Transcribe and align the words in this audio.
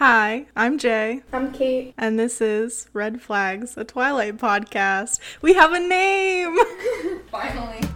Hi, 0.00 0.46
I'm 0.56 0.78
Jay, 0.78 1.20
I'm 1.30 1.52
Kate. 1.52 1.92
and 1.98 2.18
this 2.18 2.40
is 2.40 2.88
Red 2.94 3.20
Flags, 3.20 3.76
a 3.76 3.84
Twilight 3.84 4.38
podcast. 4.38 5.20
We 5.42 5.52
have 5.52 5.74
a 5.74 5.78
name! 5.78 6.56
Finally. 7.30 7.89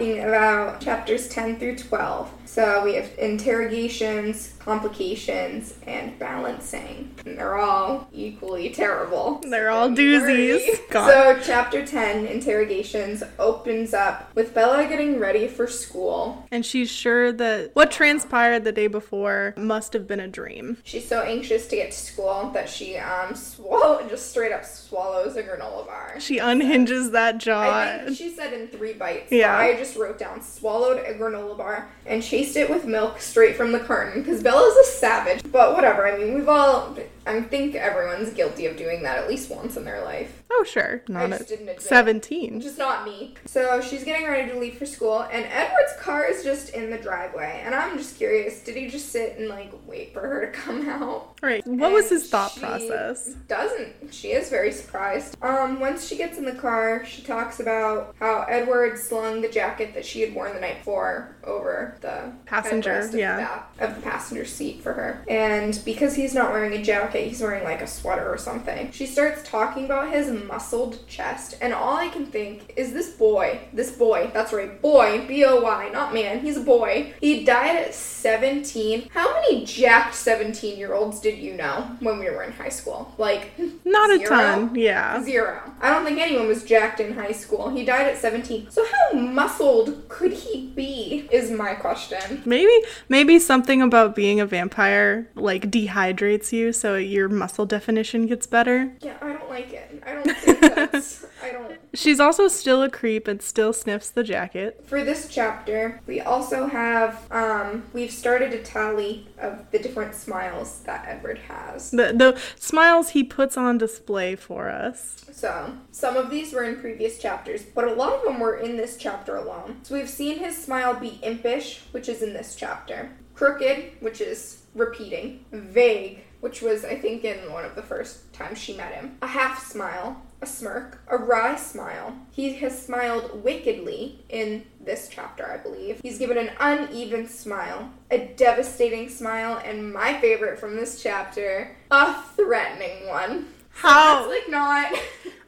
Talking 0.00 0.24
about 0.24 0.80
chapters 0.80 1.28
10 1.28 1.58
through 1.58 1.76
12. 1.76 2.32
So 2.46 2.82
we 2.82 2.94
have 2.94 3.10
interrogations, 3.18 4.54
complications, 4.70 5.74
and 5.84 6.16
balancing. 6.20 7.12
And 7.26 7.36
they're 7.36 7.56
all 7.56 8.08
equally 8.12 8.70
terrible. 8.70 9.40
They're 9.42 9.68
all 9.68 9.88
doozies. 9.88 10.60
So 10.92 11.40
chapter 11.42 11.84
10, 11.84 12.26
interrogations, 12.26 13.24
opens 13.40 13.92
up 13.94 14.30
with 14.36 14.54
Bella 14.54 14.86
getting 14.86 15.18
ready 15.18 15.48
for 15.48 15.66
school. 15.66 16.46
And 16.52 16.64
she's 16.64 16.88
sure 16.88 17.32
that 17.32 17.74
what 17.74 17.90
transpired 17.90 18.62
the 18.62 18.70
day 18.70 18.86
before 18.86 19.54
must 19.56 19.92
have 19.92 20.06
been 20.06 20.20
a 20.20 20.28
dream. 20.28 20.76
She's 20.84 21.08
so 21.08 21.22
anxious 21.22 21.66
to 21.68 21.76
get 21.76 21.90
to 21.90 21.98
school 21.98 22.50
that 22.54 22.68
she 22.68 22.96
um 22.96 23.34
swallow 23.34 24.06
just 24.08 24.30
straight 24.30 24.52
up 24.52 24.64
swallows 24.64 25.34
a 25.34 25.42
granola 25.42 25.84
bar. 25.84 26.14
She 26.20 26.38
unhinges 26.38 27.10
that 27.10 27.38
jaw. 27.38 27.60
I 27.60 28.04
think 28.04 28.16
she 28.16 28.30
said 28.30 28.52
in 28.52 28.68
three 28.68 28.92
bites. 28.92 29.32
Yeah. 29.32 29.56
I 29.56 29.74
just 29.76 29.96
wrote 29.96 30.18
down 30.18 30.42
swallowed 30.42 30.98
a 30.98 31.14
granola 31.14 31.56
bar 31.56 31.90
and 32.06 32.22
chased 32.22 32.56
it 32.56 32.70
with 32.70 32.84
milk 32.84 33.20
straight 33.20 33.56
from 33.56 33.72
the 33.72 33.80
carton 33.80 34.22
because 34.22 34.42
Bella's 34.60 34.76
a 34.76 34.84
savage. 34.84 35.42
But 35.50 35.74
whatever. 35.74 36.06
I 36.06 36.18
mean, 36.18 36.34
we've 36.34 36.48
all. 36.48 36.94
I 37.30 37.40
think 37.42 37.74
everyone's 37.74 38.32
guilty 38.32 38.66
of 38.66 38.76
doing 38.76 39.02
that 39.04 39.18
at 39.18 39.28
least 39.28 39.50
once 39.50 39.76
in 39.76 39.84
their 39.84 40.02
life. 40.02 40.42
oh, 40.50 40.64
sure. 40.64 41.02
Not 41.08 41.30
just 41.30 41.42
at 41.42 41.48
didn't 41.48 41.68
admit. 41.68 41.82
17. 41.82 42.60
Just 42.60 42.78
not 42.78 43.04
me. 43.04 43.34
So 43.46 43.80
she's 43.80 44.04
getting 44.04 44.26
ready 44.26 44.50
to 44.50 44.58
leave 44.58 44.76
for 44.76 44.86
school, 44.86 45.20
and 45.30 45.44
Edward's 45.46 45.94
car 46.00 46.24
is 46.24 46.42
just 46.42 46.70
in 46.70 46.90
the 46.90 46.98
driveway. 46.98 47.62
And 47.64 47.74
I'm 47.74 47.96
just 47.96 48.16
curious 48.16 48.60
did 48.62 48.76
he 48.76 48.88
just 48.88 49.10
sit 49.10 49.38
and 49.38 49.48
like 49.48 49.72
wait 49.86 50.12
for 50.12 50.20
her 50.20 50.46
to 50.46 50.52
come 50.52 50.88
out? 50.88 51.38
Right. 51.42 51.66
What 51.66 51.92
was 51.92 52.10
his 52.10 52.28
thought 52.28 52.52
she 52.52 52.60
process? 52.60 53.34
Doesn't. 53.48 54.12
She 54.12 54.32
is 54.32 54.50
very 54.50 54.72
surprised. 54.72 55.36
Um, 55.42 55.80
once 55.80 56.06
she 56.06 56.16
gets 56.16 56.36
in 56.36 56.44
the 56.44 56.52
car, 56.52 57.04
she 57.06 57.22
talks 57.22 57.60
about 57.60 58.14
how 58.18 58.44
Edward 58.48 58.98
slung 58.98 59.40
the 59.40 59.48
jacket 59.48 59.94
that 59.94 60.04
she 60.04 60.20
had 60.20 60.34
worn 60.34 60.54
the 60.54 60.60
night 60.60 60.78
before 60.78 61.36
over 61.44 61.96
the 62.00 62.32
Passenger, 62.46 63.08
yeah. 63.14 63.62
of 63.78 63.94
the 63.94 64.02
passenger 64.02 64.44
seat 64.44 64.82
for 64.82 64.92
her. 64.92 65.24
And 65.28 65.80
because 65.84 66.14
he's 66.14 66.34
not 66.34 66.52
wearing 66.52 66.72
a 66.74 66.82
jacket, 66.82 67.19
he's 67.28 67.40
wearing 67.40 67.64
like 67.64 67.80
a 67.80 67.86
sweater 67.86 68.28
or 68.28 68.38
something. 68.38 68.90
She 68.92 69.06
starts 69.06 69.48
talking 69.48 69.84
about 69.84 70.12
his 70.12 70.30
muscled 70.30 71.06
chest, 71.06 71.56
and 71.60 71.72
all 71.72 71.96
I 71.96 72.08
can 72.08 72.26
think 72.26 72.72
is 72.76 72.92
this 72.92 73.10
boy, 73.10 73.60
this 73.72 73.92
boy, 73.92 74.30
that's 74.32 74.52
right, 74.52 74.80
boy, 74.80 75.26
B 75.26 75.44
O 75.44 75.60
Y, 75.60 75.90
not 75.92 76.14
man, 76.14 76.40
he's 76.40 76.56
a 76.56 76.62
boy. 76.62 77.14
He 77.20 77.44
died 77.44 77.76
at 77.76 77.94
17. 77.94 79.08
How 79.12 79.32
many 79.34 79.64
jacked 79.64 80.14
17 80.14 80.78
year 80.78 80.94
olds 80.94 81.20
did 81.20 81.38
you 81.38 81.54
know 81.54 81.96
when 82.00 82.18
we 82.18 82.30
were 82.30 82.42
in 82.42 82.52
high 82.52 82.68
school? 82.68 83.14
Like, 83.18 83.52
Not 83.84 84.10
a 84.10 84.18
ton. 84.24 84.74
Yeah. 84.74 85.22
Zero. 85.22 85.60
I 85.80 85.90
don't 85.90 86.04
think 86.04 86.18
anyone 86.18 86.46
was 86.46 86.64
jacked 86.64 87.00
in 87.00 87.14
high 87.14 87.32
school. 87.32 87.70
He 87.70 87.84
died 87.84 88.06
at 88.06 88.18
17. 88.18 88.70
So 88.70 88.84
how 88.84 89.18
muscled 89.18 90.08
could 90.08 90.32
he 90.32 90.68
be? 90.74 91.28
Is 91.32 91.50
my 91.50 91.74
question. 91.74 92.42
Maybe 92.44 92.72
maybe 93.08 93.38
something 93.38 93.82
about 93.82 94.14
being 94.14 94.40
a 94.40 94.46
vampire 94.46 95.28
like 95.34 95.70
dehydrates 95.70 96.52
you 96.52 96.72
so 96.72 96.94
your 97.06 97.28
muscle 97.28 97.66
definition 97.66 98.26
gets 98.26 98.46
better. 98.46 98.92
Yeah, 99.00 99.16
I 99.20 99.32
don't 99.32 99.48
like 99.50 99.72
it. 99.72 100.02
I 100.06 100.12
don't 100.14 100.36
think 100.36 100.60
that's. 100.60 101.24
I 101.42 101.50
don't. 101.50 101.78
She's 101.94 102.20
also 102.20 102.48
still 102.48 102.82
a 102.82 102.90
creep 102.90 103.26
and 103.26 103.42
still 103.42 103.72
sniffs 103.72 104.10
the 104.10 104.22
jacket. 104.22 104.82
For 104.86 105.04
this 105.04 105.28
chapter, 105.28 106.00
we 106.06 106.20
also 106.20 106.66
have. 106.66 107.26
Um, 107.30 107.84
we've 107.92 108.12
started 108.12 108.52
a 108.52 108.62
tally 108.62 109.28
of 109.38 109.70
the 109.70 109.78
different 109.78 110.14
smiles 110.14 110.80
that 110.80 111.06
Edward 111.06 111.38
has. 111.38 111.90
The 111.90 112.12
the 112.14 112.40
smiles 112.56 113.10
he 113.10 113.24
puts 113.24 113.56
on 113.56 113.78
display 113.78 114.36
for 114.36 114.68
us. 114.68 115.24
So, 115.32 115.74
some 115.90 116.16
of 116.16 116.30
these 116.30 116.52
were 116.52 116.64
in 116.64 116.76
previous 116.80 117.18
chapters, 117.18 117.62
but 117.62 117.84
a 117.84 117.94
lot 117.94 118.12
of 118.12 118.24
them 118.24 118.40
were 118.40 118.56
in 118.56 118.76
this 118.76 118.96
chapter 118.96 119.36
alone. 119.36 119.80
So, 119.82 119.94
we've 119.94 120.08
seen 120.08 120.38
his 120.38 120.56
smile 120.56 120.94
be 120.94 121.18
impish, 121.22 121.80
which 121.92 122.08
is 122.08 122.22
in 122.22 122.34
this 122.34 122.54
chapter, 122.54 123.10
crooked, 123.34 123.92
which 124.00 124.20
is 124.20 124.62
repeating, 124.74 125.44
vague, 125.50 126.24
which 126.40 126.62
was, 126.62 126.84
I 126.84 126.96
think, 126.96 127.24
in 127.24 127.52
one 127.52 127.64
of 127.64 127.74
the 127.74 127.82
first 127.82 128.32
times 128.32 128.58
she 128.58 128.76
met 128.76 128.92
him, 128.92 129.18
a 129.22 129.26
half 129.26 129.64
smile, 129.64 130.22
a 130.42 130.46
smirk, 130.46 131.02
a 131.08 131.16
wry 131.16 131.56
smile. 131.56 132.16
He 132.30 132.54
has 132.54 132.80
smiled 132.80 133.44
wickedly 133.44 134.24
in 134.28 134.64
this 134.80 135.08
chapter, 135.10 135.46
I 135.50 135.58
believe. 135.58 136.00
He's 136.02 136.18
given 136.18 136.38
an 136.38 136.50
uneven 136.58 137.28
smile, 137.28 137.90
a 138.10 138.18
devastating 138.36 139.08
smile, 139.08 139.60
and 139.64 139.92
my 139.92 140.18
favorite 140.20 140.58
from 140.58 140.76
this 140.76 141.02
chapter, 141.02 141.76
a 141.90 142.14
threatening 142.36 143.06
one. 143.06 143.48
How? 143.72 144.24
It's 144.24 144.28
like 144.28 144.50
not. 144.50 144.92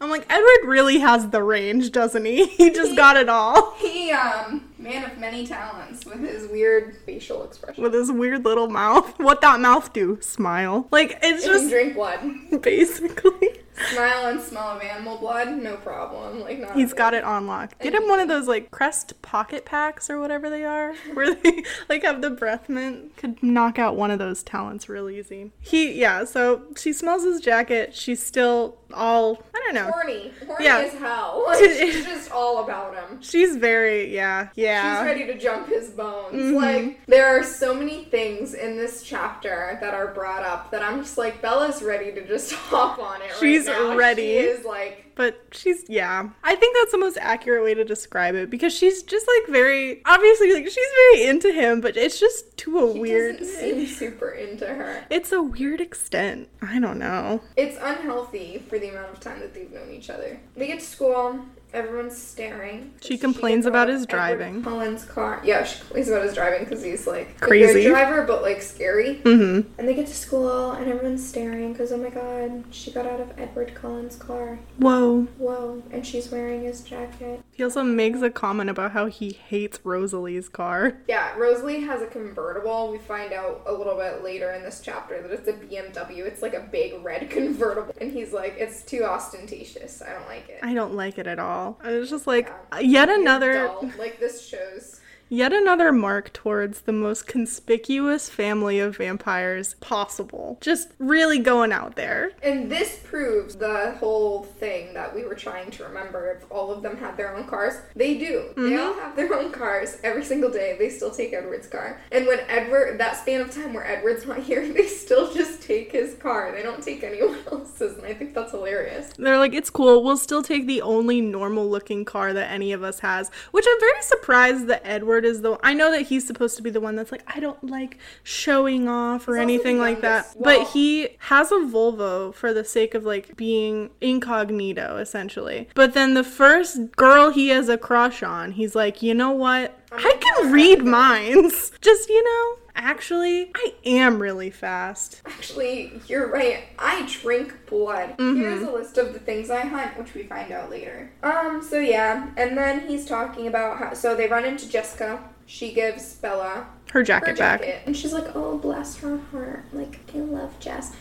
I'm 0.01 0.11
like 0.11 0.27
Edward 0.31 0.69
really 0.69 0.99
has 0.99 1.31
the 1.31 1.43
range, 1.43 1.93
doesn't 1.93 2.25
he? 2.25 2.47
He 2.63 2.71
just 2.71 2.97
got 2.97 3.17
it 3.17 3.29
all 3.29 3.75
He, 3.79 4.11
um, 4.11 4.72
man 4.83 5.05
of 5.11 5.19
many 5.19 5.47
talents 5.47 6.05
with 6.05 6.21
his 6.21 6.49
weird 6.49 6.97
facial 7.07 7.45
expression. 7.45 7.83
with 7.83 7.95
his 7.95 8.11
weird 8.11 8.45
little 8.45 8.69
mouth. 8.69 9.19
What 9.19 9.41
that 9.43 9.61
mouth 9.61 9.93
do? 9.93 10.19
Smile. 10.21 10.89
Like 10.91 11.19
it's 11.23 11.45
can 11.45 11.53
just 11.53 11.71
drink 11.71 11.95
blood. 11.95 12.21
basically 12.63 13.63
Smile 13.75 14.27
and 14.27 14.41
smell 14.41 14.77
of 14.77 14.83
animal 14.83 15.17
blood, 15.17 15.51
no 15.57 15.77
problem. 15.77 16.41
Like, 16.41 16.59
not 16.59 16.77
He's 16.77 16.93
got 16.93 17.15
it 17.15 17.25
on 17.25 17.47
lock. 17.47 17.79
Get 17.81 17.95
him 17.95 18.07
one 18.07 18.21
of 18.21 18.29
those 18.29 18.47
like 18.47 18.71
Crest 18.71 19.21
pocket 19.23 19.65
packs 19.65 20.11
or 20.11 20.21
whatever 20.21 20.51
they 20.51 20.65
are, 20.65 20.95
where 21.15 21.35
they 21.35 21.65
like 21.89 22.03
have 22.03 22.21
the 22.21 22.31
breath 22.31 22.69
mint. 22.69 23.17
Could 23.17 23.43
knock 23.43 23.79
out 23.79 23.97
one 23.97 24.11
of 24.11 24.19
those 24.19 24.43
talents 24.43 24.89
real 24.89 25.09
easy. 25.09 25.53
He, 25.61 25.93
yeah. 25.93 26.25
So 26.25 26.65
she 26.77 26.93
smells 26.93 27.25
his 27.25 27.41
jacket. 27.41 27.95
She's 27.95 28.25
still 28.25 28.77
all 28.95 29.43
I 29.55 29.61
don't 29.65 29.75
know. 29.75 29.91
Horny. 29.91 30.33
Horny 30.47 30.65
Yeah. 30.65 30.79
as 30.79 30.93
hell. 30.95 31.45
Like, 31.53 31.59
she's 31.71 32.05
just 32.05 32.31
all 32.33 32.65
about 32.65 32.95
him. 32.95 33.21
She's 33.21 33.57
very 33.57 34.13
yeah 34.15 34.49
yeah. 34.55 34.99
She's 34.99 35.07
ready 35.07 35.27
to 35.33 35.39
jump 35.39 35.69
his 35.69 35.91
bones. 35.91 36.35
Mhm. 36.35 36.55
Like, 36.57 37.01
there 37.07 37.27
are 37.27 37.43
so 37.43 37.75
many 37.75 38.05
things 38.05 38.55
in 38.55 38.77
this 38.77 39.03
chapter 39.03 39.79
that 39.81 39.95
are 39.95 40.09
brought 40.15 40.43
up 40.45 40.71
that 40.71 40.83
I'm 40.83 41.03
just 41.03 41.19
like, 41.19 41.43
Bella's 41.43 41.83
ready 41.83 42.13
to 42.13 42.27
just 42.27 42.53
hop 42.71 42.99
on 42.99 43.21
it 43.23 43.31
She's 43.41 43.67
right 43.69 43.97
ready. 43.97 44.23
She 44.23 44.37
is 44.39 44.65
like, 44.65 45.12
But 45.15 45.41
she's 45.53 45.85
yeah. 45.89 46.31
I 46.43 46.55
think 46.55 46.77
that's 46.77 46.93
the 46.93 46.99
most 46.99 47.19
accurate 47.21 47.63
way 47.65 47.75
to 47.75 47.85
describe 47.85 48.35
it 48.35 48.51
because 48.51 48.73
she's 48.75 49.03
just 49.03 49.27
like 49.27 49.53
very 49.53 50.03
obviously 50.07 50.53
like 50.55 50.65
she's 50.65 50.77
very 51.13 51.27
into 51.29 51.53
him, 51.53 51.81
but 51.81 51.97
it's 51.97 52.19
just 52.19 52.57
to 52.59 52.79
a 52.79 52.93
he 52.93 53.01
weird. 53.01 53.39
doesn't 53.39 53.55
seem 53.55 53.87
super 53.99 54.31
into 54.31 54.67
her. 54.67 55.05
It's 55.11 55.33
a 55.33 55.43
weird 55.43 55.81
extent. 55.81 56.49
I 56.63 56.79
don't 56.79 56.99
know. 56.99 57.43
It's 57.57 57.77
unhealthy 57.81 58.63
for 58.69 58.79
the 58.79 58.89
amount 58.89 59.11
of 59.13 59.21
time 59.21 59.41
that 59.41 59.55
they've 59.55 59.71
known 59.71 59.91
each 59.91 60.11
other. 60.11 60.41
They 60.57 60.67
get 60.67 60.81
to 60.81 60.87
school, 60.87 61.41
everyone's 61.73 62.17
staring. 62.17 62.93
She 63.01 63.19
complains 63.19 63.65
gets 63.65 63.69
about 63.69 63.89
his 63.89 64.07
driving. 64.07 64.57
Edward 64.59 64.65
Cullen's 64.65 65.05
car. 65.05 65.41
Yeah, 65.45 65.65
she 65.65 65.79
complains 65.81 66.09
about 66.09 66.25
his 66.25 66.35
driving 66.35 66.65
because 66.65 66.83
he's 66.83 67.07
like 67.07 67.31
a 67.37 67.41
Crazy. 67.47 67.83
good 67.85 67.91
driver, 67.91 68.25
but 68.27 68.43
like 68.43 68.63
scary. 68.63 69.17
Mm-hmm. 69.25 69.79
And 69.79 69.89
they 69.89 69.95
get 69.95 70.07
to 70.07 70.15
school, 70.15 70.73
and 70.73 70.91
everyone's 70.91 71.27
staring 71.27 71.73
because 71.73 71.93
oh 71.93 71.97
my 71.97 72.11
god, 72.11 72.65
she 72.71 72.91
got 72.91 73.07
out 73.07 73.21
of 73.21 73.33
Edward 73.39 73.75
Cullen's 73.75 74.17
car. 74.17 74.59
Whoa. 74.79 75.23
Whoa, 75.39 75.83
and 75.91 76.07
she's 76.07 76.31
wearing 76.31 76.63
his 76.63 76.83
jacket. 76.83 77.43
He 77.53 77.63
also 77.63 77.83
makes 77.83 78.23
a 78.23 78.31
comment 78.31 78.71
about 78.71 78.93
how 78.93 79.07
he 79.07 79.33
hates 79.33 79.79
Rosalie's 79.85 80.49
car. 80.49 80.99
Yeah, 81.09 81.37
Rosalie 81.37 81.81
has 81.81 82.03
a 82.03 82.07
convertible. 82.07 82.91
We 82.91 82.99
find 82.99 83.33
out 83.33 83.63
a 83.67 83.73
little 83.73 83.97
bit 83.97 84.25
later 84.25 84.53
in 84.53 84.63
this 84.63 84.81
chapter 84.83 85.21
that 85.23 85.31
it's 85.31 85.49
a 85.49 85.53
BMW. 85.53 86.25
It's 86.27 86.43
like 86.43 86.55
a 86.55 86.61
big 86.61 87.03
red 87.05 87.31
convertible. 87.31 87.95
And 88.01 88.13
he's 88.13 88.33
like, 88.33 88.57
it's 88.59 88.83
too 88.83 89.05
ostentatious. 89.05 90.03
I 90.03 90.13
don't 90.13 90.27
like 90.27 90.49
it. 90.49 90.61
I 90.63 90.75
don't 90.75 90.95
like 90.95 91.19
it 91.19 91.27
at 91.27 91.39
all. 91.39 91.62
And 91.85 91.95
it's 91.95 92.11
just 92.11 92.27
like 92.27 92.47
Yeah. 92.47 92.79
Uh, 92.79 92.81
yet 92.81 93.09
another. 93.09 93.71
Like 93.99 94.21
this 94.21 94.47
shows. 94.47 95.01
Yet 95.33 95.55
another 95.55 95.93
mark 95.93 96.31
towards 96.35 96.83
the 96.83 96.93
most 96.93 97.27
conspicuous 97.27 98.29
family 98.29 98.79
of 98.79 98.99
vampires 98.99 99.77
possible. 99.81 100.59
Just 100.61 100.91
really 100.99 101.39
going 101.39 101.73
out 101.73 101.97
there. 101.97 102.33
And 102.43 102.71
this 102.71 103.01
proves 103.03 103.57
the 103.57 103.93
whole 103.99 104.43
thing 104.43 104.93
that 104.93 105.15
we 105.15 105.25
were 105.25 105.35
trying 105.35 105.71
to 105.71 105.85
remember 105.85 106.33
if 106.33 106.45
all 106.53 106.71
of 106.71 106.83
them 106.83 106.99
had 106.99 107.17
their 107.17 107.35
own 107.35 107.47
cars. 107.47 107.81
They 107.97 108.19
do. 108.19 108.53
They 108.59 108.77
all 108.77 108.93
mm-hmm. 108.93 109.01
have 109.01 109.17
their 109.17 109.33
own 109.33 109.53
cars 109.53 109.97
every 110.05 110.23
single 110.23 110.51
day. 110.51 110.77
They 110.79 110.91
still 110.91 111.11
take 111.11 111.33
Edward's 111.33 111.67
car. 111.67 111.99
And 112.13 112.27
when 112.27 112.41
Edward, 112.41 113.01
that 113.01 113.17
span 113.17 113.41
of 113.41 113.51
time 113.51 113.73
where 113.73 113.87
Edward's 113.87 114.27
not 114.27 114.41
here, 114.41 114.69
they 114.75 114.87
still 114.87 115.33
just 115.33 115.42
take 115.63 115.93
his 115.93 116.15
car. 116.17 116.53
They 116.53 116.63
don't 116.63 116.83
take 116.83 117.03
anyone 117.03 117.39
else's. 117.53 117.97
And 117.99 118.07
I 118.07 118.15
think 118.15 118.35
that's 118.35 118.51
hilarious. 118.51 119.11
They're 119.17 119.39
like, 119.39 119.55
it's 119.55 119.71
cool. 119.71 120.03
We'll 120.05 120.17
still 120.17 120.43
take 120.43 120.67
the 120.67 120.83
only 120.83 121.21
normal 121.21 121.69
looking 121.71 122.05
car 122.05 122.33
that 122.33 122.51
any 122.51 122.73
of 122.73 122.83
us 122.83 123.01
has. 123.01 123.31
Which 123.53 123.65
I'm 123.69 123.81
very 123.81 124.03
surprised 124.03 124.67
that 124.67 124.83
Edward 124.85 125.25
is 125.25 125.43
the. 125.43 125.59
I 125.63 125.75
know 125.75 125.91
that 125.93 126.03
he's 126.03 126.27
supposed 126.27 126.57
to 126.57 126.63
be 126.63 126.71
the 126.71 126.81
one 126.81 126.97
that's 126.97 127.13
like, 127.13 127.23
I 127.27 127.41
don't 127.41 127.63
like 127.65 127.99
showing 128.23 128.89
off 128.89 129.29
or 129.29 129.37
He's 129.37 129.43
anything 129.43 129.79
like 129.79 130.01
that. 130.03 130.27
youngest. 130.35 130.43
but 130.43 130.69
he 130.69 131.11
has 131.21 131.51
a 131.53 131.57
Volvo 131.57 132.35
for 132.35 132.53
the 132.53 132.65
sake 132.65 132.95
of 132.95 133.05
like 133.05 133.37
being 133.37 133.91
incognito, 134.01 134.97
essentially. 134.99 135.69
But 135.75 135.95
then 135.95 136.15
the 136.15 136.25
first 136.25 136.93
girl 136.97 137.31
he 137.31 137.49
has 137.49 137.69
a 137.69 137.79
crush 137.79 138.23
on, 138.23 138.53
he's 138.53 138.75
like, 138.75 139.03
you 139.03 139.15
know 139.15 139.31
what? 139.31 139.79
I 139.93 140.17
can 140.21 140.53
read 140.53 140.85
minds. 140.85 141.71
Just, 141.83 142.09
you 142.09 142.25
know, 142.25 142.59
actually, 142.75 143.51
I 143.55 143.75
am 143.85 144.21
really 144.21 144.51
fast. 144.51 145.23
Actually, 145.25 146.01
you're 146.09 146.31
right. 146.31 146.65
I 146.79 147.09
drink 147.11 147.67
blood. 147.67 148.15
Here's 148.19 148.63
a 148.63 148.71
list 148.71 148.99
of 148.99 149.13
the 149.13 149.19
things 149.19 149.51
I 149.51 149.61
hunt, 149.61 149.99
which 149.99 150.15
we 150.15 150.25
find 150.25 150.53
out 150.53 150.71
later. 150.71 151.11
Um, 151.23 151.63
so 151.63 151.79
yeah, 151.79 152.31
and 152.37 152.57
then 152.57 152.89
he's 152.89 153.07
talking 153.07 153.47
about 153.47 153.79
how 153.79 153.95
so 153.95 154.15
they 154.15 154.29
run 154.29 154.45
into 154.45 154.69
Jessica. 154.69 155.23
She 155.47 155.73
gives 155.73 156.15
Bella 156.15 156.67
Her 156.93 157.03
jacket, 157.03 157.31
her 157.31 157.37
back. 157.37 157.83
And 157.87 157.97
she's 157.97 158.13
like, 158.13 158.35
Oh, 158.35 158.57
bless 158.59 158.97
her 158.99 159.19
heart. 159.19 159.65
Like, 159.73 160.01
I 160.15 160.19
love 160.19 160.59
Jess. 160.61 160.95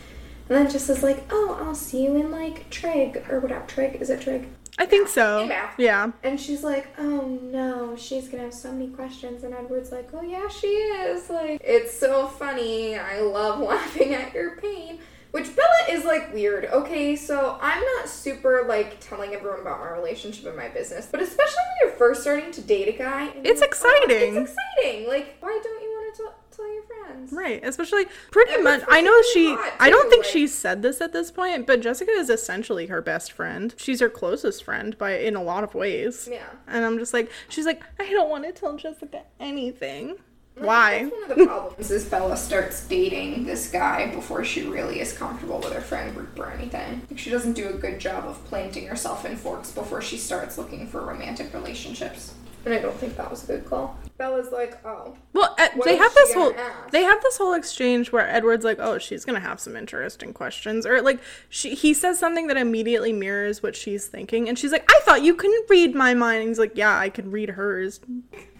And 0.49 0.57
then 0.57 0.69
Jess 0.69 1.01
like, 1.01 1.25
Oh, 1.29 1.57
I'll 1.61 1.75
see 1.75 2.03
you 2.03 2.15
in 2.15 2.31
like 2.31 2.69
Trig 2.69 3.23
or 3.29 3.39
whatever. 3.39 3.65
Trig, 3.67 3.95
is 4.01 4.09
it 4.09 4.21
Trig? 4.21 4.47
I 4.77 4.85
think 4.85 5.07
so. 5.07 5.45
Math. 5.47 5.77
Yeah. 5.77 6.11
And 6.23 6.39
she's 6.39 6.63
like, 6.63 6.87
oh 6.97 7.39
no, 7.41 7.95
she's 7.95 8.27
gonna 8.27 8.43
have 8.43 8.53
so 8.53 8.71
many 8.71 8.87
questions. 8.87 9.43
And 9.43 9.53
Edward's 9.53 9.91
like, 9.91 10.09
oh 10.13 10.21
yeah, 10.21 10.47
she 10.47 10.67
is. 10.67 11.29
Like, 11.29 11.61
it's 11.63 11.97
so 11.97 12.27
funny. 12.27 12.97
I 12.97 13.19
love 13.19 13.59
laughing 13.67 14.13
at 14.13 14.33
your 14.33 14.57
pain. 14.57 14.99
Which 15.31 15.55
Bella 15.55 15.97
is 15.97 16.03
like 16.03 16.33
weird. 16.33 16.65
Okay, 16.65 17.15
so 17.15 17.57
I'm 17.61 17.81
not 17.95 18.09
super 18.09 18.65
like 18.67 18.99
telling 18.99 19.33
everyone 19.33 19.61
about 19.61 19.79
my 19.79 19.89
relationship 19.89 20.45
and 20.45 20.57
my 20.57 20.67
business, 20.67 21.07
but 21.09 21.21
especially 21.21 21.55
when 21.55 21.89
you're 21.89 21.97
first 21.97 22.21
starting 22.21 22.51
to 22.51 22.61
date 22.61 22.89
a 22.89 22.97
guy. 22.97 23.31
It's 23.43 23.61
like, 23.61 23.73
oh, 23.81 23.97
exciting. 24.07 24.35
it's 24.35 24.51
exciting. 24.51 25.07
Like, 25.07 25.37
why 25.39 25.57
don't 25.63 25.81
you 25.81 25.89
want 25.89 26.15
to 26.15 26.21
tell 26.21 26.35
tell 26.51 26.73
your 26.73 26.83
friends? 27.11 27.31
Right, 27.33 27.59
especially 27.63 28.05
pretty 28.31 28.61
much. 28.61 28.81
I 28.89 29.01
know 29.01 29.21
she. 29.33 29.53
hot, 29.55 29.73
I 29.79 29.89
don't 29.89 30.09
think 30.09 30.23
like- 30.23 30.31
she 30.31 30.47
said 30.47 30.81
this 30.81 31.01
at 31.01 31.13
this 31.13 31.31
point, 31.31 31.67
but 31.67 31.81
Jessica 31.81 32.11
is 32.11 32.29
essentially 32.29 32.87
her 32.87 33.01
best 33.01 33.31
friend. 33.31 33.73
She's 33.77 33.99
her 33.99 34.09
closest 34.09 34.63
friend 34.63 34.97
by 34.97 35.17
in 35.17 35.35
a 35.35 35.43
lot 35.43 35.63
of 35.63 35.73
ways. 35.75 36.27
Yeah. 36.31 36.43
And 36.67 36.85
I'm 36.85 36.97
just 36.97 37.13
like, 37.13 37.31
she's 37.49 37.65
like, 37.65 37.81
I 37.99 38.09
don't 38.09 38.29
want 38.29 38.45
to 38.45 38.51
tell 38.51 38.75
Jessica 38.77 39.23
anything. 39.39 40.15
Why? 40.57 41.03
That's 41.03 41.11
one 41.13 41.31
of 41.31 41.37
the 41.37 41.45
problems 41.45 41.91
is 41.91 42.05
Bella 42.05 42.35
starts 42.35 42.85
dating 42.85 43.45
this 43.45 43.71
guy 43.71 44.13
before 44.13 44.43
she 44.43 44.63
really 44.67 44.99
is 44.99 45.13
comfortable 45.17 45.59
with 45.59 45.71
her 45.71 45.81
friend 45.81 46.13
group 46.13 46.37
or 46.37 46.51
anything. 46.51 47.01
Like 47.09 47.17
she 47.17 47.29
doesn't 47.29 47.53
do 47.53 47.69
a 47.69 47.73
good 47.73 47.99
job 47.99 48.25
of 48.25 48.43
planting 48.45 48.85
herself 48.87 49.25
in 49.25 49.37
Forks 49.37 49.71
before 49.71 50.01
she 50.01 50.17
starts 50.17 50.57
looking 50.57 50.87
for 50.87 51.01
romantic 51.01 51.53
relationships. 51.53 52.33
And 52.63 52.73
I 52.73 52.79
don't 52.79 52.95
think 52.95 53.17
that 53.17 53.29
was 53.29 53.43
a 53.43 53.47
good 53.47 53.65
call. 53.65 53.97
Bella's 54.17 54.51
like, 54.51 54.77
oh, 54.85 55.15
Well, 55.33 55.55
What 55.73 55.83
they 55.85 55.97
have 55.97 56.13
this 56.13 56.33
whole 56.33 56.53
ask? 56.53 56.91
they 56.91 57.01
have 57.03 57.21
this 57.23 57.37
whole 57.37 57.53
exchange 57.53 58.11
where 58.11 58.29
Edward's 58.29 58.63
like, 58.63 58.77
"Oh, 58.79 58.99
she's 58.99 59.25
gonna 59.25 59.39
have 59.39 59.59
some 59.59 59.75
interesting 59.75 60.31
questions," 60.31 60.85
or 60.85 61.01
like 61.01 61.19
she 61.49 61.73
he 61.73 61.93
says 61.95 62.19
something 62.19 62.45
that 62.47 62.57
immediately 62.57 63.13
mirrors 63.13 63.63
what 63.63 63.75
she's 63.75 64.05
thinking, 64.07 64.47
and 64.47 64.59
she's 64.59 64.71
like, 64.71 64.85
"I 64.91 64.99
thought 65.05 65.23
you 65.23 65.33
couldn't 65.33 65.67
read 65.71 65.95
my 65.95 66.13
mind." 66.13 66.41
And 66.41 66.49
he's 66.49 66.59
like, 66.59 66.73
"Yeah, 66.77 66.95
I 66.99 67.09
could 67.09 67.31
read 67.31 67.49
hers." 67.51 67.99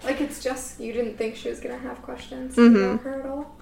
like 0.03 0.19
it's 0.19 0.41
just 0.43 0.79
you 0.79 0.93
didn't 0.93 1.15
think 1.17 1.35
she 1.35 1.49
was 1.49 1.59
gonna 1.59 1.77
have 1.77 2.01
questions 2.01 2.55
Mhm. 2.55 2.93
about 2.95 3.03
her 3.03 3.19
at 3.19 3.25
all. 3.27 3.57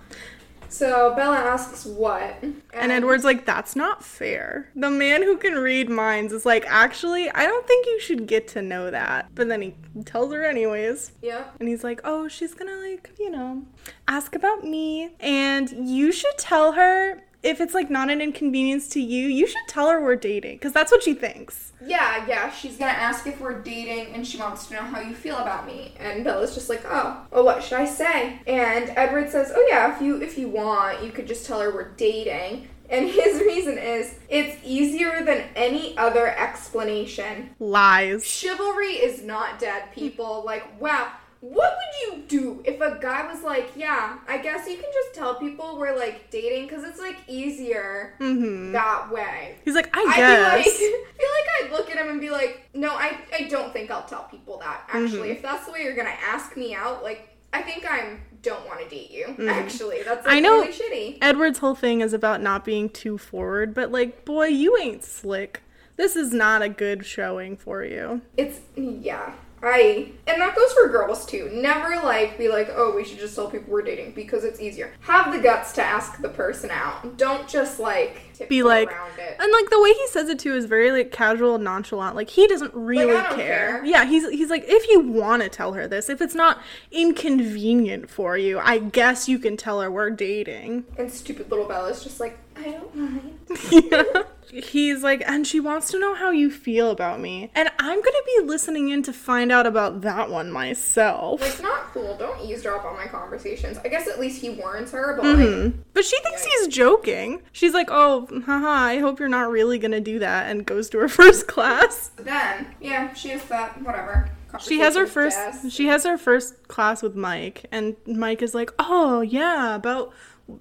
So 0.69 1.13
Bella 1.15 1.37
asks 1.37 1.85
what, 1.85 2.41
And 2.73 2.91
Edward's 2.91 3.23
like, 3.23 3.45
that's 3.45 3.75
not 3.75 4.03
fair. 4.03 4.69
The 4.75 4.89
man 4.89 5.23
who 5.23 5.37
can 5.37 5.55
read 5.55 5.89
minds 5.89 6.31
is 6.31 6.45
like, 6.45 6.65
actually, 6.67 7.29
I 7.31 7.45
don't 7.45 7.67
think 7.67 7.85
you 7.87 7.99
should 7.99 8.27
get 8.27 8.47
to 8.49 8.61
know 8.61 8.91
that. 8.91 9.29
But 9.33 9.49
then 9.49 9.61
he 9.61 9.75
tells 10.05 10.31
her 10.33 10.43
anyways. 10.45 11.11
yeah, 11.21 11.45
And 11.59 11.67
he's 11.67 11.83
like, 11.83 12.01
oh, 12.03 12.27
she's 12.27 12.53
gonna, 12.53 12.77
like, 12.77 13.11
you 13.19 13.31
know, 13.31 13.63
ask 14.07 14.35
about 14.35 14.63
me. 14.63 15.15
And 15.19 15.89
you 15.89 16.11
should 16.11 16.37
tell 16.37 16.73
her 16.73 17.23
if 17.43 17.61
it's, 17.61 17.73
like, 17.73 17.89
not 17.89 18.09
an 18.09 18.21
inconvenience 18.21 18.87
to 18.89 18.99
you, 18.99 19.27
you 19.27 19.47
should 19.47 19.61
tell 19.67 19.89
her 19.89 20.01
we're 20.01 20.15
dating. 20.15 20.57
Because 20.57 20.73
that's 20.73 20.91
what 20.91 21.03
she 21.03 21.13
thinks. 21.13 21.69
Yeah, 21.85 22.25
yeah. 22.27 22.51
She's 22.51 22.77
gonna 22.77 22.91
ask 22.91 23.25
if 23.25 23.39
we're 23.39 23.61
dating, 23.61 24.13
and 24.13 24.27
she 24.27 24.37
wants 24.37 24.67
to 24.67 24.73
know 24.73 24.81
how 24.81 24.99
you 24.99 25.15
feel 25.15 25.37
about 25.37 25.65
me. 25.65 25.93
And 25.97 26.23
Bella's 26.23 26.53
just 26.53 26.69
like, 26.69 26.83
oh, 26.85 27.25
well, 27.31 27.45
what 27.45 27.63
should 27.63 27.79
I 27.79 27.85
say? 27.85 28.39
And 28.47 28.91
Edward 28.95 29.29
says, 29.29 29.51
oh 29.55 29.65
yeah, 29.69 29.95
if 29.95 30.01
you 30.01 30.21
if 30.21 30.37
you 30.37 30.49
want, 30.49 31.03
you 31.03 31.11
could 31.11 31.27
just 31.27 31.45
tell 31.45 31.61
her 31.61 31.73
we're 31.73 31.93
dating. 31.93 32.67
And 32.89 33.07
his 33.09 33.39
reason 33.41 33.77
is 33.77 34.15
it's 34.27 34.57
easier 34.63 35.23
than 35.23 35.45
any 35.55 35.97
other 35.97 36.27
explanation. 36.27 37.51
Lies. 37.59 38.25
Chivalry 38.25 38.93
is 38.93 39.23
not 39.23 39.59
dead, 39.59 39.91
people. 39.93 40.43
Like, 40.45 40.81
wow. 40.81 41.11
What 41.41 41.77
would 41.77 42.17
you 42.17 42.23
do 42.27 42.61
if 42.65 42.81
a 42.81 42.97
guy 42.99 43.31
was 43.31 43.43
like, 43.43 43.71
yeah, 43.75 44.17
I 44.27 44.39
guess 44.39 44.67
you 44.67 44.75
can 44.75 44.89
just 44.93 45.13
tell 45.15 45.35
people 45.35 45.77
we're 45.77 45.95
like 45.97 46.29
dating 46.29 46.67
because 46.67 46.83
it's 46.83 46.99
like 46.99 47.17
easier 47.27 48.13
Mm-hmm. 48.19 48.73
that 48.73 49.09
way? 49.11 49.55
He's 49.63 49.75
like, 49.75 49.89
I 49.95 50.03
guess. 50.15 50.17
be 50.17 50.43
like, 50.43 50.67
I 50.67 51.05
feel 51.17 51.29
like 51.37 51.47
I'd 51.63 51.71
look 51.71 51.89
at 51.89 51.97
him 51.97 52.09
and 52.11 52.19
be 52.21 52.29
like, 52.29 52.67
no, 52.73 52.89
I, 52.89 53.17
I 53.33 53.43
don't 53.43 53.71
think 53.71 53.89
I'll 53.89 54.03
tell 54.05 54.23
people 54.29 54.57
that. 54.59 54.83
Actually, 54.89 55.29
Mhm. 55.29 55.35
if 55.37 55.41
that's 55.41 55.65
the 55.65 55.71
way 55.71 55.83
you're 55.83 55.95
gonna 55.95 56.09
ask 56.25 56.57
me 56.57 56.75
out, 56.75 57.03
like, 57.03 57.29
I 57.53 57.61
think 57.61 57.85
I 57.89 58.17
don't 58.43 58.65
want 58.67 58.81
to 58.81 58.89
date 58.89 59.09
you. 59.11 59.47
Actually, 59.49 60.03
that's 60.03 60.25
I 60.27 60.35
like, 60.35 60.43
know- 60.43 60.59
really 60.61 60.73
shitty. 60.73 61.17
Edward's 61.21 61.59
whole 61.59 61.73
thing 61.75 62.01
is 62.01 62.13
about 62.13 62.41
not 62.41 62.63
being 62.65 62.89
too 62.89 63.17
forward, 63.17 63.73
but, 63.73 63.91
like, 63.91 64.23
boy, 64.25 64.47
you 64.47 64.77
ain't 64.77 65.03
slick. 65.03 65.63
This 65.95 66.15
is 66.15 66.31
not 66.31 66.61
a 66.61 66.69
good 66.69 67.05
showing 67.05 67.57
for 67.57 67.83
you. 67.83 68.21
It's 68.37 68.59
yeah. 68.75 69.33
I 69.61 70.11
and 70.27 70.41
that 70.41 70.55
goes 70.55 70.71
for 70.73 70.87
girls 70.89 71.25
too. 71.25 71.49
Never 71.53 71.95
like 72.05 72.37
be 72.37 72.47
like, 72.49 72.69
oh, 72.73 72.93
we 72.95 73.03
should 73.03 73.19
just 73.19 73.35
tell 73.35 73.49
people 73.49 73.71
we're 73.71 73.81
dating 73.81 74.11
because 74.13 74.43
it's 74.43 74.59
easier. 74.59 74.91
Have 75.01 75.33
the 75.33 75.39
guts 75.39 75.73
to 75.73 75.83
ask 75.83 76.21
the 76.21 76.29
person 76.29 76.69
out. 76.71 77.17
Don't 77.17 77.47
just 77.47 77.79
like 77.79 78.21
Be 78.47 78.63
like- 78.63 78.89
around 78.91 79.19
it. 79.19 79.35
And 79.39 79.51
like 79.51 79.69
the 79.69 79.81
way 79.81 79.93
he 79.93 80.07
says 80.07 80.29
it 80.29 80.39
too 80.39 80.55
is 80.55 80.65
very 80.65 80.91
like 80.91 81.11
casual 81.11 81.55
and 81.55 81.63
nonchalant. 81.63 82.15
Like 82.15 82.29
he 82.29 82.47
doesn't 82.47 82.73
really 82.73 83.13
don't 83.13 83.35
care. 83.35 83.35
care. 83.79 83.85
Yeah, 83.85 84.05
he's 84.05 84.29
he's 84.29 84.49
like 84.49 84.63
if 84.67 84.87
you 84.89 84.99
want 85.01 85.43
to 85.43 85.49
tell 85.49 85.73
her 85.73 85.87
this, 85.87 86.09
if 86.09 86.21
it's 86.21 86.35
not 86.35 86.59
inconvenient 86.91 88.09
for 88.09 88.37
you, 88.37 88.59
I 88.59 88.79
guess 88.79 89.27
you 89.27 89.39
can 89.39 89.57
tell 89.57 89.81
her 89.81 89.91
we're 89.91 90.09
dating. 90.09 90.85
And 90.97 91.11
stupid 91.11 91.49
little 91.49 91.65
Bella's 91.65 92.03
just 92.03 92.19
like, 92.19 92.37
I 92.59 92.71
don't 92.71 92.95
mind. 92.95 94.25
He's 94.51 95.03
like, 95.03 95.21
and 95.27 95.45
she 95.45 95.59
wants 95.59 95.91
to 95.91 95.99
know 95.99 96.15
how 96.15 96.31
you 96.31 96.49
feel 96.49 96.89
about 96.89 97.19
me. 97.19 97.51
And 97.53 97.69
I'm 97.77 97.97
gonna 98.01 98.17
be 98.25 98.45
listening 98.45 98.89
in 98.89 99.03
to 99.03 99.13
find 99.13 99.51
out 99.51 99.67
about 99.67 100.01
that 100.01 100.29
one 100.31 100.51
myself. 100.51 101.43
It's 101.43 101.61
not 101.61 101.93
cool. 101.93 102.17
Don't 102.17 102.41
eavesdrop 102.41 102.83
on 102.83 102.95
my 102.95 103.05
conversations. 103.05 103.77
I 103.85 103.89
guess 103.89 104.07
at 104.07 104.19
least 104.19 104.41
he 104.41 104.49
warns 104.49 104.91
her, 104.91 105.15
but 105.15 105.25
like 105.25 105.37
Mhm. 105.37 105.73
But 105.93 106.03
she 106.03 106.19
thinks 106.21 106.43
he's 106.45 106.67
joking. 106.67 107.43
She's 107.51 107.75
like, 107.75 107.89
oh, 107.91 108.27
haha, 108.47 108.67
I 108.67 108.97
hope 108.99 109.19
you're 109.19 109.29
not 109.29 109.51
really 109.51 109.77
gonna 109.77 110.01
do 110.01 110.17
that, 110.17 110.49
and 110.49 110.65
goes 110.65 110.89
to 110.89 110.97
her 110.99 111.07
first 111.19 111.47
class. 111.47 112.09
then 112.17 112.65
yeah, 112.81 113.13
she 113.13 113.29
has 113.29 113.43
that 113.45 113.79
whatever. 113.83 114.29
She 114.59 114.79
has 114.79 114.95
her 114.95 115.05
first. 115.05 115.37
She 115.71 115.85
has 115.85 116.05
her 116.05 116.17
first 116.17 116.67
class 116.67 117.03
with 117.03 117.15
Mike, 117.15 117.65
and 117.71 117.95
Mike 118.07 118.41
is 118.41 118.55
like, 118.55 118.71
"Oh 118.79 119.21
yeah, 119.21 119.75
about 119.75 120.11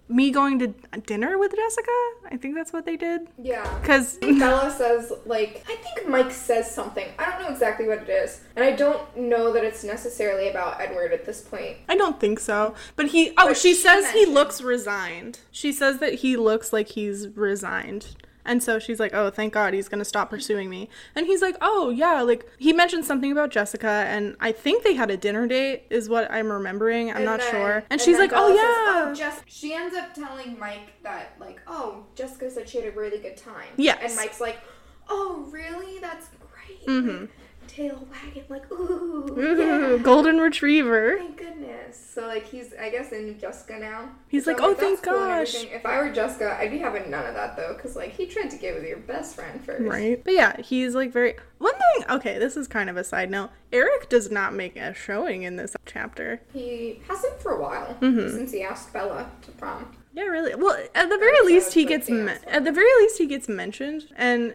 me 0.08 0.30
going 0.30 0.58
to 0.58 0.74
dinner 1.06 1.38
with 1.38 1.54
Jessica. 1.54 1.90
I 2.30 2.36
think 2.36 2.54
that's 2.54 2.72
what 2.72 2.84
they 2.84 2.96
did." 2.96 3.28
Yeah. 3.40 3.78
Because 3.80 4.16
Bella 4.18 4.70
says, 4.70 5.12
like, 5.24 5.64
I 5.68 5.76
think 5.76 6.08
Mike 6.08 6.32
says 6.32 6.70
something. 6.70 7.06
I 7.18 7.30
don't 7.30 7.42
know 7.42 7.48
exactly 7.48 7.86
what 7.86 7.98
it 7.98 8.08
is. 8.08 8.40
And 8.56 8.64
I 8.64 8.72
don't 8.72 9.16
know 9.16 9.52
that 9.52 9.64
it's 9.64 9.84
necessarily 9.84 10.48
about 10.48 10.80
Edward 10.80 11.12
at 11.12 11.24
this 11.24 11.40
point. 11.40 11.76
I 11.88 11.96
don't 11.96 12.18
think 12.18 12.40
so. 12.40 12.74
But 12.96 13.08
he. 13.08 13.30
Oh, 13.30 13.48
But 13.48 13.56
she 13.56 13.68
she 13.68 13.74
says 13.74 14.10
he 14.12 14.26
looks 14.26 14.62
resigned. 14.62 15.40
She 15.50 15.72
says 15.72 15.98
that 15.98 16.14
he 16.14 16.36
looks 16.36 16.72
like 16.72 16.88
he's 16.88 17.28
resigned. 17.28 18.16
And 18.48 18.60
so 18.62 18.78
she's 18.80 18.98
like, 18.98 19.14
"Oh, 19.14 19.30
thank 19.30 19.52
God 19.52 19.74
he's 19.74 19.88
gonna 19.88 20.04
stop 20.04 20.30
pursuing 20.30 20.68
me." 20.68 20.88
And 21.14 21.26
he's 21.26 21.42
like, 21.42 21.56
"Oh 21.60 21.90
yeah, 21.90 22.22
like 22.22 22.44
he 22.58 22.72
mentioned 22.72 23.04
something 23.04 23.30
about 23.30 23.50
Jessica, 23.50 23.86
and 24.08 24.36
I 24.40 24.50
think 24.50 24.82
they 24.82 24.94
had 24.94 25.10
a 25.10 25.16
dinner 25.16 25.46
date, 25.46 25.84
is 25.90 26.08
what 26.08 26.30
I'm 26.30 26.50
remembering. 26.50 27.10
I'm 27.10 27.16
And 27.18 27.24
not 27.26 27.40
then- 27.40 27.50
sure." 27.50 27.84
And, 27.90 28.00
she's 28.00 28.16
then 28.18 28.28
like, 28.28 28.32
"Oh 28.34 28.52
yeah." 28.54 29.08
says, 29.14 29.18
Jess. 29.18 29.42
She 29.46 29.74
ends 29.74 29.94
up 29.94 30.14
telling 30.14 30.58
Mike 30.58 31.02
that, 31.02 31.34
like, 31.38 31.60
oh, 31.68 32.04
Jessica 32.14 32.50
said 32.50 32.68
she 32.68 32.78
had 32.80 32.88
a 32.88 32.96
really 32.96 33.18
good 33.18 33.36
time. 33.36 33.68
Yes. 33.76 33.98
And 34.02 34.16
Mike's 34.16 34.40
like, 34.40 34.58
oh, 35.08 35.46
really? 35.50 35.98
That's 36.00 36.28
great. 36.28 36.86
Mhm. 36.86 37.28
Tail 37.78 38.06
wagging 38.10 38.44
like 38.48 38.70
ooh, 38.72 39.34
Ooh, 39.38 39.92
yeah. 39.96 40.02
golden 40.02 40.38
retriever. 40.38 41.16
Thank 41.18 41.36
goodness. 41.38 41.96
So 42.14 42.26
like 42.26 42.44
he's 42.46 42.74
I 42.80 42.90
guess 42.90 43.12
in 43.12 43.38
Jessica 43.38 43.78
now. 43.78 44.10
He's 44.28 44.44
So, 44.44 44.52
like, 44.52 44.60
"Oh, 44.60 44.74
thank 44.74 45.02
cool 45.02 45.14
gosh." 45.14 45.54
If 45.64 45.86
I 45.86 45.98
were 45.98 46.10
Jessica, 46.12 46.56
I'd 46.60 46.70
be 46.70 46.78
having 46.78 47.10
none 47.10 47.24
of 47.26 47.34
that 47.34 47.56
though, 47.56 47.74
because 47.74 47.94
like 47.96 48.10
he 48.12 48.26
tried 48.26 48.50
to 48.50 48.56
get 48.56 48.74
with 48.74 48.84
your 48.84 48.98
best 48.98 49.36
friend 49.36 49.64
first. 49.64 49.82
Right. 49.84 50.22
But 50.22 50.34
yeah, 50.34 50.60
he's 50.60 50.94
like 50.94 51.12
very. 51.12 51.36
One 51.58 51.74
thing, 51.74 52.04
okay, 52.10 52.38
this 52.38 52.56
is 52.56 52.68
kind 52.68 52.88
of 52.88 52.96
a 52.96 53.02
side 53.04 53.30
note. 53.30 53.50
Eric 53.72 54.08
does 54.08 54.30
not 54.30 54.54
make 54.54 54.76
a 54.76 54.94
showing 54.94 55.42
in 55.42 55.56
this 55.56 55.74
chapter. 55.86 56.40
He 56.52 57.00
hasn't 57.08 57.40
for 57.40 57.52
a 57.52 57.60
while 57.60 57.96
Mm-hmm. 58.00 58.36
since 58.36 58.52
he 58.52 58.62
asked 58.62 58.92
Bella 58.92 59.28
to 59.42 59.50
prom. 59.52 59.96
Yeah, 60.14 60.24
really. 60.24 60.54
Well, 60.54 60.76
at 60.94 61.08
the 61.08 61.18
very 61.18 61.40
least, 61.46 61.74
he 61.74 61.84
gets 61.84 62.08
me- 62.08 62.32
at 62.46 62.64
the 62.64 62.72
very 62.72 62.90
least 63.00 63.18
he 63.18 63.26
gets 63.26 63.48
mentioned, 63.48 64.06
and 64.16 64.54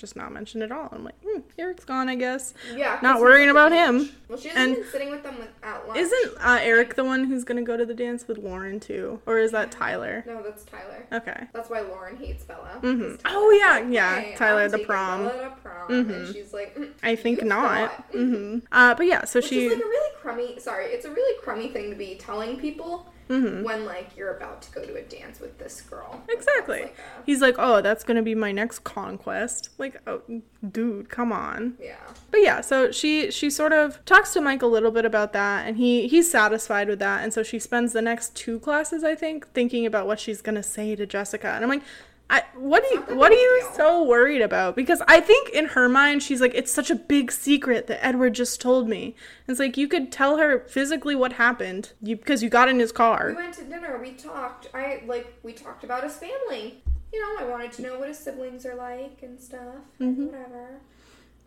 just 0.00 0.16
not 0.16 0.32
mentioned 0.32 0.62
at 0.62 0.72
all. 0.72 0.88
I'm 0.90 1.04
like, 1.04 1.14
hmm, 1.24 1.40
Eric's 1.58 1.84
gone, 1.84 2.08
I 2.08 2.14
guess. 2.16 2.54
Yeah. 2.74 2.98
Not 3.02 3.20
worrying 3.20 3.50
about 3.50 3.70
him. 3.70 4.10
Well, 4.28 4.38
she 4.38 4.48
hasn't 4.48 4.66
And- 4.68 4.76
been 4.82 4.90
sitting 4.90 5.10
with 5.10 5.22
them 5.22 5.36
at 5.62 5.86
lunch. 5.86 6.00
Isn't 6.00 6.32
uh, 6.40 6.58
Eric 6.62 6.94
the 6.96 7.04
one 7.04 7.24
who's 7.24 7.44
gonna 7.44 7.62
go 7.62 7.76
to 7.76 7.84
the 7.86 7.94
dance 7.94 8.26
with 8.26 8.38
Lauren 8.38 8.80
too, 8.80 9.20
or 9.26 9.38
is 9.38 9.52
that 9.52 9.70
Tyler? 9.70 10.24
No, 10.26 10.42
that's 10.42 10.64
Tyler. 10.64 11.04
Okay. 11.12 11.46
That's 11.52 11.68
why 11.70 11.80
Lauren 11.82 12.16
hates 12.16 12.44
Bella. 12.44 12.80
Mhm. 12.82 13.22
'Cause 13.22 13.32
Oh, 13.36 13.50
yeah, 13.50 13.80
like, 13.84 13.92
yeah, 13.92 14.20
"Hey, 14.20 14.34
Tyler, 14.36 14.62
I'm 14.62 14.70
the 14.70 14.78
prom." 14.78 15.24
Bella 15.28 15.44
to 15.44 15.50
prom, 15.62 15.90
mm-hmm. 15.90 16.10
and 16.10 16.34
she's 16.34 16.52
like, 16.52 16.76
"Mm, 16.76 16.90
I 17.02 17.14
think 17.16 17.42
not. 17.44 17.90
thought." 17.90 18.04
hmm 18.12 18.58
Uh, 18.72 18.94
but 18.94 19.06
yeah, 19.06 19.24
so 19.24 19.38
Which 19.38 19.46
she. 19.48 19.66
is 19.66 19.72
like 19.74 19.82
a 19.82 19.86
really 19.86 20.10
crummy. 20.20 20.58
Sorry, 20.58 20.86
it's 20.86 21.04
a 21.04 21.10
really 21.10 21.38
crummy 21.42 21.68
thing 21.68 21.90
to 21.90 21.96
be 21.96 22.14
telling 22.16 22.58
people 22.58 23.12
Mhm. 23.30 23.62
when 23.62 23.84
like 23.86 24.16
you're 24.16 24.36
about 24.36 24.60
to 24.62 24.70
go 24.72 24.82
to 24.84 24.94
a 24.96 25.02
dance 25.02 25.40
with 25.40 25.56
this 25.58 25.80
girl. 25.80 26.20
Exactly. 26.28 26.82
like 26.82 26.96
a- 26.98 27.22
He's 27.24 27.40
like, 27.40 27.54
oh, 27.58 27.80
that's 27.80 28.02
gonna 28.04 28.22
be 28.22 28.34
my 28.34 28.50
next 28.52 28.80
conquest. 28.80 29.70
Like, 29.78 30.00
oh, 30.06 30.20
dude, 30.68 31.08
come 31.08 31.32
on. 31.32 31.74
yeah. 31.80 31.94
But 32.30 32.40
yeah, 32.42 32.60
so 32.60 32.90
she 32.90 33.30
she 33.30 33.48
sort 33.48 33.72
of 33.72 34.04
talks 34.04 34.32
to 34.34 34.40
Mike 34.40 34.62
a 34.62 34.66
little 34.66 34.90
bit 34.90 35.04
about 35.04 35.32
that, 35.32 35.66
and 35.66 35.76
he 35.76 36.08
he's 36.08 36.30
satisfied 36.30 36.88
with 36.88 36.98
that, 36.98 37.22
and 37.22 37.32
so 37.32 37.42
she 37.42 37.58
spends 37.58 37.92
the 37.92 38.02
next 38.02 38.34
two 38.34 38.58
classes, 38.58 39.04
I 39.04 39.14
think, 39.14 39.48
thinking 39.52 39.86
about 39.86 40.06
what 40.06 40.18
she's 40.20 40.42
gonna 40.42 40.62
say 40.62 40.96
to 40.96 41.06
Jessica, 41.06 41.48
and 41.48 41.62
I'm 41.64 41.70
like. 41.70 41.82
I, 42.30 42.44
what 42.54 42.84
are 42.84 42.94
you 42.94 43.00
what 43.16 43.32
are 43.32 43.34
you 43.34 43.60
deal. 43.62 43.72
so 43.72 44.04
worried 44.04 44.40
about? 44.40 44.76
Because 44.76 45.02
I 45.08 45.20
think 45.20 45.48
in 45.48 45.66
her 45.66 45.88
mind 45.88 46.22
she's 46.22 46.40
like 46.40 46.54
it's 46.54 46.72
such 46.72 46.88
a 46.88 46.94
big 46.94 47.32
secret 47.32 47.88
that 47.88 48.04
Edward 48.04 48.34
just 48.34 48.60
told 48.60 48.88
me. 48.88 49.16
And 49.46 49.52
it's 49.52 49.58
like 49.58 49.76
you 49.76 49.88
could 49.88 50.12
tell 50.12 50.36
her 50.36 50.60
physically 50.60 51.16
what 51.16 51.32
happened 51.34 51.92
you 52.00 52.16
because 52.16 52.40
you 52.42 52.48
got 52.48 52.68
in 52.68 52.78
his 52.78 52.92
car. 52.92 53.30
We 53.30 53.34
went 53.34 53.54
to 53.54 53.64
dinner. 53.64 53.98
We 54.00 54.12
talked. 54.12 54.68
I 54.72 55.02
like 55.06 55.34
we 55.42 55.52
talked 55.52 55.82
about 55.82 56.04
his 56.04 56.16
family. 56.16 56.82
You 57.12 57.20
know, 57.20 57.44
I 57.44 57.48
wanted 57.48 57.72
to 57.72 57.82
know 57.82 57.98
what 57.98 58.06
his 58.06 58.18
siblings 58.18 58.64
are 58.64 58.76
like 58.76 59.18
and 59.22 59.40
stuff. 59.40 59.82
and 59.98 60.16
Mm-hmm. 60.16 60.26
Whatever. 60.26 60.80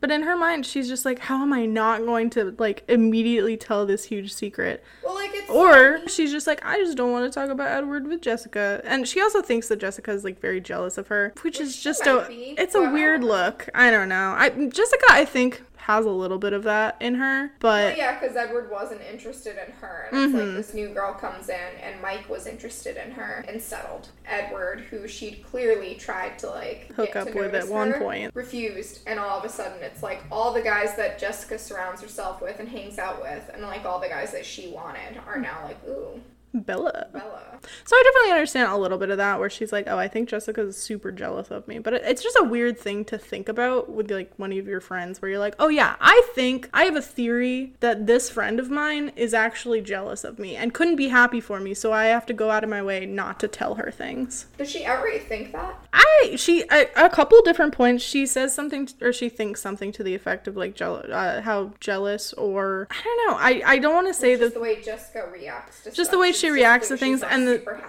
But 0.04 0.12
in 0.12 0.24
her 0.24 0.36
mind 0.36 0.66
she's 0.66 0.90
just 0.90 1.06
like 1.06 1.18
how 1.18 1.42
am 1.42 1.54
I 1.54 1.66
not 1.66 2.06
going 2.06 2.30
to 2.32 2.54
like 2.60 2.84
immediately 2.90 3.56
tell 3.56 3.86
this 3.86 4.04
huge 4.04 4.34
secret? 4.34 4.84
Well, 5.02 5.14
like 5.14 5.32
it's 5.34 5.50
Or 5.50 6.06
she's 6.10 6.30
just 6.30 6.46
like, 6.46 6.60
I 6.66 6.78
just 6.78 6.98
don't 6.98 7.14
want 7.14 7.32
to 7.32 7.34
talk 7.34 7.50
about 7.50 7.72
Edward 7.72 8.08
with 8.08 8.22
Jessica. 8.22 8.82
And 8.84 9.08
she 9.08 9.22
also 9.22 9.42
thinks 9.42 9.70
that 9.70 9.78
Jessica 9.78 10.12
is 10.12 10.26
like 10.26 10.42
very 10.42 10.60
jealous 10.60 10.98
of 10.98 11.08
her, 11.08 11.32
which, 11.36 11.44
Which 11.46 11.62
is 11.62 11.82
just 11.82 12.06
a 12.06 12.26
be, 12.28 12.54
it's 12.58 12.76
a 12.76 12.82
weird 12.82 13.24
look. 13.24 13.70
I 13.74 13.92
don't 13.92 14.10
know. 14.10 14.36
I 14.38 14.50
Jessica 14.50 15.06
I 15.08 15.24
think 15.24 15.64
has 15.84 16.06
a 16.06 16.10
little 16.10 16.38
bit 16.38 16.54
of 16.54 16.64
that 16.64 16.96
in 17.02 17.16
her, 17.16 17.52
Well, 17.62 17.90
but 17.90 17.98
yeah, 17.98 18.18
because 18.20 18.38
Edward 18.38 18.72
wasn't 18.72 19.02
interested 19.02 19.58
in 19.66 19.74
her, 19.82 20.08
and 20.12 20.18
it's 20.24 20.34
Mhm. 20.34 20.48
like 20.48 20.56
this 20.56 20.74
new 20.74 20.90
girl 20.90 21.14
comes 21.14 21.50
in, 21.50 21.60
and 21.82 22.02
Mike 22.02 22.30
was 22.30 22.48
interested 22.48 22.96
in 22.98 23.12
her 23.12 23.44
and 23.48 23.62
settled. 23.62 24.08
Edward, 24.26 24.80
who 24.90 25.08
she'd 25.08 25.44
clearly 25.50 25.96
tried 25.96 26.40
to 26.40 26.48
like 26.50 26.92
Hook 26.94 27.08
get 27.08 27.16
up 27.18 27.28
to 27.28 27.34
with 27.34 27.48
at 27.48 27.52
notice 27.54 27.70
one 27.70 27.94
point. 27.96 28.32
refused, 28.34 29.02
and 29.06 29.20
all 29.20 29.38
of 29.40 29.44
a 29.44 29.50
sudden 29.50 29.82
it's 29.84 30.02
like 30.02 30.22
all 30.32 30.54
the 30.54 30.62
guys 30.62 30.96
that 30.96 31.20
Jessica 31.20 31.60
surrounds 31.60 32.02
herself 32.02 32.42
with 32.42 32.60
and 32.60 32.70
hangs 32.70 32.98
out 32.98 33.22
with, 33.22 33.50
and 33.54 33.62
like 33.64 33.84
all 33.86 34.00
the 34.00 34.08
guys 34.08 34.32
that 34.32 34.46
she 34.46 34.70
wanted 34.70 35.20
are 35.28 35.38
now 35.38 35.60
like, 35.66 35.78
ooh, 35.88 36.22
Bella. 36.54 37.08
Bella. 37.12 37.42
So 37.86 37.96
I 37.96 38.04
definitely 38.04 38.32
understand 38.34 38.72
a 38.72 38.78
little 38.78 38.98
bit 38.98 39.10
of 39.10 39.18
that 39.18 39.40
where 39.40 39.50
she's 39.50 39.72
like, 39.72 39.86
"Oh, 39.88 39.98
I 39.98 40.08
think 40.08 40.30
Jessica's 40.30 40.78
super 40.78 41.12
jealous 41.12 41.50
of 41.50 41.68
me." 41.68 41.80
But 41.80 41.94
it's 41.96 42.22
just 42.22 42.38
a 42.40 42.44
weird 42.44 42.80
thing 42.80 43.06
to 43.06 43.18
think 43.18 43.50
about 43.50 43.90
with 43.90 44.12
like 44.12 44.32
one 44.38 44.52
of 44.52 44.68
your 44.68 44.82
friends 44.82 45.22
where 45.22 45.32
you're 45.32 45.40
like, 45.40 45.56
"Oh 45.60 45.70
yeah, 45.70 45.96
I 46.00 46.22
think 46.36 46.70
I 46.74 46.84
have 46.84 46.96
a 46.96 47.02
theory 47.02 47.74
that 47.80 48.06
this 48.06 48.30
friend 48.30 48.60
of 48.60 48.70
mine 48.70 49.12
is 49.16 49.34
actually 49.34 49.82
jealous 49.82 50.24
of 50.24 50.38
me 50.38 50.56
and 50.56 50.74
couldn't 50.74 50.96
be 50.96 51.08
happy 51.08 51.42
for 51.42 51.60
me, 51.60 51.74
so 51.74 51.92
I 51.92 52.06
have 52.06 52.26
to 52.28 52.34
go 52.34 52.52
out 52.52 52.64
of 52.64 52.70
my 52.70 52.84
way 52.84 53.06
not 53.06 53.40
to 53.40 53.48
tell 53.48 53.76
her 53.76 53.90
things." 53.90 54.46
Does 54.58 54.70
she 54.70 54.86
outright 54.86 55.28
think 55.28 55.52
that? 55.54 55.76
I 55.94 56.36
she 56.36 56.64
a 56.70 57.10
couple 57.10 57.42
different 57.42 57.74
points 57.74 58.04
she 58.04 58.26
says 58.26 58.54
something 58.54 58.88
or 59.02 59.12
she 59.12 59.30
thinks 59.30 59.62
something 59.62 59.92
to 59.94 60.04
the 60.04 60.14
effect 60.14 60.48
of 60.48 60.56
like 60.56 60.76
jealous 60.76 61.10
uh, 61.10 61.42
how 61.42 61.74
jealous 61.80 62.34
or 62.34 62.88
I 62.92 63.02
don't 63.04 63.28
know. 63.28 63.38
I 63.40 63.62
I 63.66 63.78
don't 63.80 63.94
want 63.94 64.08
to 64.08 64.14
say 64.14 64.38
Just 64.38 64.42
that 64.42 64.54
the 64.54 64.60
way 64.60 64.82
Jessica 64.82 65.30
reacts 65.32 65.84
to 65.84 65.92
Just 65.92 66.12
the 66.12 66.20
way 66.20 66.32
She's 66.32 66.43
she 66.44 66.52
reacts 66.52 66.88
to 66.90 66.98
things 66.98 67.24
and 67.24 67.48
the- 67.48 67.82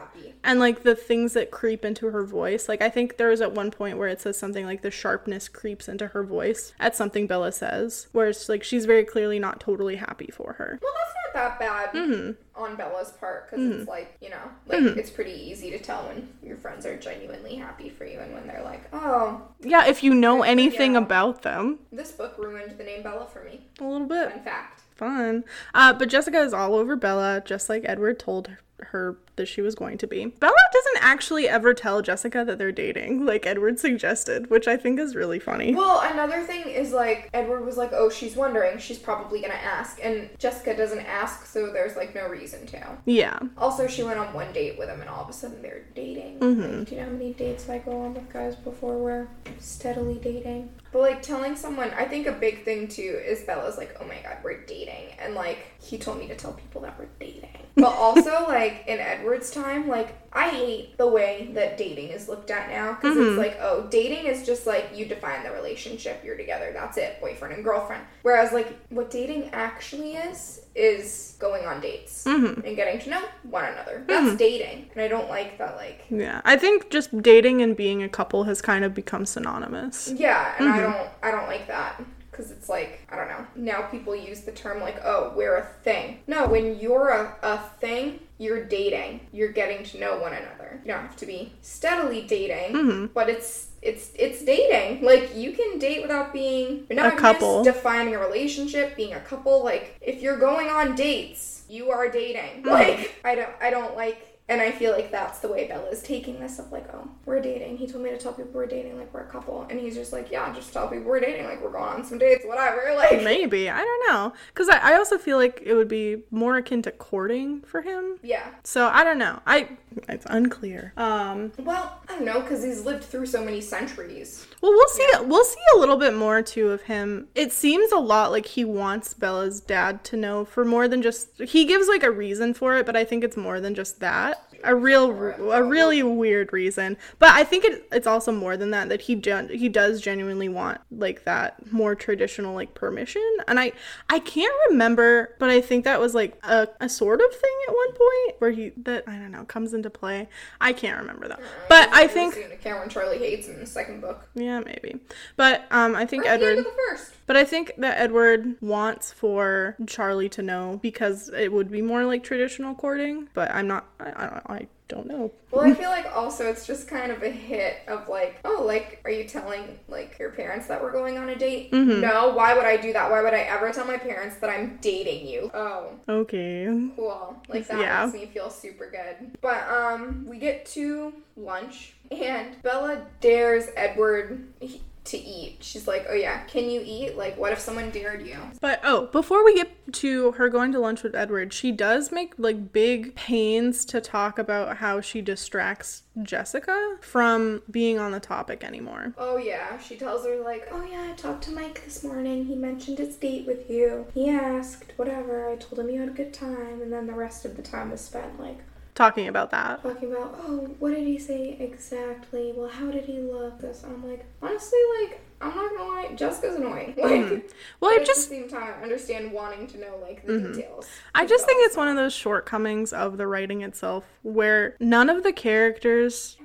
and 0.47 0.61
like 0.61 0.83
the 0.83 0.95
things 0.95 1.33
that 1.33 1.51
creep 1.51 1.85
into 1.87 2.11
her 2.11 2.23
voice 2.23 2.69
like 2.69 2.83
i 2.83 2.89
think 2.91 3.17
there 3.17 3.29
was 3.31 3.41
at 3.41 3.53
one 3.53 3.71
point 3.71 3.97
where 3.99 4.09
it 4.09 4.21
says 4.21 4.37
something 4.39 4.67
like 4.67 4.83
the 4.83 4.91
sharpness 4.91 5.49
creeps 5.49 5.89
into 5.89 6.09
her 6.09 6.23
voice 6.23 6.75
at 6.79 6.95
something 6.95 7.27
bella 7.27 7.51
says 7.51 8.09
where 8.13 8.29
it's 8.29 8.49
like 8.49 8.63
she's 8.63 8.85
very 8.85 9.05
clearly 9.05 9.39
not 9.39 9.59
totally 9.59 9.97
happy 9.97 10.29
for 10.33 10.53
her 10.55 10.79
Well, 10.83 10.93
that's 10.99 11.15
not 11.35 11.35
that 11.35 11.59
bad 11.59 11.91
Mm-hmm. 11.95 12.33
on 12.63 12.77
Bella's 12.77 13.11
part 13.13 13.51
because 13.51 13.65
it's 13.81 13.89
like 13.89 14.17
you 14.21 14.31
know, 14.31 14.37
like 14.67 14.79
Mm-hmm. 14.81 14.99
it's 14.99 15.11
pretty 15.11 15.33
easy 15.33 15.71
to 15.71 15.79
tell 15.81 16.03
when 16.09 16.29
your 16.43 16.57
friends 16.57 16.87
are 16.87 16.97
genuinely 16.97 17.57
happy 17.57 17.89
for 17.89 18.05
you 18.05 18.21
and 18.21 18.33
when 18.35 18.47
they're 18.47 18.63
like, 18.63 18.85
"Oh, 18.93 19.43
yeah 19.61 19.87
if 19.87 20.03
you 20.05 20.15
know 20.15 20.43
anything 20.45 20.93
Yeah. 20.93 20.99
about 20.99 21.43
them 21.43 21.79
this 21.91 22.13
book 22.13 22.37
ruined 22.39 22.77
the 22.79 22.85
name 22.85 23.03
Bella 23.03 23.27
for 23.33 23.43
me." 23.45 23.63
a 23.81 23.85
little 23.85 24.07
bit 24.07 24.31
Fun 24.31 24.43
fact. 24.43 24.83
Fun. 24.95 25.45
Uh, 25.75 25.93
but 25.93 26.09
jessica 26.09 26.41
is 26.41 26.53
all 26.53 26.75
over 26.75 26.97
bella 26.97 27.43
just 27.45 27.69
like 27.69 27.83
edward 27.85 28.19
told 28.19 28.51
her 28.85 29.17
that 29.37 29.47
she 29.47 29.61
was 29.61 29.75
going 29.75 29.99
to 29.99 30.07
be 30.07 30.27
bella 30.27 30.55
doesn't 30.73 31.05
actually 31.05 31.49
ever 31.49 31.75
tell 31.75 32.03
jessica 32.03 32.45
that 32.45 32.59
they're 32.59 32.73
dating 32.73 33.25
like 33.27 33.47
edward 33.47 33.79
suggested 33.79 34.49
which 34.51 34.69
i 34.69 34.77
think 34.77 34.99
is 35.01 35.17
really 35.17 35.39
funny 35.39 35.75
Well, 35.75 36.01
another 36.13 36.43
thing 36.43 36.69
is 36.69 36.93
like 36.93 37.29
Edward 37.35 37.65
was 37.65 37.77
like, 37.77 37.91
"Oh, 37.93 38.09
she's 38.11 38.37
wondering. 38.37 38.79
She's 38.79 38.99
probably 38.99 39.41
gonna 39.41 39.55
ask," 39.55 39.99
and 40.03 40.29
Jessica 40.39 40.77
doesn't 40.77 41.01
ask, 41.01 41.47
so 41.47 41.73
there's 41.73 41.97
like 41.97 42.15
no 42.15 42.29
reason 42.29 42.67
to. 42.67 42.99
yeah 43.07 43.39
Also, 43.59 43.87
she 43.87 44.03
went 44.03 44.19
on 44.19 44.33
one 44.35 44.53
date 44.53 44.79
with 44.79 44.89
him, 44.89 45.01
and 45.01 45.09
all 45.11 45.23
of 45.25 45.29
a 45.29 45.33
sudden 45.33 45.61
they're 45.63 45.85
dating. 45.95 46.39
Mm-hmm. 46.41 46.79
Like, 46.79 46.89
do 46.89 46.95
you 46.95 47.01
know 47.01 47.07
how 47.07 47.13
many 47.13 47.33
dates 47.33 47.69
I 47.69 47.79
go 47.79 48.03
on 48.03 48.15
with 48.15 48.33
guys 48.33 48.57
before 48.57 48.99
we're 48.99 49.29
steadily 49.59 50.19
dating? 50.23 50.71
But 50.93 51.01
like 51.01 51.23
telling 51.23 51.57
someone, 51.57 51.91
I 51.91 52.05
think 52.05 52.27
a 52.27 52.33
big 52.33 52.65
thing 52.65 52.87
too 52.89 53.21
is 53.25 53.43
Bella's 53.43 53.77
like, 53.77 53.97
oh 54.01 54.07
my 54.07 54.17
god, 54.23 54.39
we're 54.45 54.65
dating, 54.65 55.15
and 55.19 55.35
like 55.35 55.59
he 55.81 55.99
told 55.99 56.19
me 56.19 56.29
to 56.29 56.37
tell 56.37 56.53
people 56.53 56.81
that 56.83 56.99
we're 56.99 57.09
dating. 57.19 57.51
But 57.75 57.95
also 57.95 58.31
like 58.49 58.74
in 58.87 58.99
Edward's 58.99 59.51
time, 59.51 59.89
like 59.89 60.17
I 60.33 60.49
hate 60.49 60.99
the 60.99 61.07
way 61.07 61.51
that 61.55 61.79
dating 61.79 62.09
is 62.09 62.29
looked 62.29 62.51
at 62.51 62.69
now 62.71 62.95
because 62.95 63.17
Mm-hmm. 63.17 63.29
it's 63.31 63.39
like, 63.39 63.59
oh, 63.61 63.87
dating 63.91 64.27
is 64.27 64.45
just 64.45 64.67
like 64.67 64.91
you 64.95 65.05
define 65.07 65.45
the 65.45 65.51
relationship, 65.53 66.23
you're 66.25 66.37
together, 66.37 66.71
that's 66.73 66.97
it, 66.99 67.21
boyfriend 67.21 67.55
and 67.55 67.65
girlfriend. 67.65 68.03
Whereas 68.23 68.53
like 68.53 68.69
what 68.91 69.11
dating 69.11 69.51
actually 69.53 70.15
is 70.15 70.63
is 70.75 71.37
going 71.39 71.65
on 71.67 71.81
dates 71.81 72.25
Mm-hmm. 72.25 72.67
and 72.67 72.77
getting 72.77 72.99
to 73.01 73.11
know 73.11 73.23
one 73.45 73.65
another. 73.65 74.05
That's 74.09 74.37
dating, 74.37 74.91
and 74.95 75.03
I 75.03 75.09
don't 75.09 75.29
like 75.29 75.59
that. 75.59 75.77
Like, 75.77 76.05
Yeah, 76.11 76.41
I 76.45 76.57
think 76.57 76.91
just 76.91 77.23
dating 77.23 77.63
and 77.63 77.77
being 77.77 78.03
a 78.03 78.09
couple 78.09 78.45
has 78.45 78.61
kind 78.61 78.85
of 78.85 78.93
become 78.95 79.25
synonymous. 79.27 80.13
yeah, 80.17 80.55
and 80.59 80.69
I 80.69 80.81
don't, 80.81 81.09
I 81.23 81.31
don't 81.31 81.47
like 81.47 81.67
that 81.69 82.03
because 82.31 82.51
it's 82.51 82.69
like 82.69 83.07
I 83.13 83.15
don't 83.17 83.29
know. 83.29 83.47
Now 83.55 83.83
people 83.83 84.17
use 84.17 84.41
the 84.41 84.51
term 84.51 84.81
like, 84.81 85.01
oh, 85.05 85.33
we're 85.37 85.57
a 85.57 85.67
thing. 85.85 86.19
No, 86.27 86.49
when 86.49 86.81
you're 86.81 87.11
a, 87.11 87.37
a 87.43 87.59
thing, 87.81 88.19
you're 88.39 88.65
dating. 88.65 89.21
You're 89.33 89.53
getting 89.53 89.85
to 89.85 89.99
know 90.01 90.19
one 90.19 90.33
another. 90.33 90.81
You 90.85 90.93
don't 90.93 91.03
have 91.03 91.17
to 91.17 91.27
be 91.27 91.53
steadily 91.63 92.23
dating, 92.23 92.75
mm-hmm. 92.75 93.07
but 93.15 93.29
it's. 93.29 93.69
It's 93.85 94.13
it's 94.19 94.43
dating. 94.43 95.05
Like 95.05 95.37
you 95.37 95.53
can 95.53 95.79
date 95.79 96.01
without 96.01 96.33
being 96.33 96.87
A 96.89 96.95
not 96.95 97.19
couple. 97.19 97.63
defining 97.63 98.15
a 98.15 98.19
relationship, 98.19 98.97
being 98.97 99.13
a 99.13 99.21
couple. 99.21 99.63
Like 99.63 99.99
if 100.01 100.23
you're 100.23 100.39
going 100.39 100.71
on 100.71 100.95
dates, 100.95 101.65
you 101.69 101.91
are 101.91 102.09
dating. 102.09 102.63
Mm-hmm. 102.63 102.69
Like 102.71 103.21
I 103.27 103.35
don't 103.35 103.51
I 103.61 103.69
don't 103.69 103.95
like 103.95 104.34
and 104.47 104.61
I 104.61 104.73
feel 104.73 104.93
like 104.93 105.11
that's 105.11 105.39
the 105.39 105.49
way 105.49 105.67
Bella's 105.67 106.03
taking 106.03 106.39
this 106.39 106.59
of 106.59 106.71
like, 106.71 106.87
oh, 106.93 107.09
we're 107.25 107.41
dating. 107.41 107.79
He 107.79 107.87
told 107.87 108.05
me 108.05 108.11
to 108.11 108.19
tell 108.19 108.35
people 108.35 108.53
we're 108.53 108.67
dating, 108.67 108.99
like 108.99 109.13
we're 109.15 109.21
a 109.23 109.31
couple. 109.31 109.67
And 109.71 109.81
he's 109.81 109.95
just 109.95 110.13
like, 110.13 110.31
yeah, 110.31 110.53
just 110.53 110.71
tell 110.71 110.87
people 110.87 111.05
we're 111.05 111.21
dating, 111.21 111.47
like 111.47 111.63
we're 111.63 111.73
going 111.73 111.85
on 111.85 112.05
some 112.05 112.19
dates, 112.19 112.45
whatever. 112.45 112.83
Like 112.95 113.25
Maybe 113.25 113.69
I 113.69 113.79
don't 113.79 114.09
know, 114.09 114.33
because 114.49 114.69
I, 114.69 114.93
I 114.93 114.97
also 114.97 115.19
feel 115.19 115.37
like 115.37 115.61
it 115.65 115.75
would 115.75 115.89
be 115.89 116.23
more 116.31 116.57
akin 116.57 116.81
to 116.83 116.93
courting 116.93 117.63
for 117.63 117.83
him. 117.83 118.19
Yeah. 118.23 118.47
So 118.63 118.87
I 118.87 119.03
don't 119.03 119.19
know. 119.19 119.41
I 119.47 119.71
it's 120.09 120.27
unclear. 120.29 120.93
Um. 120.97 121.53
Well, 121.59 122.01
I 122.09 122.17
don't 122.17 122.25
know, 122.25 122.41
because 122.41 122.63
he's 122.63 122.85
lived 122.85 123.05
through 123.05 123.27
so 123.27 123.45
many 123.45 123.61
centuries. 123.61 124.47
Well, 124.61 124.73
we'll 124.73 124.89
see. 124.89 125.07
We'll 125.23 125.45
see 125.45 125.61
a 125.75 125.79
little 125.79 125.97
bit 125.97 126.15
more 126.15 126.43
too 126.43 126.71
of 126.71 126.83
him. 126.83 127.29
It 127.35 127.53
seems 127.53 127.93
a 127.93 127.99
lot 127.99 128.31
like 128.31 128.47
he 128.47 128.65
wants 128.65 129.15
Bella's 129.15 129.61
dad 129.61 130.05
to 130.05 130.17
know 130.17 130.45
for 130.45 130.65
more 130.65 130.89
than 130.89 131.03
just. 131.03 131.41
He 131.41 131.65
gives 131.65 131.89
like 131.89 132.03
a 132.03 132.11
reason 132.11 132.55
for 132.55 132.77
it, 132.77 132.87
but 132.87 132.97
I 132.97 133.05
think 133.05 133.25
it's 133.25 133.37
more 133.37 133.61
than 133.61 133.75
just 133.75 134.01
that. 134.01 134.44
A 134.65 134.75
real 134.75 135.11
a 135.53 135.63
really 135.63 136.03
weird 136.03 136.53
reason. 136.53 136.97
But 137.19 137.31
i 137.31 137.45
think 137.45 137.65
it, 137.65 137.87
it's 137.93 138.07
also 138.07 138.33
more 138.33 138.57
than 138.57 138.71
that 138.71 138.89
that 138.89 139.03
he 139.03 139.15
gen- 139.15 139.49
he 139.51 139.69
does 139.69 140.01
genuinely 140.01 140.49
want 140.49 140.81
like 140.91 141.25
that 141.25 141.73
more 141.73 141.95
traditional 141.95 142.55
like 142.55 142.75
permission. 142.75 143.23
And 143.49 143.59
i 143.61 143.73
i 144.11 144.19
can't 144.19 144.55
remember 144.71 145.35
but 145.39 145.51
i 145.51 145.61
think 145.61 145.85
that 145.85 146.01
was 146.01 146.15
like 146.15 146.39
a, 146.45 146.69
a 146.81 146.89
sort 146.89 147.21
of 147.21 147.31
thing 147.35 147.57
at 147.69 147.75
one 147.75 147.93
point 147.93 148.41
where 148.41 148.51
he 148.51 148.73
that 148.79 149.05
i 149.07 149.13
don't 149.17 149.31
know 149.33 149.45
comes 149.45 149.75
into 149.75 149.91
play. 149.91 150.29
I 150.61 150.73
can't 150.73 150.99
remember 151.01 151.29
though. 151.29 151.43
But 151.69 151.89
i 151.93 152.07
think 152.07 152.35
the 152.35 152.53
account 152.53 152.81
when 152.81 152.89
Charlie 152.89 153.19
hates 153.19 153.49
in 153.49 153.59
the 153.59 153.67
second 153.67 154.01
book. 154.01 154.29
yeah 154.35 154.61
maybe. 154.61 155.01
But 155.37 155.67
um 155.71 155.95
i 155.95 156.05
think 156.07 156.23
Or 156.25 156.29
the 156.29 156.31
edward 156.47 156.59
of 156.59 156.65
the 156.65 156.77
first. 156.91 157.14
But 157.27 157.37
I 157.37 157.45
think 157.45 157.73
that 157.79 157.99
Edward 157.99 158.57
wants 158.61 159.13
for 159.13 159.77
Charlie 159.87 160.29
to 160.31 160.43
know 160.43 160.79
because 160.83 161.29
it 161.31 161.53
would 161.53 161.71
be 161.71 161.83
more 161.83 162.05
like 162.05 162.23
traditional 162.25 162.75
courting. 162.75 163.29
But 163.35 163.51
I'm 163.51 163.67
not. 163.67 163.87
I, 164.01 164.11
I, 164.11 164.41
I 164.55 164.67
don't 164.89 165.07
know. 165.07 165.33
Well, 165.51 165.63
I 165.65 165.73
feel 165.83 165.89
like 165.89 166.07
also 166.15 166.47
it's 166.51 166.67
just 166.67 166.87
kind 166.89 167.11
of 167.11 167.23
a 167.23 167.31
hit 167.31 167.79
of 167.89 168.07
like, 168.09 168.39
oh, 168.45 168.63
like, 168.67 169.01
are 169.07 169.11
you 169.11 169.25
telling 169.25 169.79
like 169.89 170.19
your 170.19 170.31
parents 170.31 170.67
that 170.67 170.83
we're 170.83 170.93
going 170.93 171.17
on 171.17 171.31
a 171.31 171.37
date? 171.37 171.73
Mm-hmm. 171.73 172.03
No. 172.03 172.35
Why 172.35 172.55
would 172.55 172.67
I 172.67 172.77
do 172.77 172.93
that? 172.93 173.11
Why 173.11 173.23
would 173.23 173.33
I 173.35 173.41
ever 173.41 173.73
tell 173.73 173.87
my 173.87 173.97
parents 173.97 174.37
that 174.37 174.51
I'm 174.51 174.79
dating 174.83 175.27
you? 175.27 175.51
Oh, 175.55 175.93
Okay. 176.09 176.67
cool. 176.97 177.43
Like 177.49 177.67
that 177.69 177.81
Yeah. 177.81 178.05
makes 178.07 178.15
me 178.19 178.27
feel 178.27 178.51
super 178.51 178.91
good. 178.91 179.39
But 179.41 179.67
um, 179.69 180.27
we 180.29 180.39
get 180.39 180.67
to 180.67 181.15
lunch 181.37 181.95
and 182.11 182.61
Bella 182.63 183.07
dares 183.21 183.69
Edward 183.77 184.47
he- 184.61 184.83
to 185.05 185.19
eat. 185.19 185.59
She's 185.61 185.87
like, 185.87 186.07
oh 186.09 186.15
yeah, 186.15 186.45
can 186.45 186.71
you 186.71 186.83
eat? 186.85 187.17
Like, 187.17 187.37
what 187.37 187.53
if 187.53 187.61
someone 187.61 187.91
dared 187.91 188.27
you? 188.27 188.39
But 188.61 188.81
oh, 188.83 189.07
before 189.07 189.45
we 189.45 189.55
get 189.55 189.71
to 189.95 190.33
her 190.33 190.49
going 190.49 190.73
to 190.73 190.79
lunch 190.79 191.03
with 191.03 191.15
Edward, 191.15 191.53
she 191.53 191.73
does 191.73 192.11
make 192.11 192.35
like 192.39 192.73
big 192.73 193.15
pains 193.15 193.85
to 193.87 194.01
talk 194.01 194.39
about 194.39 194.79
how 194.79 195.01
she 195.01 195.21
distracts 195.21 196.03
Jessica 196.23 196.97
from 197.01 197.63
being 197.71 197.99
on 197.99 198.13
the 198.13 198.21
topic 198.21 198.65
anymore. 198.65 199.15
Oh 199.19 199.37
yeah, 199.37 199.79
she 199.79 199.97
tells 199.97 200.25
her 200.25 200.43
like, 200.43 200.69
"Oh 200.71 200.85
yeah, 200.85 201.11
I 201.11 201.15
talked 201.17 201.45
to 201.45 201.53
Mike 201.53 201.85
this 201.85 202.03
morning. 202.03 202.47
He 202.47 202.55
mentioned 202.55 202.99
his 202.99 203.17
date 203.17 203.47
with 203.47 203.69
you. 203.69 204.07
He 204.15 204.31
asked 204.31 204.93
whatever. 204.97 205.51
I 205.51 205.57
told 205.57 205.81
him 205.81 205.91
you 205.91 206.01
had 206.01 206.09
a 206.09 206.13
good 206.13 206.33
time, 206.33 206.81
and 206.81 206.93
then 206.93 207.07
the 207.07 207.15
rest 207.15 207.45
of 207.45 207.57
the 207.57 207.63
time 207.63 207.91
was 207.91 208.01
spent 208.01 208.41
like 208.41 208.59
Talking 208.95 209.27
about 209.27 209.51
that. 209.51 209.83
talking 209.83 210.13
about, 210.13 210.39
oh, 210.47 210.71
what 210.79 210.91
did 210.95 211.05
he 211.05 211.19
say 211.19 211.57
exactly? 211.59 212.53
Well, 212.55 212.69
how 212.69 212.93
did 212.93 213.05
he 213.05 213.19
look? 213.19 213.61
This. 213.61 213.83
I'm 213.85 214.09
like, 214.09 214.25
honestly, 214.41 214.79
like, 215.01 215.21
I'm 215.41 215.55
not 215.55 215.77
gonna 215.77 215.89
lie, 215.89 216.15
Jessica's 216.15 216.57
annoying. 216.57 216.95
Like, 217.05 217.13
mm-hmm. 217.13 217.35
Well, 217.81 217.91
but 217.91 217.99
I 217.99 218.01
at 218.01 218.07
just 218.07 218.29
the 218.29 218.37
same 218.37 218.49
time, 218.49 218.75
I 218.79 218.83
understand 218.83 219.33
wanting 219.33 219.67
to 219.69 219.79
know 219.79 219.99
like 220.01 220.25
the 220.25 220.33
mm-hmm. 220.33 220.53
details. 220.53 220.89
I 221.15 221.27
just 221.27 221.45
think 221.45 221.67
it's 221.67 221.77
one 221.77 221.89
of 221.89 221.97
those 221.97 222.15
shortcomings 222.15 222.93
of 222.93 223.19
the 223.19 223.27
writing 223.27 223.63
itself 223.63 224.05
where 224.23 224.77
none 224.81 225.11
of 225.11 225.23
the 225.23 225.33
characters 225.33 226.37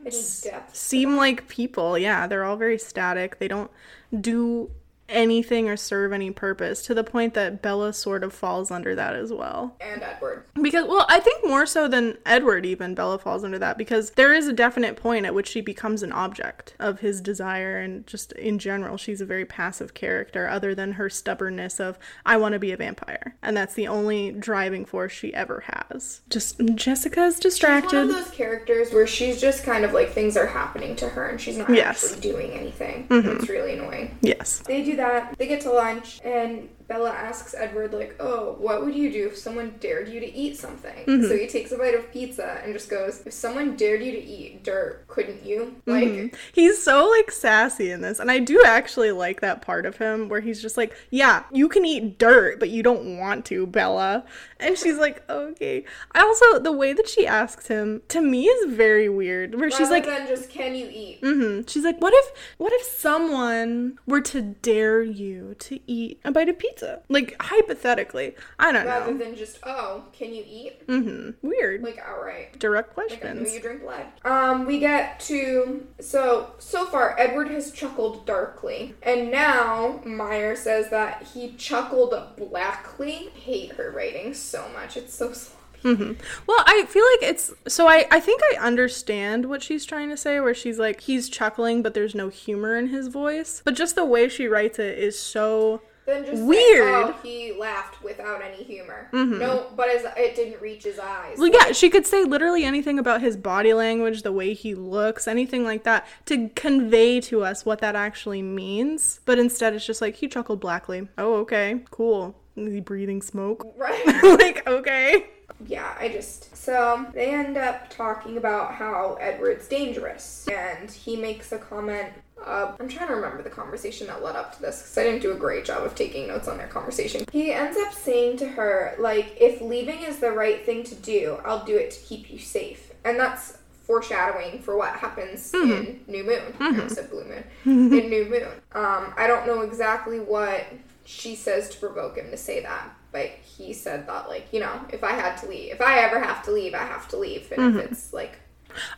depth. 0.44 0.76
seem 0.76 1.16
like 1.16 1.48
people. 1.48 1.98
Yeah, 1.98 2.28
they're 2.28 2.44
all 2.44 2.58
very 2.58 2.78
static. 2.78 3.40
They 3.40 3.48
don't 3.48 3.72
do 4.20 4.70
anything 5.10 5.68
or 5.70 5.76
serve 5.78 6.14
any 6.14 6.32
purpose 6.32 6.84
to 6.86 6.94
the 6.94 7.04
point 7.04 7.34
that 7.34 7.62
Bella 7.62 7.94
sort 7.94 8.24
of 8.24 8.34
falls 8.34 8.72
under 8.72 8.96
that 8.96 9.16
as 9.16 9.32
well. 9.34 9.76
And 9.82 10.02
Edward. 10.02 10.46
Because, 10.62 10.88
well, 10.88 11.06
I 11.10 11.20
think 11.20 11.46
more 11.48 11.66
so 11.66 11.88
than 11.88 12.18
Edward, 12.26 12.66
even 12.66 12.96
Bella 12.96 13.18
falls 13.20 13.44
under 13.44 13.60
that 13.60 13.78
because 13.78 14.12
there 14.12 14.34
is 14.34 14.48
a 14.48 14.54
definite 14.54 14.96
point 14.96 15.26
at 15.26 15.34
which 15.34 15.48
she 15.48 15.62
becomes 15.62 16.04
an 16.04 16.12
object 16.12 16.74
of 16.80 17.00
his 17.00 17.22
desire, 17.22 17.78
and 17.80 18.06
just 18.08 18.32
in 18.34 18.60
general, 18.60 18.98
she's 18.98 19.22
a 19.22 19.26
very 19.26 19.46
passive 19.46 19.94
character, 19.94 20.48
other 20.48 20.74
than 20.76 20.94
her 20.94 21.10
stubbornness 21.10 21.80
of, 21.80 21.98
I 22.26 22.38
want 22.38 22.54
to 22.54 22.60
be 22.60 22.72
a 22.72 22.78
vampire. 22.78 23.36
And 23.42 23.56
that's 23.58 23.74
the 23.74 23.88
only 23.88 24.32
driving 24.32 24.86
force 24.86 25.12
she 25.12 25.34
ever 25.34 25.64
has. 25.68 26.22
Just 26.30 26.60
Jessica's 26.76 27.40
distracted. 27.40 27.96
One 27.98 28.08
distracted. 28.08 28.20
of 28.20 28.26
those 28.26 28.36
characters 28.36 28.94
where 28.94 29.08
she's 29.08 29.40
just 29.42 29.64
kind 29.64 29.84
of 29.86 29.94
like 29.94 30.12
things 30.12 30.38
are 30.38 30.48
happening 30.48 30.96
to 30.98 31.10
her 31.10 31.28
and 31.28 31.40
she's 31.40 31.58
not 31.58 31.70
Yes. 31.70 32.04
Mm-hmm. 32.04 32.14
actually 32.16 32.32
doing 32.32 32.52
anything. 32.52 33.08
It's 33.10 33.50
really 33.50 33.74
annoying. 33.74 34.18
yes. 34.22 34.60
They 34.60 34.84
do 34.84 34.96
that. 35.00 35.38
They 35.38 35.48
get 35.48 35.62
to 35.62 35.72
lunch, 35.72 36.20
and 36.24 36.70
Bella 36.90 37.12
asks 37.12 37.54
Edward, 37.56 37.94
like, 37.94 38.16
"Oh, 38.20 38.56
what 38.58 38.84
would 38.84 38.96
you 38.96 39.12
do 39.12 39.28
if 39.28 39.38
someone 39.38 39.76
dared 39.80 40.10
you 40.10 40.20
to 40.20 40.36
eat 40.36 40.58
something?" 40.58 41.06
Mm-hmm. 41.06 41.28
So 41.28 41.38
he 41.38 41.46
takes 41.48 41.72
a 41.72 41.78
bite 41.78 41.94
of 41.94 42.12
pizza 42.12 42.60
and 42.64 42.74
just 42.74 42.90
goes, 42.90 43.22
"If 43.28 43.32
someone 43.34 43.76
dared 43.76 44.02
you 44.02 44.12
to 44.12 44.22
eat 44.22 44.64
dirt, 44.64 45.08
couldn't 45.08 45.46
you?" 45.46 45.76
Like, 45.86 46.10
Mm-hmm. 46.10 46.36
He's 46.52 46.82
so 46.82 47.08
like 47.08 47.30
sassy 47.30 47.92
in 47.92 48.02
this, 48.02 48.20
and 48.20 48.32
I 48.32 48.40
do 48.40 48.64
actually 48.66 49.12
like 49.12 49.42
that 49.42 49.62
part 49.62 49.86
of 49.86 49.98
him 49.98 50.30
where 50.30 50.42
he's 50.42 50.62
just 50.62 50.78
like, 50.78 50.96
"Yeah, 51.12 51.44
you 51.52 51.70
can 51.70 51.86
eat 51.86 52.18
dirt, 52.18 52.60
but 52.60 52.70
you 52.70 52.82
don't 52.82 53.20
want 53.20 53.46
to, 53.46 53.68
Bella." 53.68 54.26
And 54.60 54.76
she's 54.78 54.98
like, 54.98 55.24
"Okay." 55.30 55.86
I 56.14 56.22
also 56.22 56.58
the 56.58 56.72
way 56.72 56.94
that 56.94 57.08
she 57.08 57.28
asks 57.28 57.68
him 57.68 58.02
to 58.08 58.20
me 58.20 58.46
is 58.46 58.74
very 58.74 59.10
weird. 59.10 59.60
Where 59.60 59.70
she's 59.70 59.92
like, 59.92 60.06
than 60.06 60.28
just 60.28 60.50
"Can 60.50 60.76
you 60.76 60.90
eat?" 60.92 61.22
Mm-hmm. 61.22 61.68
she's 61.68 61.84
like, 61.84 62.02
"What 62.02 62.14
if, 62.16 62.32
what 62.58 62.74
if 62.74 62.82
someone 62.84 64.00
were 64.08 64.22
to 64.22 64.42
dare 64.42 65.04
you 65.04 65.56
to 65.60 65.80
eat 65.86 66.20
a 66.26 66.32
bite 66.32 66.50
of 66.50 66.58
pizza? 66.58 66.79
Like 67.10 67.36
hypothetically, 67.42 68.36
I 68.60 68.72
don't 68.72 68.86
Rather 68.86 69.06
know. 69.06 69.12
Rather 69.12 69.26
than 69.26 69.36
just 69.36 69.60
"Oh, 69.64 70.04
can 70.14 70.34
you 70.34 70.44
eat?" 70.48 70.86
Mm-hmm. 70.88 71.48
Weird, 71.48 71.84
Like 71.84 72.00
outright. 72.00 72.58
direct 72.60 72.98
Like 72.98 73.12
I 73.12 73.16
know 73.16 73.20
questions. 73.42 73.54
you 73.54 73.60
drink 73.62 73.82
blood. 73.82 74.06
Um, 74.26 74.66
we 74.66 74.80
get 74.80 75.20
to 75.22 75.88
so 76.00 76.52
so 76.60 76.86
far 76.86 77.16
Edward 77.20 77.50
has 77.50 77.72
chuckled 77.72 78.26
darkly, 78.26 78.96
and 79.04 79.32
now 79.32 80.02
Meyer 80.06 80.56
says 80.56 80.90
that 80.90 81.24
he 81.34 81.54
chuckled 81.58 82.14
blackly. 82.38 83.30
Hate 83.34 83.74
her 83.74 83.92
writing 83.92 84.34
so 84.34 84.66
much. 84.74 84.98
It's 84.98 85.14
so 85.14 85.32
sloppy. 85.34 85.56
hmm 85.82 86.12
Well, 86.46 86.64
I 86.66 86.86
feel 86.90 87.06
like 87.14 87.30
it's 87.32 87.54
so. 87.68 87.88
I 87.88 88.06
I 88.12 88.20
think 88.20 88.42
I 88.54 88.58
understand 88.66 89.46
what 89.46 89.64
she's 89.64 89.86
trying 89.86 90.10
to 90.10 90.18
say, 90.18 90.40
where 90.40 90.54
she's 90.54 90.78
like 90.80 91.02
he's 91.02 91.30
chuckling, 91.30 91.82
but 91.82 91.94
there's 91.94 92.16
no 92.16 92.30
humor 92.30 92.76
in 92.78 92.88
his 92.88 93.08
voice. 93.08 93.62
But 93.64 93.76
just 93.76 93.96
the 93.96 94.06
way 94.06 94.28
she 94.30 94.48
writes 94.48 94.78
it 94.80 94.98
is 94.98 95.18
so. 95.20 95.82
Then 96.10 96.26
just 96.26 96.42
Weird. 96.42 96.88
Say, 96.88 97.14
oh, 97.14 97.16
he 97.22 97.54
laughed 97.54 98.04
without 98.04 98.42
any 98.42 98.64
humor. 98.64 99.10
Mm-hmm. 99.14 99.38
No, 99.38 99.68
but 99.76 99.90
his, 99.92 100.04
it 100.18 100.36
didn't 100.36 100.60
reach 100.60 100.84
his 100.84 100.98
eyes. 100.98 101.38
Well, 101.38 101.52
yeah, 101.54 101.72
she 101.72 101.92
could 101.92 102.08
say 102.08 102.24
literally 102.24 102.64
anything 102.64 102.98
about 102.98 103.22
his 103.22 103.38
body 103.38 103.74
language, 103.76 104.24
the 104.24 104.32
way 104.32 104.56
he 104.56 104.74
looks, 104.74 105.28
anything 105.28 105.64
like 105.64 105.84
that, 105.84 106.08
to 106.26 106.50
convey 106.56 107.22
to 107.22 107.44
us 107.44 107.64
what 107.64 107.78
that 107.82 107.96
actually 107.96 108.42
means. 108.42 109.20
But 109.26 109.38
instead, 109.38 109.76
it's 109.76 109.86
just 109.86 110.02
like 110.02 110.16
he 110.16 110.28
chuckled 110.28 110.60
blackly. 110.60 111.08
Oh, 111.20 111.36
okay, 111.42 111.82
cool. 111.92 112.36
Is 112.56 112.74
he 112.74 112.80
breathing 112.80 113.22
smoke? 113.22 113.68
Right. 113.78 114.24
like, 114.24 114.68
okay. 114.68 115.28
yeah, 115.68 115.96
I 116.00 116.10
just 116.10 116.56
so 116.58 117.06
they 117.14 117.36
end 117.36 117.56
up 117.56 117.90
talking 117.92 118.38
about 118.38 118.74
how 118.74 119.18
Edward's 119.22 119.68
dangerous, 119.68 120.48
and 120.52 120.90
he 120.90 121.16
makes 121.16 121.52
a 121.52 121.60
comment. 121.60 122.10
Uh, 122.46 122.74
I'm 122.80 122.88
trying 122.88 123.08
to 123.08 123.16
remember 123.16 123.44
the 123.44 123.50
conversation 123.50 124.08
that 124.08 124.24
led 124.24 124.36
up 124.36 124.56
to 124.56 124.62
this 124.62 124.82
because 124.82 124.98
I 124.98 125.04
didn't 125.04 125.22
do 125.22 125.32
a 125.32 125.36
great 125.36 125.66
job 125.66 125.84
of 125.84 125.96
taking 125.96 126.28
notes 126.28 126.48
on 126.48 126.58
their 126.58 126.68
conversation. 126.68 127.26
He 127.32 127.52
ends 127.52 127.78
up 127.78 127.94
saying 127.94 128.38
to 128.38 128.48
her, 128.48 128.96
like, 129.00 129.36
if 129.40 129.62
leaving 129.62 130.02
is 130.02 130.20
the 130.20 130.32
right 130.32 130.66
thing 130.66 130.84
to 130.86 130.96
do, 130.96 131.40
I'll 131.46 131.66
do 131.66 131.76
it 131.76 131.92
to 131.92 132.00
keep 132.02 132.32
you 132.32 132.40
safe, 132.40 132.94
and 133.04 133.20
that's 133.20 133.58
foreshadowing 133.84 134.60
for 134.60 134.78
what 134.78 134.94
happens 134.94 135.52
in 135.54 136.02
New 136.08 136.24
Moon. 136.24 136.54
I 136.60 136.68
almost 136.68 136.96
said 136.96 137.10
Blue 137.10 137.26
Moon. 137.26 137.44
in 137.66 138.10
New 138.10 138.26
Moon. 138.26 138.48
Um, 138.74 139.14
I 139.18 139.26
don't 139.28 139.48
know 139.48 139.62
exactly 139.62 140.20
what 140.20 140.66
she 141.06 141.36
says 141.36 141.70
to 141.70 141.80
provoke 141.80 142.18
him 142.18 142.30
to 142.30 142.38
say 142.38 142.62
that, 142.62 142.88
but 143.12 143.32
he 143.42 143.74
said 143.74 144.08
that, 144.08 144.30
like, 144.30 144.48
you 144.54 144.60
know, 144.60 144.80
if 144.94 145.04
I 145.04 145.14
had 145.14 145.38
to 145.38 145.48
leave, 145.48 145.72
if 145.72 145.82
I 145.82 146.00
ever 146.00 146.20
have 146.20 146.44
to 146.46 146.52
leave, 146.52 146.76
I 146.76 146.84
have 146.84 147.08
to 147.10 147.18
leave, 147.18 147.52
and 147.52 147.78
if 147.78 147.92
it's 147.92 148.14
like, 148.14 148.38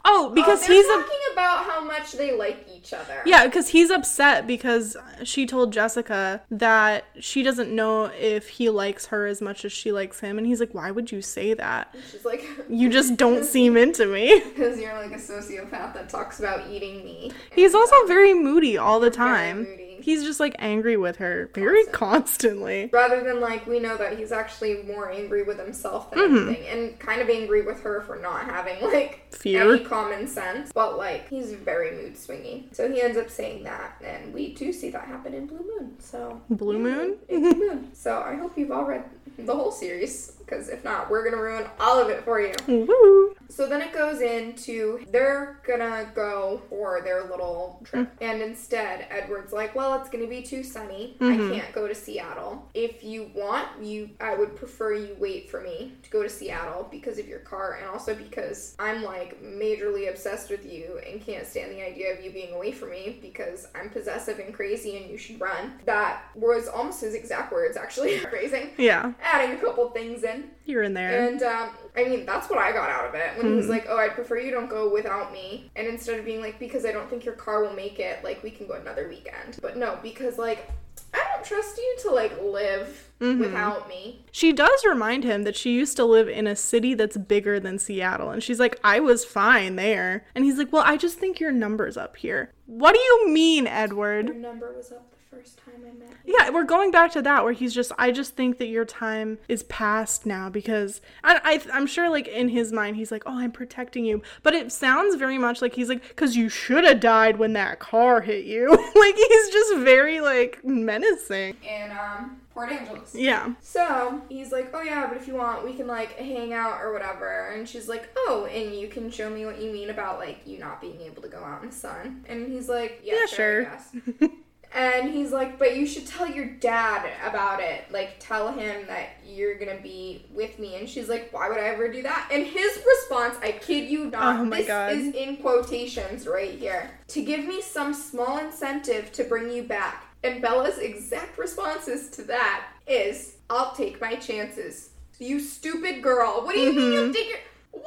Oh, 0.04 0.30
oh, 0.32 0.34
because 0.34 0.64
oh, 0.64 0.74
he's 0.74 0.86
a 0.86 0.90
talking 0.90 1.20
about 1.34 1.66
how 1.66 1.84
much 1.84 2.14
they 2.14 2.36
like 2.36 2.68
each 2.74 2.94
other. 2.94 3.22
Yeah, 3.26 3.46
because 3.46 3.70
he's 3.70 3.90
upset 3.90 4.48
because 4.48 4.98
she 5.24 5.46
told 5.46 5.74
Jessica 5.74 6.42
that 6.52 7.06
she 7.20 7.44
doesn't 7.44 7.74
know 7.74 8.06
if 8.06 8.50
he 8.50 8.70
likes 8.70 9.08
her 9.08 9.26
as 9.28 9.42
much 9.42 9.66
as 9.66 9.72
she 9.72 9.92
likes 9.92 10.20
him. 10.20 10.38
And 10.38 10.46
he's 10.46 10.60
like, 10.60 10.74
Why 10.74 10.92
would 10.92 11.12
you 11.12 11.22
say 11.22 11.54
that? 11.54 11.96
She's 12.12 12.26
like, 12.26 12.46
You 12.70 12.90
just 12.90 13.18
don't 13.18 13.46
seem 13.46 13.78
into 13.78 14.06
me. 14.06 14.42
because 14.50 14.80
you're 14.80 14.96
like 14.96 15.12
a 15.12 15.22
sociopath 15.22 15.94
that 15.94 16.10
talks 16.10 16.40
about 16.40 16.70
eating 16.70 17.04
me. 17.04 17.32
He's 17.54 17.74
also 17.74 18.06
very 18.06 18.34
moody 18.34 18.78
all 18.78 19.00
the 19.00 19.12
time. 19.12 19.68
He's 20.04 20.24
just 20.24 20.40
like 20.40 20.56
angry 20.60 20.98
with 20.98 21.18
her 21.18 21.50
very 21.54 21.86
constantly. 21.86 22.90
Rather 22.92 23.24
than 23.24 23.40
like 23.40 23.66
we 23.68 23.80
know 23.80 23.98
that 23.98 24.18
he's 24.18 24.32
actually 24.32 24.84
more 24.84 25.10
angry 25.12 25.44
with 25.44 25.60
himself 25.60 26.12
than 26.12 26.20
Mm-hmm. 26.22 26.48
anything, 26.50 26.68
and 26.68 27.00
kind 27.00 27.22
of 27.22 27.30
angry 27.30 27.62
with 27.62 27.82
her 27.82 28.02
for 28.02 28.18
not 28.18 28.46
having 28.46 28.82
like 28.84 29.26
Fear. 29.34 29.76
any 29.76 29.84
common 29.86 30.28
sense. 30.28 30.72
But 30.74 30.98
like 30.98 31.28
he's 31.30 31.54
very 31.54 31.92
mood 31.92 32.16
swingy, 32.16 32.74
so 32.76 32.92
he 32.92 33.02
ends 33.02 33.18
up 33.18 33.30
saying 33.30 33.64
that, 33.64 33.96
and 34.04 34.34
we 34.34 34.54
do 34.54 34.72
see 34.74 34.90
that 34.92 35.06
happen 35.06 35.34
in 35.34 35.48
Blue 35.48 35.60
Moon. 35.80 35.96
So 36.00 36.42
Blue 36.50 36.80
Moon? 36.80 37.18
Blue 37.28 37.40
Moon. 37.54 37.90
So 37.94 38.22
I 38.22 38.36
hope 38.36 38.58
you've 38.58 38.72
all 38.72 38.86
read 38.86 39.04
the 39.38 39.56
whole 39.56 39.72
series 39.72 40.34
because 40.52 40.68
if 40.68 40.84
not, 40.84 41.10
we're 41.10 41.24
gonna 41.24 41.42
ruin 41.42 41.66
all 41.80 42.00
of 42.00 42.10
it 42.10 42.24
for 42.24 42.40
you. 42.42 42.54
Woo. 42.68 43.36
So 43.48 43.68
then 43.68 43.82
it 43.82 43.94
goes 43.94 44.22
into 44.22 45.06
they're 45.10 45.60
gonna 45.66 46.12
go 46.14 46.62
for 46.70 47.02
their 47.04 47.24
little 47.24 47.82
trip. 47.84 48.14
Mm. 48.20 48.24
And 48.26 48.42
instead, 48.42 49.08
Edward's 49.10 49.54
like, 49.54 49.76
Well, 49.76 50.00
it's 50.00 50.10
gonna 50.10 50.28
be 50.28 50.42
too 50.42 50.64
sunny. 50.64 51.16
I 51.22 51.24
mm-hmm. 51.24 51.54
can't 51.54 51.74
go 51.74 51.88
to 51.88 51.96
Seattle. 51.96 52.70
If 52.74 53.04
you 53.04 53.32
want, 53.34 53.68
you 53.82 54.10
I 54.20 54.36
would 54.36 54.56
prefer 54.56 54.94
you 54.94 55.16
wait 55.20 55.50
for 55.50 55.62
me 55.62 55.94
to 56.04 56.10
go 56.10 56.22
to 56.22 56.30
Seattle 56.30 56.88
because 56.92 57.18
of 57.18 57.28
your 57.28 57.40
car 57.40 57.80
and 57.82 57.90
also 57.90 58.14
because 58.14 58.76
I'm 58.78 59.04
like 59.04 59.42
majorly 59.42 60.10
obsessed 60.10 60.50
with 60.50 60.66
you 60.70 61.00
and 61.10 61.22
can't 61.22 61.48
stand 61.48 61.72
the 61.72 61.86
idea 61.86 62.14
of 62.14 62.24
you 62.24 62.32
being 62.32 62.54
away 62.54 62.74
from 62.74 62.92
me 62.92 63.20
because 63.22 63.68
I'm 63.74 63.90
possessive 63.90 64.40
and 64.40 64.54
crazy 64.54 64.98
and 64.98 65.10
you 65.10 65.18
should 65.18 65.40
run. 65.40 65.74
That 65.86 66.24
was 66.36 66.68
almost 66.68 67.02
his 67.02 67.14
exact 67.14 67.54
words 67.54 67.78
actually. 67.78 68.18
Phrasing. 68.32 68.72
Yeah, 68.78 69.14
Adding 69.22 69.58
a 69.58 69.62
couple 69.62 69.90
things 69.92 70.24
in. 70.24 70.50
you're 70.66 70.84
in 70.84 70.94
there. 70.94 71.28
And 71.28 71.42
um, 71.44 71.70
I 71.96 72.04
mean, 72.06 72.26
that's 72.26 72.50
what 72.50 72.60
I 72.60 72.72
got 72.72 72.90
out 72.90 73.06
of 73.06 73.16
it 73.16 73.38
when 73.38 73.48
he 73.48 73.54
was 73.54 73.70
like, 73.70 73.86
"Oh, 73.88 73.98
I'd 73.98 74.16
prefer 74.16 74.40
you 74.40 74.52
don't 74.52 74.70
go 74.70 74.92
without 74.92 75.32
me," 75.32 75.70
and 75.76 75.88
instead 75.88 76.20
of 76.20 76.26
being 76.26 76.42
like, 76.42 76.60
"Because 76.60 76.86
I 76.86 76.92
don't 76.92 77.10
think 77.10 77.24
your 77.24 77.36
car 77.36 77.64
will 77.64 77.74
make 77.74 78.00
it, 78.00 78.24
like 78.24 78.42
we 78.44 78.52
can 78.52 78.68
go 78.68 78.74
another 78.74 79.08
weekend," 79.08 79.60
but 79.62 79.78
no, 79.78 80.00
because 80.02 80.38
like 80.38 80.70
I 81.14 81.24
don't 81.34 81.46
trust 81.46 81.78
you 81.78 81.98
to 82.04 82.12
like 82.12 82.42
live 82.42 83.10
without 83.20 83.88
me. 83.88 84.26
She 84.32 84.52
does 84.52 84.84
remind 84.86 85.24
him 85.24 85.44
that 85.44 85.56
she 85.56 85.74
used 85.74 85.96
to 85.98 86.06
live 86.06 86.28
in 86.28 86.48
a 86.48 86.56
city 86.56 86.94
that's 86.96 87.18
bigger 87.18 87.60
than 87.60 87.78
Seattle. 87.78 88.32
And 88.32 88.42
she's 88.42 88.60
like, 88.60 88.80
I 88.84 89.00
was 89.00 89.24
fine 89.24 89.76
there. 89.76 90.26
And 90.34 90.44
he's 90.44 90.58
like, 90.58 90.72
Well, 90.72 90.84
I 90.86 90.98
just 90.98 91.20
think 91.20 91.40
your 91.40 91.52
number's 91.52 91.98
up 91.98 92.18
here. 92.18 92.52
What 92.66 92.94
do 92.96 93.00
you 93.00 93.30
mean, 93.30 93.68
Edward? 93.68 94.28
Your 94.28 94.36
number 94.36 94.74
was 94.74 94.92
up 94.92 95.14
first 95.32 95.60
time 95.60 95.76
I 95.80 95.98
met 95.98 96.10
you. 96.26 96.36
Yeah, 96.38 96.50
we're 96.50 96.66
going 96.66 96.92
back 96.92 97.12
to 97.14 97.22
that 97.22 97.44
where 97.44 97.54
he's 97.54 97.74
just, 97.74 97.92
I 97.98 98.12
just 98.12 98.36
think 98.36 98.58
that 98.58 98.68
your 98.68 98.84
time 98.86 99.38
is 99.48 99.64
past 99.64 100.26
now 100.26 100.50
because 100.50 101.00
I, 101.24 101.40
I, 101.44 101.62
I'm 101.74 101.88
sure, 101.88 102.10
like, 102.10 102.28
in 102.28 102.50
his 102.50 102.74
mind, 102.74 102.98
he's 102.98 103.12
like, 103.12 103.24
Oh, 103.26 103.38
I'm 103.40 103.52
protecting 103.52 104.04
you. 104.06 104.22
But 104.44 104.54
it 104.54 104.72
sounds 104.72 105.16
very 105.16 105.38
much 105.38 105.62
like 105.62 105.74
he's 105.76 105.90
like, 105.90 106.08
Because 106.08 106.36
you 106.36 106.50
should 106.50 106.84
have 106.84 107.00
died 107.00 107.40
when 107.40 107.54
that 107.54 107.80
car 107.80 108.22
hit 108.22 108.46
you. 108.46 108.70
like, 108.96 109.16
he's 109.16 109.50
just 109.50 109.78
very, 109.78 110.20
like, 110.20 110.64
menacing. 110.66 111.56
In 111.64 111.92
um, 111.92 112.42
Port 112.54 112.70
Angeles. 112.70 113.16
Yeah. 113.16 113.54
So 113.62 114.22
he's 114.28 114.52
like, 114.52 114.72
oh 114.74 114.82
yeah, 114.82 115.08
but 115.08 115.16
if 115.16 115.28
you 115.28 115.36
want, 115.36 115.64
we 115.64 115.74
can 115.74 115.88
like 115.88 116.18
hang 116.18 116.52
out 116.52 116.82
or 116.82 116.92
whatever. 116.92 117.48
And 117.48 117.68
she's 117.68 117.88
like, 117.88 118.10
oh, 118.18 118.46
and 118.52 118.76
you 118.76 118.90
can 118.90 119.10
show 119.10 119.30
me 119.30 119.46
what 119.46 119.62
you 119.62 119.72
mean 119.72 119.90
about 119.90 120.20
like 120.20 120.42
you 120.46 120.60
not 120.60 120.82
being 120.82 121.00
able 121.02 121.22
to 121.22 121.30
go 121.30 121.42
out 121.44 121.64
in 121.64 121.70
the 121.70 121.76
sun. 121.76 122.26
And 122.28 122.52
he's 122.52 122.68
like, 122.68 123.02
yeah, 123.04 123.16
Yeah, 123.22 123.26
sure. 123.28 123.68
I 123.68 123.80
sure. 124.20 124.30
and 124.74 125.10
he's 125.10 125.32
like, 125.32 125.60
but 125.60 125.76
you 125.76 125.86
should 125.86 126.08
tell 126.08 126.30
your 126.30 126.46
dad 126.46 127.10
about 127.28 127.62
it. 127.62 127.84
Like, 127.92 128.16
tell 128.20 128.54
him 128.54 128.86
that 128.88 129.10
you're 129.26 129.56
gonna 129.56 129.82
be 129.82 130.26
with 130.34 130.60
me. 130.60 130.76
And 130.76 130.88
she's 130.88 131.10
like, 131.10 131.32
why 131.34 131.50
would 131.50 131.58
I 131.58 131.68
ever 131.68 131.92
do 131.92 132.02
that? 132.04 132.30
And 132.32 132.46
his 132.46 132.82
response, 132.86 133.36
I 133.42 133.52
kid 133.52 133.90
you 133.90 134.06
not, 134.06 134.40
Oh 134.40 134.50
this 134.50 134.68
God. 134.68 134.94
is 134.94 135.14
in 135.14 135.38
quotations 135.38 136.26
right 136.26 136.58
here. 136.58 136.92
To 137.10 137.24
give 137.24 137.46
me 137.46 137.62
some 137.62 137.94
small 137.94 138.38
incentive 138.38 139.12
to 139.14 139.26
bring 139.26 139.52
you 139.52 139.64
back. 139.64 140.06
And 140.24 140.42
Bella's 140.42 140.78
exact 140.78 141.38
responses 141.38 142.10
to 142.12 142.24
that 142.24 142.68
is, 142.88 143.36
I'll 143.50 143.74
take 143.74 144.00
my 144.00 144.16
chances. 144.16 144.92
You 145.20 145.40
stupid 145.40 146.02
girl. 146.02 146.46
What 146.46 146.56
do 146.56 146.62
you 146.62 146.74
mean 146.74 146.94
you'll 146.94 147.04
mm-hmm. 147.06 147.14
take 147.14 147.30
your. 147.30 147.40
What? 147.72 147.84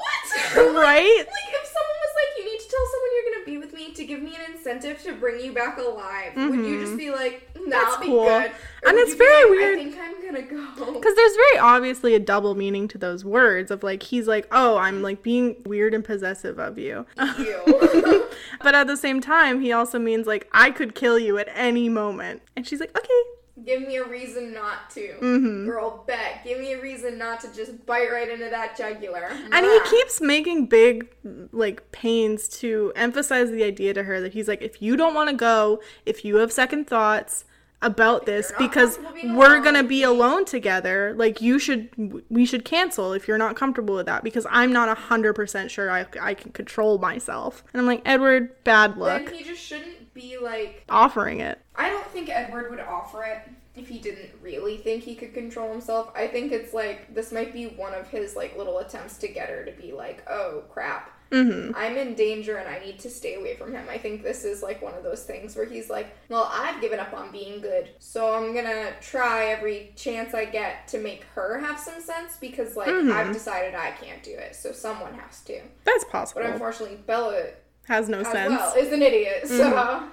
Right? 0.74 1.18
Like, 1.18 1.54
if 1.54 1.66
someone 1.66 1.98
was 2.02 2.14
like, 2.16 2.38
you 2.38 2.52
need 2.52 2.53
to 2.64 2.70
tell 2.70 2.86
someone 2.92 3.10
you're 3.14 3.34
gonna 3.34 3.44
be 3.46 3.58
with 3.58 3.72
me 3.74 3.92
to 3.94 4.04
give 4.04 4.22
me 4.22 4.34
an 4.34 4.54
incentive 4.54 5.02
to 5.02 5.12
bring 5.14 5.44
you 5.44 5.52
back 5.52 5.78
alive, 5.78 6.32
would 6.36 6.64
you 6.66 6.80
just 6.84 6.96
be 6.96 7.10
like, 7.10 7.48
nah, 7.54 7.60
Mm-hmm. 7.64 7.70
That's 7.70 7.96
be 7.98 8.06
cool. 8.06 8.24
good? 8.24 8.50
Or 8.82 8.88
And 8.90 8.98
it's 8.98 9.14
very 9.14 9.42
like, 9.44 9.50
weird- 9.50 9.78
I 9.78 9.82
think 9.84 9.96
I'm 9.98 10.22
gonna 10.24 10.42
go. 10.42 10.92
Because 10.92 11.14
there's 11.16 11.34
very 11.34 11.58
obviously 11.58 12.14
a 12.14 12.18
double 12.20 12.54
meaning 12.54 12.88
to 12.88 12.98
those 12.98 13.24
words 13.24 13.70
of 13.70 13.82
like, 13.82 14.02
he's 14.02 14.26
like, 14.28 14.46
oh, 14.52 14.76
I'm 14.76 15.00
like 15.02 15.22
being 15.22 15.56
weird 15.64 15.94
and 15.94 16.04
possessive 16.04 16.58
of 16.58 16.78
you. 16.78 17.06
You. 17.38 18.28
but 18.62 18.74
at 18.74 18.86
the 18.86 18.96
same 18.96 19.20
time, 19.20 19.60
he 19.60 19.72
also 19.72 19.98
means 19.98 20.26
like, 20.26 20.48
I 20.52 20.70
could 20.70 20.94
kill 20.94 21.18
you 21.18 21.38
at 21.38 21.48
any 21.54 21.88
moment. 21.88 22.42
And 22.56 22.66
she's 22.66 22.80
like, 22.80 22.96
okay. 22.96 23.22
Give 23.64 23.80
me 23.82 23.96
a 23.96 24.04
reason 24.04 24.52
not 24.52 24.90
to. 24.90 25.00
Mm-hmm. 25.00 25.66
Girl, 25.66 26.04
bet. 26.06 26.44
Give 26.44 26.60
me 26.60 26.74
a 26.74 26.80
reason 26.80 27.16
not 27.16 27.40
to 27.40 27.54
just 27.54 27.86
bite 27.86 28.10
right 28.10 28.28
into 28.28 28.50
that 28.50 28.76
jugular. 28.76 29.30
And 29.52 29.64
he 29.66 29.80
keeps 29.90 30.20
making 30.20 30.66
big 30.66 31.08
like 31.52 31.90
pains 31.92 32.48
to 32.60 32.92
emphasize 32.94 33.50
the 33.50 33.64
idea 33.64 33.94
to 33.94 34.02
her 34.02 34.20
that 34.20 34.34
he's 34.34 34.48
like, 34.48 34.60
if 34.60 34.82
you 34.82 34.96
don't 34.96 35.14
want 35.14 35.30
to 35.30 35.36
go, 35.36 35.80
if 36.04 36.24
you 36.24 36.36
have 36.36 36.52
second 36.52 36.86
thoughts 36.86 37.44
about 37.84 38.24
this 38.24 38.50
because 38.58 38.98
we're 39.24 39.60
gonna 39.60 39.82
be 39.82 40.02
alone 40.02 40.46
together 40.46 41.12
like 41.18 41.42
you 41.42 41.58
should 41.58 41.90
we 42.30 42.46
should 42.46 42.64
cancel 42.64 43.12
if 43.12 43.28
you're 43.28 43.36
not 43.36 43.56
comfortable 43.56 43.94
with 43.94 44.06
that 44.06 44.24
because 44.24 44.46
i'm 44.50 44.72
not 44.72 44.96
100% 44.96 45.68
sure 45.68 45.90
I, 45.90 46.06
I 46.18 46.32
can 46.32 46.50
control 46.52 46.96
myself 46.96 47.62
and 47.72 47.80
i'm 47.80 47.86
like 47.86 48.00
edward 48.06 48.64
bad 48.64 48.96
luck 48.96 49.26
Then 49.26 49.34
he 49.34 49.44
just 49.44 49.60
shouldn't 49.62 50.03
be 50.14 50.38
like. 50.38 50.84
offering 50.88 51.40
it 51.40 51.60
I 51.76 51.90
don't 51.90 52.06
think 52.06 52.28
Edward 52.30 52.70
would 52.70 52.80
offer 52.80 53.24
it 53.24 53.38
if 53.76 53.88
he 53.88 53.98
didn't 53.98 54.30
really 54.40 54.76
think 54.76 55.02
he 55.02 55.16
could 55.16 55.34
control 55.34 55.72
himself. 55.72 56.12
I 56.14 56.28
think 56.28 56.52
it's 56.52 56.72
like 56.72 57.12
this 57.12 57.32
might 57.32 57.52
be 57.52 57.66
one 57.66 57.92
of 57.92 58.08
his 58.08 58.36
like 58.36 58.56
little 58.56 58.78
attempts 58.78 59.18
to 59.18 59.28
get 59.28 59.48
her 59.48 59.64
to 59.64 59.72
be 59.72 59.92
like, 59.92 60.22
"Oh 60.30 60.62
crap, 60.70 61.10
mm-hmm 61.32 61.72
I'm 61.76 61.96
in 61.96 62.14
danger 62.14 62.58
and 62.58 62.68
I 62.68 62.78
need 62.78 63.00
to 63.00 63.10
stay 63.10 63.34
away 63.34 63.56
from 63.56 63.72
him." 63.72 63.86
I 63.90 63.98
think 63.98 64.22
this 64.22 64.44
is 64.44 64.62
like 64.62 64.80
one 64.80 64.94
of 64.94 65.02
those 65.02 65.24
things 65.24 65.56
where 65.56 65.66
he's 65.66 65.90
like, 65.90 66.06
"Well, 66.28 66.48
I've 66.52 66.80
given 66.80 67.00
up 67.00 67.12
on 67.12 67.32
being 67.32 67.60
good, 67.60 67.90
so 67.98 68.32
I'm 68.34 68.54
gonna 68.54 68.92
try 69.00 69.46
every 69.46 69.92
chance 69.96 70.32
I 70.34 70.44
get 70.44 70.86
to 70.88 70.98
make 70.98 71.24
her 71.34 71.58
have 71.58 71.80
some 71.80 72.00
sense 72.00 72.36
because 72.40 72.76
like 72.76 72.86
Mhm. 72.86 73.10
I've 73.12 73.32
decided 73.32 73.74
I 73.74 73.90
can't 73.90 74.22
do 74.22 74.30
it, 74.36 74.54
so 74.54 74.70
someone 74.70 75.14
has 75.14 75.40
to." 75.46 75.60
that's 75.82 76.04
possible. 76.04 76.42
But 76.42 76.52
unfortunately, 76.52 76.98
Bella 77.04 77.46
has 77.86 78.08
no 78.08 78.22
sense 78.22 78.50
well 78.50 78.74
is 78.76 78.92
an 78.92 79.02
idiot, 79.02 79.46
so. 79.46 79.72
Mm-hmm. 79.72 80.06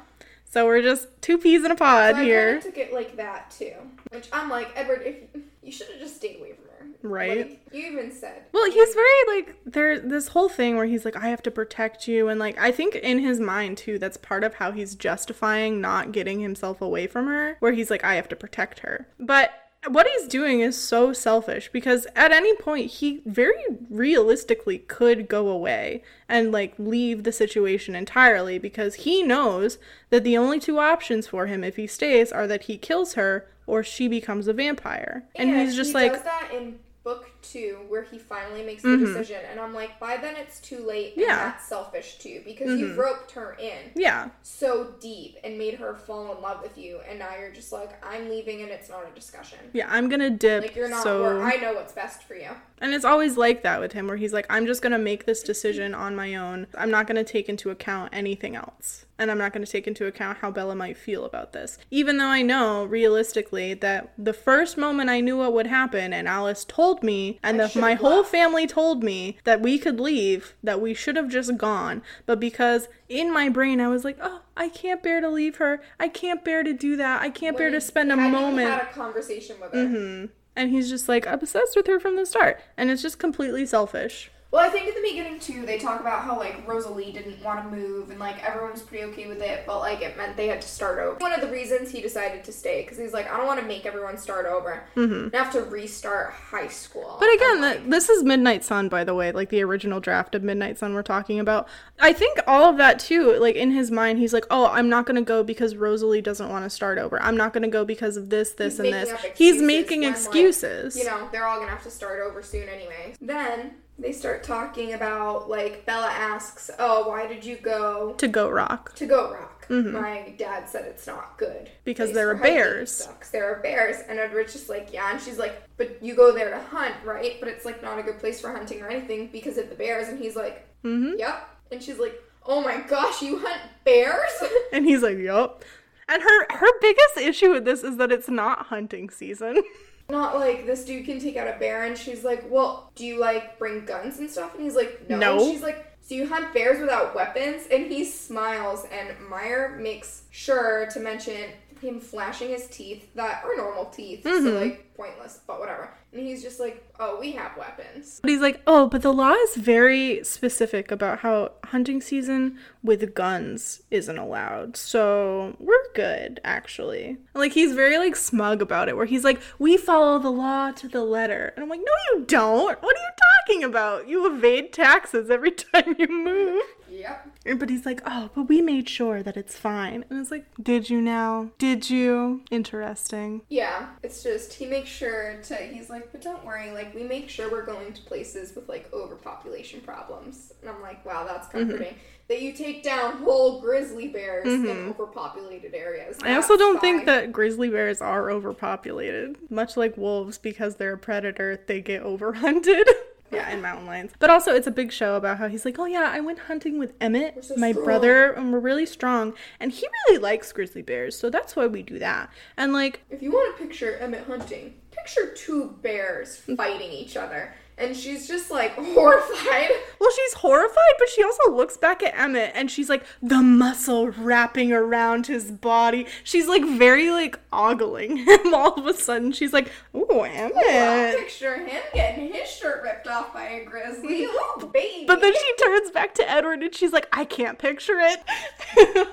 so 0.50 0.66
we're 0.66 0.82
just 0.82 1.08
two 1.22 1.38
peas 1.38 1.64
in 1.64 1.72
a 1.72 1.76
pod 1.76 2.16
So 2.16 2.22
I 2.22 2.24
here 2.24 2.58
of 2.58 2.64
took 2.64 2.78
it 2.78 2.94
like 2.94 3.18
that 3.18 3.52
too, 3.52 3.74
which 4.12 4.30
I'm 4.32 4.50
like 4.50 4.72
Edward. 4.76 5.02
If 5.06 5.42
you 5.64 5.72
should 5.72 5.88
have 5.88 6.00
just 6.00 6.16
stayed 6.18 6.40
away 6.40 6.54
from 6.54 6.66
her, 6.66 6.72
Right. 7.04 7.50
Like, 7.50 7.68
you 7.72 7.92
even 7.92 8.12
said. 8.12 8.44
Well, 8.52 8.70
he's 8.70 8.94
very 8.94 9.38
like 9.38 9.56
there 9.66 10.00
this 10.00 10.30
whole 10.30 10.50
thing 10.50 10.76
where 10.76 10.86
he's 10.86 11.06
like 11.06 11.16
I 11.16 11.30
have 11.30 11.42
to 11.44 11.52
protect 11.52 12.08
you 12.08 12.28
and 12.28 12.40
like 12.40 12.60
I 12.60 12.72
think 12.72 12.96
in 12.96 13.20
his 13.20 13.40
mind 13.40 13.78
too 13.78 13.98
that's 13.98 14.18
part 14.18 14.44
of 14.44 14.56
how 14.56 14.72
he's 14.72 14.96
justifying 14.96 15.82
not 15.82 16.12
getting 16.12 16.40
himself 16.40 16.82
away 16.82 17.08
from 17.08 17.28
her 17.28 17.58
where 17.60 17.72
he's 17.72 17.90
like 17.90 18.04
I 18.04 18.16
have 18.16 18.30
to 18.30 18.36
protect 18.36 18.80
her. 18.80 19.08
But 19.20 19.52
what 19.88 20.08
he's 20.08 20.28
doing 20.28 20.60
is 20.60 20.78
so 20.78 21.12
selfish 21.12 21.70
because 21.72 22.06
at 22.16 22.32
any 22.32 22.56
point 22.58 22.92
he 22.92 23.22
very 23.26 23.64
realistically 23.90 24.78
could 24.78 25.28
go 25.28 25.50
away 25.50 26.04
and 26.30 26.52
like 26.52 26.74
leave 26.78 27.24
the 27.24 27.32
situation 27.32 27.96
entirely 27.96 28.60
because 28.60 28.96
he 28.96 29.24
knows 29.24 29.80
that 30.12 30.24
the 30.24 30.38
only 30.38 30.60
two 30.60 30.78
options 30.78 31.28
for 31.28 31.48
him 31.48 31.64
if 31.64 31.78
he 31.78 31.88
stays 31.88 32.32
are 32.32 32.46
that 32.46 32.64
he 32.64 32.78
kills 32.78 33.16
her 33.16 33.48
or 33.66 33.84
she 33.84 34.08
becomes 34.08 34.48
a 34.48 34.54
vampire. 34.54 35.24
And, 35.36 35.50
he's 35.50 35.76
just 35.76 35.90
he 35.90 35.94
like 35.96 36.14
does 36.14 36.24
that 36.24 36.50
in 36.54 36.78
book 37.04 37.32
two 37.42 37.80
where 37.90 38.04
he 38.04 38.18
finally 38.18 38.64
makes 38.64 38.84
the 38.84 38.98
decision, 38.98 39.38
and 39.50 39.60
I'm 39.60 39.74
like, 39.74 40.00
by 40.00 40.18
then 40.18 40.36
it's 40.36 40.60
too 40.60 40.80
late. 40.86 41.14
And 41.16 41.22
Mm-hmm. 41.24 41.30
Yeah. 41.30 41.36
that's 41.52 41.66
selfish 41.68 42.18
too 42.18 42.42
because 42.46 42.80
you've 42.80 42.98
roped 42.98 43.32
her 43.32 43.56
in 43.60 43.92
yeah, 43.96 44.30
so 44.44 44.94
deep 45.00 45.38
and 45.44 45.58
made 45.58 45.76
her 45.76 45.94
fall 45.96 46.36
in 46.36 46.42
love 46.42 46.62
with 46.62 46.78
you, 46.78 47.00
and 47.10 47.20
now 47.20 47.30
you're 47.40 47.52
just 47.52 47.72
like, 47.72 48.04
I'm 48.06 48.30
leaving, 48.30 48.62
and 48.62 48.70
it's 48.72 48.90
not 48.90 49.06
a 49.10 49.14
discussion. 49.16 49.60
yeah, 49.74 49.88
I'm 49.90 50.10
going 50.10 50.20
to 50.22 50.30
dip 50.30 50.62
Like 50.64 50.76
you're 50.76 50.90
not. 50.90 51.04
so 51.04 51.42
I 51.42 51.58
know 51.58 51.74
what's 51.74 51.94
best 51.94 52.24
for 52.24 52.36
you. 52.36 52.50
And 52.80 52.94
it's 52.96 53.06
always 53.06 53.38
like 53.38 53.62
that 53.64 53.80
with 53.80 53.94
him, 53.94 54.08
where 54.08 54.18
he's 54.18 54.34
like, 54.34 54.48
I'm 54.50 54.66
just 54.66 54.82
gonna 54.82 54.98
make 54.98 55.26
this 55.28 55.44
decision 55.44 55.94
on 55.94 56.16
my 56.16 56.34
own. 56.34 56.66
I'm 56.76 56.90
not 56.90 57.06
gonna 57.06 57.24
take 57.24 57.48
into 57.48 57.70
account 57.70 58.10
anything 58.12 58.56
else. 58.56 59.06
And 59.20 59.30
I'm 59.30 59.38
not 59.38 59.54
gonna 59.54 59.68
take 59.68 59.86
into 59.86 60.08
account 60.08 60.40
how 60.40 60.50
Bella 60.50 60.74
might 60.74 60.98
feel 60.98 61.24
about 61.24 61.54
this. 61.54 61.78
Even 61.92 62.18
though 62.18 62.26
I 62.26 62.42
know, 62.42 62.84
realistically, 62.86 63.76
that 63.76 64.12
the 64.18 64.34
first 64.34 64.78
moment 64.80 65.12
I 65.12 65.20
knew 65.20 65.38
what 65.38 65.54
would 65.54 65.68
happen, 65.68 66.12
and 66.12 66.28
Alice 66.28 66.66
told 66.66 67.04
me, 67.04 67.31
and 67.44 67.62
I 67.62 67.66
the, 67.66 67.70
should've 67.70 67.82
my 67.82 67.94
whole 67.96 68.18
left. 68.18 68.32
family 68.32 68.68
told 68.68 69.04
me 69.04 69.38
that 69.44 69.62
we 69.62 69.78
could 69.78 70.00
leave, 70.00 70.54
that 70.64 70.82
we 70.82 70.94
should 70.94 71.16
have 71.16 71.30
just 71.30 71.58
gone. 71.58 72.02
But 72.26 72.40
because 72.40 72.88
in 73.10 73.32
my 73.34 73.50
brain 73.50 73.80
I 73.80 73.88
was 73.88 74.04
like, 74.04 74.18
oh, 74.22 74.42
I 74.58 74.70
can't 74.70 75.02
bear 75.04 75.22
to 75.22 75.30
leave 75.30 75.58
her. 75.58 75.82
I 76.00 76.08
can't 76.08 76.44
bear 76.44 76.64
to 76.64 76.74
do 76.74 76.96
that. 76.98 77.22
I 77.22 77.30
can't 77.30 77.58
bear 77.58 77.70
to 77.72 77.82
spend 77.82 78.12
a 78.12 78.16
moment. 78.18 78.70
Had 78.70 78.82
a 78.84 78.86
conversation 78.94 79.58
with 79.60 79.74
her. 79.74 79.88
hmm 79.88 80.26
And 80.56 80.72
he's 80.72 80.90
just 80.90 81.08
like 81.10 81.26
obsessed 81.26 81.76
with 81.76 81.88
her 81.88 82.00
from 82.00 82.16
the 82.16 82.26
start. 82.26 82.60
And 82.78 82.90
it's 82.90 83.02
just 83.02 83.20
completely 83.20 83.66
selfish. 83.66 84.32
Well, 84.52 84.66
I 84.66 84.70
think 84.70 84.90
at 84.90 84.96
the 84.96 85.02
beginning 85.02 85.40
too, 85.40 85.66
they 85.66 85.78
talk 85.78 86.02
about 86.02 86.24
how 86.24 86.38
like 86.38 86.68
Rosalie 86.68 87.14
didn't 87.14 87.42
want 87.42 87.64
to 87.64 87.76
move 87.76 88.10
and 88.10 88.20
like 88.20 88.44
everyone 88.44 88.74
was 88.74 88.82
pretty 88.82 89.06
okay 89.06 89.28
with 89.28 89.42
it, 89.42 89.64
but 89.66 89.80
like 89.80 90.02
it 90.02 90.18
meant 90.18 90.36
they 90.36 90.48
had 90.48 90.62
to 90.62 90.68
start 90.68 91.00
over. 91.00 91.18
One 91.20 91.32
of 91.32 91.40
the 91.40 91.48
reasons 91.48 91.90
he 91.90 92.02
decided 92.02 92.44
to 92.44 92.52
stay 92.52 92.82
because 92.82 92.98
he's 92.98 93.14
like, 93.14 93.32
I 93.32 93.38
don't 93.38 93.48
want 93.48 93.62
to 93.62 93.66
make 93.66 93.86
everyone 93.86 94.18
start 94.18 94.46
over 94.46 94.84
mm-hmm. 94.96 95.26
and 95.26 95.36
have 95.36 95.54
to 95.54 95.64
restart 95.64 96.34
high 96.34 96.68
school. 96.68 97.16
But 97.18 97.34
again, 97.34 97.62
like, 97.62 97.90
this 97.90 98.10
is 98.10 98.24
Midnight 98.24 98.66
Sun, 98.66 98.90
by 98.90 99.06
the 99.06 99.16
way, 99.16 99.32
like 99.32 99.50
the 99.50 99.62
original 99.62 100.02
draft 100.02 100.36
of 100.36 100.44
Midnight 100.44 100.78
Sun 100.78 100.94
we're 100.94 101.02
talking 101.02 101.40
about. 101.40 101.70
I 102.02 102.12
think 102.12 102.40
all 102.46 102.70
of 102.70 102.78
that 102.78 103.00
too, 103.00 103.38
like 103.40 103.56
in 103.56 103.72
his 103.72 103.90
mind, 103.90 104.20
he's 104.20 104.34
like, 104.34 104.46
oh, 104.52 104.68
I'm 104.68 104.90
not 104.90 105.06
going 105.06 105.16
to 105.16 105.22
go 105.22 105.44
because 105.44 105.78
Rosalie 105.78 106.22
doesn't 106.22 106.50
want 106.50 106.66
to 106.66 106.70
start 106.70 106.98
over. 106.98 107.22
I'm 107.22 107.38
not 107.38 107.54
going 107.54 107.64
to 107.64 107.70
go 107.70 107.86
because 107.86 108.18
of 108.18 108.30
this, 108.30 108.52
this, 108.52 108.80
and 108.80 108.92
this. 108.92 109.14
He's 109.34 109.62
making 109.62 110.02
when, 110.02 110.12
like, 110.12 110.20
excuses. 110.20 110.98
you 110.98 111.06
know, 111.06 111.30
they're 111.32 111.48
all 111.48 111.60
gonna 111.60 111.72
have 111.72 111.84
to 111.84 111.92
start 111.92 112.20
over 112.22 112.44
soon 112.44 112.68
anyway. 112.68 113.14
Then 113.22 113.76
they 114.02 114.12
start 114.12 114.44
talking 114.44 114.94
about 114.94 115.50
like 115.50 115.86
Bella 115.86 116.08
asks, 116.10 116.70
"Oh, 116.80 117.08
why 117.08 117.28
did 117.28 117.46
you 117.46 117.58
go 117.58 118.14
to 118.18 118.28
Goat 118.28 118.52
Rock. 118.52 118.96
to 118.96 119.06
Goat 119.06 119.34
Rock?" 119.34 119.66
My 119.70 120.34
dad 120.38 120.68
said 120.68 120.84
it's 120.86 121.08
not 121.08 121.38
good 121.38 121.66
Mm-hmm. 121.68 121.84
Because 121.86 122.12
there 122.12 122.30
are 122.30 122.36
bears. 122.36 123.08
there 123.32 123.46
are 123.50 123.62
bears, 123.62 123.98
and 124.10 124.20
Edward's 124.20 124.52
just 124.54 124.68
like, 124.68 124.92
"Yeah," 124.92 125.12
and 125.12 125.22
she's 125.22 125.38
like, 125.40 125.64
"But 125.78 126.04
you 126.04 126.14
go 126.16 126.34
there 126.34 126.50
to 126.50 126.60
hunt, 126.60 126.96
right? 127.06 127.38
But 127.40 127.48
it's 127.48 127.64
like 127.64 127.82
not 127.82 127.98
a 127.98 128.04
good 128.04 128.20
place 128.20 128.42
for 128.42 128.52
hunting 128.52 128.82
or 128.82 128.90
anything 128.90 129.30
because 129.32 129.58
of 129.58 129.70
the 129.70 129.76
bears." 129.76 130.10
And 130.10 130.20
he's 130.20 130.36
like, 130.36 130.68
Mm-hmm. 130.84 131.20
"Yep," 131.20 131.50
and 131.72 131.82
she's 131.82 132.00
like, 132.00 132.22
"Oh 132.46 132.62
my 132.62 132.82
gosh, 132.82 133.22
you 133.22 133.40
hunt 133.40 133.62
bears?" 133.86 134.32
And 134.74 134.86
he's 134.86 135.02
like, 135.04 135.18
yup. 135.18 135.64
And 136.10 136.22
her 136.22 136.46
her 136.50 136.68
biggest 136.82 137.18
issue 137.18 137.52
with 137.52 137.64
this 137.64 137.84
is 137.84 137.96
that 137.98 138.12
it's 138.12 138.28
not 138.30 138.66
hunting 138.68 139.10
season. 139.10 139.62
not 140.12 140.36
like 140.36 140.66
this 140.66 140.86
dude 140.86 141.06
can 141.06 141.20
take 141.20 141.38
out 141.38 141.48
a 141.48 141.58
bear 141.58 141.86
and 141.86 141.98
she's 141.98 142.24
like 142.24 142.44
well 142.50 142.92
do 142.96 143.06
you 143.06 143.20
like 143.20 143.58
bring 143.58 143.86
guns 143.86 144.20
and 144.20 144.30
stuff? 144.30 144.54
And 144.54 144.64
he's 144.64 144.76
like 144.76 145.10
no, 145.10 145.18
No. 145.18 145.40
She's 145.52 145.64
like 145.64 145.88
so 146.02 146.16
you 146.16 146.28
hunt 146.28 146.54
bears 146.54 146.82
without 146.82 147.16
weapons? 147.16 147.64
And 147.72 147.86
he 147.86 148.04
smiles 148.06 148.86
and 148.92 149.10
meyer 149.30 149.78
makes 149.82 150.24
sure 150.32 150.88
to 150.94 151.00
mention 151.00 151.52
him 151.82 152.00
flashing 152.00 152.50
his 152.50 152.68
teeth 152.68 153.14
that 153.16 153.44
are 153.44 153.56
normal 153.58 153.86
teeth 153.86 154.24
so 154.24 154.30
mm-hmm. 154.30 154.56
like 154.56 154.94
pointless 154.96 155.40
but 155.48 155.60
whatever 155.60 155.94
and 156.14 156.28
he's 156.28 156.44
just 156.44 156.60
like 156.60 156.86
oh 157.00 157.20
we 157.20 157.32
have 157.32 157.56
weapons 157.58 158.20
But 158.22 158.30
he's 158.30 158.42
like, 158.42 158.62
oh, 158.68 158.88
but 158.88 159.02
the 159.02 159.14
law 159.14 159.34
is 159.34 159.56
very 159.56 160.24
specific 160.24 160.92
about 160.92 161.20
how 161.20 161.54
hunting 161.66 162.02
season 162.02 162.58
with 162.84 163.14
guns 163.14 163.82
isn't 163.92 164.18
allowed. 164.18 164.78
So 164.78 165.56
we're 165.60 165.92
good, 165.94 166.40
actually. 166.44 167.18
Like 167.34 167.54
he's 167.54 167.74
very 167.74 167.98
like 167.98 168.16
smug 168.16 168.62
about 168.62 168.90
it, 168.90 168.98
where 168.98 169.06
he's 169.06 169.24
like, 169.24 169.42
we 169.60 169.78
follow 169.78 170.20
the 170.20 170.32
law 170.32 170.72
to 170.72 170.88
the 170.88 171.04
letter. 171.04 171.54
And 171.56 171.64
I'm 171.64 171.70
like, 171.70 171.80
no, 171.80 172.20
you 172.20 172.26
don't. 172.26 172.82
What 172.82 172.96
are 172.96 173.00
you 173.00 173.10
talking 173.48 173.64
about? 173.64 174.08
You 174.08 174.34
evade 174.34 174.74
taxes 174.74 175.30
every 175.30 175.52
time 175.74 175.96
you 175.98 176.08
move. 176.08 176.64
Yep 176.92 177.28
But 177.58 177.70
he's 177.70 177.86
like, 177.86 178.02
oh, 178.06 178.30
but 178.36 178.44
we 178.44 178.62
made 178.62 178.88
sure 178.90 179.24
that 179.24 179.38
it's 179.38 179.58
fine. 179.58 180.06
And 180.10 180.20
it's 180.20 180.30
like, 180.32 180.46
did 180.62 180.90
you 180.90 181.02
now? 181.02 181.50
Did 181.58 181.90
you? 181.90 182.42
Interesting. 182.52 183.42
Yeah, 183.50 183.88
it's 184.04 184.22
just 184.22 184.54
he 184.54 184.66
makes 184.66 184.90
sure 184.90 185.38
to 185.44 185.56
he's 185.56 185.90
like, 185.90 186.12
but 186.12 186.22
don't 186.22 186.46
worry, 186.46 186.72
like 186.72 186.94
we 186.94 187.04
make 187.04 187.30
sure 187.30 187.50
we're 187.50 187.66
going 187.66 187.94
to 187.94 188.02
places 188.04 188.54
with 188.56 188.68
like 188.70 188.92
overpopulation 188.94 189.82
problems. 189.82 190.54
And 190.62 190.70
I'm 190.70 190.82
like, 190.82 191.06
wow, 191.06 191.26
that's 191.26 191.48
Mm-hmm. 191.48 191.58
comforting. 191.70 191.96
That 192.28 192.42
you 192.42 192.54
take 192.54 192.82
down 192.82 193.18
whole 193.18 193.60
grizzly 193.60 194.08
bears 194.08 194.46
in 194.48 194.66
overpopulated 194.88 195.74
areas. 195.74 196.18
Mm-hmm. 196.18 196.28
I 196.28 196.36
also 196.36 196.56
don't 196.56 196.80
think 196.80 197.06
that 197.06 197.34
grizzly 197.34 197.70
bears 197.70 198.00
are 198.02 198.32
overpopulated. 198.32 199.36
Much 199.50 199.76
like 199.76 199.98
wolves, 199.98 200.38
because 200.38 200.76
they're 200.78 200.94
a 200.94 200.98
predator, 200.98 201.62
they 201.68 201.82
get 201.82 202.04
overhunted. 202.04 202.86
yeah, 203.32 203.48
and 203.50 203.62
mountain 203.62 203.86
lions. 203.86 204.12
But 204.20 204.30
also, 204.30 204.54
it's 204.54 204.68
a 204.68 204.72
big 204.72 204.92
show 204.92 205.16
about 205.16 205.38
how 205.38 205.48
he's 205.48 205.66
like, 205.66 205.80
oh 205.80 205.86
yeah, 205.86 206.10
I 206.12 206.20
went 206.20 206.40
hunting 206.40 206.78
with 206.78 206.94
Emmett, 207.00 207.44
so 207.44 207.56
my 207.56 207.72
strong." 207.72 207.86
brother, 207.86 208.32
and 208.32 208.52
we're 208.52 208.60
really 208.60 208.86
strong. 208.86 209.34
And 209.60 209.72
he 209.72 209.88
really 210.08 210.20
likes 210.20 210.52
grizzly 210.52 210.82
bears, 210.82 211.18
so 211.18 211.30
that's 211.30 211.56
why 211.56 211.68
we 211.68 211.82
do 211.82 212.00
that. 212.00 212.30
And 212.58 212.74
like, 212.74 213.02
if 213.10 213.22
you 213.22 213.32
want 213.32 213.58
to 213.58 213.64
picture 213.64 213.98
Emmett 213.98 214.26
hunting, 214.26 214.76
picture 214.92 215.34
two 215.34 215.78
bears 215.82 216.38
fighting 216.38 216.92
each 216.92 217.16
other. 217.18 217.54
And 217.78 217.96
she's 217.96 218.28
just 218.28 218.52
like 218.52 218.72
horrified. 218.76 219.70
well, 220.00 220.12
she's 220.16 220.34
horrified, 220.34 220.94
but 221.00 221.10
she 221.10 221.24
also 221.24 221.52
looks 221.52 221.78
back 221.78 222.04
at 222.04 222.14
Emmett 222.18 222.52
and 222.54 222.70
she's 222.70 222.90
like, 222.90 223.04
the 223.22 223.42
muscle 223.42 224.10
wrapping 224.10 224.72
around 224.72 225.28
his 225.28 225.52
body. 225.52 226.06
She's 226.24 226.48
like 226.48 226.64
very 226.64 227.10
like 227.12 227.40
ogling 227.52 228.18
him 228.28 228.54
all 228.54 228.74
of 228.76 228.86
a 228.86 228.94
sudden. 228.94 229.32
She's 229.32 229.54
like, 229.54 229.70
ooh, 229.96 230.20
I 230.20 230.30
Emmett. 230.30 231.18
picture 231.20 231.58
him 231.58 231.82
getting 231.94 232.32
his 232.34 232.50
shirt 232.50 232.84
ripped 232.84 233.08
off 233.08 233.34
by 233.34 233.46
a 233.46 233.66
grizzly. 233.66 234.26
Ooh, 234.26 234.70
baby. 234.74 235.06
But 235.08 235.22
then 235.22 235.34
she 235.34 235.56
turns 235.64 235.90
back 235.92 236.14
to 236.16 236.30
Edward 236.30 236.62
and 236.62 236.76
she's 236.76 236.94
like, 236.94 237.08
I 237.12 237.26
can't 237.26 237.58
picture 237.58 238.00
it. 238.00 238.20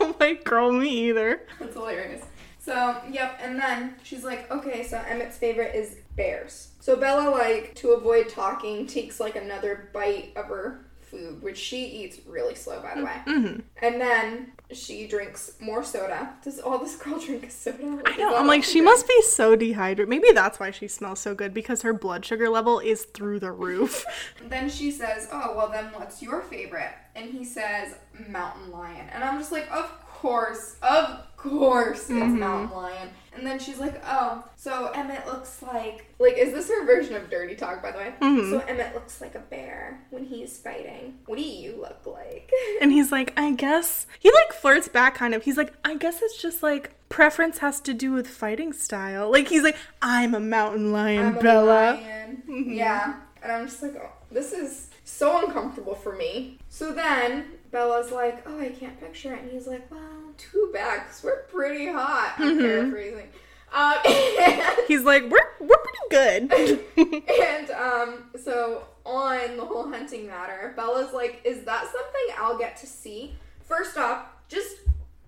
I'm 0.01 0.14
like, 0.21 0.44
girl, 0.44 0.73
me 0.73 0.88
either. 1.09 1.40
That's 1.59 1.75
hilarious. 1.75 2.23
So, 2.59 3.01
yep, 3.11 3.38
and 3.42 3.59
then 3.59 3.94
she's 4.03 4.25
like, 4.25 4.51
okay, 4.51 4.83
so 4.87 4.99
Emmett's 5.09 5.38
favorite 5.38 5.75
is 5.75 5.97
bears. 6.19 6.73
So 6.81 6.97
Bella, 6.97 7.31
like, 7.31 7.75
to 7.77 7.93
avoid 7.93 8.29
talking, 8.29 8.87
takes 8.87 9.21
like 9.21 9.37
another 9.37 9.89
bite 9.95 10.33
of 10.37 10.47
her 10.47 10.85
food, 11.01 11.43
which 11.43 11.57
she 11.57 11.85
eats 11.85 12.19
really 12.27 12.55
slow, 12.55 12.81
by 12.83 12.95
the 12.95 13.05
way. 13.05 13.17
Mm-hmm. 13.27 13.61
And 13.83 14.01
then 14.01 14.53
she 14.73 15.07
drinks 15.07 15.53
more 15.61 15.83
soda. 15.83 16.35
Does 16.43 16.61
all 16.61 16.79
this 16.79 16.97
girl 16.97 17.19
drink 17.25 17.47
is 17.47 17.55
soda? 17.55 18.03
I 18.05 18.17
know. 18.17 18.37
I'm 18.37 18.47
like, 18.47 18.65
she 18.65 18.81
must 18.81 19.09
be 19.09 19.23
so 19.23 19.57
dehydrated. 19.57 20.09
Maybe 20.09 20.33
that's 20.33 20.61
why 20.61 20.71
she 20.71 20.89
smells 20.89 21.21
so 21.21 21.35
good 21.35 21.55
because 21.55 21.83
her 21.83 21.93
blood 21.93 22.25
sugar 22.25 22.49
level 22.49 22.79
is 22.79 23.05
through 23.05 23.41
the 23.41 23.53
roof. 23.53 24.05
Then 24.49 24.71
she 24.71 24.91
says, 24.91 25.29
oh, 25.31 25.55
well, 25.55 25.69
then 25.69 25.87
what's 25.93 26.23
your 26.23 26.41
favorite? 26.41 26.93
And 27.15 27.31
he 27.31 27.45
says, 27.45 27.95
mountain 28.29 28.71
lion. 28.71 29.09
And 29.13 29.23
I'm 29.23 29.39
just 29.39 29.53
like, 29.53 29.71
of 29.71 29.93
course, 30.19 30.77
of 30.83 31.21
course 31.37 32.01
it's 32.01 32.11
mm-hmm. 32.11 32.41
mountain 32.41 32.77
lion. 32.77 33.09
And 33.35 33.47
then 33.47 33.61
she's 33.61 33.79
like, 33.79 34.03
oh, 34.05 34.43
so 34.57 34.91
Emmett 34.97 35.25
looks 35.27 35.63
like, 35.63 36.07
like, 36.19 36.37
is 36.37 36.53
this 36.53 36.69
her 36.69 36.85
version 36.85 37.15
of 37.15 37.31
dirty 37.31 37.55
talk, 37.55 37.81
by 37.81 37.93
the 37.93 37.99
way? 37.99 38.13
Mm-hmm. 38.21 38.51
So 38.51 38.59
Emmett 38.67 38.95
looks 38.95 39.21
like 39.21 39.37
a 39.37 39.39
bear 39.39 40.01
when 40.11 40.25
he's 40.25 40.59
fighting. 40.59 41.19
What 41.27 41.39
do 41.39 41.45
you 41.45 41.77
look 41.81 42.05
like? 42.05 42.51
And 42.81 42.93
he's 42.93 43.11
like, 43.11 43.33
I 43.37 43.53
guess. 43.53 44.07
He 44.19 44.31
like 44.31 44.53
flirts 44.53 44.89
back 44.89 45.15
kind 45.15 45.35
of. 45.35 45.43
He's 45.45 45.57
like, 45.57 45.73
I 45.85 45.97
guess 45.97 46.21
it's 46.23 46.41
just 46.41 46.63
like 46.63 46.93
preference 47.09 47.59
has 47.59 47.81
to 47.83 47.95
do 47.95 48.13
with 48.13 48.29
fighting 48.29 48.73
style. 48.73 49.31
Like, 49.31 49.49
he's 49.49 49.63
like, 49.63 49.77
I'm 50.03 50.35
a 50.35 50.41
mountain 50.41 50.93
lion, 50.93 51.27
I'm 51.27 51.37
a 51.37 51.41
Bella. 51.41 51.65
lion. 51.65 52.43
Mm-hmm. 52.49 52.73
Yeah. 52.73 53.21
And 53.43 53.53
I'm 53.53 53.67
just 53.67 53.83
like, 53.83 53.95
oh, 53.97 54.13
this 54.31 54.53
is 54.53 54.91
so 55.05 55.45
uncomfortable 55.45 55.95
for 55.95 56.15
me. 56.15 56.59
So 56.69 56.93
then 56.93 57.45
Bella's 57.71 58.11
like, 58.11 58.43
oh, 58.47 58.59
I 58.61 58.71
can't 58.71 58.99
picture 59.01 59.35
it. 59.35 59.43
And 59.43 59.51
he's 59.51 59.67
like, 59.67 59.91
well, 59.91 60.01
too 60.37 60.71
bad, 60.73 61.07
'cause 61.07 61.23
we're 61.23 61.43
pretty 61.45 61.87
hot. 61.87 62.35
I'm 62.39 62.59
paraphrasing. 62.59 63.29
Um, 63.73 63.95
He's 64.89 65.03
like, 65.03 65.25
we're, 65.25 65.51
we're 65.61 65.77
pretty 65.77 66.09
good. 66.11 66.83
and 67.43 67.71
um, 67.73 68.25
so 68.43 68.85
on 69.05 69.57
the 69.59 69.65
whole 69.65 69.89
hunting 69.91 70.27
matter, 70.27 70.73
Bella's 70.77 71.13
like, 71.13 71.41
is 71.45 71.65
that 71.65 71.83
something 71.85 72.37
I'll 72.39 72.57
get 72.57 72.79
to 72.79 72.87
see? 72.87 73.35
First 73.65 73.99
off, 73.99 74.25
just 74.49 74.77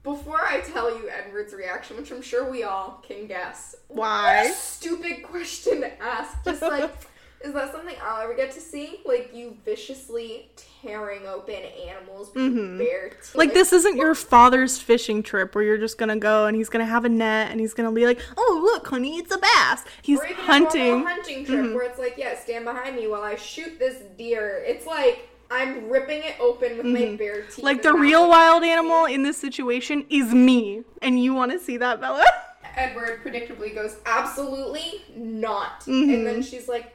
before 0.03 0.41
I 0.41 0.61
tell 0.61 0.97
you 0.97 1.11
Edward's 1.11 1.53
reaction, 1.53 1.99
which 1.99 2.11
I'm 2.11 2.23
sure 2.23 2.51
we 2.51 2.63
all 2.63 3.05
can 3.07 3.27
guess, 3.27 3.75
Why? 3.89 4.45
what 4.45 4.51
a 4.51 4.55
stupid 4.55 5.23
question 5.25 5.83
to 5.83 6.03
ask. 6.03 6.43
Just 6.43 6.63
like, 6.63 6.91
is 7.43 7.55
that 7.55 7.73
something 7.73 7.95
I'll 8.03 8.23
ever 8.23 8.35
get 8.35 8.51
to 8.53 8.61
see? 8.61 9.01
Like 9.05 9.31
you 9.33 9.57
viciously 9.65 10.51
tearing 10.83 11.27
open 11.27 11.55
animals 11.89 12.31
with 12.35 12.79
bare 12.79 13.09
teeth. 13.11 13.19
Mm-hmm. 13.21 13.39
Like 13.39 13.55
this 13.55 13.73
isn't 13.73 13.97
your 13.97 14.15
father's 14.15 14.79
fishing 14.79 15.23
trip 15.23 15.55
where 15.55 15.65
you're 15.65 15.79
just 15.79 15.97
gonna 15.97 16.19
go 16.19 16.47
and 16.47 16.57
he's 16.57 16.69
gonna 16.69 16.85
have 16.85 17.05
a 17.05 17.09
net 17.09 17.51
and 17.51 17.59
he's 17.59 17.73
gonna 17.73 17.93
be 17.93 18.05
like, 18.07 18.21
"Oh 18.37 18.61
look, 18.63 18.87
honey, 18.87 19.17
it's 19.17 19.35
a 19.35 19.39
bass." 19.39 19.85
He's 20.03 20.21
Or 20.21 20.27
even 20.27 20.39
a 20.39 20.43
hunting. 20.43 20.95
Mm-hmm. 20.97 21.07
hunting 21.07 21.45
trip 21.47 21.75
where 21.75 21.85
it's 21.85 21.99
like, 21.99 22.15
yeah, 22.19 22.39
stand 22.39 22.65
behind 22.67 22.97
me 22.97 23.07
while 23.09 23.23
I 23.23 23.37
shoot 23.37 23.79
this 23.79 24.03
deer. 24.19 24.63
It's 24.67 24.87
like 24.87 25.29
I'm 25.51 25.89
ripping 25.89 26.23
it 26.23 26.37
open 26.41 26.77
with 26.77 26.87
my 26.87 27.17
bare 27.17 27.43
teeth. 27.43 27.57
Mm-hmm. 27.57 27.63
Like 27.63 27.83
the 27.83 27.95
real 27.95 28.29
wild 28.29 28.63
animal 28.63 29.07
in 29.07 29.23
this 29.23 29.37
situation 29.37 30.07
is 30.09 30.33
me, 30.33 30.85
and 31.03 31.23
you 31.23 31.35
want 31.35 31.53
to 31.53 31.59
see 31.59 31.77
that, 31.79 32.01
Bella? 32.01 32.25
Edward 32.77 33.25
predictably 33.25 33.75
goes, 33.75 33.97
absolutely 34.07 35.03
not. 35.17 35.81
Mm-hmm. 35.81 36.15
And 36.15 36.27
then 36.27 36.43
she's 36.43 36.69
like, 36.69 36.95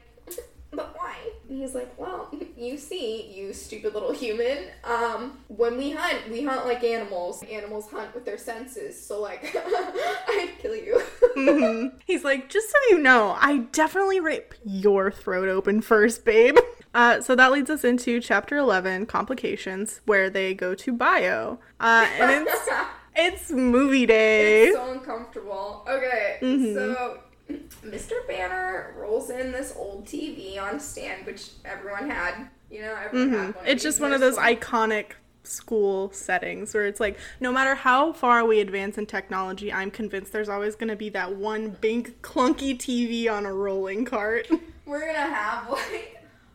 but 0.76 0.94
why? 0.96 1.16
And 1.48 1.58
he's 1.60 1.74
like, 1.74 1.98
well, 1.98 2.30
you 2.56 2.76
see, 2.78 3.32
you 3.34 3.52
stupid 3.52 3.94
little 3.94 4.12
human. 4.12 4.58
Um, 4.84 5.38
when 5.48 5.76
we 5.76 5.90
hunt, 5.92 6.30
we 6.30 6.42
hunt 6.44 6.64
like 6.66 6.84
animals. 6.84 7.42
Animals 7.44 7.90
hunt 7.90 8.14
with 8.14 8.24
their 8.24 8.38
senses. 8.38 9.00
So 9.04 9.20
like, 9.20 9.44
I'd 9.56 10.52
kill 10.58 10.76
you. 10.76 11.02
Mhm. 11.36 11.92
He's 12.06 12.22
like, 12.24 12.48
just 12.48 12.68
so 12.70 12.76
you 12.90 12.98
know, 12.98 13.36
I 13.40 13.58
definitely 13.72 14.20
rip 14.20 14.54
your 14.64 15.10
throat 15.10 15.48
open 15.48 15.80
first, 15.80 16.24
babe. 16.24 16.56
Uh, 16.94 17.20
so 17.20 17.34
that 17.34 17.52
leads 17.52 17.68
us 17.68 17.84
into 17.84 18.20
chapter 18.20 18.56
11, 18.56 19.04
complications, 19.06 20.00
where 20.06 20.30
they 20.30 20.54
go 20.54 20.74
to 20.74 20.92
bio. 20.92 21.58
Uh, 21.78 22.06
and 22.18 22.46
it's, 22.48 22.68
it's 23.14 23.50
movie 23.50 24.06
day. 24.06 24.64
It's 24.68 24.76
so 24.76 24.92
uncomfortable. 24.92 25.84
Okay, 25.88 26.38
Mm-hmm. 26.40 26.74
so 26.74 27.18
Mr. 27.50 28.26
Banner 28.26 28.94
rolls 28.98 29.30
in 29.30 29.52
this 29.52 29.72
old 29.76 30.06
TV 30.06 30.58
on 30.60 30.80
stand, 30.80 31.24
which 31.26 31.50
everyone 31.64 32.10
had. 32.10 32.48
You 32.70 32.82
know, 32.82 32.96
everyone 33.04 33.30
Mhm. 33.30 33.46
had 33.46 33.54
one. 33.54 33.66
It's 33.66 33.82
just 33.82 34.00
one 34.00 34.12
of 34.12 34.20
those 34.20 34.36
iconic 34.36 35.12
school 35.44 36.10
settings 36.12 36.74
where 36.74 36.86
it's 36.86 36.98
like 36.98 37.16
no 37.38 37.52
matter 37.52 37.76
how 37.76 38.12
far 38.12 38.44
we 38.44 38.58
advance 38.60 38.98
in 38.98 39.06
technology, 39.06 39.72
I'm 39.72 39.92
convinced 39.92 40.32
there's 40.32 40.48
always 40.48 40.74
going 40.74 40.88
to 40.88 40.96
be 40.96 41.08
that 41.10 41.36
one 41.36 41.70
big 41.80 42.20
clunky 42.22 42.76
TV 42.76 43.28
on 43.32 43.46
a 43.46 43.52
rolling 43.52 44.04
cart. 44.04 44.48
We're 44.86 45.00
gonna 45.06 45.18
have 45.32 45.68
like 45.70 46.12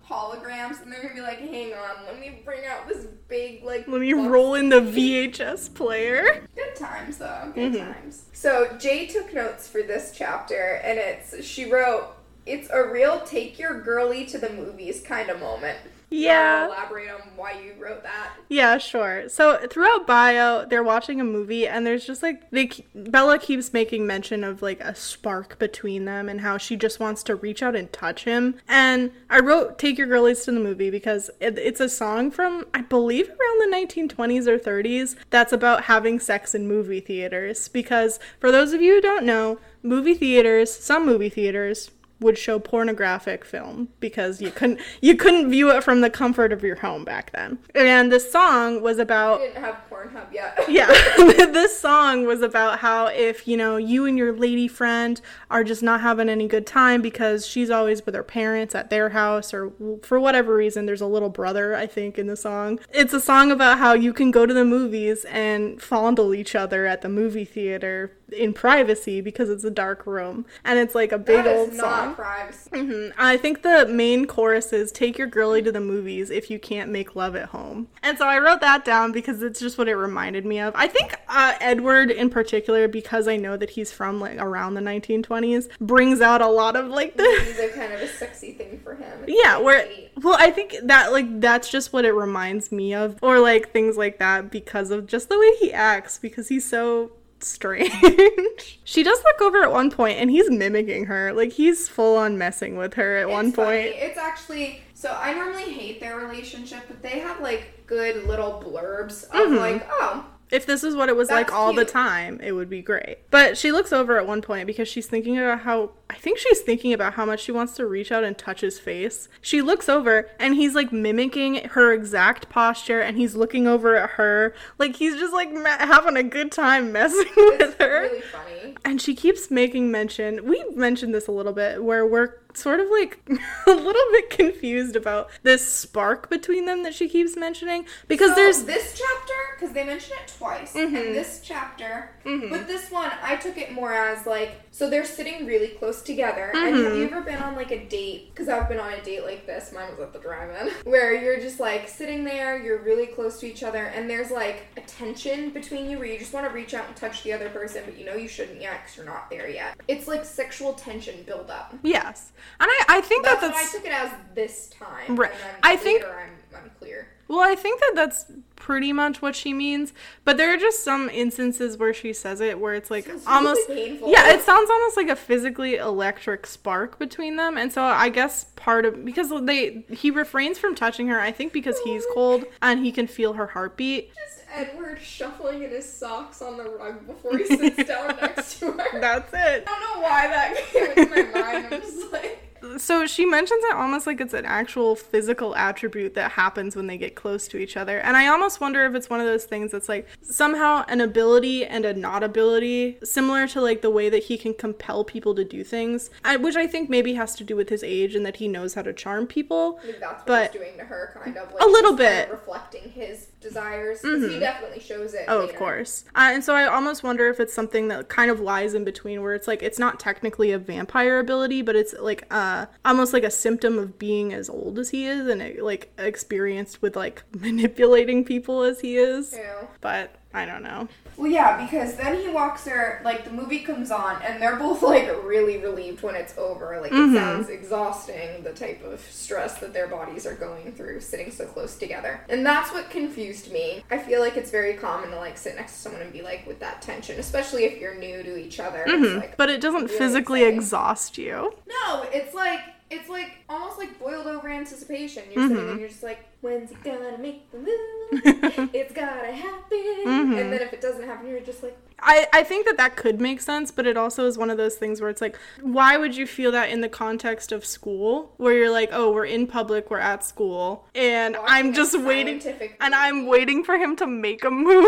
holograms, 0.10 0.82
and 0.82 0.92
they're 0.92 1.02
gonna 1.02 1.14
be 1.16 1.22
like, 1.22 1.40
"Hang 1.40 1.74
on, 1.74 2.06
let 2.06 2.20
me 2.20 2.42
bring 2.46 2.66
out 2.66 2.88
this 2.88 3.06
big 3.30 3.64
like." 3.64 3.88
Let 3.88 4.02
me 4.02 4.14
box 4.14 4.28
roll 4.28 4.56
in 4.56 4.68
the 4.70 4.82
VHS 4.82 5.68
player. 5.74 6.46
Good 6.56 6.76
times 6.76 7.18
though. 7.18 7.52
Good 7.56 7.74
Mhm. 7.74 7.94
times. 7.94 8.26
So 8.42 8.76
Jay 8.80 9.06
took 9.06 9.36
notes 9.36 9.68
for 9.68 9.84
this 9.84 10.12
chapter, 10.16 10.82
and 10.84 10.98
it's 10.98 11.46
she 11.46 11.70
wrote, 11.70 12.08
"It's 12.46 12.70
a 12.70 12.84
real 12.84 13.22
take 13.22 13.60
your 13.60 13.82
girly 13.82 14.26
to 14.26 14.38
the 14.38 14.50
movies 14.50 15.02
kind 15.02 15.30
of 15.30 15.40
moment." 15.40 15.80
Yeah. 16.12 16.68
Elaborate 16.68 17.10
on 17.10 17.22
why 17.38 17.54
you 17.54 17.74
wrote 17.82 18.04
that. 18.04 18.34
Yeah, 18.50 18.78
sure. 18.78 19.30
So 19.30 19.66
throughout 19.70 20.06
bio, 20.06 20.66
they're 20.66 20.84
watching 20.84 21.22
a 21.22 21.24
movie, 21.24 21.66
and 21.66 21.88
there's 21.88 22.06
just 22.06 22.22
like 22.22 22.52
they 22.52 22.70
Bella 22.94 23.40
keeps 23.40 23.72
making 23.72 24.06
mention 24.06 24.44
of 24.44 24.62
like 24.62 24.82
a 24.82 24.94
spark 24.94 25.58
between 25.58 26.04
them, 26.04 26.28
and 26.28 26.42
how 26.42 26.58
she 26.58 26.76
just 26.76 27.00
wants 27.00 27.24
to 27.24 27.36
reach 27.36 27.64
out 27.64 27.78
and 27.78 27.92
touch 27.94 28.26
him. 28.26 28.56
And 28.68 29.12
I 29.30 29.40
wrote 29.40 29.80
"Take 29.80 29.98
Your 29.98 30.08
Girlies 30.08 30.44
to 30.44 30.52
the 30.52 30.60
Movie" 30.60 30.90
because 30.90 31.32
it, 31.40 31.58
it's 31.58 31.80
a 31.80 31.88
song 31.88 32.30
from 32.30 32.66
I 32.74 32.82
believe 32.82 33.30
around 33.30 33.72
the 33.72 33.74
1920s 33.74 34.48
or 34.48 34.60
30s 34.60 35.16
that's 35.30 35.54
about 35.54 35.86
having 35.86 36.20
sex 36.20 36.54
in 36.54 36.68
movie 36.68 37.00
theaters. 37.00 37.70
Because 37.70 38.20
for 38.38 38.52
those 38.52 38.74
of 38.74 38.82
you 38.82 38.96
who 38.96 39.02
don't 39.02 39.26
know, 39.26 39.60
movie 39.82 40.14
theaters, 40.14 40.76
some 40.76 41.06
movie 41.06 41.30
theaters 41.30 41.90
would 42.22 42.38
show 42.38 42.60
pornographic 42.60 43.44
film 43.44 43.90
because 44.00 44.42
you 44.42 44.52
couldn't 44.52 44.80
you 45.02 45.16
couldn't 45.16 45.50
view 45.50 45.72
it 45.72 45.84
from 45.84 46.02
the 46.02 46.10
comfort 46.10 46.54
of 46.54 46.64
your 46.64 46.78
home 46.78 47.04
back 47.04 47.32
then. 47.32 47.58
And 47.76 48.12
this 48.12 48.32
song 48.32 48.82
was 48.82 49.00
about 49.00 49.40
didn't 49.40 49.62
have 49.62 49.78
Pornhub 49.90 50.32
yet. 50.32 50.58
yeah, 50.70 50.88
this 51.18 51.78
song 51.78 52.26
was 52.26 52.42
about 52.42 52.80
how 52.80 53.08
if 53.08 53.48
you 53.48 53.58
know 53.58 53.78
you 53.78 54.06
and 54.06 54.18
your 54.18 54.34
lady 54.34 54.68
friend 54.68 55.20
are 55.50 55.64
just 55.64 55.82
not 55.82 56.02
having 56.02 56.30
any 56.30 56.48
good 56.48 56.68
time 56.68 57.02
because 57.02 57.46
she's 57.46 57.70
always 57.70 58.06
with 58.06 58.16
her 58.16 58.24
parents 58.24 58.76
at 58.76 58.90
their 58.90 59.10
house 59.10 59.54
or 59.54 59.74
for 60.04 60.20
whatever 60.20 60.56
reason 60.56 60.86
there's 60.86 61.02
a 61.02 61.08
little 61.08 61.30
brother 61.30 61.76
I 61.76 61.88
think 61.88 62.20
in 62.20 62.28
the 62.28 62.38
song. 62.38 62.80
It's 62.94 63.14
a 63.14 63.20
song 63.20 63.52
about 63.52 63.80
how 63.80 63.94
you 63.94 64.14
can 64.14 64.30
go 64.30 64.46
to 64.46 64.54
the 64.54 64.66
movies 64.66 65.26
and 65.26 65.82
fondle 65.82 66.36
each 66.36 66.56
other 66.56 66.86
at 66.86 67.02
the 67.02 67.10
movie 67.10 67.46
theater 67.46 68.12
in 68.32 68.54
privacy 68.54 69.22
because 69.22 69.50
it's 69.50 69.64
a 69.64 69.72
dark 69.72 70.06
room 70.06 70.46
and 70.64 70.80
it's 70.80 70.96
like 70.96 71.12
a 71.12 71.18
big 71.18 71.46
old 71.46 71.74
not 71.74 72.11
song. 72.15 72.26
privacy. 72.26 72.69
hmm 72.74 73.08
I 73.17 73.38
think 73.38 73.62
the 73.62 73.86
main 73.88 74.26
chorus 74.26 74.74
is 74.74 74.91
take 74.91 75.17
your 75.17 75.28
girly 75.28 75.62
to 75.62 75.71
the 75.71 75.82
movies 75.82 76.30
if 76.30 76.50
you 76.50 76.60
can't 76.60 76.89
make 76.91 77.15
love 77.15 77.36
at 77.36 77.50
home. 77.50 77.88
And 78.04 78.17
so 78.17 78.28
I 78.28 78.39
wrote 78.39 78.62
that 78.62 78.86
down 78.86 79.12
because 79.12 79.41
it's 79.41 79.60
just 79.60 79.78
what 79.78 79.88
it 79.88 79.95
reminded 79.95 80.45
me 80.45 80.60
of. 80.60 80.74
I 80.76 80.88
think 80.88 81.15
uh, 81.28 81.56
Edward 81.62 82.12
in 82.12 82.30
particular, 82.30 82.88
because 82.88 83.28
I 83.28 83.38
know 83.38 83.58
that 83.58 83.71
he's 83.71 83.91
from 83.91 84.19
like 84.19 84.38
around 84.38 84.74
the 84.74 84.82
1920s, 84.82 85.69
brings 85.80 86.21
out 86.21 86.41
a 86.41 86.47
lot 86.47 86.76
of 86.76 86.88
like 86.88 87.15
the 87.17 87.24
These 87.45 87.60
are 87.60 87.69
kind 87.69 87.93
of 87.93 88.02
a 88.02 88.08
sexy 88.08 88.54
thing 88.54 88.80
for 88.84 88.95
him. 88.95 89.24
It's 89.24 89.41
yeah 89.43 89.58
where 89.58 89.88
well 90.21 90.38
i 90.39 90.52
think 90.52 90.76
that 90.84 91.12
like 91.12 91.39
that's 91.39 91.69
just 91.69 91.93
what 91.93 92.06
it 92.06 92.12
reminds 92.12 92.71
me 92.71 92.93
of 92.93 93.17
or 93.21 93.39
like 93.39 93.71
things 93.71 93.97
like 93.97 94.19
that 94.19 94.52
because 94.52 94.91
of 94.91 95.06
just 95.08 95.30
the 95.30 95.38
way 95.38 95.56
he 95.60 95.71
acts 95.71 96.19
because 96.19 96.47
he's 96.47 96.67
so 96.67 97.12
strange 97.44 98.80
she 98.84 99.04
does 99.04 99.22
look 99.24 99.42
over 99.42 99.64
at 99.64 99.72
one 99.72 99.90
point 99.92 100.18
and 100.20 100.30
he's 100.30 100.50
mimicking 100.50 101.06
her 101.06 101.34
like 101.34 101.52
he's 101.54 101.88
full 101.88 102.18
on 102.18 102.38
messing 102.38 102.78
with 102.78 102.94
her 102.96 103.18
at 103.18 103.30
one 103.30 103.48
It's 103.48 103.56
funny. 103.56 103.84
point 103.84 103.96
It's 103.98 104.18
actually 104.18 104.82
so 104.94 105.18
I 105.20 105.34
normally 105.34 105.72
hate 105.72 106.00
their 106.00 106.18
relationship, 106.20 106.82
but 106.88 107.02
they 107.02 107.20
have 107.20 107.42
like 107.42 107.88
good 107.88 108.28
little 108.28 108.62
blurbs 108.64 109.24
of 109.26 109.48
Mhm. 109.50 109.58
like, 109.58 109.88
oh, 109.90 110.26
if 110.52 110.66
this 110.66 110.84
is 110.84 110.96
what 110.96 111.10
it 111.10 111.16
was 111.16 111.30
like 111.30 111.48
That's 111.48 111.58
all 111.58 111.74
the 111.74 111.86
time 111.86 112.40
it 112.42 112.52
would 112.52 112.70
be 112.70 112.82
great. 112.82 113.18
But 113.32 113.58
she 113.58 113.72
looks 113.72 113.92
over 113.94 114.18
at 114.18 114.28
one 114.28 114.42
point 114.42 114.68
because 114.68 114.88
she's 114.88 115.08
thinking 115.08 115.38
about 115.38 115.62
how 115.62 115.92
i 116.10 116.16
think 116.16 116.38
she's 116.38 116.60
thinking 116.60 116.92
about 116.92 117.14
how 117.14 117.26
much 117.26 117.42
she 117.42 117.52
wants 117.54 117.74
to 117.76 117.86
reach 117.86 118.12
out 118.12 118.24
and 118.24 118.38
touch 118.38 118.62
his 118.62 118.78
face. 118.80 119.30
She 119.42 119.62
looks 119.62 119.88
over 119.88 120.30
and 120.40 120.56
he's 120.56 120.76
like 120.76 120.92
mimicking 120.92 121.56
her 121.70 121.94
exact 121.94 122.50
posture 122.50 123.00
and 123.00 123.18
he's 123.18 123.36
looking 123.36 123.66
over 123.68 123.96
at 123.96 124.12
her. 124.12 124.54
Like 124.78 124.98
he's 124.98 125.16
just 125.16 125.34
like 125.34 125.52
ma- 125.54 125.78
having 125.80 126.18
a 126.18 126.24
good 126.24 126.52
time 126.52 126.92
messing 126.92 127.32
with 127.38 127.78
her. 127.80 128.02
really 128.02 128.22
funny. 128.22 128.76
and 128.84 129.02
she 129.02 129.16
keeps 129.16 129.50
making 129.50 129.90
mention 129.92 130.46
we 130.46 130.64
mentioned 130.76 131.14
this 131.16 131.28
a 131.28 131.32
little 131.32 131.54
bit 131.54 131.84
where 131.84 132.06
we're 132.06 132.36
sort 132.58 132.80
of 132.80 132.88
like 132.90 133.20
a 133.68 133.72
little 133.72 134.12
bit 134.12 134.30
confused 134.30 134.96
about 134.96 135.30
this 135.44 135.66
spark 135.68 136.30
between 136.30 136.66
them 136.66 136.84
that 136.84 136.94
she 136.94 137.08
keeps 137.10 137.36
mentioning 137.38 137.86
because 138.08 138.30
So 138.30 138.36
there's 138.36 138.64
this 138.64 138.98
chapter 138.98 139.34
because 139.60 139.74
they 139.74 139.84
mention 139.86 140.14
it 140.24 140.34
twice, 140.38 140.74
Mhm. 140.74 140.86
and 140.86 141.16
this 141.16 141.42
chapter. 141.44 142.10
Mhm. 142.26 142.50
But 142.50 142.68
this 142.68 142.90
one, 142.92 143.12
I 143.22 143.36
took 143.36 143.58
it 143.58 143.72
more 143.72 143.94
as 143.94 144.26
like, 144.26 144.52
so 144.74 144.90
they're 144.90 145.04
sitting 145.06 145.46
really 145.46 145.68
close 145.70 146.02
together. 146.02 146.52
And 146.56 146.76
have 146.76 146.94
Mhm. 146.94 146.98
you 146.98 147.04
ever 147.06 147.22
been 147.22 147.42
on 147.42 147.56
like 147.56 147.72
a 147.72 147.84
date? 147.86 148.32
Because 148.34 148.48
I've 148.50 148.70
been 148.70 148.80
on 148.80 148.94
a 148.94 149.02
date 149.02 149.24
like 149.26 149.46
this. 149.46 149.72
Mine 149.74 149.92
was 149.92 150.00
at 150.00 150.14
the 150.14 150.20
drive-in, 150.20 150.70
where 150.92 151.14
you're 151.14 151.40
just 151.40 151.60
like 151.60 151.90
sitting 151.90 152.24
there, 152.24 152.58
you're 152.62 152.80
really 152.82 153.06
close 153.08 153.40
to 153.42 153.48
each 153.48 153.64
other, 153.64 153.86
and 153.86 154.10
there's 154.10 154.32
like 154.32 154.68
a 154.78 154.82
tension 154.82 155.50
between 155.50 155.90
you 155.90 155.98
where 155.98 156.08
you 156.08 156.18
just 156.18 156.34
want 156.34 156.48
to 156.48 156.54
reach 156.54 156.74
out 156.74 156.88
and 156.88 156.96
touch 156.96 157.24
the 157.24 157.34
other 157.34 157.50
person, 157.50 157.84
but 157.86 157.98
you 157.98 158.06
know 158.06 158.16
you 158.16 158.28
shouldn't 158.28 158.62
yet 158.62 158.82
because 158.82 158.98
you're 158.98 159.06
not 159.06 159.30
there 159.30 159.50
yet. 159.50 159.76
It's 159.88 160.08
like 160.08 160.24
sexual 160.26 160.74
tension 160.74 161.24
build 161.24 161.50
up. 161.52 161.74
Yes, 161.84 162.32
and 162.60 162.70
I, 162.72 162.98
I 162.98 163.02
think 163.02 163.26
That's, 163.26 163.42
that 163.42 163.52
what 163.52 163.58
I 163.66 163.70
took 163.72 163.86
it 163.86 163.92
as 163.92 164.10
this 164.36 164.70
time. 164.70 165.16
Right. 165.16 165.32
I 165.64 165.76
think- 165.76 166.04
I'm 166.06 166.64
unclear. 166.64 167.08
Well, 167.32 167.39
I 167.39 167.56
think 167.56 167.80
that 167.80 167.94
that's 167.96 168.26
pretty 168.58 168.91
much 168.91 169.22
what 169.22 169.38
she 169.38 169.54
means. 169.54 169.94
But 170.26 170.36
there 170.36 170.54
are 170.54 170.58
just 170.58 170.84
some 170.84 171.10
instances 171.10 171.78
where 171.78 171.94
she 171.94 172.12
says 172.12 172.41
it 172.41 172.60
where 172.60 172.74
it's 172.74 172.91
like 172.91 173.08
It's 173.08 173.26
almost 173.26 173.70
painful. 173.70 174.12
yeah, 174.12 174.34
it 174.34 174.41
sounds 174.41 174.70
almost 174.70 174.98
like 174.98 175.08
a 175.08 175.15
physically 175.15 175.76
electric 175.76 176.46
spark 176.46 177.00
between 177.00 177.38
them. 177.38 177.58
And 177.58 177.72
so 177.72 177.84
I 177.84 178.10
guess 178.10 178.48
part 178.58 178.86
of 178.86 179.06
because 179.06 179.30
they 179.46 179.86
he 179.89 180.12
refrains 180.12 180.60
from 180.60 180.76
touching 180.76 181.08
her, 181.08 181.22
I 181.22 181.32
think 181.32 181.54
because 181.54 181.80
he's 181.86 182.04
oh. 182.10 182.13
cold 182.13 182.44
and 182.62 182.84
he 182.84 182.91
can 182.91 183.08
feel 183.08 183.32
her 183.34 183.48
heartbeat. 183.48 184.13
Just 184.13 184.44
Edward 184.54 185.00
shuffling 185.02 185.63
in 185.63 185.70
his 185.70 185.89
socks 185.89 186.41
on 186.41 186.58
the 186.58 186.65
rug 186.65 187.08
before 187.08 187.38
he 187.38 187.46
sits 187.46 187.88
down 187.88 188.08
next 188.22 188.60
to 188.60 188.74
her. 188.74 189.00
That's 189.00 189.34
it. 189.34 189.63
I 189.65 189.80
don't 189.80 189.96
know 189.96 190.02
why 190.02 190.28
that 190.28 190.58
came 190.74 190.91
into 190.91 191.10
my 191.10 191.41
mind. 191.41 191.67
I'm 191.72 191.82
just 191.82 192.12
like, 192.12 192.51
So 192.78 193.06
she 193.08 193.26
mentions 193.26 193.63
it 193.65 193.74
almost 193.76 194.06
like 194.08 194.21
it's 194.21 194.34
an 194.34 194.45
actual 194.45 194.95
physical 194.95 195.56
attribute 195.56 196.13
that 196.15 196.32
happens 196.32 196.76
when 196.76 196.88
they 196.88 196.97
get 196.97 197.15
close 197.15 197.47
to 197.50 197.58
each 197.58 197.76
other. 197.78 198.00
And 198.00 198.15
I 198.15 198.28
almost 198.28 198.62
wonder 198.62 198.86
if 198.86 198.93
it's 198.95 199.10
one 199.10 199.19
of 199.19 199.26
those 199.26 199.45
things 199.45 199.71
that's 199.71 199.89
like 199.89 200.08
somehow 200.21 200.86
an 200.88 201.02
ability 201.02 201.65
and 201.65 201.86
a 201.86 201.93
not 201.93 202.24
ability, 202.24 202.97
similar 203.04 203.47
to 203.47 203.62
like 203.62 203.82
the 203.82 203.89
way 203.89 204.10
that 204.10 204.24
he 204.26 204.38
can 204.38 204.54
compel 204.54 205.04
people 205.04 205.34
to 205.36 205.43
do 205.43 205.63
things, 205.63 206.10
I, 206.24 206.38
which 206.38 206.56
I 206.56 206.67
think 206.67 206.89
maybe 206.89 207.13
has 207.15 207.36
to 207.36 207.43
do 207.43 207.56
with 207.56 207.69
his 207.69 207.84
age 207.84 208.15
and 208.15 208.26
that 208.26 208.38
he 208.38 208.47
knows 208.47 208.74
how 208.76 208.84
to 208.84 208.93
charm 208.93 209.28
people. 209.28 209.80
That's 210.00 210.02
what 210.02 210.26
But- 210.26 210.52
he's 210.52 210.62
doing 210.62 210.78
to 210.78 210.86
her, 210.86 211.19
kind 211.24 211.38
of. 211.38 211.52
Like 211.54 211.62
A 211.63 211.65
little 211.67 211.97
she's 211.97 212.06
kind 212.08 212.28
bit. 212.28 212.32
of 212.32 212.39
reflecting 212.39 212.91
his 212.91 213.28
desires. 213.41 214.02
he 214.02 214.08
Mhm. 214.08 214.39
definitely 214.39 214.80
shows 214.80 215.13
it. 215.15 215.26
Oh, 215.28 215.39
later. 215.39 215.52
of 215.54 215.58
course. 215.58 216.06
Uh, 216.15 216.30
and 216.34 216.43
so 216.43 216.54
I 216.54 216.65
almost 216.65 217.02
wonder 217.04 217.28
if 217.28 217.39
it's 217.39 217.54
something 217.54 217.88
that 217.88 218.08
kind 218.08 218.30
of 218.30 218.39
lies 218.39 218.76
in 218.76 218.84
between, 218.84 219.24
where 219.24 219.34
it's 219.34 219.47
like 219.47 219.63
it's 219.63 219.80
not 219.80 220.00
technically 220.00 220.52
a 220.52 220.60
vampire 220.60 221.17
ability, 221.17 221.63
but 221.63 221.76
it's 221.76 221.95
like 222.00 222.24
uh 222.30 222.51
almost 222.86 223.14
like 223.14 223.24
a 223.24 223.32
symptom 223.32 223.78
of 223.78 223.98
being 224.00 224.34
as 224.34 224.50
old 224.50 224.80
as 224.80 224.90
he 224.90 225.06
is 225.06 225.28
and 225.28 225.42
uh, 225.42 225.64
like 225.64 225.92
experienced 225.98 226.82
with 226.82 226.96
like 226.96 227.24
manipulating 227.34 228.24
people 228.24 228.64
as 228.64 228.82
he 228.82 228.98
is. 228.98 229.34
Yeah. 229.38 229.68
But 229.82 230.16
I 230.34 230.46
don't 230.46 230.64
know. 230.64 230.88
Well, 231.17 231.30
yeah, 231.30 231.63
because 231.63 231.95
then 231.95 232.19
he 232.19 232.30
walks 232.30 232.65
her, 232.65 233.02
like, 233.04 233.26
the 233.26 233.32
movie 233.32 233.60
comes 233.60 233.91
on, 233.91 234.21
and 234.24 234.41
they're 234.41 234.56
both, 234.56 234.82
like, 234.82 235.08
really 235.24 235.58
relieved 235.58 236.02
when 236.02 236.15
it's 236.15 236.36
over. 236.38 236.80
Like, 236.82 236.91
Mhm. 236.91 237.12
it 237.13 237.15
sounds 237.17 237.50
exhausting, 237.50 238.43
the 238.43 238.54
type 238.54 238.84
of 238.84 239.00
stress 239.12 239.60
that 239.60 239.74
their 239.74 239.88
bodies 239.88 240.26
are 240.26 240.34
going 240.34 240.71
through 240.74 241.02
sitting 241.02 241.32
so 241.32 241.45
close 241.45 241.76
together. 241.76 242.21
And 242.30 242.45
that's 242.45 242.71
what 242.74 242.89
confused 242.89 243.52
me. 243.52 243.84
I 243.91 243.97
feel 244.00 244.19
like 244.19 244.38
it's 244.38 244.50
very 244.52 244.74
common 244.74 245.12
to, 245.12 245.17
like, 245.17 245.38
sit 245.38 245.56
next 245.56 245.74
to 245.74 245.80
someone 245.80 246.02
and 246.02 246.12
be, 246.13 246.21
like, 246.21 246.47
with 246.47 246.60
that 246.62 246.82
tension, 246.82 247.19
especially 247.19 247.65
if 247.65 247.80
you're 247.80 247.95
new 247.95 248.24
to 248.24 248.38
each 248.38 248.60
other. 248.60 248.84
Mhm. 248.88 249.04
It's 249.04 249.15
like, 249.15 249.38
but 249.38 249.50
it 249.50 249.62
doesn't 249.62 249.84
really 249.86 249.97
physically 249.97 250.41
exciting. 250.41 250.58
exhaust 250.58 251.17
you. 251.17 251.54
no, 251.67 252.04
it's 252.13 252.34
like, 252.34 252.60
it's 252.92 253.10
like 253.10 253.32
almost 253.50 253.78
like 253.78 253.98
boiled 254.00 254.28
over 254.28 254.50
anticipation. 254.50 255.24
You're 255.34 255.48
sitting 255.48 255.64
Mhm. 255.64 255.72
and 255.72 255.80
you're 255.80 255.90
just 255.90 256.04
like, 256.04 256.26
when's 256.42 256.72
it 256.72 256.84
gonna 256.84 257.18
make 257.18 257.50
the 257.52 257.58
move? 257.60 258.70
it's 258.74 258.94
gotta 258.94 259.32
happen. 259.32 259.80
Mhm. 260.06 260.40
And 260.42 260.54
then 260.54 260.62
if 260.62 260.74
it 260.74 260.82
doesn't 260.82 261.04
happen, 261.08 261.28
you're 261.30 261.40
just 261.40 261.64
like, 261.64 261.78
I, 262.04 262.28
I 262.34 262.44
think 262.44 262.66
that 262.66 262.78
that 262.78 262.96
could 262.96 263.22
make 263.22 263.42
sense, 263.42 263.70
but 263.72 263.86
it 263.86 263.96
also 263.96 264.26
is 264.26 264.38
one 264.38 264.50
of 264.50 264.58
those 264.58 264.76
things 264.76 265.00
where 265.02 265.10
it's 265.10 265.22
like, 265.22 265.38
why 265.62 265.98
would 265.98 266.16
you 266.18 266.26
feel 266.26 266.52
that 266.52 266.70
in 266.70 266.82
the 266.82 266.90
context 266.90 267.52
of 267.52 267.64
school, 267.64 268.34
where 268.38 268.54
you're 268.54 268.72
like, 268.72 268.90
oh, 268.92 269.12
we're 269.12 269.26
in 269.26 269.46
public, 269.48 269.90
we're 269.92 270.00
at 270.00 270.24
school, 270.26 270.86
and 270.96 271.36
watching 271.36 271.48
I'm 271.68 271.74
just 271.74 271.98
waiting, 272.00 272.42
scientific 272.42 272.76
and. 272.82 272.94
I'm 272.96 273.28
waiting 273.28 273.64
for 273.64 273.78
him 273.78 273.96
to 273.98 274.08
make 274.08 274.44
a 274.44 274.52
move. 274.52 274.86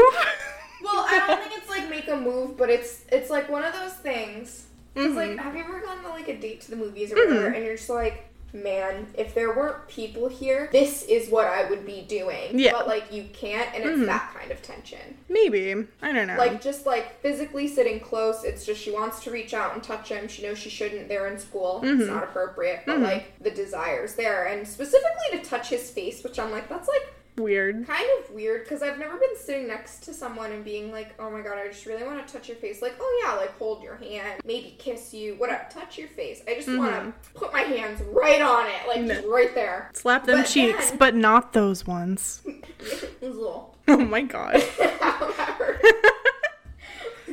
Well, 0.83 1.05
I 1.07 1.23
don't 1.27 1.39
think 1.41 1.57
it's 1.61 1.69
like 1.69 1.89
make 1.89 2.07
a 2.09 2.17
move, 2.17 2.57
but 2.57 2.69
it's 2.69 3.05
it's 3.11 3.29
like 3.29 3.47
one 3.49 3.63
of 3.63 3.73
those 3.73 3.93
things 3.93 4.65
Because 4.93 5.15
like, 5.15 5.31
mm-hmm. 5.31 5.39
have 5.39 5.55
you 5.55 5.63
ever 5.63 5.79
gone 5.79 6.03
to 6.03 6.09
like 6.09 6.27
a 6.27 6.37
date 6.37 6.61
to 6.61 6.71
the 6.71 6.77
movies 6.77 7.11
or 7.11 7.15
whatever, 7.15 7.47
mm-hmm. 7.47 7.55
and 7.55 7.65
you're 7.65 7.75
just 7.75 7.89
like, 7.89 8.29
man, 8.53 9.07
if 9.15 9.33
there 9.33 9.55
weren't 9.55 9.87
people 9.87 10.27
here, 10.27 10.69
this 10.71 11.03
is 11.03 11.29
what 11.29 11.47
I 11.47 11.67
would 11.69 11.85
be 11.85 12.05
doing. 12.07 12.59
Yeah. 12.59 12.73
But 12.73 12.87
like, 12.87 13.11
you 13.11 13.27
can't, 13.33 13.73
and 13.73 13.83
it's 13.83 13.97
mm-hmm. 13.97 14.05
that 14.05 14.33
kind 14.37 14.51
of 14.51 14.61
tension. 14.61 15.17
Maybe. 15.27 15.73
I 16.01 16.13
don't 16.13 16.27
know. 16.27 16.37
Like 16.37 16.61
just 16.61 16.85
like 16.85 17.19
physically 17.21 17.67
sitting 17.67 17.99
close, 17.99 18.43
it's 18.43 18.65
just 18.65 18.79
she 18.81 18.91
wants 18.91 19.23
to 19.23 19.31
reach 19.31 19.53
out 19.53 19.73
and 19.73 19.83
touch 19.83 20.09
him. 20.09 20.27
She 20.27 20.43
knows 20.43 20.59
she 20.59 20.69
shouldn't. 20.69 21.09
They're 21.09 21.27
in 21.27 21.39
school. 21.39 21.81
It's 21.83 22.07
not 22.07 22.23
appropriate. 22.23 22.83
But 22.85 22.99
like 22.99 23.39
the 23.39 23.51
desire's 23.51 24.13
there, 24.13 24.45
and 24.45 24.67
specifically 24.67 25.39
to 25.39 25.39
touch 25.39 25.69
his 25.69 25.89
face, 25.89 26.23
which 26.23 26.37
I'm 26.37 26.51
like, 26.51 26.69
that's 26.69 26.87
like 26.87 27.12
weird. 27.37 27.87
kind 27.87 28.07
of 28.19 28.31
weird 28.31 28.63
because 28.63 28.81
I've 28.81 28.99
never 28.99 29.17
been 29.17 29.35
sitting 29.37 29.67
next 29.67 30.03
to 30.03 30.13
someone 30.13 30.51
and 30.51 30.63
being 30.63 30.91
like, 30.91 31.13
oh 31.19 31.29
my 31.29 31.41
god, 31.41 31.57
I 31.57 31.67
just 31.67 31.85
really 31.85 32.03
want 32.03 32.25
to 32.25 32.33
touch 32.33 32.47
your 32.47 32.57
face. 32.57 32.81
Like, 32.81 32.95
oh 32.99 33.23
yeah, 33.23 33.33
like 33.35 33.57
hold 33.57 33.83
your 33.83 33.95
hand, 33.95 34.41
maybe 34.45 34.75
kiss 34.77 35.13
you, 35.13 35.35
whatever, 35.35 35.65
touch 35.69 35.97
your 35.97 36.07
face. 36.09 36.41
I 36.47 36.55
just 36.55 36.67
want 36.67 36.91
to 36.91 36.99
mm-hmm. 36.99 37.11
put 37.35 37.53
my 37.53 37.61
hands 37.61 38.01
right 38.11 38.41
on 38.41 38.67
it, 38.67 38.87
like 38.87 39.07
just 39.07 39.27
right 39.27 39.53
there. 39.55 39.91
Slap 39.93 40.25
them 40.25 40.39
But 40.41 40.47
cheeks, 40.47 40.89
then- 40.89 40.99
but 40.99 41.15
not 41.15 41.53
those 41.53 41.85
ones. 41.85 42.41
It 42.45 43.21
was 43.21 43.35
a 43.35 43.39
little. 43.39 43.77
Oh 43.87 43.97
my 43.97 44.21
god. 44.21 44.55
that 44.79 45.55
hurt. 45.57 45.81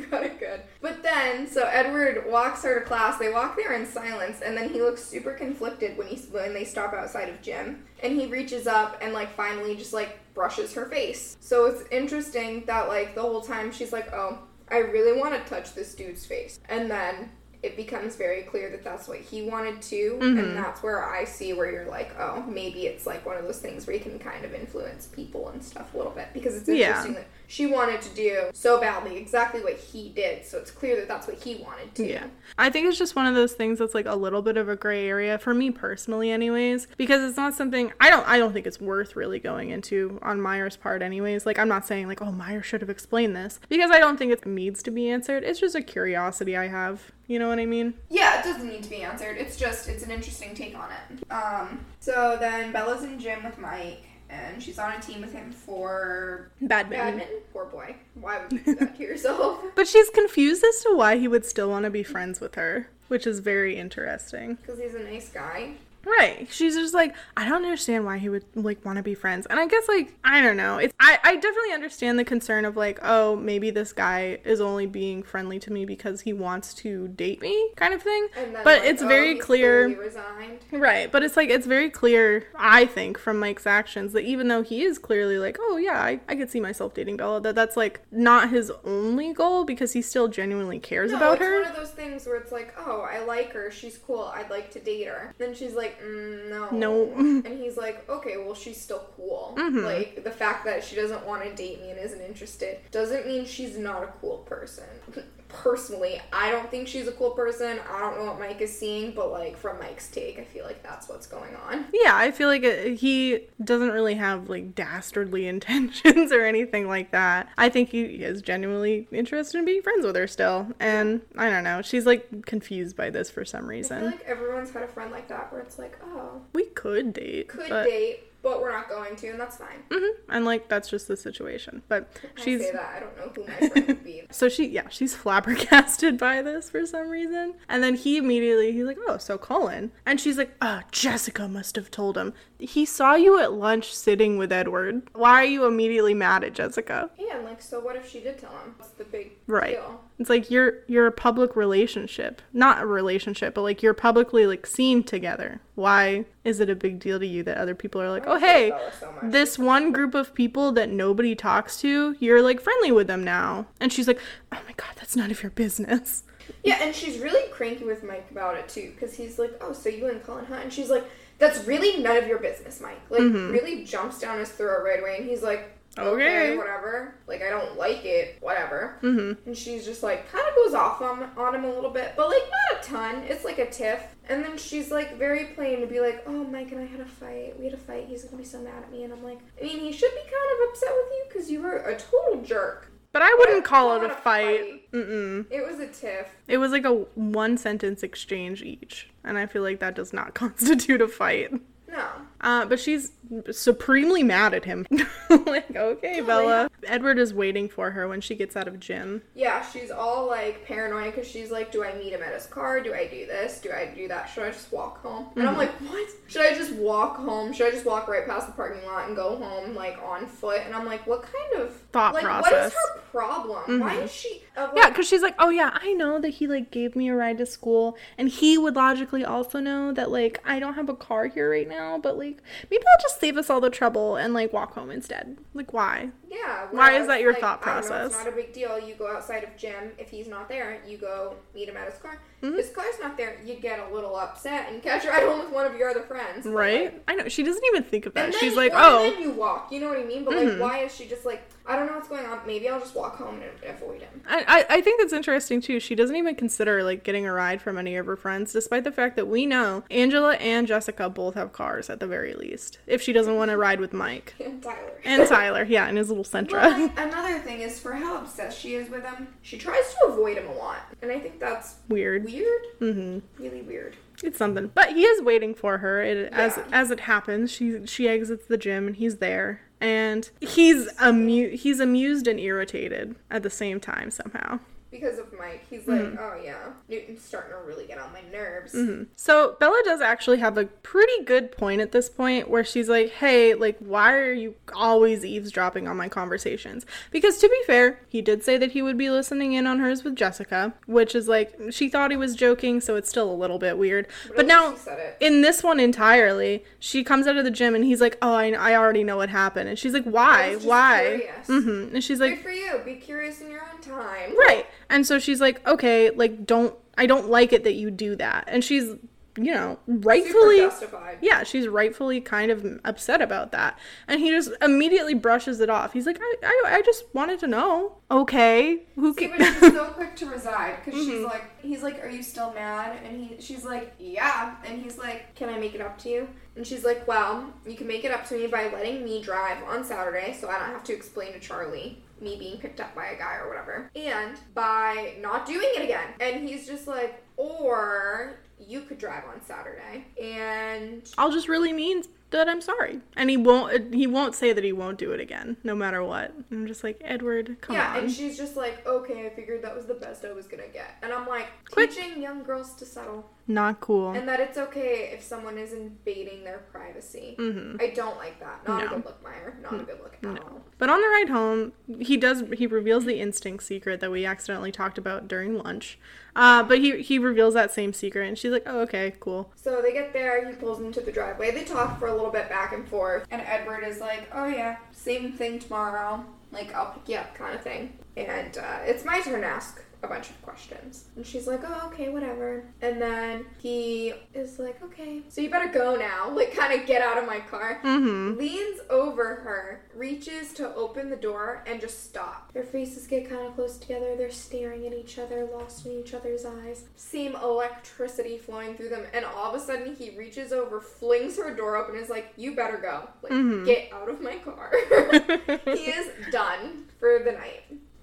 Got 0.09 0.23
it 0.23 0.39
good. 0.39 0.61
But 0.81 1.03
then, 1.03 1.47
so 1.47 1.63
Edward 1.71 2.25
walks 2.29 2.63
her 2.63 2.79
to 2.79 2.85
class. 2.85 3.19
They 3.19 3.31
walk 3.31 3.55
there 3.55 3.73
in 3.73 3.85
silence, 3.85 4.41
and 4.41 4.57
then 4.57 4.69
he 4.69 4.81
looks 4.81 5.03
super 5.03 5.33
conflicted 5.33 5.97
when 5.97 6.07
he 6.07 6.15
when 6.31 6.53
they 6.53 6.65
stop 6.65 6.93
outside 6.93 7.29
of 7.29 7.41
gym. 7.41 7.85
And 8.01 8.19
he 8.19 8.25
reaches 8.25 8.65
up 8.65 8.97
and 9.01 9.13
like 9.13 9.31
finally 9.35 9.75
just 9.75 9.93
like 9.93 10.19
brushes 10.33 10.73
her 10.73 10.85
face. 10.85 11.37
So 11.39 11.65
it's 11.65 11.83
interesting 11.91 12.63
that 12.65 12.87
like 12.87 13.13
the 13.13 13.21
whole 13.21 13.41
time 13.41 13.71
she's 13.71 13.93
like, 13.93 14.11
"Oh, 14.11 14.39
I 14.71 14.77
really 14.77 15.19
want 15.19 15.33
to 15.35 15.49
touch 15.49 15.75
this 15.75 15.93
dude's 15.93 16.25
face," 16.25 16.59
and 16.67 16.89
then 16.89 17.29
it 17.61 17.77
becomes 17.77 18.15
very 18.15 18.41
clear 18.41 18.71
that 18.71 18.83
that's 18.83 19.07
what 19.07 19.19
he 19.19 19.43
wanted 19.43 19.83
to, 19.83 20.17
and 20.19 20.35
mm-hmm. 20.35 20.55
that's 20.55 20.81
where 20.81 21.05
I 21.07 21.25
see 21.25 21.53
where 21.53 21.71
you're 21.71 21.85
like, 21.85 22.11
"Oh, 22.19 22.43
maybe 22.47 22.87
it's 22.87 23.05
like 23.05 23.23
one 23.23 23.37
of 23.37 23.43
those 23.43 23.59
things 23.59 23.85
where 23.85 23.95
you 23.95 24.01
can 24.01 24.17
kind 24.17 24.43
of 24.43 24.55
influence 24.55 25.05
people 25.05 25.49
and 25.49 25.63
stuff 25.63 25.93
a 25.93 25.97
little 25.97 26.11
bit," 26.11 26.29
because 26.33 26.55
it's 26.57 26.67
Yeah. 26.67 26.87
interesting 26.87 27.13
that 27.13 27.27
she 27.51 27.65
wanted 27.65 28.01
to 28.01 28.09
do 28.15 28.49
so 28.53 28.79
badly 28.79 29.17
exactly 29.17 29.61
what 29.61 29.75
he 29.75 30.07
did. 30.07 30.45
So 30.45 30.57
it's 30.57 30.71
clear 30.71 30.95
that 30.95 31.09
that's 31.09 31.27
what 31.27 31.37
he 31.37 31.55
wanted 31.55 31.93
to. 31.95 32.07
Yeah. 32.07 32.27
I 32.57 32.69
think 32.69 32.87
it's 32.87 32.97
just 32.97 33.13
one 33.13 33.27
of 33.27 33.35
those 33.35 33.51
things 33.51 33.79
that's 33.79 33.93
like 33.93 34.05
a 34.05 34.15
little 34.15 34.41
bit 34.41 34.55
of 34.55 34.69
a 34.69 34.77
gray 34.77 35.05
area 35.09 35.37
for 35.37 35.53
me 35.53 35.69
personally 35.69 36.31
anyways 36.31 36.87
because 36.95 37.21
it's 37.27 37.35
not 37.35 37.53
something 37.53 37.91
I 37.99 38.09
don't 38.09 38.25
I 38.25 38.37
don't 38.37 38.53
think 38.53 38.65
it's 38.65 38.79
worth 38.79 39.17
really 39.17 39.37
going 39.37 39.69
into 39.69 40.17
on 40.21 40.39
Meyer's 40.39 40.77
part 40.77 41.01
anyways. 41.01 41.45
Like 41.45 41.59
I'm 41.59 41.67
not 41.67 41.85
saying 41.85 42.07
like 42.07 42.21
oh 42.21 42.31
Meyer 42.31 42.63
should 42.63 42.79
have 42.79 42.89
explained 42.89 43.35
this 43.35 43.59
because 43.67 43.91
I 43.91 43.99
don't 43.99 44.15
think 44.15 44.31
it 44.31 44.45
needs 44.45 44.81
to 44.83 44.91
be 44.91 45.09
answered. 45.09 45.43
It's 45.43 45.59
just 45.59 45.75
a 45.75 45.81
curiosity 45.81 46.55
I 46.55 46.69
have. 46.69 47.11
You 47.27 47.37
know 47.37 47.49
what 47.49 47.59
I 47.59 47.65
mean? 47.65 47.95
Yeah, 48.09 48.39
it 48.39 48.43
doesn't 48.43 48.67
need 48.67 48.83
to 48.83 48.89
be 48.89 49.01
answered. 49.01 49.35
It's 49.35 49.57
just 49.57 49.89
it's 49.89 50.03
an 50.03 50.11
interesting 50.11 50.55
take 50.55 50.77
on 50.77 50.89
it. 50.91 51.31
Um, 51.31 51.85
so 51.99 52.37
then 52.39 52.71
Bella's 52.71 53.03
in 53.03 53.19
gym 53.19 53.43
with 53.43 53.57
Mike, 53.57 54.05
and 54.31 54.63
she's 54.63 54.79
on 54.79 54.93
a 54.93 54.99
team 55.01 55.21
with 55.21 55.33
him 55.33 55.51
for 55.51 56.49
Badminton. 56.61 57.05
badminton. 57.17 57.37
Poor 57.53 57.65
boy. 57.65 57.95
Why 58.15 58.41
would 58.41 58.51
you 58.51 58.59
do 58.59 58.75
that 58.75 58.95
to 58.97 59.03
yourself? 59.03 59.59
But 59.75 59.87
she's 59.87 60.09
confused 60.09 60.63
as 60.63 60.81
to 60.83 60.95
why 60.95 61.17
he 61.17 61.27
would 61.27 61.45
still 61.45 61.69
want 61.69 61.85
to 61.85 61.89
be 61.89 62.03
friends 62.03 62.39
with 62.39 62.55
her, 62.55 62.87
which 63.07 63.27
is 63.27 63.39
very 63.39 63.77
interesting. 63.77 64.55
Because 64.55 64.79
he's 64.79 64.95
a 64.95 65.03
nice 65.03 65.29
guy. 65.29 65.73
Right. 66.05 66.47
She's 66.51 66.75
just 66.75 66.93
like, 66.93 67.15
I 67.37 67.47
don't 67.47 67.63
understand 67.63 68.05
why 68.05 68.17
he 68.17 68.29
would 68.29 68.45
like 68.55 68.83
want 68.83 68.97
to 68.97 69.03
be 69.03 69.13
friends. 69.15 69.45
And 69.47 69.59
I 69.59 69.67
guess 69.67 69.87
like 69.87 70.13
I 70.23 70.41
don't 70.41 70.57
know. 70.57 70.77
It's 70.77 70.93
I, 70.99 71.19
I 71.23 71.35
definitely 71.35 71.73
understand 71.73 72.17
the 72.17 72.25
concern 72.25 72.65
of 72.65 72.75
like, 72.75 72.99
oh, 73.03 73.35
maybe 73.35 73.69
this 73.69 73.93
guy 73.93 74.39
is 74.43 74.61
only 74.61 74.85
being 74.87 75.23
friendly 75.23 75.59
to 75.59 75.71
me 75.71 75.85
because 75.85 76.21
he 76.21 76.33
wants 76.33 76.73
to 76.75 77.07
date 77.09 77.41
me 77.41 77.71
kind 77.75 77.93
of 77.93 78.01
thing. 78.01 78.27
But 78.63 78.81
like, 78.81 78.83
it's 78.83 79.01
oh, 79.01 79.07
very 79.07 79.35
clear 79.37 79.87
resigned. 79.99 80.59
Right, 80.71 81.11
but 81.11 81.23
it's 81.23 81.37
like 81.37 81.49
it's 81.49 81.67
very 81.67 81.89
clear, 81.89 82.47
I 82.55 82.85
think, 82.85 83.17
from 83.17 83.39
Mike's 83.39 83.67
actions 83.67 84.13
that 84.13 84.23
even 84.23 84.47
though 84.47 84.63
he 84.63 84.83
is 84.83 84.97
clearly 84.97 85.37
like, 85.37 85.57
oh 85.59 85.77
yeah, 85.77 86.01
I, 86.01 86.19
I 86.27 86.35
could 86.35 86.49
see 86.49 86.59
myself 86.59 86.93
dating 86.93 87.17
Bella, 87.17 87.41
that 87.41 87.55
that's 87.55 87.77
like 87.77 88.01
not 88.11 88.49
his 88.49 88.71
only 88.83 89.33
goal 89.33 89.63
because 89.65 89.93
he 89.93 90.01
still 90.01 90.27
genuinely 90.27 90.79
cares 90.79 91.11
No, 91.11 91.17
about 91.17 91.33
it's 91.33 91.43
her. 91.45 91.61
one 91.61 91.69
of 91.69 91.75
those 91.75 91.91
things 91.91 92.25
where 92.25 92.37
it's 92.37 92.51
like, 92.51 92.73
oh, 92.77 93.01
I 93.01 93.23
like 93.23 93.51
her, 93.53 93.69
she's 93.71 93.97
cool, 93.97 94.31
I'd 94.33 94.49
like 94.49 94.71
to 94.71 94.79
date 94.79 95.07
her. 95.07 95.33
Then 95.37 95.53
she's 95.53 95.73
like, 95.73 95.90
mm, 95.99 96.49
no. 96.49 96.69
No. 96.71 97.41
And 97.45 97.59
he's 97.59 97.77
like, 97.77 98.07
okay, 98.09 98.37
well, 98.37 98.53
she's 98.53 98.79
still 98.79 99.05
cool. 99.15 99.55
Mm-hmm. 99.57 99.79
Like, 99.79 100.23
the 100.23 100.31
fact 100.31 100.65
that 100.65 100.83
she 100.83 100.95
doesn't 100.95 101.25
want 101.25 101.43
to 101.43 101.53
date 101.55 101.81
me 101.81 101.89
and 101.89 101.99
isn't 101.99 102.21
interested 102.21 102.79
doesn't 102.91 103.25
mean 103.25 103.45
she's 103.45 103.77
not 103.77 104.03
a 104.03 104.07
cool 104.19 104.39
person. 104.39 104.85
Personally, 105.53 106.19
I 106.31 106.49
don't 106.49 106.69
think 106.71 106.87
she's 106.87 107.07
a 107.07 107.11
cool 107.11 107.31
person. 107.31 107.79
I 107.89 107.99
don't 107.99 108.17
know 108.17 108.25
what 108.25 108.39
Mike 108.39 108.61
is 108.61 108.75
seeing, 108.77 109.11
but 109.11 109.31
like, 109.31 109.57
from 109.57 109.79
Mike's 109.79 110.09
take, 110.09 110.39
I 110.39 110.43
feel 110.43 110.63
like 110.65 110.81
that's 110.81 111.09
what's 111.09 111.27
going 111.27 111.55
on. 111.55 111.85
Yeah, 111.93 112.15
I 112.15 112.31
feel 112.31 112.47
like 112.47 112.63
it, 112.63 112.97
he 112.99 113.47
doesn't 113.63 113.91
really 113.91 114.15
have 114.15 114.49
like 114.49 114.75
dastardly 114.75 115.47
intentions 115.49 116.31
or 116.31 116.45
anything 116.45 116.87
like 116.87 117.11
that. 117.11 117.49
I 117.57 117.69
think 117.69 117.89
he 117.89 118.01
is 118.23 118.41
genuinely 118.41 119.07
interested 119.11 119.57
in 119.59 119.65
being 119.65 119.81
friends 119.81 120.05
with 120.05 120.15
her 120.15 120.27
still. 120.27 120.67
And 120.79 121.21
I 121.37 121.49
don't 121.49 121.63
know, 121.63 121.81
she's 121.81 122.05
like 122.05 122.45
confused 122.45 122.95
by 122.95 123.09
this 123.09 123.29
for 123.29 123.43
some 123.45 123.59
I 123.65 123.67
feel 123.67 123.69
reason. 123.69 124.05
like 124.05 124.21
everyone's 124.23 124.71
had 124.71 124.83
a 124.83 124.87
friend 124.87 125.11
like 125.11 125.27
that 125.27 125.51
where 125.51 125.61
it's 125.61 125.77
like, 125.77 125.97
oh, 126.03 126.41
We 126.53 126.65
could 126.65 127.13
date. 127.13 127.49
could 127.49 127.67
date, 127.69 128.30
but 128.43 128.61
we're 128.61 128.71
not 128.71 128.89
going 128.89 129.15
to, 129.17 129.27
and 129.29 129.39
that's 129.39 129.57
fine. 129.57 129.83
Mhm, 129.89 130.09
and 130.29 130.45
like 130.45 130.67
that's 130.67 130.89
just 130.89 131.07
the 131.07 131.15
situation. 131.17 131.81
But 131.87 132.09
I 132.37 132.41
she's 132.41 132.61
say 132.61 132.71
that, 132.71 132.93
I 132.95 132.99
don't 132.99 133.17
know 133.17 133.31
who 133.35 133.45
my 133.47 133.67
friend 133.69 133.87
would 133.87 134.03
be. 134.03 134.23
So 134.31 134.47
she, 134.47 134.67
yeah, 134.67 134.87
she's 134.89 135.13
flabbergasted 135.13 136.17
by 136.17 136.41
this 136.41 136.69
for 136.69 136.85
some 136.85 137.09
reason. 137.09 137.55
And 137.67 137.83
then 137.83 137.95
he 137.95 138.15
immediately, 138.17 138.71
he's 138.71 138.85
like, 138.85 138.97
oh, 139.07 139.17
so 139.17 139.37
Cullen. 139.37 139.91
And 140.05 140.21
she's 140.21 140.37
like, 140.37 140.55
oh, 140.61 140.81
Jessica 140.91 141.49
must 141.49 141.75
have 141.75 141.91
told 141.91 142.17
him. 142.17 142.33
He 142.57 142.85
saw 142.85 143.15
you 143.15 143.39
at 143.41 143.51
lunch 143.51 143.93
sitting 143.93 144.37
with 144.37 144.51
Edward. 144.53 145.01
Why 145.13 145.31
are 145.41 145.45
you 145.45 145.65
immediately 145.65 146.13
mad 146.13 146.43
at 146.45 146.53
Jessica? 146.53 147.09
Yeah, 147.17 147.37
and 147.37 147.45
like, 147.45 147.61
so 147.61 147.79
what 147.81 147.95
if 147.97 148.09
she 148.09 148.21
did 148.21 148.37
tell 148.37 148.51
him? 148.51 148.75
What's 148.77 148.91
the 148.93 149.03
big 149.03 149.31
Right. 149.47 149.71
deal? 149.71 149.99
It's 150.19 150.29
like 150.29 150.51
you're 150.51 150.75
you're 150.87 151.07
a 151.07 151.11
public 151.11 151.55
relationship. 151.55 152.43
Not 152.53 152.81
a 152.83 152.85
relationship, 152.85 153.55
but 153.55 153.63
like 153.63 153.81
you're 153.81 153.95
publicly 153.95 154.45
like 154.45 154.67
seen 154.67 155.03
together. 155.03 155.61
Why 155.73 156.25
is 156.43 156.59
it 156.59 156.69
a 156.69 156.75
big 156.75 156.99
deal 156.99 157.19
to 157.19 157.25
you 157.25 157.41
that 157.43 157.57
other 157.57 157.73
people 157.73 157.99
are 158.01 158.11
like, 158.11 158.27
"Oh, 158.31 158.39
hey, 158.39 158.71
so 158.99 159.13
this 159.21 159.59
one 159.59 159.91
group 159.91 160.15
of 160.15 160.33
people 160.33 160.71
that 160.73 160.89
nobody 160.89 161.35
talks 161.35 161.79
to, 161.81 162.15
you're 162.19 162.41
like 162.41 162.61
friendly 162.61 162.91
with 162.91 163.07
them 163.07 163.23
now." 163.23 163.67
And 163.79 163.91
she's 163.91 164.07
like, 164.07 164.19
"Oh 164.51 164.59
my 164.65 164.73
god, 164.77 164.93
that's 164.95 165.15
none 165.15 165.31
of 165.31 165.43
your 165.43 165.51
business." 165.51 166.23
Yeah, 166.63 166.77
and 166.81 166.95
she's 166.95 167.19
really 167.19 167.49
cranky 167.51 167.83
with 167.83 168.03
Mike 168.03 168.27
about 168.31 168.55
it 168.55 168.67
too, 168.69 168.91
because 168.93 169.15
he's 169.15 169.37
like, 169.37 169.53
"Oh, 169.61 169.73
so 169.73 169.89
you 169.89 170.07
and 170.07 170.23
Cullen, 170.23 170.45
huh?" 170.45 170.59
And 170.63 170.71
she's 170.71 170.89
like, 170.89 171.05
"That's 171.39 171.65
really 171.65 172.01
none 172.01 172.17
of 172.17 172.27
your 172.27 172.39
business, 172.39 172.79
Mike." 172.81 173.01
Like, 173.09 173.21
mm-hmm. 173.21 173.51
really 173.51 173.83
jumps 173.83 174.19
down 174.19 174.39
his 174.39 174.49
throat 174.49 174.83
right 174.83 174.99
away, 174.99 175.17
and 175.17 175.29
he's 175.29 175.43
like, 175.43 175.77
Mm-hmm. 175.97 176.07
Okay. 176.07 176.57
whatever. 176.57 177.15
Like, 177.27 177.41
I 177.41 177.49
don't 177.49 177.77
like 177.77 178.05
it, 178.05 178.37
whatever." 178.41 178.97
Mhm. 179.01 179.37
And 179.45 179.57
she's 179.57 179.83
just 179.85 180.03
like, 180.03 180.31
kind 180.31 180.45
of 180.47 180.55
goes 180.55 180.73
off 180.73 181.01
on 181.01 181.29
on 181.37 181.55
him 181.55 181.65
a 181.65 181.69
little 181.73 181.89
bit, 181.89 182.13
but 182.15 182.29
like 182.29 182.43
not 182.71 182.79
a 182.81 182.83
ton. 182.87 183.23
It's 183.27 183.43
like 183.43 183.59
a 183.59 183.69
tiff. 183.69 184.01
And 184.29 184.43
then 184.43 184.57
she's 184.57 184.89
like 184.91 185.17
very 185.17 185.45
plain 185.47 185.81
to 185.81 185.87
be 185.87 185.99
like, 185.99 186.23
"Oh, 186.25 186.43
Mike 186.45 186.71
and 186.71 186.79
I 186.79 186.85
had 186.85 187.01
a 187.01 187.05
fight. 187.05 187.59
We 187.59 187.65
had 187.65 187.73
a 187.73 187.77
fight. 187.77 188.05
He's 188.07 188.23
gonna 188.23 188.37
be 188.37 188.43
so 188.45 188.59
mad 188.59 188.83
at 188.83 188.91
me." 188.91 189.03
And 189.03 189.11
I'm 189.11 189.23
like, 189.23 189.39
I 189.59 189.65
mean, 189.65 189.79
he 189.79 189.91
should 189.91 190.11
be 190.11 190.21
kind 190.21 190.61
of 190.63 190.69
upset 190.69 190.89
with 190.95 191.11
you 191.11 191.23
because 191.27 191.51
you 191.51 191.61
were 191.61 191.77
a 191.77 191.97
total 191.97 192.41
jerk. 192.41 192.87
But 193.13 193.23
I 193.23 193.35
wouldn't 193.39 193.65
call 193.65 193.93
it 193.97 194.09
a 194.09 194.13
fight. 194.15 194.89
Mm-mm. 194.93 195.45
It 195.51 195.67
was 195.69 195.81
a 195.81 195.87
tiff. 195.87 196.27
It 196.47 196.59
was 196.59 196.71
like 196.71 196.85
a 196.85 196.93
one 197.15 197.57
sentence 197.57 198.03
exchange 198.03 198.61
each, 198.61 199.09
and 199.25 199.37
I 199.37 199.45
feel 199.47 199.63
like 199.63 199.79
that 199.81 199.95
does 199.95 200.13
not 200.13 200.33
constitute 200.35 201.01
a 201.01 201.09
fight. 201.09 201.51
No. 201.89 202.07
Uh, 202.41 202.65
but 202.65 202.79
she's 202.79 203.11
supremely 203.51 204.23
mad 204.23 204.53
at 204.53 204.65
him. 204.65 204.85
like, 205.45 205.75
okay, 205.75 206.21
Bella. 206.21 206.69
Edward 206.85 207.19
is 207.19 207.33
waiting 207.33 207.69
for 207.69 207.91
her 207.91 208.07
when 208.07 208.19
she 208.19 208.35
gets 208.35 208.55
out 208.57 208.67
of 208.67 208.79
gym. 208.79 209.21
Yeah, 209.35 209.61
she's 209.61 209.91
all 209.91 210.27
like 210.27 210.65
paranoid 210.65 211.13
because 211.13 211.27
she's 211.27 211.51
like, 211.51 211.71
do 211.71 211.83
I 211.83 211.93
meet 211.95 212.13
him 212.13 212.21
at 212.23 212.33
his 212.33 212.47
car? 212.47 212.81
Do 212.81 212.93
I 212.93 213.07
do 213.07 213.25
this? 213.27 213.59
Do 213.59 213.71
I 213.71 213.85
do 213.95 214.07
that? 214.07 214.25
Should 214.25 214.43
I 214.43 214.49
just 214.49 214.71
walk 214.71 215.01
home? 215.01 215.27
And 215.35 215.47
I'm 215.47 215.55
like, 215.57 215.71
what? 215.81 216.09
Should 216.27 216.41
I 216.41 216.55
just 216.55 216.73
walk 216.73 217.17
home? 217.17 217.53
Should 217.53 217.67
I 217.67 217.71
just 217.71 217.85
walk 217.85 218.07
right 218.07 218.25
past 218.25 218.47
the 218.47 218.53
parking 218.53 218.85
lot 218.85 219.07
and 219.07 219.15
go 219.15 219.35
home 219.37 219.75
like 219.75 219.97
on 220.03 220.25
foot? 220.25 220.61
And 220.65 220.75
I'm 220.75 220.85
like, 220.85 221.05
what 221.07 221.21
kind 221.21 221.63
of 221.63 221.75
Thought 221.91 222.13
like 222.15 222.23
what 222.23 222.43
process. 222.43 222.71
is 222.71 222.73
her 222.73 223.01
problem? 223.11 223.79
Why 223.79 223.95
is 224.01 224.11
she? 224.11 224.43
uh, 224.57 224.69
Yeah, 224.75 224.89
because 224.89 225.07
she's 225.07 225.21
like, 225.21 225.35
oh 225.39 225.49
yeah, 225.49 225.77
I 225.81 225.93
know 225.93 226.19
that 226.19 226.29
he 226.29 226.47
like 226.47 226.71
gave 226.71 226.95
me 226.95 227.09
a 227.09 227.15
ride 227.15 227.37
to 227.37 227.45
school, 227.45 227.97
and 228.17 228.29
he 228.29 228.57
would 228.57 228.75
logically 228.75 229.23
also 229.23 229.59
know 229.59 229.93
that 229.93 230.09
like 230.09 230.39
I 230.43 230.59
don't 230.59 230.73
have 230.73 230.89
a 230.89 230.95
car 230.95 231.27
here 231.27 231.51
right 231.51 231.67
now, 231.69 231.97
but 231.97 232.17
like 232.17 232.30
maybe 232.69 232.83
I'll 232.85 233.01
just 233.01 233.19
save 233.19 233.37
us 233.37 233.49
all 233.49 233.61
the 233.61 233.69
trouble 233.69 234.15
and 234.15 234.33
like 234.33 234.53
walk 234.53 234.73
home 234.73 234.91
instead. 234.91 235.37
Like, 235.53 235.73
why? 235.73 236.11
Yeah. 236.31 236.67
Why 236.71 236.93
is 236.97 237.07
that 237.07 237.19
your 237.21 237.33
like, 237.33 237.41
thought 237.41 237.61
don't 237.61 237.75
know, 237.75 237.81
process? 237.81 238.05
it's 238.13 238.23
not 238.23 238.27
a 238.31 238.35
big 238.35 238.53
deal. 238.53 238.79
You 238.79 238.95
go 238.95 239.07
outside 239.11 239.43
of 239.43 239.55
gym. 239.57 239.91
If 239.97 240.09
he's 240.09 240.27
not 240.27 240.47
there, 240.47 240.81
you 240.87 240.97
go 240.97 241.35
meet 241.53 241.67
him 241.67 241.75
at 241.75 241.91
his 241.91 241.99
car. 241.99 242.19
Mhm. 242.41 242.57
If 242.57 242.67
his 242.67 242.75
car's 242.75 242.95
not 243.01 243.17
there, 243.17 243.37
you 243.45 243.55
get 243.55 243.79
a 243.79 243.93
little 243.93 244.15
upset 244.15 244.71
and 244.71 244.81
catch 244.81 245.05
a 245.05 245.09
ride 245.09 245.23
home 245.27 245.39
with 245.39 245.51
one 245.51 245.65
of 245.65 245.75
your 245.75 245.89
other 245.89 246.01
friends. 246.01 246.45
Right? 246.45 246.85
like, 246.85 247.03
I 247.07 247.15
know. 247.15 247.27
She 247.27 247.43
doesn't 247.43 247.63
even 247.65 247.83
think 247.83 248.05
of 248.05 248.13
that. 248.13 248.33
She's 248.35 248.55
like, 248.55 248.71
oh. 248.73 249.11
then 249.11 249.21
you 249.21 249.31
walk. 249.31 249.71
You 249.71 249.81
know 249.81 249.89
what 249.89 249.99
I 249.99 250.03
mean? 250.03 250.23
But 250.23 250.35
like, 250.35 250.57
why 250.57 250.79
is 250.79 250.95
she 250.95 251.05
just 251.05 251.25
like, 251.25 251.43
I 251.65 251.75
don't 251.75 251.85
know 251.87 251.93
what's 251.93 252.07
going 252.07 252.25
on. 252.25 252.39
Maybe 252.47 252.67
I'll 252.69 252.79
just 252.79 252.95
walk 252.95 253.17
home 253.17 253.39
and 253.41 253.75
avoid 253.75 254.01
him. 254.01 254.21
I, 254.27 254.65
I 254.69 254.77
I 254.77 254.81
think 254.81 254.99
that's 254.99 255.13
interesting 255.13 255.61
too. 255.61 255.79
She 255.79 255.93
doesn't 255.95 256.15
even 256.15 256.35
consider 256.35 256.83
like 256.83 257.03
getting 257.03 257.25
a 257.25 257.33
ride 257.33 257.61
from 257.61 257.77
any 257.77 257.95
of 257.97 258.05
her 258.07 258.15
friends, 258.15 258.51
despite 258.51 258.83
the 258.83 258.91
fact 258.91 259.15
that 259.17 259.27
we 259.27 259.45
know 259.45 259.83
Angela 259.91 260.35
and 260.35 260.67
Jessica 260.67 261.09
both 261.09 261.35
have 261.35 261.53
cars 261.53 261.89
at 261.89 261.99
the 261.99 262.07
very 262.07 262.33
least. 262.33 262.79
If 262.87 263.01
she 263.01 263.13
doesn't 263.13 263.35
want 263.35 263.51
to 263.51 263.57
ride 263.57 263.79
with 263.79 263.93
Mike 263.93 264.33
And 264.43 264.61
Tyler. 264.63 265.01
and 265.05 265.27
Tyler, 265.27 265.63
yeah, 265.63 265.87
and 265.87 265.97
his 265.97 266.09
little 266.21 266.41
Sentra. 266.41 266.61
Well, 266.61 266.79
like, 266.81 266.99
another 266.99 267.39
thing 267.39 267.61
is 267.61 267.79
for 267.79 267.93
how 267.93 268.19
obsessed 268.21 268.59
she 268.59 268.75
is 268.75 268.89
with 268.89 269.03
him, 269.03 269.27
she 269.41 269.57
tries 269.57 269.93
to 270.01 270.07
avoid 270.07 270.37
him 270.37 270.47
a 270.47 270.53
lot. 270.53 270.81
And 271.01 271.11
I 271.11 271.19
think 271.19 271.39
that's 271.39 271.75
Weird. 271.89 272.25
weird. 272.25 272.61
Mm-hmm. 272.79 273.41
Really 273.43 273.61
weird. 273.61 273.95
It's 274.23 274.37
something, 274.37 274.69
but 274.75 274.89
he 274.93 275.03
is 275.03 275.21
waiting 275.23 275.55
for 275.55 275.79
her. 275.79 276.01
It, 276.03 276.31
as 276.31 276.57
Yeah. 276.57 276.63
as 276.71 276.91
it 276.91 277.01
happens, 277.01 277.51
she 277.51 277.85
she 277.87 278.07
exits 278.07 278.45
the 278.45 278.57
gym 278.57 278.85
and 278.87 278.95
he's 278.95 279.17
there, 279.17 279.61
and 279.79 280.29
he's 280.39 280.87
amu- 280.99 281.55
he's 281.57 281.79
amused 281.79 282.27
and 282.27 282.39
irritated 282.39 283.15
at 283.31 283.41
the 283.41 283.49
same 283.49 283.79
time 283.79 284.11
somehow. 284.11 284.59
Because 284.91 285.17
of 285.19 285.27
Mike. 285.39 285.63
He's 285.69 285.87
like, 285.87 286.01
Mm-hmm. 286.01 286.17
oh 286.19 286.41
yeah, 286.43 286.73
Newton's 286.89 287.23
starting 287.23 287.51
to 287.51 287.57
really 287.65 287.85
get 287.87 287.97
on 287.97 288.11
my 288.11 288.21
nerves. 288.31 288.75
So 289.15 289.55
Bella 289.59 289.81
does 289.85 290.01
actually 290.01 290.39
have 290.39 290.57
a 290.57 290.65
pretty 290.65 291.23
good 291.23 291.51
point 291.53 291.79
at 291.81 291.91
this 291.93 292.09
point 292.09 292.49
where 292.49 292.63
she's 292.65 292.89
like, 292.89 293.09
"Hey, 293.11 293.53
like 293.53 293.77
why 293.79 294.13
are 294.13 294.33
you 294.33 294.55
always 294.73 295.23
eavesdropping 295.23 295.87
on 295.87 295.95
my 295.95 296.09
conversations?" 296.09 296.85
Because 297.09 297.37
to 297.37 297.47
be 297.47 297.61
fair, 297.65 297.99
he 298.09 298.21
did 298.21 298.43
say 298.43 298.57
that 298.57 298.71
he 298.71 298.81
would 298.81 298.97
be 298.97 299.09
listening 299.09 299.53
in 299.53 299.65
on 299.65 299.79
hers 299.79 300.03
with 300.03 300.15
Jessica, 300.15 300.73
which 300.87 301.15
is 301.15 301.27
like 301.29 301.53
she 301.71 301.87
thought 301.87 302.11
he 302.11 302.17
was 302.17 302.35
joking, 302.35 302.81
so 302.81 302.95
it's 302.97 303.09
still 303.09 303.31
a 303.31 303.33
little 303.33 303.59
bit 303.59 303.77
weird. 303.77 304.07
But, 304.27 304.39
at 304.41 304.45
now 304.47 304.69
least 304.71 304.79
she 304.83 304.89
said 304.89 304.99
it. 304.99 305.17
in 305.21 305.41
this 305.41 305.63
one 305.63 305.79
entirely, 305.79 306.65
she 306.79 307.03
comes 307.03 307.27
out 307.27 307.37
of 307.37 307.45
the 307.45 307.51
gym 307.51 307.75
and 307.75 307.85
he's 307.85 308.01
like, 308.01 308.17
"Oh, 308.21 308.33
I, 308.33 308.51
I 308.51 308.75
already 308.75 309.03
know 309.05 309.15
what 309.17 309.29
happened." 309.29 309.69
And 309.69 309.79
she's 309.79 309.93
like, 309.93 310.03
"Why? 310.03 310.55
Why?" 310.55 311.29
Mhm. 311.47 311.93
And 311.93 312.03
she's 312.03 312.19
like, 312.19 312.35
Good 312.35 312.43
for 312.43 312.51
you. 312.51 312.81
Be 312.83 312.95
curious 312.95 313.39
in 313.41 313.49
your 313.49 313.61
own 313.73 313.79
time. 313.81 314.35
Right. 314.37 314.65
And 314.91 315.07
so 315.07 315.17
she's 315.17 315.39
like, 315.41 315.65
okay, 315.65 316.09
like, 316.09 316.45
don't, 316.45 316.75
I 316.97 317.05
don't 317.05 317.29
like 317.29 317.53
it 317.53 317.63
that 317.63 317.73
you 317.73 317.89
do 317.89 318.15
that. 318.17 318.43
And 318.47 318.63
she's, 318.63 318.93
you 319.37 319.53
know, 319.53 319.79
Super 319.85 320.07
rightfully, 320.07 320.57
justified. 320.57 321.17
yeah, 321.21 321.43
she's 321.43 321.67
rightfully 321.67 322.19
kind 322.21 322.51
of 322.51 322.65
upset 322.83 323.21
about 323.21 323.51
that. 323.53 323.77
And 324.07 324.19
he 324.19 324.29
just 324.29 324.51
immediately 324.61 325.13
brushes 325.13 325.59
it 325.61 325.69
off. 325.69 325.93
He's 325.93 326.05
like, 326.05 326.17
I, 326.21 326.35
I, 326.43 326.63
I 326.75 326.81
just 326.81 327.03
wanted 327.13 327.39
to 327.39 327.47
know. 327.47 327.97
Okay. 328.09 328.83
Who 328.95 329.13
See, 329.13 329.27
can. 329.29 329.37
but 329.37 329.45
she's 329.45 329.73
so 329.73 329.85
quick 329.95 330.15
to 330.17 330.25
reside 330.25 330.77
because 330.83 330.99
Mm-hmm. 330.99 331.11
she's 331.11 331.23
like, 331.23 331.43
he's 331.61 331.83
like, 331.83 332.03
"Are 332.03 332.09
you 332.09 332.21
still 332.23 332.53
mad?" 332.53 332.99
And 333.05 333.19
he, 333.25 333.37
she's 333.39 333.63
like, 333.63 333.93
"Yeah." 333.97 334.55
And 334.65 334.81
he's 334.81 334.97
like, 334.97 335.33
"Can 335.35 335.47
I 335.49 335.57
make 335.57 335.73
it 335.75 335.81
up 335.81 335.97
to 335.99 336.09
you?" 336.09 336.27
And 336.57 336.67
she's 336.67 336.83
like, 336.83 337.07
"Well, 337.07 337.53
you 337.65 337.75
can 337.77 337.87
make 337.87 338.03
it 338.03 338.11
up 338.11 338.25
to 338.27 338.33
me 338.35 338.47
by 338.47 338.65
letting 338.73 339.05
me 339.05 339.21
drive 339.21 339.63
on 339.63 339.85
Saturday, 339.85 340.35
so 340.39 340.49
I 340.49 340.59
don't 340.59 340.69
have 340.71 340.83
to 340.85 340.93
explain 340.93 341.31
to 341.33 341.39
Charlie 341.39 342.03
me 342.19 342.35
being 342.37 342.57
picked 342.59 342.81
up 342.81 342.93
by 342.93 343.07
a 343.07 343.17
guy 343.17 343.37
or 343.37 343.47
whatever, 343.47 343.89
and 343.95 344.37
by 344.53 345.13
not 345.21 345.45
doing 345.45 345.69
it 345.77 345.83
again." 345.83 346.09
And 346.19 346.47
he's 346.47 346.67
just 346.67 346.87
like, 346.87 347.23
"Or 347.37 348.39
you 348.67 348.81
could 348.81 348.97
drive 348.97 349.23
on 349.25 349.41
Saturday, 349.43 350.05
and 350.21 351.07
I'll 351.17 351.31
just 351.31 351.47
really 351.47 351.73
mean 351.73 352.03
that 352.31 352.47
I'm 352.47 352.61
sorry. 352.61 353.01
And 353.17 353.29
he 353.29 353.35
won't, 353.35 353.93
he 353.93 354.07
won't 354.07 354.35
say 354.35 354.53
that 354.53 354.63
he 354.63 354.71
won't 354.71 354.97
do 354.97 355.11
it 355.11 355.19
again, 355.19 355.57
no 355.65 355.75
matter 355.75 356.01
what. 356.01 356.31
And 356.49 356.61
I'm 356.61 356.65
just 356.67 356.81
like, 356.81 357.01
Edward, 357.03 357.57
come 357.59 357.75
yeah." 357.75 357.91
on. 357.91 357.97
And 357.99 358.11
she's 358.11 358.37
just 358.37 358.55
like, 358.55 358.87
"Okay, 358.87 359.25
I 359.25 359.29
figured 359.31 359.61
that 359.63 359.75
was 359.75 359.85
the 359.85 359.95
best 359.95 360.23
I 360.23 360.31
was 360.31 360.47
gonna 360.47 360.69
get." 360.71 360.95
And 361.01 361.11
I'm 361.11 361.27
like, 361.27 361.47
Quit. 361.71 361.91
teaching 361.91 362.21
young 362.21 362.43
girls 362.43 362.73
to 362.75 362.85
settle. 362.85 363.29
Not 363.47 363.81
cool. 363.81 364.11
And 364.11 364.29
that 364.29 364.39
it's 364.39 364.57
okay 364.57 365.09
if 365.13 365.21
someone 365.21 365.57
is 365.57 365.73
invading 365.73 366.45
their 366.45 366.59
privacy. 366.71 367.35
Mhm. 367.37 367.81
I 367.81 367.87
don't 367.89 368.15
like 368.17 368.39
that. 368.39 368.65
Not 368.65 368.79
No. 368.79 368.85
a 368.85 368.89
good 368.95 369.05
look, 369.05 369.21
Meyer. 369.23 369.57
Not 369.61 369.73
a 369.73 369.83
good 369.83 369.99
look 370.01 370.15
at 370.23 370.41
all. 370.43 370.61
But 370.77 370.89
on 370.89 371.01
the 371.01 371.07
ride 371.07 371.29
home, 371.29 371.73
he 371.99 372.15
does 372.15 372.43
he 372.53 372.65
reveals 372.65 373.03
the 373.03 373.19
instinct 373.19 373.65
secret 373.65 373.99
that 373.99 374.09
we 374.09 374.25
accidentally 374.25 374.71
talked 374.71 374.97
about 374.97 375.27
during 375.27 375.57
lunch. 375.57 375.99
Uh, 376.35 376.63
but 376.63 376.79
he 376.79 377.01
he 377.01 377.17
reveals 377.19 377.53
that 377.53 377.71
same 377.71 377.93
secret, 377.93 378.27
and 378.27 378.37
she's 378.37 378.51
like, 378.51 378.63
"Oh, 378.65 378.81
okay, 378.81 379.13
cool." 379.19 379.51
So 379.55 379.81
they 379.81 379.93
get 379.93 380.13
there, 380.13 380.47
he 380.47 380.55
pulls 380.55 380.79
into 380.79 381.01
the 381.01 381.11
driveway. 381.11 381.51
They 381.51 381.63
talk 381.63 381.99
for 381.99 382.07
a 382.07 382.15
little 382.15 382.31
bit 382.31 382.49
back 382.49 382.73
and 382.73 382.87
forth. 382.87 383.25
And 383.31 383.41
Edward 383.41 383.83
is 383.83 383.99
like, 383.99 384.29
oh 384.33 384.47
yeah, 384.47 384.77
same 384.91 385.33
thing 385.33 385.59
tomorrow. 385.59 386.25
Like, 386.51 386.73
I'll 386.73 386.91
pick 386.91 387.09
you 387.09 387.15
up 387.17 387.33
kind 387.35 387.55
of 387.55 387.61
thing. 387.61 387.97
And 388.17 388.57
uh, 388.57 388.79
it's 388.83 389.05
my 389.05 389.21
turn 389.21 389.43
ask 389.43 389.81
a 390.03 390.07
bunch 390.07 390.29
of 390.29 390.41
questions. 390.41 391.05
And 391.15 391.25
she's 391.25 391.47
like, 391.47 391.61
oh, 391.65 391.89
okay, 391.91 392.09
whatever. 392.09 392.63
And 392.81 393.01
then 393.01 393.45
he 393.59 394.13
is 394.33 394.57
like, 394.59 394.81
okay, 394.83 395.21
so 395.29 395.41
you 395.41 395.49
better 395.49 395.71
go 395.71 395.95
now. 395.95 396.29
Like, 396.41 396.55
kind 396.55 396.79
of 396.79 396.87
get 396.87 397.01
out 397.03 397.17
of 397.19 397.25
my 397.27 397.39
car. 397.39 397.79
Mm-hmm. 397.83 398.37
leans 398.39 398.79
over 398.89 399.35
her, 399.35 399.81
reaches 399.95 400.53
to 400.53 400.73
open 400.75 401.09
the 401.09 401.15
door, 401.15 401.63
and 401.67 401.79
just 401.79 402.03
stop. 402.05 402.51
Their 402.53 402.63
faces 402.63 403.05
get 403.05 403.29
kind 403.29 403.45
of 403.45 403.53
close 403.55 403.77
together. 403.77 404.15
They're 404.17 404.31
staring 404.31 404.87
at 404.87 404.93
each 404.93 405.19
other, 405.19 405.47
lost 405.53 405.85
in 405.85 405.91
each 405.91 406.13
other's 406.15 406.45
eyes. 406.45 406.85
Seem 406.95 407.35
electricity 407.35 408.37
flowing 408.39 408.75
through 408.75 408.89
them, 408.89 409.03
and 409.13 409.23
all 409.25 409.53
of 409.53 409.61
a 409.61 409.63
sudden 409.63 409.93
he 409.95 410.17
reaches 410.17 410.51
over, 410.51 410.79
flings 410.81 411.37
her 411.37 411.53
door 411.53 411.75
open, 411.75 411.95
and 411.95 412.03
is 412.03 412.09
like, 412.09 412.33
"You 412.37 412.55
better 412.55 412.77
go. 412.77 413.07
Like, 413.21 413.33
Mhm. 413.33 413.65
get 413.65 413.91
out 413.93 414.09
of 414.09 414.21
my 414.21 414.37
car." 414.37 414.71
he 415.65 415.91
is 415.91 416.09
done 416.31 416.85
for 416.99 417.19
the 417.23 417.33
night. 417.33 417.60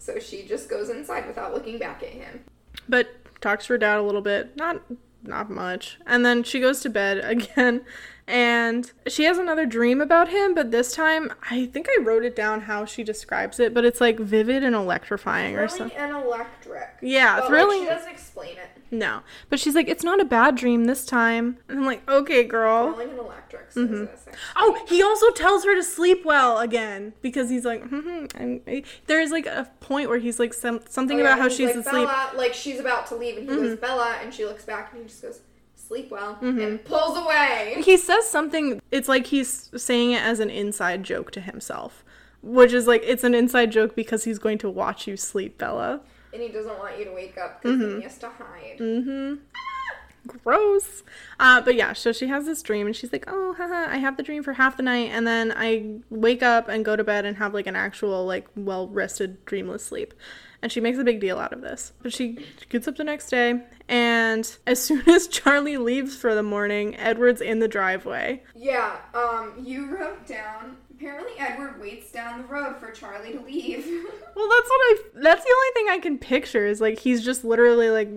So 0.09 0.19
she 0.19 0.43
just 0.47 0.71
goes 0.71 0.89
inside 0.89 1.27
without 1.27 1.53
looking 1.53 1.79
back 1.79 2.03
at 2.03 2.09
him. 2.11 2.45
but 2.89 3.09
talks 3.43 3.67
to 3.67 3.75
her 3.75 3.79
dad 3.79 3.99
a 3.99 4.03
little 4.03 4.23
bit, 4.23 4.57
not 4.57 4.81
not 5.23 5.51
much, 5.51 5.99
and 6.07 6.25
then 6.25 6.43
she 6.43 6.61
goes 6.61 6.81
to 6.81 6.89
bed 6.89 7.19
again. 7.23 7.85
And 8.27 8.91
she 9.07 9.25
has 9.25 9.39
another 9.39 9.65
dream 9.67 10.01
about 10.01 10.29
him, 10.29 10.55
but 10.55 10.71
this 10.71 10.93
time 10.95 11.33
I 11.51 11.67
think 11.67 11.89
I 11.89 12.03
wrote 12.03 12.25
it 12.25 12.35
down 12.37 12.63
how 12.63 12.85
she 12.85 13.03
describes 13.05 13.59
it, 13.61 13.73
but 13.75 13.85
it's 13.85 14.01
like 14.01 14.19
vivid 14.19 14.63
and 14.65 14.75
electrifying 14.75 15.57
or 15.57 15.67
Thrilling 15.69 15.91
something. 15.93 15.99
and 15.99 16.25
electric. 16.25 16.89
Yeah, 17.03 17.41
But, 17.41 17.51
like, 17.51 17.81
she 17.81 17.87
doesn't 17.87 18.11
explain 18.11 18.57
it. 18.59 18.78
No, 18.91 19.21
but 19.51 19.61
she's 19.61 19.75
like, 19.75 19.89
it's 19.89 20.05
not 20.05 20.21
a 20.21 20.25
bad 20.25 20.57
dream 20.57 20.85
this 20.85 21.05
time, 21.05 21.59
and 21.69 21.79
I'm 21.79 21.85
like, 21.85 22.09
okay, 22.09 22.45
girl. 22.45 22.93
Thrilling 22.95 23.11
and 23.11 23.19
electric. 23.19 23.73
Says 23.73 23.85
mm-hmm. 23.85 24.05
this, 24.07 24.25
actually. 24.27 24.43
Oh, 24.57 24.85
he 24.89 25.03
also 25.03 25.31
tells 25.31 25.65
her 25.65 25.75
to 25.75 25.83
sleep 25.83 26.25
well 26.25 26.59
again 26.59 27.13
because 27.21 27.51
he's 27.51 27.65
like, 27.65 27.87
hmm 27.87 28.27
and 28.35 28.61
there's 29.07 29.31
like 29.31 29.47
a 29.47 29.71
point 29.81 30.09
where 30.09 30.19
he's 30.19 30.39
like 30.39 30.55
some, 30.55 30.81
something 30.89 31.19
Oh, 31.19 31.23
yeah, 31.23 31.29
about 31.35 31.39
how 31.39 31.49
she's 31.49 31.77
like, 31.77 31.87
asleep. 31.87 32.09
Bella, 32.09 32.31
like 32.35 32.55
she's 32.55 32.81
about 32.81 33.07
to 33.09 33.17
leave, 33.17 33.37
and 33.37 33.49
he 33.49 33.55
goes, 33.55 33.73
mm-hmm. 33.73 33.81
Bella, 33.81 34.19
and 34.23 34.33
she 34.33 34.45
looks 34.45 34.65
back, 34.65 34.93
and 34.93 35.03
he 35.03 35.09
just 35.09 35.23
goes, 35.23 35.41
sleep 35.89 36.11
well, 36.11 36.35
mm-hmm. 36.35 36.61
and 36.61 36.85
pulls 36.85 37.17
away. 37.17 37.83
He 37.85 37.97
says 37.97 38.29
something. 38.29 38.81
It's 38.91 39.09
like 39.09 39.27
he's 39.27 39.71
saying 39.77 40.13
it 40.13 40.23
as 40.23 40.41
an 40.41 40.51
inside 40.51 41.03
joke 41.03 41.31
to 41.33 41.41
himself, 41.41 42.05
which 42.43 42.73
is 42.73 42.87
like 42.87 43.03
it's 43.05 43.25
an 43.25 43.35
inside 43.35 43.73
joke 43.73 43.97
because 43.97 44.25
he's 44.25 44.39
going 44.39 44.59
to 44.59 44.71
watch 44.71 45.07
you 45.07 45.17
sleep, 45.17 45.59
Bella. 45.59 46.01
And 46.33 46.43
he 46.43 46.49
doesn't 46.49 46.79
want 46.79 46.99
you 46.99 47.05
to 47.07 47.13
wake 47.13 47.39
up 47.39 47.63
because 47.63 47.81
then 47.81 47.97
he 47.97 48.03
has 48.03 48.19
to 48.19 48.29
hide. 48.29 48.79
Mm-hmm. 48.79 49.35
Gross. 50.27 51.03
Uh, 51.41 51.61
but 51.63 51.75
yeah, 51.75 51.93
so 51.95 52.13
she 52.13 52.27
has 52.27 52.45
this 52.45 52.63
dream 52.63 52.87
and 52.87 52.95
she's 52.95 53.13
like, 53.13 53.25
oh, 53.27 53.55
haha, 53.55 53.91
I 53.91 53.97
have 53.97 54.17
the 54.17 54.23
dream 54.23 54.43
for 54.43 54.53
half 54.53 54.77
the 54.77 54.83
night 54.83 55.11
and 55.11 55.27
then 55.27 55.53
I 55.57 56.01
wake 56.11 56.43
up 56.43 56.69
and 56.69 56.85
go 56.85 56.97
to 56.97 57.05
bed 57.05 57.25
and 57.25 57.37
have 57.39 57.55
like 57.55 57.67
an 57.67 57.77
actual, 57.77 58.27
like, 58.27 58.47
well 58.55 58.89
rested, 58.89 59.45
dreamless 59.47 59.85
sleep. 59.85 60.13
And 60.61 60.73
she 60.73 60.81
makes 60.81 60.99
a 60.99 61.05
big 61.05 61.21
deal 61.21 61.39
out 61.39 61.53
of 61.53 61.61
this. 61.63 61.93
But 62.03 62.13
she 62.13 62.45
gets 62.69 62.89
up 62.89 62.97
the 62.97 63.05
next 63.05 63.31
day 63.31 63.63
and 63.89 64.57
as 64.67 64.83
soon 64.85 65.09
as 65.09 65.29
Charlie 65.29 65.79
leaves 65.79 66.15
for 66.17 66.35
the 66.35 66.43
morning, 66.43 66.97
Edward's 66.97 67.41
in 67.41 67.61
the 67.61 67.69
driveway. 67.69 68.43
Yeah, 68.55 68.99
um, 69.15 69.55
you 69.65 69.97
wrote 69.97 70.27
down. 70.27 70.77
Apparently, 70.99 71.33
Edward 71.39 71.81
waits 71.81 72.11
down 72.11 72.43
the 72.43 72.49
road 72.49 72.77
for 72.81 72.91
Charlie 72.91 73.33
to 73.33 73.41
leave. 73.41 73.87
Well, 74.39 74.49
that's 74.49 74.69
what 74.69 74.79
I. 74.79 74.97
That's 75.15 75.43
the 75.43 75.51
only 75.51 75.71
thing 75.75 75.87
I 75.91 75.99
can 75.99 76.17
picture 76.17 76.65
is 76.65 76.81
like 76.81 77.01
he's 77.01 77.25
just 77.25 77.45
literally 77.45 77.91
like, 77.91 78.09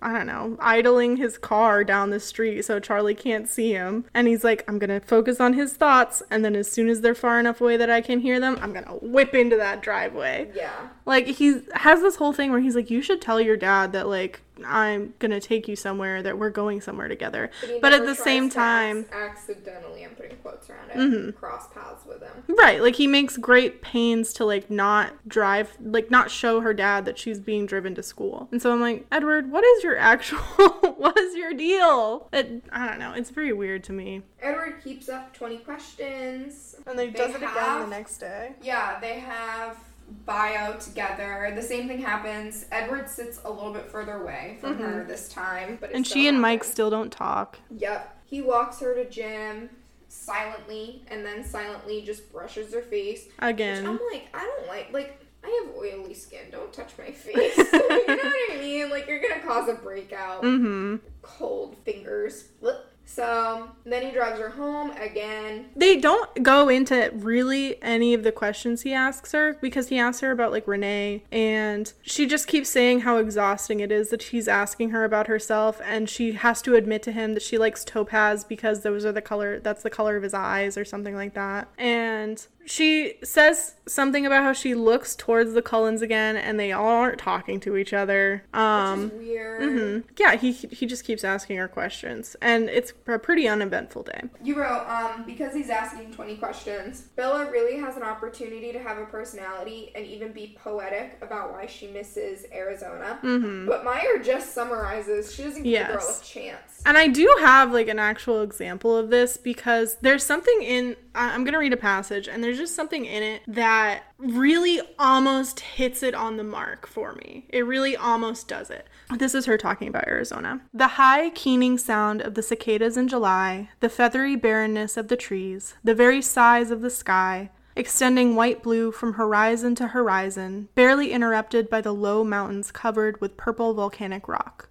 I 0.00 0.16
don't 0.16 0.26
know, 0.26 0.56
idling 0.58 1.18
his 1.18 1.36
car 1.36 1.84
down 1.84 2.08
the 2.08 2.20
street 2.20 2.62
so 2.62 2.80
Charlie 2.80 3.14
can't 3.14 3.46
see 3.46 3.70
him. 3.70 4.06
And 4.14 4.26
he's 4.28 4.44
like, 4.44 4.64
I'm 4.66 4.78
gonna 4.78 5.00
focus 5.00 5.40
on 5.40 5.52
his 5.52 5.74
thoughts, 5.74 6.22
and 6.30 6.42
then 6.42 6.56
as 6.56 6.70
soon 6.72 6.88
as 6.88 7.02
they're 7.02 7.14
far 7.14 7.38
enough 7.38 7.60
away 7.60 7.76
that 7.76 7.90
I 7.90 8.00
can 8.00 8.20
hear 8.20 8.40
them, 8.40 8.58
I'm 8.62 8.72
gonna 8.72 8.94
whip 9.02 9.34
into 9.34 9.56
that 9.58 9.82
driveway. 9.82 10.50
yeah. 10.54 10.88
Like 11.04 11.26
he 11.26 11.60
has 11.74 12.00
this 12.00 12.16
whole 12.16 12.32
thing 12.32 12.50
where 12.50 12.60
he's 12.60 12.74
like, 12.76 12.90
you 12.90 13.02
should 13.02 13.20
tell 13.20 13.38
your 13.38 13.58
dad 13.58 13.92
that 13.92 14.08
like 14.08 14.40
I'm 14.64 15.14
gonna 15.18 15.40
take 15.40 15.68
you 15.68 15.76
somewhere 15.76 16.22
that 16.22 16.38
we're 16.38 16.50
going 16.50 16.80
somewhere 16.80 17.08
together. 17.08 17.50
he 17.64 17.78
But 17.80 17.92
at 17.92 18.04
the 18.04 18.14
same 18.14 18.50
time, 18.50 19.00
ac- 19.00 19.08
accidentally, 19.12 20.04
I'm 20.04 20.14
putting 20.14 20.36
quotes 20.36 20.68
around 20.68 20.90
it, 20.90 20.96
mm-hmm. 20.96 21.30
cross 21.38 21.68
paths 21.72 22.04
with 22.06 22.22
him. 22.22 22.44
Right, 22.48 22.80
like 22.82 22.96
he 22.96 23.06
makes 23.06 23.36
great 23.36 23.82
pains 23.82 24.32
to 24.34 24.44
like 24.44 24.70
not 24.70 25.28
drive, 25.28 25.76
like 25.80 26.10
not 26.10 26.30
show 26.30 26.60
her 26.60 26.74
dad 26.74 27.04
that 27.06 27.18
she's 27.18 27.40
being 27.40 27.66
driven 27.66 27.94
to 27.94 28.02
school. 28.02 28.48
And 28.52 28.60
so 28.60 28.72
I'm 28.72 28.80
like, 28.80 29.06
Edward, 29.10 29.50
what 29.50 29.64
is 29.64 29.82
your 29.82 29.96
actual, 30.12 30.38
what 30.38 31.18
is 31.18 31.34
your 31.34 31.54
deal? 31.54 32.28
It, 32.32 32.64
I 32.70 32.86
don't 32.86 32.98
know. 32.98 33.12
It's 33.12 33.30
very 33.30 33.52
weird 33.52 33.84
to 33.84 33.92
me. 33.92 34.22
Edward 34.40 34.82
keeps 34.82 35.08
up 35.08 35.34
20 35.34 35.58
questions. 35.58 36.76
And 36.86 36.98
they, 36.98 37.08
They 37.08 37.18
does 37.18 37.34
it 37.34 37.42
again 37.42 37.80
the 37.80 37.86
next 37.86 38.18
day. 38.18 38.52
Yeah, 38.62 38.98
they 39.00 39.20
have 39.20 39.78
bio 40.26 40.76
together. 40.78 41.52
The 41.54 41.62
same 41.62 41.88
thing 41.88 42.00
happens. 42.00 42.66
Edward 42.70 43.08
sits 43.08 43.40
a 43.44 43.50
little 43.50 43.72
bit 43.72 43.90
further 43.90 44.22
away 44.22 44.58
from 44.60 44.78
her 44.78 45.04
this 45.04 45.28
time, 45.28 45.78
but 45.80 45.92
And 45.92 46.06
she 46.06 46.28
and 46.28 46.40
Mike 46.40 46.64
still 46.64 46.90
don't 46.90 47.10
talk. 47.10 47.58
Yep. 47.76 48.18
He 48.26 48.40
walks 48.40 48.80
her 48.80 48.94
to 48.94 49.08
gym 49.08 49.70
silently 50.08 51.02
and 51.08 51.24
then 51.24 51.44
silently 51.44 52.02
just 52.02 52.30
brushes 52.30 52.72
her 52.74 52.82
face. 52.82 53.24
Which 53.24 53.32
Again. 53.40 53.86
I'm 53.86 53.98
like, 54.12 54.28
I 54.34 54.44
don't 54.44 54.68
like 54.68 54.92
like 54.92 55.18
I 55.44 55.64
have 55.64 55.74
oily 55.76 56.14
skin. 56.14 56.50
Don't 56.50 56.72
touch 56.72 56.92
my 56.98 57.10
face. 57.10 57.56
you 57.56 57.64
know 57.72 58.14
what 58.16 58.52
I 58.52 58.56
mean? 58.60 58.90
Like 58.90 59.06
you're 59.08 59.20
gonna 59.20 59.40
cause 59.40 59.68
a 59.68 59.74
breakout. 59.74 60.42
Mm-hmm. 60.42 60.96
Cold 61.22 61.76
fingers. 61.84 62.44
Blech. 62.62 62.78
So 63.14 63.68
then 63.84 64.06
he 64.06 64.10
drives 64.10 64.40
her 64.40 64.48
home 64.48 64.92
again. 64.92 65.66
They 65.76 65.98
don't 65.98 66.42
go 66.42 66.70
into 66.70 67.10
really 67.12 67.80
any 67.82 68.14
of 68.14 68.22
the 68.22 68.32
questions 68.32 68.82
he 68.82 68.94
asks 68.94 69.32
her 69.32 69.58
because 69.60 69.88
he 69.88 69.98
asks 69.98 70.22
her 70.22 70.30
about 70.30 70.50
like 70.50 70.66
Renee 70.66 71.22
and 71.30 71.92
she 72.00 72.26
just 72.26 72.46
keeps 72.46 72.70
saying 72.70 73.00
how 73.00 73.18
exhausting 73.18 73.80
it 73.80 73.92
is 73.92 74.08
that 74.08 74.22
he's 74.22 74.48
asking 74.48 74.90
her 74.90 75.04
about 75.04 75.26
herself 75.26 75.78
and 75.84 76.08
she 76.08 76.32
has 76.32 76.62
to 76.62 76.74
admit 76.74 77.02
to 77.02 77.12
him 77.12 77.34
that 77.34 77.42
she 77.42 77.58
likes 77.58 77.84
topaz 77.84 78.44
because 78.44 78.80
those 78.80 79.04
are 79.04 79.12
the 79.12 79.20
color 79.20 79.60
that's 79.60 79.82
the 79.82 79.90
color 79.90 80.16
of 80.16 80.22
his 80.22 80.32
eyes 80.32 80.78
or 80.78 80.84
something 80.86 81.14
like 81.14 81.34
that. 81.34 81.68
And 81.76 82.46
she 82.64 83.14
says 83.24 83.74
something 83.86 84.24
about 84.24 84.42
how 84.44 84.52
she 84.52 84.74
looks 84.74 85.16
towards 85.16 85.52
the 85.52 85.62
Cullens 85.62 86.00
again 86.02 86.36
and 86.36 86.58
they 86.58 86.70
all 86.72 86.86
aren't 86.86 87.18
talking 87.18 87.58
to 87.60 87.76
each 87.76 87.92
other. 87.92 88.44
Um 88.54 89.04
Which 89.04 89.12
is 89.12 89.18
weird. 89.18 89.62
mhm. 89.62 90.04
yeah, 90.18 90.36
he 90.36 90.52
he 90.52 90.86
just 90.86 91.04
keeps 91.04 91.24
asking 91.24 91.56
her 91.56 91.66
questions 91.68 92.36
and 92.40 92.68
it's 92.68 92.92
a 93.08 93.18
pretty 93.18 93.48
uneventful 93.48 94.04
day. 94.04 94.22
You 94.42 94.60
wrote, 94.60 94.86
um, 94.88 95.24
because 95.24 95.54
he's 95.54 95.70
asking 95.70 96.12
20 96.12 96.36
questions, 96.36 97.02
Bella 97.16 97.50
really 97.50 97.78
has 97.80 97.96
an 97.96 98.02
opportunity 98.04 98.72
to 98.72 98.78
have 98.78 98.98
a 98.98 99.06
personality 99.06 99.90
and 99.94 100.06
even 100.06 100.32
be 100.32 100.56
poetic 100.62 101.18
about 101.22 101.52
why 101.52 101.66
she 101.66 101.88
misses 101.88 102.46
Arizona. 102.52 103.18
Mhm. 103.22 103.66
But 103.66 103.84
Meyer 103.84 104.18
just 104.22 104.54
summarizes. 104.54 105.34
She 105.34 105.42
doesn't 105.42 105.62
give 105.62 105.86
the 105.88 105.94
girl 105.94 106.16
a 106.20 106.24
chance. 106.24 106.82
And 106.86 106.96
I 106.96 107.08
do 107.08 107.36
have 107.40 107.72
like 107.72 107.88
an 107.88 107.98
actual 107.98 108.42
example 108.42 108.96
of 108.96 109.10
this 109.10 109.36
because 109.36 109.96
there's 110.00 110.24
something 110.24 110.62
in 110.62 110.96
I'm 111.14 111.44
going 111.44 111.52
to 111.52 111.58
read 111.58 111.72
a 111.72 111.76
passage 111.76 112.28
and 112.28 112.42
there's 112.42 112.58
just 112.58 112.74
something 112.74 113.04
in 113.04 113.22
it 113.22 113.42
that 113.48 114.04
really 114.18 114.80
almost 114.98 115.60
hits 115.60 116.02
it 116.02 116.14
on 116.14 116.36
the 116.36 116.44
mark 116.44 116.86
for 116.86 117.12
me. 117.14 117.46
It 117.48 117.66
really 117.66 117.96
almost 117.96 118.48
does 118.48 118.70
it. 118.70 118.86
This 119.18 119.34
is 119.34 119.46
her 119.46 119.58
talking 119.58 119.88
about 119.88 120.08
Arizona. 120.08 120.60
The 120.72 120.88
high 120.88 121.30
keening 121.30 121.78
sound 121.78 122.22
of 122.22 122.34
the 122.34 122.42
cicadas 122.42 122.96
in 122.96 123.08
July, 123.08 123.70
the 123.80 123.88
feathery 123.88 124.36
barrenness 124.36 124.96
of 124.96 125.08
the 125.08 125.16
trees, 125.16 125.74
the 125.84 125.94
very 125.94 126.22
size 126.22 126.70
of 126.70 126.80
the 126.80 126.90
sky, 126.90 127.50
extending 127.76 128.34
white 128.34 128.62
blue 128.62 128.92
from 128.92 129.14
horizon 129.14 129.74
to 129.76 129.88
horizon, 129.88 130.68
barely 130.74 131.12
interrupted 131.12 131.68
by 131.70 131.80
the 131.80 131.92
low 131.92 132.24
mountains 132.24 132.70
covered 132.70 133.20
with 133.20 133.36
purple 133.36 133.74
volcanic 133.74 134.28
rock. 134.28 134.68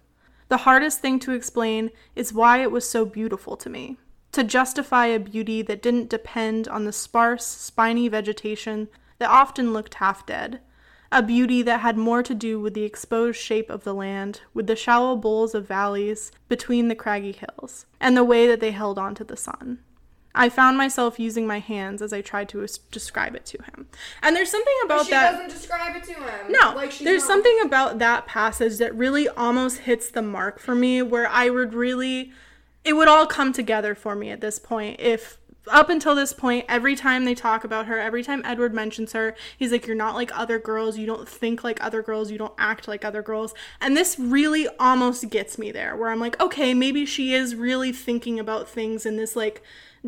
The 0.48 0.58
hardest 0.58 1.00
thing 1.00 1.18
to 1.20 1.32
explain 1.32 1.90
is 2.14 2.32
why 2.32 2.62
it 2.62 2.70
was 2.70 2.88
so 2.88 3.04
beautiful 3.04 3.56
to 3.56 3.70
me. 3.70 3.96
To 4.32 4.42
justify 4.42 5.06
a 5.06 5.18
beauty 5.18 5.60
that 5.62 5.82
didn't 5.82 6.08
depend 6.08 6.66
on 6.66 6.84
the 6.84 6.92
sparse, 6.92 7.44
spiny 7.46 8.08
vegetation 8.08 8.88
that 9.18 9.30
often 9.30 9.72
looked 9.72 9.94
half 9.94 10.24
dead. 10.24 10.60
A 11.10 11.22
beauty 11.22 11.60
that 11.60 11.80
had 11.80 11.98
more 11.98 12.22
to 12.22 12.34
do 12.34 12.58
with 12.58 12.72
the 12.72 12.84
exposed 12.84 13.38
shape 13.38 13.68
of 13.68 13.84
the 13.84 13.92
land, 13.92 14.40
with 14.54 14.66
the 14.66 14.74
shallow 14.76 15.14
bowls 15.16 15.54
of 15.54 15.68
valleys 15.68 16.32
between 16.48 16.88
the 16.88 16.94
craggy 16.94 17.32
hills, 17.32 17.84
and 18.00 18.16
the 18.16 18.24
way 18.24 18.46
that 18.46 18.60
they 18.60 18.70
held 18.70 18.98
on 18.98 19.14
to 19.16 19.24
the 19.24 19.36
sun. 19.36 19.80
I 20.34 20.48
found 20.48 20.78
myself 20.78 21.20
using 21.20 21.46
my 21.46 21.58
hands 21.58 22.00
as 22.00 22.14
I 22.14 22.22
tried 22.22 22.48
to 22.50 22.66
describe 22.90 23.34
it 23.34 23.44
to 23.44 23.58
him. 23.58 23.86
And 24.22 24.34
there's 24.34 24.50
something 24.50 24.72
about 24.86 25.04
she 25.04 25.10
that. 25.10 25.32
doesn't 25.32 25.50
describe 25.50 25.94
it 25.94 26.04
to 26.04 26.14
him. 26.14 26.52
No, 26.52 26.72
like 26.74 26.96
there's 27.00 27.20
not- 27.20 27.26
something 27.28 27.58
about 27.62 27.98
that 27.98 28.26
passage 28.26 28.78
that 28.78 28.94
really 28.94 29.28
almost 29.28 29.80
hits 29.80 30.10
the 30.10 30.22
mark 30.22 30.58
for 30.58 30.74
me 30.74 31.02
where 31.02 31.28
I 31.28 31.50
would 31.50 31.74
really 31.74 32.32
it 32.84 32.94
would 32.94 33.08
all 33.08 33.26
come 33.26 33.52
together 33.52 33.94
for 33.94 34.14
me 34.14 34.30
at 34.30 34.40
this 34.40 34.58
point. 34.58 35.00
If 35.00 35.38
up 35.68 35.88
until 35.88 36.16
this 36.16 36.32
point 36.32 36.64
every 36.68 36.96
time 36.96 37.24
they 37.24 37.36
talk 37.36 37.62
about 37.62 37.86
her 37.86 37.96
every 37.96 38.24
time 38.24 38.42
Edward 38.44 38.74
mentions 38.74 39.12
her 39.12 39.32
he's 39.56 39.70
like 39.70 39.86
you're 39.86 39.94
not 39.94 40.14
like 40.14 40.36
other 40.36 40.58
girls. 40.58 40.98
You 40.98 41.06
don't 41.06 41.28
think 41.28 41.62
like 41.62 41.82
other 41.82 42.02
girls. 42.02 42.30
You 42.30 42.38
don't 42.38 42.54
act 42.58 42.88
like 42.88 43.04
other 43.04 43.22
girls. 43.22 43.54
And 43.80 43.96
this 43.96 44.18
really 44.18 44.68
almost 44.80 45.30
gets 45.30 45.58
me 45.58 45.70
there 45.70 45.96
where 45.96 46.10
I'm 46.10 46.20
like 46.20 46.40
okay 46.40 46.74
maybe 46.74 47.06
she 47.06 47.32
is 47.34 47.54
really 47.54 47.92
thinking 47.92 48.40
about 48.40 48.68
things 48.68 49.06
in 49.06 49.16
this 49.16 49.36
like 49.36 49.62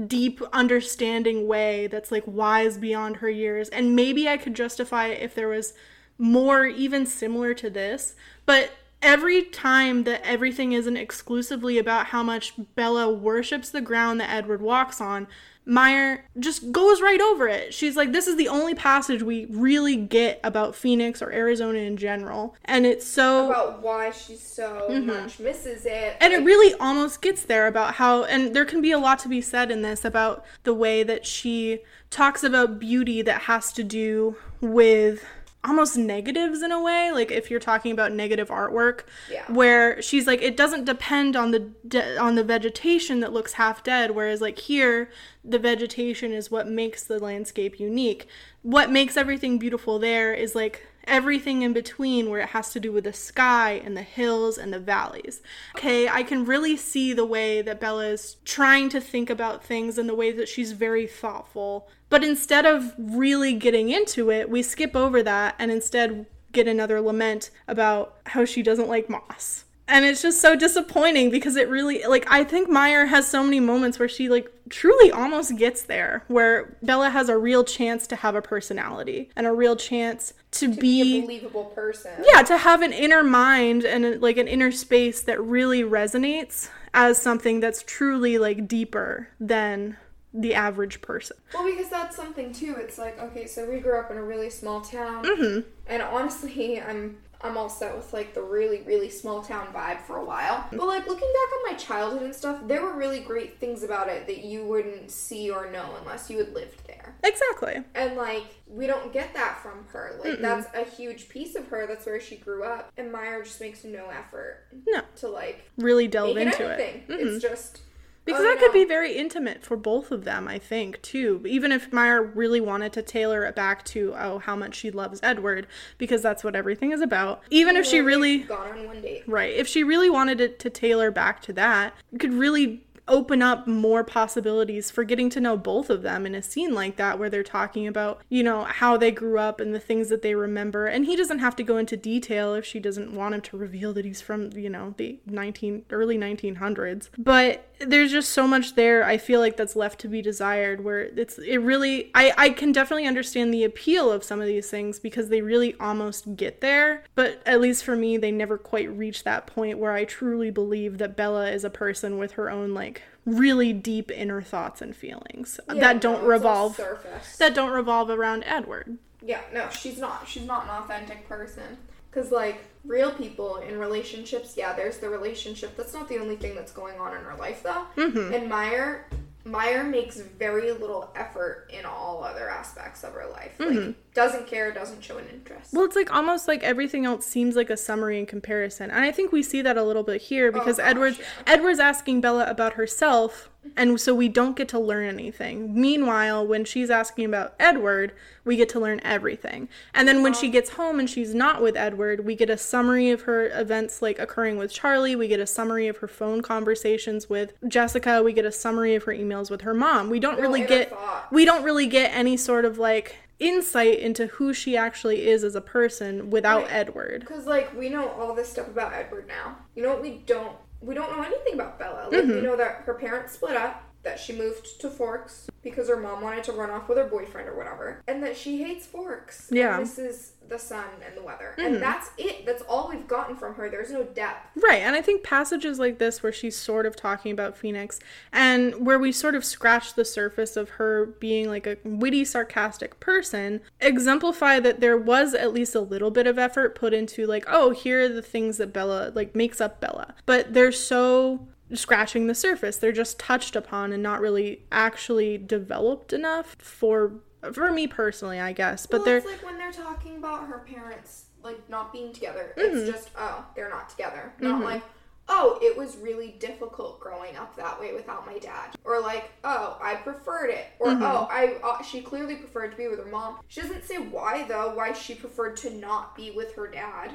deep 0.08 0.42
understanding 0.52 1.46
way 1.46 1.86
that's 1.86 2.10
like 2.10 2.24
wise 2.26 2.76
beyond 2.76 3.16
her 3.16 3.30
years. 3.30 3.68
And 3.68 3.94
maybe 3.94 4.28
I 4.28 4.36
could 4.36 4.54
justify 4.54 5.06
it 5.06 5.22
if 5.22 5.36
there 5.36 5.48
was 5.48 5.74
more 6.18 6.66
even 6.66 7.06
similar 7.06 7.54
to 7.54 7.68
this 7.68 8.14
but 8.46 8.70
every 9.04 9.42
time 9.42 10.04
that 10.04 10.22
everything 10.24 10.72
isn't 10.72 10.96
exclusively 10.96 11.78
about 11.78 12.06
how 12.06 12.22
much 12.22 12.54
Bella 12.74 13.12
worships 13.12 13.70
the 13.70 13.80
ground 13.80 14.18
that 14.20 14.30
Edward 14.30 14.62
walks 14.62 15.00
on, 15.00 15.28
Meyer 15.66 16.26
just 16.38 16.72
goes 16.72 17.00
right 17.00 17.20
over 17.20 17.48
it. 17.48 17.72
She's 17.72 17.96
like, 17.96 18.12
this 18.12 18.26
is 18.26 18.36
the 18.36 18.48
only 18.48 18.74
passage 18.74 19.22
we 19.22 19.46
really 19.46 19.96
get 19.96 20.38
about 20.44 20.74
Phoenix 20.74 21.22
or 21.22 21.32
Arizona 21.32 21.78
in 21.78 21.96
general. 21.96 22.54
And 22.64 22.84
it's 22.84 23.06
so. 23.06 23.46
about 23.50 23.82
why 23.82 24.10
she 24.10 24.36
so 24.36 24.88
much 24.90 25.38
misses 25.38 25.86
it. 25.86 26.14
Mm-hmm. 26.14 26.18
and 26.20 26.32
it 26.32 26.44
really 26.44 26.74
almost 26.78 27.22
gets 27.22 27.44
there 27.44 27.66
about 27.66 27.94
how, 27.94 28.24
and 28.24 28.54
there 28.54 28.64
can 28.64 28.82
be 28.82 28.92
a 28.92 28.98
lot 28.98 29.18
to 29.20 29.28
be 29.28 29.40
said 29.40 29.70
in 29.70 29.82
this 29.82 30.04
about 30.04 30.44
the 30.64 30.74
way 30.74 31.02
that 31.02 31.24
she 31.24 31.80
talks 32.10 32.44
about 32.44 32.78
beauty 32.78 33.22
that 33.22 33.42
has 33.42 33.72
to 33.72 33.82
do 33.82 34.36
with 34.60 35.24
almost 35.64 35.96
negatives 35.96 36.62
in 36.62 36.70
a 36.70 36.80
way 36.80 37.10
like 37.10 37.30
if 37.30 37.50
you're 37.50 37.58
talking 37.58 37.90
about 37.90 38.12
negative 38.12 38.48
artwork 38.48 39.00
Yeah. 39.30 39.50
where 39.50 40.00
she's 40.02 40.26
like 40.26 40.42
it 40.42 40.56
doesn't 40.56 40.84
depend 40.84 41.36
on 41.36 41.50
the 41.52 41.70
de- 41.88 42.18
on 42.18 42.34
the 42.34 42.44
vegetation 42.44 43.20
that 43.20 43.32
looks 43.32 43.54
half 43.54 43.82
dead 43.82 44.10
whereas 44.12 44.40
like 44.42 44.58
here 44.58 45.08
the 45.44 45.58
vegetation 45.58 46.32
is 46.32 46.50
what 46.50 46.68
makes 46.68 47.04
the 47.04 47.18
landscape 47.18 47.80
unique 47.80 48.26
what 48.62 48.90
makes 48.90 49.16
everything 49.16 49.58
beautiful 49.58 49.98
there 49.98 50.34
is 50.34 50.54
like 50.54 50.86
everything 51.06 51.62
in 51.62 51.72
between 51.72 52.30
where 52.30 52.40
it 52.40 52.50
has 52.50 52.72
to 52.72 52.80
do 52.80 52.92
with 52.92 53.04
the 53.04 53.12
sky 53.12 53.80
and 53.84 53.96
the 53.96 54.02
hills 54.02 54.58
and 54.58 54.72
the 54.72 54.78
valleys. 54.78 55.42
Okay, 55.76 56.08
I 56.08 56.22
can 56.22 56.44
really 56.44 56.76
see 56.76 57.12
the 57.12 57.26
way 57.26 57.62
that 57.62 57.80
Bella 57.80 58.06
is 58.06 58.36
trying 58.44 58.88
to 58.90 59.00
think 59.00 59.30
about 59.30 59.64
things 59.64 59.98
and 59.98 60.08
the 60.08 60.14
way 60.14 60.32
that 60.32 60.48
she's 60.48 60.72
very 60.72 61.06
thoughtful. 61.06 61.88
But 62.08 62.24
instead 62.24 62.66
of 62.66 62.94
really 62.98 63.54
getting 63.54 63.90
into 63.90 64.30
it, 64.30 64.48
we 64.48 64.62
skip 64.62 64.94
over 64.94 65.22
that 65.22 65.54
and 65.58 65.70
instead 65.70 66.26
get 66.52 66.68
another 66.68 67.00
lament 67.00 67.50
about 67.68 68.16
how 68.26 68.44
she 68.44 68.62
doesn't 68.62 68.88
like 68.88 69.10
moss. 69.10 69.63
And 69.86 70.04
it's 70.06 70.22
just 70.22 70.40
so 70.40 70.56
disappointing 70.56 71.30
because 71.30 71.56
it 71.56 71.68
really 71.68 72.02
like 72.08 72.26
I 72.30 72.42
think 72.44 72.70
Meyer 72.70 73.04
has 73.06 73.28
so 73.28 73.44
many 73.44 73.60
moments 73.60 73.98
where 73.98 74.08
she 74.08 74.28
like 74.30 74.50
truly 74.70 75.10
almost 75.10 75.56
gets 75.58 75.82
there 75.82 76.24
where 76.28 76.76
Bella 76.82 77.10
has 77.10 77.28
a 77.28 77.36
real 77.36 77.64
chance 77.64 78.06
to 78.06 78.16
have 78.16 78.34
a 78.34 78.40
personality 78.40 79.30
and 79.36 79.46
a 79.46 79.52
real 79.52 79.76
chance 79.76 80.32
to, 80.52 80.68
to 80.68 80.80
be 80.80 81.02
be 81.02 81.18
a 81.18 81.22
believable 81.22 81.64
person. 81.66 82.12
yeah 82.32 82.42
to 82.42 82.56
have 82.56 82.80
an 82.80 82.94
inner 82.94 83.22
mind 83.22 83.84
and 83.84 84.22
like 84.22 84.38
an 84.38 84.48
inner 84.48 84.72
space 84.72 85.20
that 85.22 85.38
really 85.42 85.82
resonates 85.82 86.70
as 86.94 87.20
something 87.20 87.60
that's 87.60 87.82
truly 87.86 88.38
like 88.38 88.66
deeper 88.66 89.28
than 89.38 89.98
the 90.32 90.54
average 90.54 91.02
person 91.02 91.36
Well, 91.52 91.64
because 91.66 91.90
that's 91.90 92.16
something 92.16 92.52
too. 92.52 92.74
It's 92.78 92.98
like, 92.98 93.20
okay, 93.20 93.46
so 93.46 93.70
we 93.70 93.78
grew 93.80 93.98
up 94.00 94.10
in 94.10 94.16
a 94.16 94.22
really 94.24 94.50
small 94.50 94.80
town, 94.80 95.24
Mm-hmm. 95.24 95.60
and 95.86 96.02
honestly, 96.02 96.80
I'm 96.88 97.18
I'm 97.44 97.56
all 97.56 97.68
set 97.68 97.94
with 97.96 98.12
like 98.12 98.34
the 98.34 98.42
really 98.42 98.82
really 98.82 99.10
small 99.10 99.42
town 99.42 99.68
vibe 99.72 100.00
for 100.00 100.16
a 100.16 100.24
while. 100.24 100.66
But 100.70 100.86
like 100.86 101.06
looking 101.06 101.28
back 101.28 101.52
on 101.58 101.72
my 101.72 101.76
childhood 101.78 102.22
and 102.22 102.34
stuff, 102.34 102.60
there 102.66 102.82
were 102.82 102.94
really 102.94 103.20
great 103.20 103.58
things 103.60 103.82
about 103.82 104.08
it 104.08 104.26
that 104.26 104.38
you 104.44 104.64
wouldn't 104.64 105.10
see 105.10 105.50
or 105.50 105.70
know 105.70 105.94
unless 106.00 106.30
you 106.30 106.38
had 106.38 106.52
lived 106.54 106.86
there. 106.86 107.14
exactly 107.22 107.82
And 107.94 108.16
like 108.16 108.44
we 108.66 108.86
don't 108.86 109.12
get 109.12 109.34
that 109.34 109.60
from 109.62 109.86
her. 109.92 110.18
Like 110.24 110.40
that's 110.40 110.66
a 110.74 110.84
huge 110.84 111.28
piece 111.28 111.54
of 111.54 111.68
her. 111.68 111.86
That's 111.86 112.06
where 112.06 112.20
she 112.20 112.36
grew 112.36 112.64
up. 112.64 112.90
And 112.96 113.12
Meyer 113.12 113.42
just 113.44 113.60
makes 113.60 113.84
no 113.84 114.06
effort 114.08 114.64
no 114.86 115.02
to 115.16 115.28
like 115.28 115.70
really 115.76 116.08
delve 116.08 116.36
into 116.36 116.64
anything. 116.64 117.02
it 117.08 117.08
Mhm. 117.08 117.34
It's 117.34 117.42
just 117.42 117.82
Because 118.24 118.40
Oh, 118.40 118.44
that 118.44 118.58
could 118.58 118.72
be 118.72 118.84
very 118.84 119.16
intimate 119.16 119.62
for 119.62 119.76
both 119.76 120.10
of 120.10 120.24
them, 120.24 120.48
I 120.48 120.58
think, 120.58 121.00
too. 121.02 121.42
Even 121.46 121.72
if 121.72 121.92
Meyer 121.92 122.22
really 122.22 122.60
wanted 122.60 122.92
to 122.94 123.02
tailor 123.02 123.44
it 123.44 123.54
back 123.54 123.84
to, 123.86 124.14
oh, 124.18 124.38
how 124.38 124.56
much 124.56 124.74
she 124.74 124.90
loves 124.90 125.20
Edward, 125.22 125.66
because 125.98 126.22
that's 126.22 126.42
what 126.42 126.56
everything 126.56 126.92
is 126.92 127.00
about. 127.00 127.42
Even 127.50 127.76
if 127.76 127.86
she 127.86 128.00
really. 128.00 128.38
gone 128.38 128.70
on 128.70 128.86
one 128.86 129.00
date. 129.02 129.24
Right. 129.26 129.52
If 129.52 129.68
she 129.68 129.84
really 129.84 130.10
wanted 130.10 130.40
it 130.40 130.58
to 130.60 130.70
tailor 130.70 131.10
back 131.10 131.42
to 131.42 131.52
that, 131.54 131.94
it 132.12 132.18
could 132.18 132.34
really 132.34 132.84
open 133.06 133.42
up 133.42 133.66
more 133.66 134.02
possibilities 134.02 134.90
for 134.90 135.04
getting 135.04 135.28
to 135.30 135.40
know 135.40 135.56
both 135.56 135.90
of 135.90 136.02
them 136.02 136.24
in 136.24 136.34
a 136.34 136.42
scene 136.42 136.72
like 136.72 136.96
that 136.96 137.18
where 137.18 137.28
they're 137.28 137.42
talking 137.42 137.86
about, 137.86 138.22
you 138.28 138.42
know, 138.42 138.64
how 138.64 138.96
they 138.96 139.10
grew 139.10 139.38
up 139.38 139.60
and 139.60 139.74
the 139.74 139.80
things 139.80 140.08
that 140.08 140.22
they 140.22 140.34
remember. 140.34 140.86
And 140.86 141.04
he 141.04 141.16
doesn't 141.16 141.40
have 141.40 141.56
to 141.56 141.62
go 141.62 141.76
into 141.76 141.96
detail 141.96 142.54
if 142.54 142.64
she 142.64 142.80
doesn't 142.80 143.14
want 143.14 143.34
him 143.34 143.40
to 143.42 143.56
reveal 143.56 143.92
that 143.94 144.04
he's 144.04 144.20
from, 144.20 144.50
you 144.52 144.70
know, 144.70 144.94
the 144.96 145.18
19 145.26 145.84
early 145.90 146.16
1900s. 146.16 147.10
But 147.18 147.73
there's 147.86 148.10
just 148.12 148.30
so 148.30 148.46
much 148.46 148.74
there 148.74 149.04
I 149.04 149.18
feel 149.18 149.40
like 149.40 149.56
that's 149.56 149.76
left 149.76 150.00
to 150.00 150.08
be 150.08 150.20
desired 150.22 150.82
where 150.84 151.00
it's 151.00 151.38
it 151.38 151.58
really 151.58 152.10
I 152.14 152.32
I 152.36 152.48
can 152.50 152.72
definitely 152.72 153.06
understand 153.06 153.52
the 153.52 153.64
appeal 153.64 154.10
of 154.10 154.24
some 154.24 154.40
of 154.40 154.46
these 154.46 154.68
things 154.70 154.98
because 154.98 155.28
they 155.28 155.40
really 155.42 155.74
almost 155.78 156.36
get 156.36 156.60
there, 156.60 157.04
but 157.14 157.42
at 157.46 157.60
least 157.60 157.84
for 157.84 157.96
me 157.96 158.16
they 158.16 158.30
never 158.32 158.58
quite 158.58 158.90
reach 158.90 159.24
that 159.24 159.46
point 159.46 159.78
where 159.78 159.92
I 159.92 160.04
truly 160.04 160.50
believe 160.50 160.98
that 160.98 161.16
Bella 161.16 161.50
is 161.50 161.64
a 161.64 161.70
person 161.70 162.18
with 162.18 162.32
her 162.32 162.50
own 162.50 162.74
like 162.74 163.02
really 163.26 163.72
deep 163.72 164.10
inner 164.10 164.42
thoughts 164.42 164.82
and 164.82 164.94
feelings 164.94 165.58
Yeah, 165.68 165.74
that 165.80 166.00
don't 166.00 166.22
all 166.22 166.26
revolve 166.28 166.76
surface. 166.76 167.36
that 167.38 167.54
don't 167.54 167.70
revolve 167.72 168.10
around 168.10 168.44
Edward. 168.44 168.98
Yeah, 169.26 169.40
no, 169.54 169.68
she's 169.70 169.98
not. 169.98 170.28
She's 170.28 170.44
not 170.44 170.64
an 170.64 170.70
authentic 170.70 171.26
person. 171.26 171.78
Because, 172.14 172.30
like, 172.30 172.64
real 172.84 173.12
people 173.12 173.56
in 173.56 173.78
relationships, 173.78 174.54
yeah, 174.56 174.72
there's 174.72 174.98
the 174.98 175.08
relationship. 175.08 175.76
That's 175.76 175.92
not 175.92 176.08
the 176.08 176.18
only 176.18 176.36
thing 176.36 176.54
that's 176.54 176.70
going 176.70 177.00
on 177.00 177.16
in 177.16 177.24
her 177.24 177.34
life, 177.34 177.64
though. 177.64 177.86
Mm-hmm. 177.96 178.34
And 178.34 178.48
Meyer, 178.48 179.06
Meyer 179.44 179.82
makes 179.82 180.18
very 180.18 180.70
little 180.70 181.10
effort 181.16 181.70
in 181.76 181.84
all 181.84 182.22
other 182.22 182.48
aspects 182.48 183.02
of 183.02 183.12
her 183.14 183.26
life. 183.30 183.52
Like, 183.58 183.96
doesn't 184.14 184.46
care, 184.46 184.72
doesn't 184.72 185.02
show 185.02 185.18
an 185.18 185.26
interest. 185.32 185.68
Mm-hmm. 185.68 185.76
Well, 185.76 185.86
it's 185.86 185.96
like 185.96 186.14
almost 186.14 186.46
like 186.46 186.62
everything 186.62 187.04
else 187.04 187.26
seems 187.26 187.56
like 187.56 187.68
a 187.68 187.76
summary 187.76 188.18
in 188.18 188.26
comparison. 188.26 188.90
And 188.90 189.04
I 189.04 189.10
think 189.10 189.32
we 189.32 189.42
see 189.42 189.60
that 189.62 189.76
a 189.76 189.82
little 189.82 190.04
bit 190.04 190.22
here 190.22 190.52
because 190.52 190.76
gosh, 190.76 190.86
Edward's 190.86 191.18
yeah. 191.18 191.24
Edward's 191.46 191.80
asking 191.80 192.20
Bella 192.20 192.46
about 192.48 192.74
herself 192.74 193.50
and 193.76 194.00
so 194.00 194.14
we 194.14 194.28
don't 194.28 194.56
get 194.56 194.68
to 194.68 194.78
learn 194.78 195.08
anything. 195.08 195.78
Meanwhile, 195.78 196.46
when 196.46 196.64
she's 196.64 196.90
asking 196.90 197.26
about 197.26 197.54
Edward, 197.58 198.12
we 198.44 198.56
get 198.56 198.68
to 198.70 198.80
learn 198.80 199.00
everything. 199.02 199.68
And 199.94 200.06
then 200.06 200.22
when 200.22 200.34
she 200.34 200.48
gets 200.50 200.70
home 200.70 200.98
and 200.98 201.08
she's 201.08 201.34
not 201.34 201.62
with 201.62 201.76
Edward, 201.76 202.24
we 202.24 202.34
get 202.34 202.50
a 202.50 202.58
summary 202.58 203.10
of 203.10 203.22
her 203.22 203.48
events 203.58 204.02
like 204.02 204.18
occurring 204.18 204.58
with 204.58 204.72
Charlie, 204.72 205.16
we 205.16 205.28
get 205.28 205.40
a 205.40 205.46
summary 205.46 205.88
of 205.88 205.98
her 205.98 206.08
phone 206.08 206.42
conversations 206.42 207.28
with 207.28 207.54
Jessica, 207.66 208.22
we 208.22 208.32
get 208.32 208.44
a 208.44 208.52
summary 208.52 208.94
of 208.94 209.04
her 209.04 209.12
emails 209.12 209.50
with 209.50 209.62
her 209.62 209.74
mom. 209.74 210.10
We 210.10 210.20
don't 210.20 210.40
really 210.40 210.64
get 210.64 210.92
we 211.30 211.44
don't 211.44 211.64
really 211.64 211.86
get 211.86 212.14
any 212.14 212.36
sort 212.36 212.64
of 212.64 212.78
like 212.78 213.16
insight 213.40 213.98
into 213.98 214.26
who 214.26 214.54
she 214.54 214.76
actually 214.76 215.26
is 215.26 215.42
as 215.42 215.54
a 215.54 215.60
person 215.60 216.30
without 216.30 216.62
Right. 216.64 216.72
Edward. 216.72 217.20
Because 217.20 217.46
like 217.46 217.74
we 217.76 217.88
know 217.88 218.08
all 218.10 218.34
this 218.34 218.48
stuff 218.48 218.68
about 218.68 218.92
Edward 218.92 219.26
now. 219.26 219.56
You 219.74 219.82
know 219.82 219.88
what 219.90 220.02
we 220.02 220.22
don't 220.26 220.56
we 220.84 220.94
don't 220.94 221.10
know 221.16 221.22
anything 221.22 221.54
about 221.54 221.78
Bella. 221.78 222.08
Like 222.10 222.22
Mm-hmm. 222.24 222.34
we 222.34 222.40
know 222.42 222.56
that 222.56 222.82
her 222.86 222.94
parents 222.94 223.32
split 223.34 223.56
up, 223.56 223.83
that 224.04 224.20
she 224.20 224.32
moved 224.32 224.80
to 224.80 224.90
Forks 224.90 225.48
because 225.62 225.88
her 225.88 225.96
mom 225.96 226.20
wanted 226.20 226.44
to 226.44 226.52
run 226.52 226.70
off 226.70 226.88
with 226.88 226.98
her 226.98 227.06
boyfriend 227.06 227.48
or 227.48 227.56
whatever, 227.56 228.02
and 228.06 228.22
that 228.22 228.36
she 228.36 228.62
hates 228.62 228.86
Forks. 228.86 229.48
Yeah. 229.50 229.72
Mm-hmm. 229.72 229.80
misses 229.80 230.32
the 230.48 230.58
sun 230.58 230.84
and 231.06 231.16
the 231.16 231.22
weather. 231.22 231.54
And 231.58 231.80
that's 231.80 232.10
it. 232.18 232.44
That's 232.44 232.62
all 232.62 232.90
we've 232.90 233.08
gotten 233.08 233.36
from 233.36 233.54
her. 233.54 233.68
There's 233.70 233.90
no 233.90 234.04
depth. 234.04 234.50
Right, 234.56 234.82
and 234.82 234.94
I 234.94 235.00
think 235.00 235.22
passages 235.22 235.78
like 235.78 235.98
this 235.98 236.22
where 236.22 236.32
she's 236.32 236.56
sort 236.56 236.86
of 236.86 236.96
talking 236.96 237.32
about 237.32 237.56
Phoenix 237.56 237.98
and 238.32 238.86
where 238.86 238.98
we 238.98 239.12
sort 239.12 239.34
of 239.34 239.44
scratch 239.44 239.94
the 239.94 240.04
surface 240.04 240.56
of 240.56 240.70
her 240.70 241.06
being 241.06 241.48
like 241.48 241.66
a 241.66 241.78
witty, 241.84 242.24
sarcastic 242.24 243.00
person 243.00 243.60
exemplify 243.80 244.60
that 244.60 244.80
there 244.80 244.98
was 244.98 245.34
at 245.34 245.52
least 245.52 245.74
a 245.74 245.80
little 245.80 246.10
bit 246.10 246.26
of 246.26 246.38
effort 246.38 246.74
put 246.74 246.92
into 246.92 247.26
like, 247.26 247.44
oh, 247.48 247.70
here 247.70 248.04
are 248.04 248.08
the 248.08 248.22
things 248.22 248.58
that 248.58 248.72
Bella 248.72 249.12
like 249.14 249.34
makes 249.34 249.60
up 249.60 249.80
Bella. 249.80 250.14
But 250.26 250.54
they're 250.54 250.72
so 250.72 251.48
scratching 251.76 252.26
the 252.26 252.34
surface. 252.34 252.76
They're 252.76 252.92
just 252.92 253.18
touched 253.18 253.56
upon 253.56 253.92
and 253.92 254.02
not 254.02 254.20
really 254.20 254.62
actually 254.70 255.38
developed 255.38 256.12
enough 256.12 256.56
for 256.58 257.12
for 257.52 257.70
me 257.72 257.86
personally, 257.86 258.40
I 258.40 258.52
guess. 258.52 258.86
But 258.86 258.98
well, 258.98 259.04
they're 259.04 259.20
like 259.20 259.44
when 259.44 259.58
they're 259.58 259.72
talking 259.72 260.16
about 260.16 260.46
her 260.46 260.58
parents 260.58 261.26
like 261.42 261.68
not 261.68 261.92
being 261.92 262.12
together. 262.12 262.54
Mm-hmm. 262.56 262.76
It's 262.78 262.90
just 262.90 263.10
oh, 263.16 263.44
they're 263.54 263.68
not 263.68 263.88
together. 263.88 264.32
Not 264.40 264.62
like 264.62 264.82
oh, 265.28 265.58
it 265.62 265.76
was 265.76 265.96
really 265.96 266.36
difficult 266.38 267.00
growing 267.00 267.34
up 267.36 267.56
that 267.56 267.80
way 267.80 267.92
without 267.94 268.26
my 268.26 268.38
dad. 268.38 268.70
Or 268.84 269.00
like 269.00 269.30
oh, 269.42 269.78
I 269.82 269.94
preferred 269.96 270.50
it. 270.50 270.66
Or 270.78 270.88
Mm-hmm. 270.88 271.02
oh, 271.02 271.26
I 271.30 271.56
uh, 271.64 271.82
she 271.82 272.00
clearly 272.02 272.36
preferred 272.36 272.70
to 272.72 272.76
be 272.76 272.88
with 272.88 272.98
her 273.02 273.10
mom. 273.10 273.38
She 273.48 273.60
doesn't 273.62 273.84
say 273.84 273.96
why 273.96 274.44
though. 274.46 274.74
Why 274.74 274.92
she 274.92 275.14
preferred 275.14 275.56
to 275.58 275.70
not 275.70 276.14
be 276.14 276.30
with 276.30 276.54
her 276.56 276.66
dad. 276.68 277.10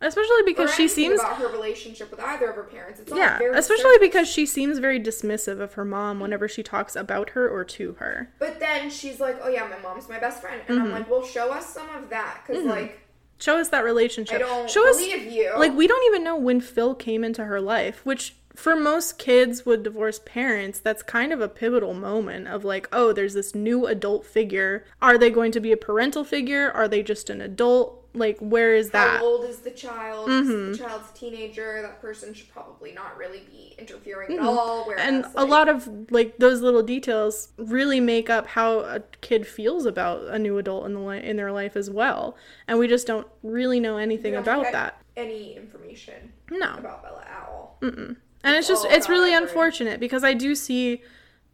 especially 0.00 0.42
because 0.44 0.70
Mm-hmm. 0.70 0.76
she 0.76 0.88
seems 0.88 1.20
about 1.20 1.36
her 1.36 1.48
relationship 1.48 2.10
with 2.10 2.20
either 2.20 2.50
of 2.50 2.56
her 2.56 2.64
parents. 2.64 3.00
It's 3.00 3.12
all 3.12 3.18
Yeah, 3.18 3.38
very 3.38 3.56
especially 3.56 3.98
because 4.00 4.28
she 4.28 4.44
seems 4.46 4.78
very 4.78 4.98
dismissive 5.00 5.60
of 5.60 5.74
her 5.74 5.84
mom 5.84 6.20
whenever 6.20 6.48
she 6.48 6.62
talks 6.62 6.96
about 6.96 7.30
her 7.30 7.48
or 7.48 7.64
to 7.64 7.92
her. 7.94 8.32
But 8.38 8.58
then 8.60 8.90
she's 8.90 9.20
like, 9.20 9.38
oh 9.42 9.48
yeah, 9.48 9.66
my 9.68 9.78
mom's 9.78 10.08
my 10.08 10.18
best 10.18 10.40
friend, 10.40 10.60
and 10.68 10.76
Mm-hmm. 10.78 10.86
I'm 10.86 10.92
like, 10.92 11.10
well, 11.10 11.24
show 11.24 11.50
us 11.52 11.66
some 11.72 11.88
of 11.90 12.10
that, 12.10 12.40
because 12.46 12.64
like 12.64 13.00
Show 13.38 13.58
us 13.58 13.68
that 13.68 13.84
relationship. 13.84 14.36
I 14.36 14.38
don't 14.38 14.70
Show 14.70 14.88
us 14.88 15.00
you. 15.00 15.52
like 15.58 15.74
we 15.74 15.86
don't 15.86 16.06
even 16.06 16.24
know 16.24 16.36
when 16.36 16.60
Phil 16.60 16.94
came 16.94 17.22
into 17.22 17.44
her 17.44 17.60
life, 17.60 18.04
which 18.04 18.34
for 18.54 18.74
most 18.74 19.18
kids 19.18 19.66
with 19.66 19.84
divorced 19.84 20.24
parents, 20.24 20.78
that's 20.78 21.02
kind 21.02 21.32
of 21.32 21.40
a 21.42 21.48
pivotal 21.48 21.92
moment 21.92 22.48
of 22.48 22.64
like, 22.64 22.88
oh, 22.90 23.12
there's 23.12 23.34
this 23.34 23.54
new 23.54 23.86
adult 23.86 24.24
figure. 24.24 24.86
Are 25.02 25.18
they 25.18 25.30
going 25.30 25.52
to 25.52 25.60
be 25.60 25.72
a 25.72 25.76
parental 25.76 26.24
figure? 26.24 26.72
Are 26.72 26.88
they 26.88 27.02
just 27.02 27.28
an 27.28 27.42
adult? 27.42 28.05
Like, 28.16 28.38
where 28.38 28.74
is 28.74 28.90
that? 28.90 29.18
How 29.18 29.24
old 29.24 29.44
is 29.44 29.58
the 29.58 29.70
child? 29.70 30.28
Mm-hmm. 30.28 30.72
The 30.72 30.78
child's 30.78 31.10
a 31.10 31.14
teenager. 31.14 31.82
That 31.82 32.00
person 32.00 32.32
should 32.34 32.48
probably 32.48 32.92
not 32.92 33.16
really 33.16 33.42
be 33.50 33.74
interfering 33.78 34.38
at 34.38 34.44
all. 34.44 34.84
Whereas, 34.86 35.06
Mm-hmm. 35.06 35.14
and 35.24 35.34
a 35.36 35.40
like, 35.42 35.48
lot 35.50 35.68
of 35.68 35.88
like 36.10 36.38
those 36.38 36.62
little 36.62 36.82
details 36.82 37.48
really 37.58 38.00
make 38.00 38.30
up 38.30 38.46
how 38.46 38.80
a 38.80 39.00
kid 39.20 39.46
feels 39.46 39.86
about 39.86 40.22
a 40.28 40.38
new 40.38 40.56
adult 40.58 40.86
in 40.86 40.94
the 40.94 41.00
li- 41.00 41.22
in 41.22 41.36
their 41.36 41.52
life 41.52 41.76
as 41.76 41.90
well 41.90 42.36
and 42.66 42.78
we 42.78 42.88
just 42.88 43.06
don't 43.06 43.26
really 43.42 43.78
know 43.80 43.96
anything 43.98 44.34
about 44.34 44.64
that 44.72 45.00
Any 45.16 45.56
information 45.56 46.32
no 46.50 46.74
about 46.78 47.02
Bella 47.02 47.24
at 47.28 47.46
all? 47.48 47.78
and 47.82 48.16
it's 48.44 48.68
just 48.68 48.86
it's 48.86 49.08
really 49.08 49.34
unfortunate 49.34 50.00
because 50.00 50.22
i 50.24 50.32
do 50.32 50.54
see 50.54 51.02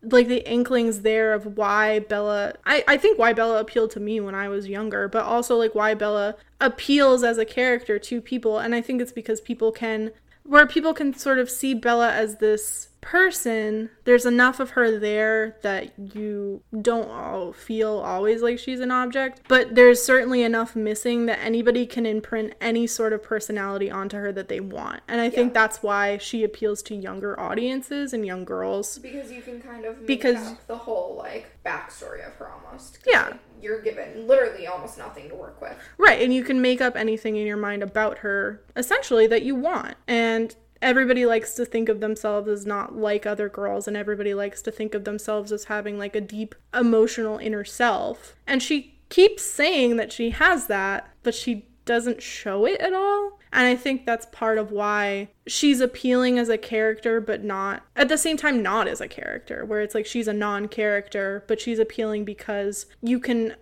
like 0.03 0.27
the 0.27 0.49
inklings 0.51 1.03
there 1.03 1.33
of 1.33 1.57
why 1.57 2.01
bella 2.01 2.55
I, 2.67 2.85
I 2.89 2.97
think 2.97 3.19
why 3.19 3.33
bella 3.33 3.61
appealed 3.61 3.93
to 3.93 4.01
me 4.01 4.19
when 4.21 4.35
i 4.35 4.49
was 4.49 4.67
younger 4.69 5.07
but 5.07 5.25
also 5.25 5.57
like 5.57 5.75
why 5.75 5.95
bella 5.95 6.35
appeals 6.61 7.23
as 7.25 7.39
a 7.39 7.45
character 7.45 7.99
to 7.99 8.21
people. 8.21 8.59
And 8.59 8.75
i 8.75 8.81
think 8.81 9.01
it's 9.01 9.13
because 9.13 9.41
people 9.41 9.73
can 9.73 10.13
where 10.45 10.67
people 10.67 10.93
can 10.95 11.15
sort 11.15 11.39
of 11.39 11.49
see 11.51 11.75
bella 11.75 12.11
as 12.13 12.37
this 12.39 12.89
person 13.01 13.91
there's 14.05 14.25
enough 14.25 14.61
of 14.61 14.71
her 14.71 14.97
there 14.97 15.57
that 15.63 15.93
you 16.15 16.63
don't 16.83 17.11
all 17.11 17.53
feel 17.53 17.99
always 17.99 18.43
like 18.43 18.61
she's 18.61 18.79
an 18.79 18.93
object 18.93 19.41
but 19.49 19.75
there's 19.75 20.01
certainly 20.01 20.43
enough 20.43 20.77
missing 20.77 21.27
that 21.27 21.37
anybody 21.41 21.85
can 21.85 22.07
imprint 22.07 22.55
any 22.61 22.87
sort 22.87 23.13
of 23.13 23.21
personality 23.21 23.91
onto 23.91 24.17
her 24.17 24.31
that 24.31 24.47
they 24.49 24.61
want 24.61 25.01
and 25.09 25.21
i 25.21 25.29
think 25.29 25.53
that's 25.53 25.83
why 25.83 26.17
she 26.19 26.45
appeals 26.45 26.81
to 26.81 26.95
younger 26.95 27.39
audiences 27.41 28.13
and 28.13 28.25
young 28.25 28.45
girls 28.45 28.99
Because 29.01 29.33
you 29.33 29.43
can 29.43 29.61
kind 29.61 29.85
of 29.85 29.99
make 29.99 30.07
Because- 30.07 30.55
the 30.69 30.77
whole 30.77 31.17
like 31.19 31.51
backstory 31.67 32.25
of 32.27 32.35
her 32.35 32.51
almost. 32.51 32.99
Yeah. 33.07 33.27
like, 33.27 33.41
you're 33.63 33.81
given 33.81 34.27
literally 34.27 34.67
almost 34.67 34.99
nothing 34.99 35.29
to 35.29 35.35
work 35.35 35.61
with. 35.61 35.77
Right, 35.99 36.21
and 36.21 36.35
you 36.35 36.45
can 36.45 36.61
make 36.61 36.81
up 36.81 36.97
anything 36.97 37.37
in 37.37 37.47
your 37.47 37.57
mind 37.57 37.83
about 37.83 38.19
her, 38.19 38.63
essentially, 38.77 39.27
that 39.29 39.43
you 39.43 39.55
want. 39.55 39.95
And 40.07 40.55
everybody 40.81 41.25
likes 41.25 41.55
to 41.55 41.65
think 41.65 41.89
of 41.89 42.01
themselves 42.01 42.49
as 42.49 42.67
not 42.67 42.97
like 42.97 43.25
other 43.25 43.49
girls, 43.49 43.87
and 43.87 43.97
everybody 43.97 44.35
likes 44.35 44.61
to 44.63 44.71
think 44.71 44.95
of 44.95 45.05
themselves 45.05 45.53
as 45.53 45.65
having 45.65 45.99
like 45.99 46.17
a 46.17 46.21
deep 46.21 46.55
emotional 46.75 47.39
inner 47.39 47.65
self. 47.65 48.37
And 48.47 48.63
she 48.63 48.99
keeps 49.09 49.45
saying 49.45 49.97
that 49.97 50.13
she 50.13 50.31
has 50.31 50.67
that, 50.67 51.09
but 51.23 51.35
she 51.35 51.67
doesn't 51.85 52.23
show 52.23 52.65
it 52.67 52.81
at 52.81 52.93
all. 52.93 53.39
And 53.53 53.67
I 53.67 53.77
think 53.77 54.07
that's 54.07 54.27
part 54.27 54.57
of 54.57 54.71
why 54.71 55.29
she's 55.47 55.81
appealing 55.81 56.39
as 56.39 56.49
a 56.49 56.57
character, 56.57 57.21
but 57.21 57.45
not 57.45 57.83
at 57.97 58.09
the 58.09 58.17
same 58.17 58.37
time, 58.37 58.63
not 58.63 58.89
as 58.89 59.01
a 59.01 59.09
character, 59.09 59.65
where 59.65 59.81
it's 59.83 59.95
like 59.95 60.07
she's 60.07 60.27
a 60.29 60.33
non 60.33 60.69
character, 60.69 61.45
but 61.49 61.61
she's 61.61 61.79
appealing 61.79 62.25
because 62.25 62.87
you 63.03 63.19
can 63.21 63.55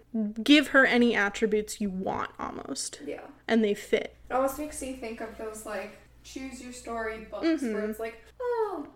give 0.43 0.69
her 0.69 0.85
any 0.87 1.15
attributes 1.17 1.81
you 1.81 1.91
want 1.91 2.31
almost, 2.39 3.01
Yeah. 3.05 3.23
and 3.49 3.65
they 3.65 3.75
fit. 3.75 4.15
It 4.29 4.35
almost 4.35 4.59
makes 4.59 4.81
you 4.83 4.95
think 4.95 5.21
of 5.21 5.37
those 5.39 5.65
like 5.67 5.99
choose 6.23 6.63
your 6.63 6.73
story 6.73 7.27
books 7.31 7.47
Mm-hmm. 7.47 7.73
where 7.75 7.89
it's 7.91 7.99
like, 7.99 8.23
oh, 8.41 8.87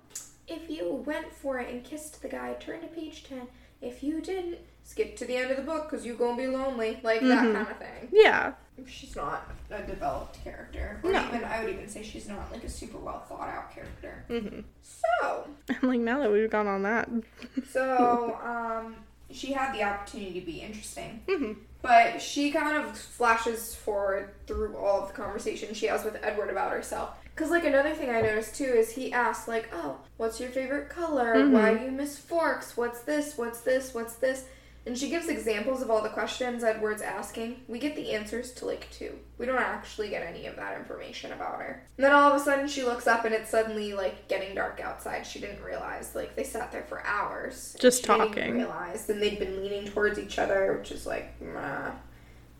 if 0.46 0.68
you 0.70 1.02
went 1.06 1.32
for 1.32 1.58
it 1.58 1.70
and 1.72 1.82
kissed 1.82 2.20
the 2.22 2.28
guy, 2.28 2.52
turn 2.60 2.80
to 2.82 2.86
page 2.88 3.24
10, 3.24 3.48
if 3.80 4.02
you 4.02 4.20
didn't, 4.20 4.58
skip 4.84 5.16
to 5.16 5.24
the 5.24 5.34
end 5.36 5.50
of 5.50 5.56
the 5.56 5.62
book 5.62 5.90
because 5.90 6.04
you're 6.06 6.14
gonna 6.16 6.36
be 6.36 6.46
lonely. 6.46 7.00
Like 7.02 7.20
that 7.22 7.44
Mhm. 7.44 7.54
kind 7.54 7.68
of 7.70 7.78
thing. 7.78 8.08
Yeah. 8.12 8.52
She's 8.86 9.14
not 9.16 9.50
a 9.70 9.82
developed 9.82 10.42
character. 10.44 11.00
Or 11.02 11.10
No. 11.12 11.24
even, 11.28 11.44
I 11.44 11.62
would 11.64 11.72
even 11.72 11.88
say 11.88 12.02
she's 12.02 12.28
not 12.28 12.50
like 12.52 12.64
a 12.64 12.68
super 12.68 12.98
well 12.98 13.20
thought 13.28 13.48
out 13.48 13.72
character. 13.74 14.24
hmm 14.28 14.60
So, 14.82 15.46
I'm 15.82 15.88
like, 15.88 16.00
now 16.00 16.20
that 16.20 16.30
we've 16.30 16.50
gone 16.50 16.66
on 16.66 16.82
that. 16.82 17.08
so, 17.70 18.38
um, 18.42 18.96
she 19.30 19.52
had 19.52 19.72
the 19.74 19.82
opportunity 19.82 20.38
to 20.40 20.46
be 20.46 20.60
interesting. 20.60 21.22
hmm 21.28 21.52
But 21.82 22.20
she 22.20 22.50
kind 22.50 22.76
of 22.76 22.96
flashes 22.98 23.74
forward 23.74 24.30
through 24.46 24.76
all 24.76 25.02
of 25.02 25.08
the 25.08 25.14
conversation 25.14 25.72
she 25.74 25.86
has 25.86 26.04
with 26.04 26.18
Edward 26.22 26.50
about 26.50 26.72
herself. 26.72 27.10
Because, 27.34 27.50
like, 27.50 27.64
another 27.64 27.94
thing 27.94 28.10
I 28.10 28.20
noticed 28.20 28.54
too 28.56 28.64
is 28.64 28.92
he 28.92 29.12
asked, 29.12 29.48
like, 29.48 29.68
oh, 29.72 29.98
what's 30.18 30.40
your 30.40 30.50
favorite 30.50 30.88
color? 30.88 31.34
Mhm. 31.34 31.50
Why 31.50 31.74
do 31.74 31.84
you 31.84 31.90
miss 31.90 32.16
forks? 32.18 32.76
What's 32.76 33.00
this? 33.00 33.36
What's 33.36 33.60
this? 33.60 33.92
What's 33.94 34.14
this? 34.16 34.44
And 34.86 34.98
she 34.98 35.08
gives 35.08 35.28
examples 35.28 35.80
of 35.80 35.90
all 35.90 36.02
the 36.02 36.10
questions 36.10 36.62
Edward's 36.62 37.00
asking. 37.00 37.62
We 37.68 37.78
get 37.78 37.96
the 37.96 38.12
answers 38.12 38.52
to, 38.54 38.66
like, 38.66 38.86
two. 38.90 39.18
We 39.38 39.46
don't 39.46 39.58
actually 39.58 40.10
get 40.10 40.22
any 40.26 40.46
of 40.46 40.56
that 40.56 40.76
information 40.78 41.32
about 41.32 41.58
her. 41.60 41.86
And 41.96 42.04
then 42.04 42.12
all 42.12 42.30
of 42.30 42.38
a 42.38 42.44
sudden 42.44 42.68
she 42.68 42.82
looks 42.82 43.06
up 43.06 43.24
and 43.24 43.34
it's 43.34 43.48
suddenly, 43.48 43.94
like, 43.94 44.28
getting 44.28 44.54
dark 44.54 44.80
outside. 44.80 45.26
She 45.26 45.40
didn't 45.40 45.62
realize. 45.64 46.14
Like, 46.14 46.36
they 46.36 46.44
sat 46.44 46.70
there 46.70 46.82
for 46.84 47.02
hours. 47.06 47.74
Just 47.80 48.02
She 48.02 48.06
didn't 48.08 48.28
talking. 48.28 48.54
realize. 48.58 49.08
And 49.08 49.22
they'd 49.22 49.38
been 49.38 49.62
leaning 49.62 49.86
towards 49.86 50.18
each 50.18 50.38
other, 50.38 50.76
which 50.78 50.90
is 50.92 51.06
like, 51.06 51.40
meh. 51.40 51.90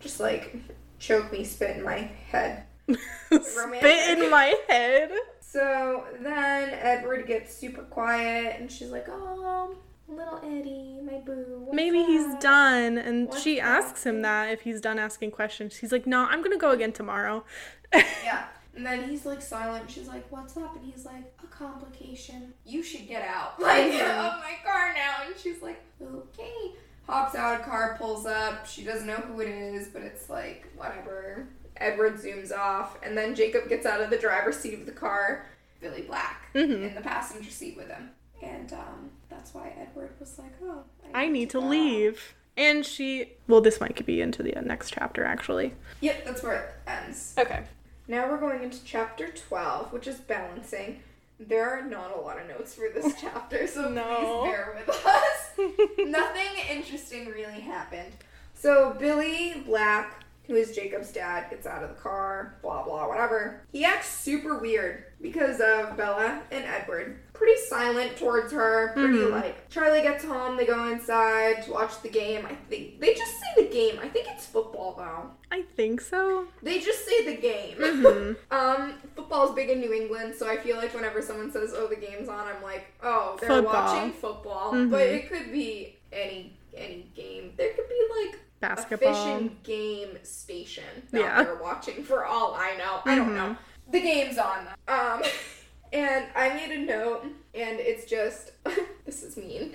just 0.01 0.19
like 0.21 0.57
choke 0.99 1.31
me, 1.31 1.45
spit 1.45 1.77
in 1.77 1.83
my 1.83 1.99
head. 2.31 2.65
Spit 3.31 4.19
in 4.19 4.31
my 4.31 4.55
head. 4.69 5.11
So 5.41 6.05
then 6.21 6.71
Edward 6.73 7.27
gets 7.27 7.55
super 7.57 7.83
quiet, 7.83 8.57
and 8.61 8.71
she's 8.71 8.91
like, 8.91 9.07
"Oh, 9.09 9.75
little 10.09 10.39
Eddie, 10.45 11.01
my 11.03 11.19
boo." 11.19 11.63
what's 11.65 11.75
Maybe 11.75 12.03
he's 12.05 12.35
done. 12.37 12.99
And 12.99 13.29
What's 13.29 13.43
she 13.43 13.61
asks 13.61 14.05
him 14.05 14.23
that 14.23 14.51
if 14.51 14.63
he's 14.63 14.81
done 14.81 14.99
asking 14.99 15.31
questions. 15.33 15.77
He's 15.77 15.93
like, 15.93 16.07
no, 16.07 16.25
I'm 16.27 16.41
going 16.41 16.53
to 16.53 16.59
go 16.59 16.71
again 16.71 16.93
tomorrow. 16.93 17.45
Yeah. 18.25 18.47
And 18.77 18.85
then 18.85 19.09
he's 19.09 19.25
like 19.25 19.41
silent. 19.41 19.89
She's 19.89 20.09
like, 20.09 20.27
"What's 20.33 20.57
up?" 20.57 20.75
And 20.75 20.85
he's 20.85 21.05
like, 21.07 21.33
"A 21.45 21.47
complication. 21.47 22.53
You 22.67 22.83
should 22.83 23.07
get 23.07 23.23
out, 23.23 23.61
like, 23.61 23.85
Mhm. 23.93 24.01
of 24.01 24.41
my 24.41 24.55
car 24.65 24.93
now." 24.95 25.25
And 25.27 25.37
she's 25.39 25.63
like, 25.63 25.81
"Okay." 26.03 26.73
Hops 27.07 27.37
out. 27.37 27.61
A 27.61 27.63
car 27.63 27.95
pulls 28.01 28.27
up. 28.27 28.67
She 28.67 28.83
doesn't 28.83 29.07
know 29.07 29.15
who 29.15 29.39
it 29.43 29.49
is, 29.49 29.87
but 29.91 30.03
it's 30.03 30.29
like 30.29 30.67
whatever. 30.75 31.47
Edward 31.77 32.15
zooms 32.17 32.51
off, 32.51 32.99
and 33.05 33.17
then 33.17 33.37
Jacob 33.37 33.69
gets 33.69 33.87
out 33.87 34.01
of 34.01 34.11
the 34.11 34.19
driver's 34.19 34.57
seat 34.57 34.75
of 34.75 34.87
the 34.87 34.93
car. 34.93 35.47
Billy 35.81 36.03
Black 36.03 36.49
Mhm. 36.55 36.89
in 36.89 36.95
the 36.97 37.01
passenger 37.01 37.51
seat 37.51 37.77
with 37.77 37.87
him, 37.89 38.11
and 38.43 38.73
um, 38.73 39.11
that's 39.35 39.53
why 39.55 39.73
Edward 39.81 40.11
was 40.21 40.39
like, 40.39 40.53
"Oh, 40.63 40.85
I 41.13 41.29
need 41.29 41.51
to 41.51 41.61
go." 41.61 41.67
leave. 41.67 42.35
And 42.57 42.87
she, 42.87 43.33
well, 43.49 43.61
this 43.61 43.81
might 43.81 44.07
be 44.07 44.21
into 44.21 44.41
the 44.45 44.57
uh, 44.57 44.61
next 44.61 44.93
chapter, 44.93 45.25
actually. 45.25 45.75
Yep, 46.01 46.25
that's 46.25 46.43
where 46.43 46.55
it 46.63 46.75
ends. 46.89 47.35
Okay. 47.37 47.65
Now 48.07 48.29
we're 48.31 48.39
going 48.39 48.63
into 48.63 48.79
chapter 48.85 49.29
12, 49.29 49.93
which 49.93 50.07
is 50.07 50.17
balancing. 50.21 51.01
There 51.41 51.69
are 51.69 51.83
not 51.83 52.17
a 52.17 52.21
lot 52.21 52.41
of 52.41 52.47
notes 52.49 52.75
for 52.75 52.85
this 52.95 53.13
chapter, 53.21 53.67
so 53.67 53.89
No. 53.89 54.05
please 54.45 54.51
bear 54.53 54.77
with 54.79 54.89
us. 55.05 55.51
Nothing 55.99 56.53
interesting 56.71 57.27
really 57.27 57.61
happened. 57.61 58.13
So 58.55 58.95
Billy 59.01 59.65
Black, 59.67 60.23
who 60.47 60.55
is 60.55 60.77
Jacob's 60.77 61.11
dad, 61.11 61.51
gets 61.51 61.67
out 61.67 61.83
of 61.83 61.89
the 61.89 61.97
car, 62.01 62.55
blah 62.63 62.85
blah, 62.85 63.09
whatever. 63.09 63.63
He 63.73 63.85
acts 63.85 64.09
super 64.11 64.59
weird 64.59 65.07
because 65.21 65.57
of 65.61 65.97
Bella 65.97 66.41
and 66.53 66.65
Edward. 66.65 67.19
Pretty 67.35 67.61
silent 67.63 68.17
towards 68.17 68.53
her, 68.53 68.93
pretty 68.95 69.19
Mhm. 69.19 69.31
like 69.33 69.69
Charlie 69.69 70.03
gets 70.03 70.25
home, 70.25 70.57
they 70.57 70.65
go 70.65 70.87
inside 70.87 71.65
to 71.65 71.73
watch 71.73 72.01
the 72.01 72.09
game. 72.09 72.47
I 72.47 72.55
think 72.71 73.01
they 73.01 73.13
just 73.13 73.33
say 73.41 73.47
the 73.65 73.69
game. 73.69 73.99
I 74.01 74.09
think 74.09 74.29
it's 74.31 74.47
football 74.47 74.95
though. 74.97 75.31
I 75.51 75.63
think 75.77 76.01
so. 76.01 76.47
They 76.63 76.79
just 76.79 77.05
say 77.05 77.25
the 77.27 77.37
game. 77.37 77.77
Mhm. 77.79 78.37
um, 78.53 78.95
football's 79.17 79.53
big 79.55 79.69
in 79.69 79.81
New 79.81 79.93
England, 79.93 80.35
so 80.37 80.49
I 80.49 80.57
feel 80.59 80.77
like 80.77 80.95
whenever 80.95 81.21
someone 81.21 81.51
says, 81.51 81.75
"Oh, 81.77 81.89
the 81.89 81.97
game's 81.97 82.29
on," 82.29 82.47
I'm 82.47 82.63
like, 82.63 82.87
"Oh, 83.03 83.37
they're 83.41 83.49
Football. 83.51 83.73
watching 83.73 84.13
football." 84.13 84.73
Mhm. 84.73 84.91
But 84.93 85.03
it 85.03 85.29
could 85.29 85.51
be 85.53 85.99
any 86.13 86.57
any 86.77 87.09
game. 87.17 87.53
There 87.57 87.73
could 87.75 87.89
be 87.89 88.09
like 88.25 88.39
Basketball. 88.61 89.11
a 89.11 89.15
fishing 89.15 89.57
game 89.65 90.19
station 90.23 90.85
that 91.11 91.21
Yeah. 91.21 91.43
they're 91.45 91.55
watching. 91.57 92.05
For 92.05 92.25
all 92.25 92.55
I 92.55 92.77
know, 92.77 93.01
I 93.05 93.15
don't 93.17 93.31
Mhm. 93.31 93.35
know. 93.35 93.57
The 93.91 94.01
game's 94.01 94.39
on. 94.39 94.69
Um, 94.89 95.23
and 95.95 96.27
I 96.35 96.53
made 96.53 96.73
a 96.73 96.79
note, 96.79 97.23
and 97.55 97.79
it's 97.81 98.05
just 98.05 98.53
this 99.07 99.23
is 99.23 99.37
mean. 99.37 99.73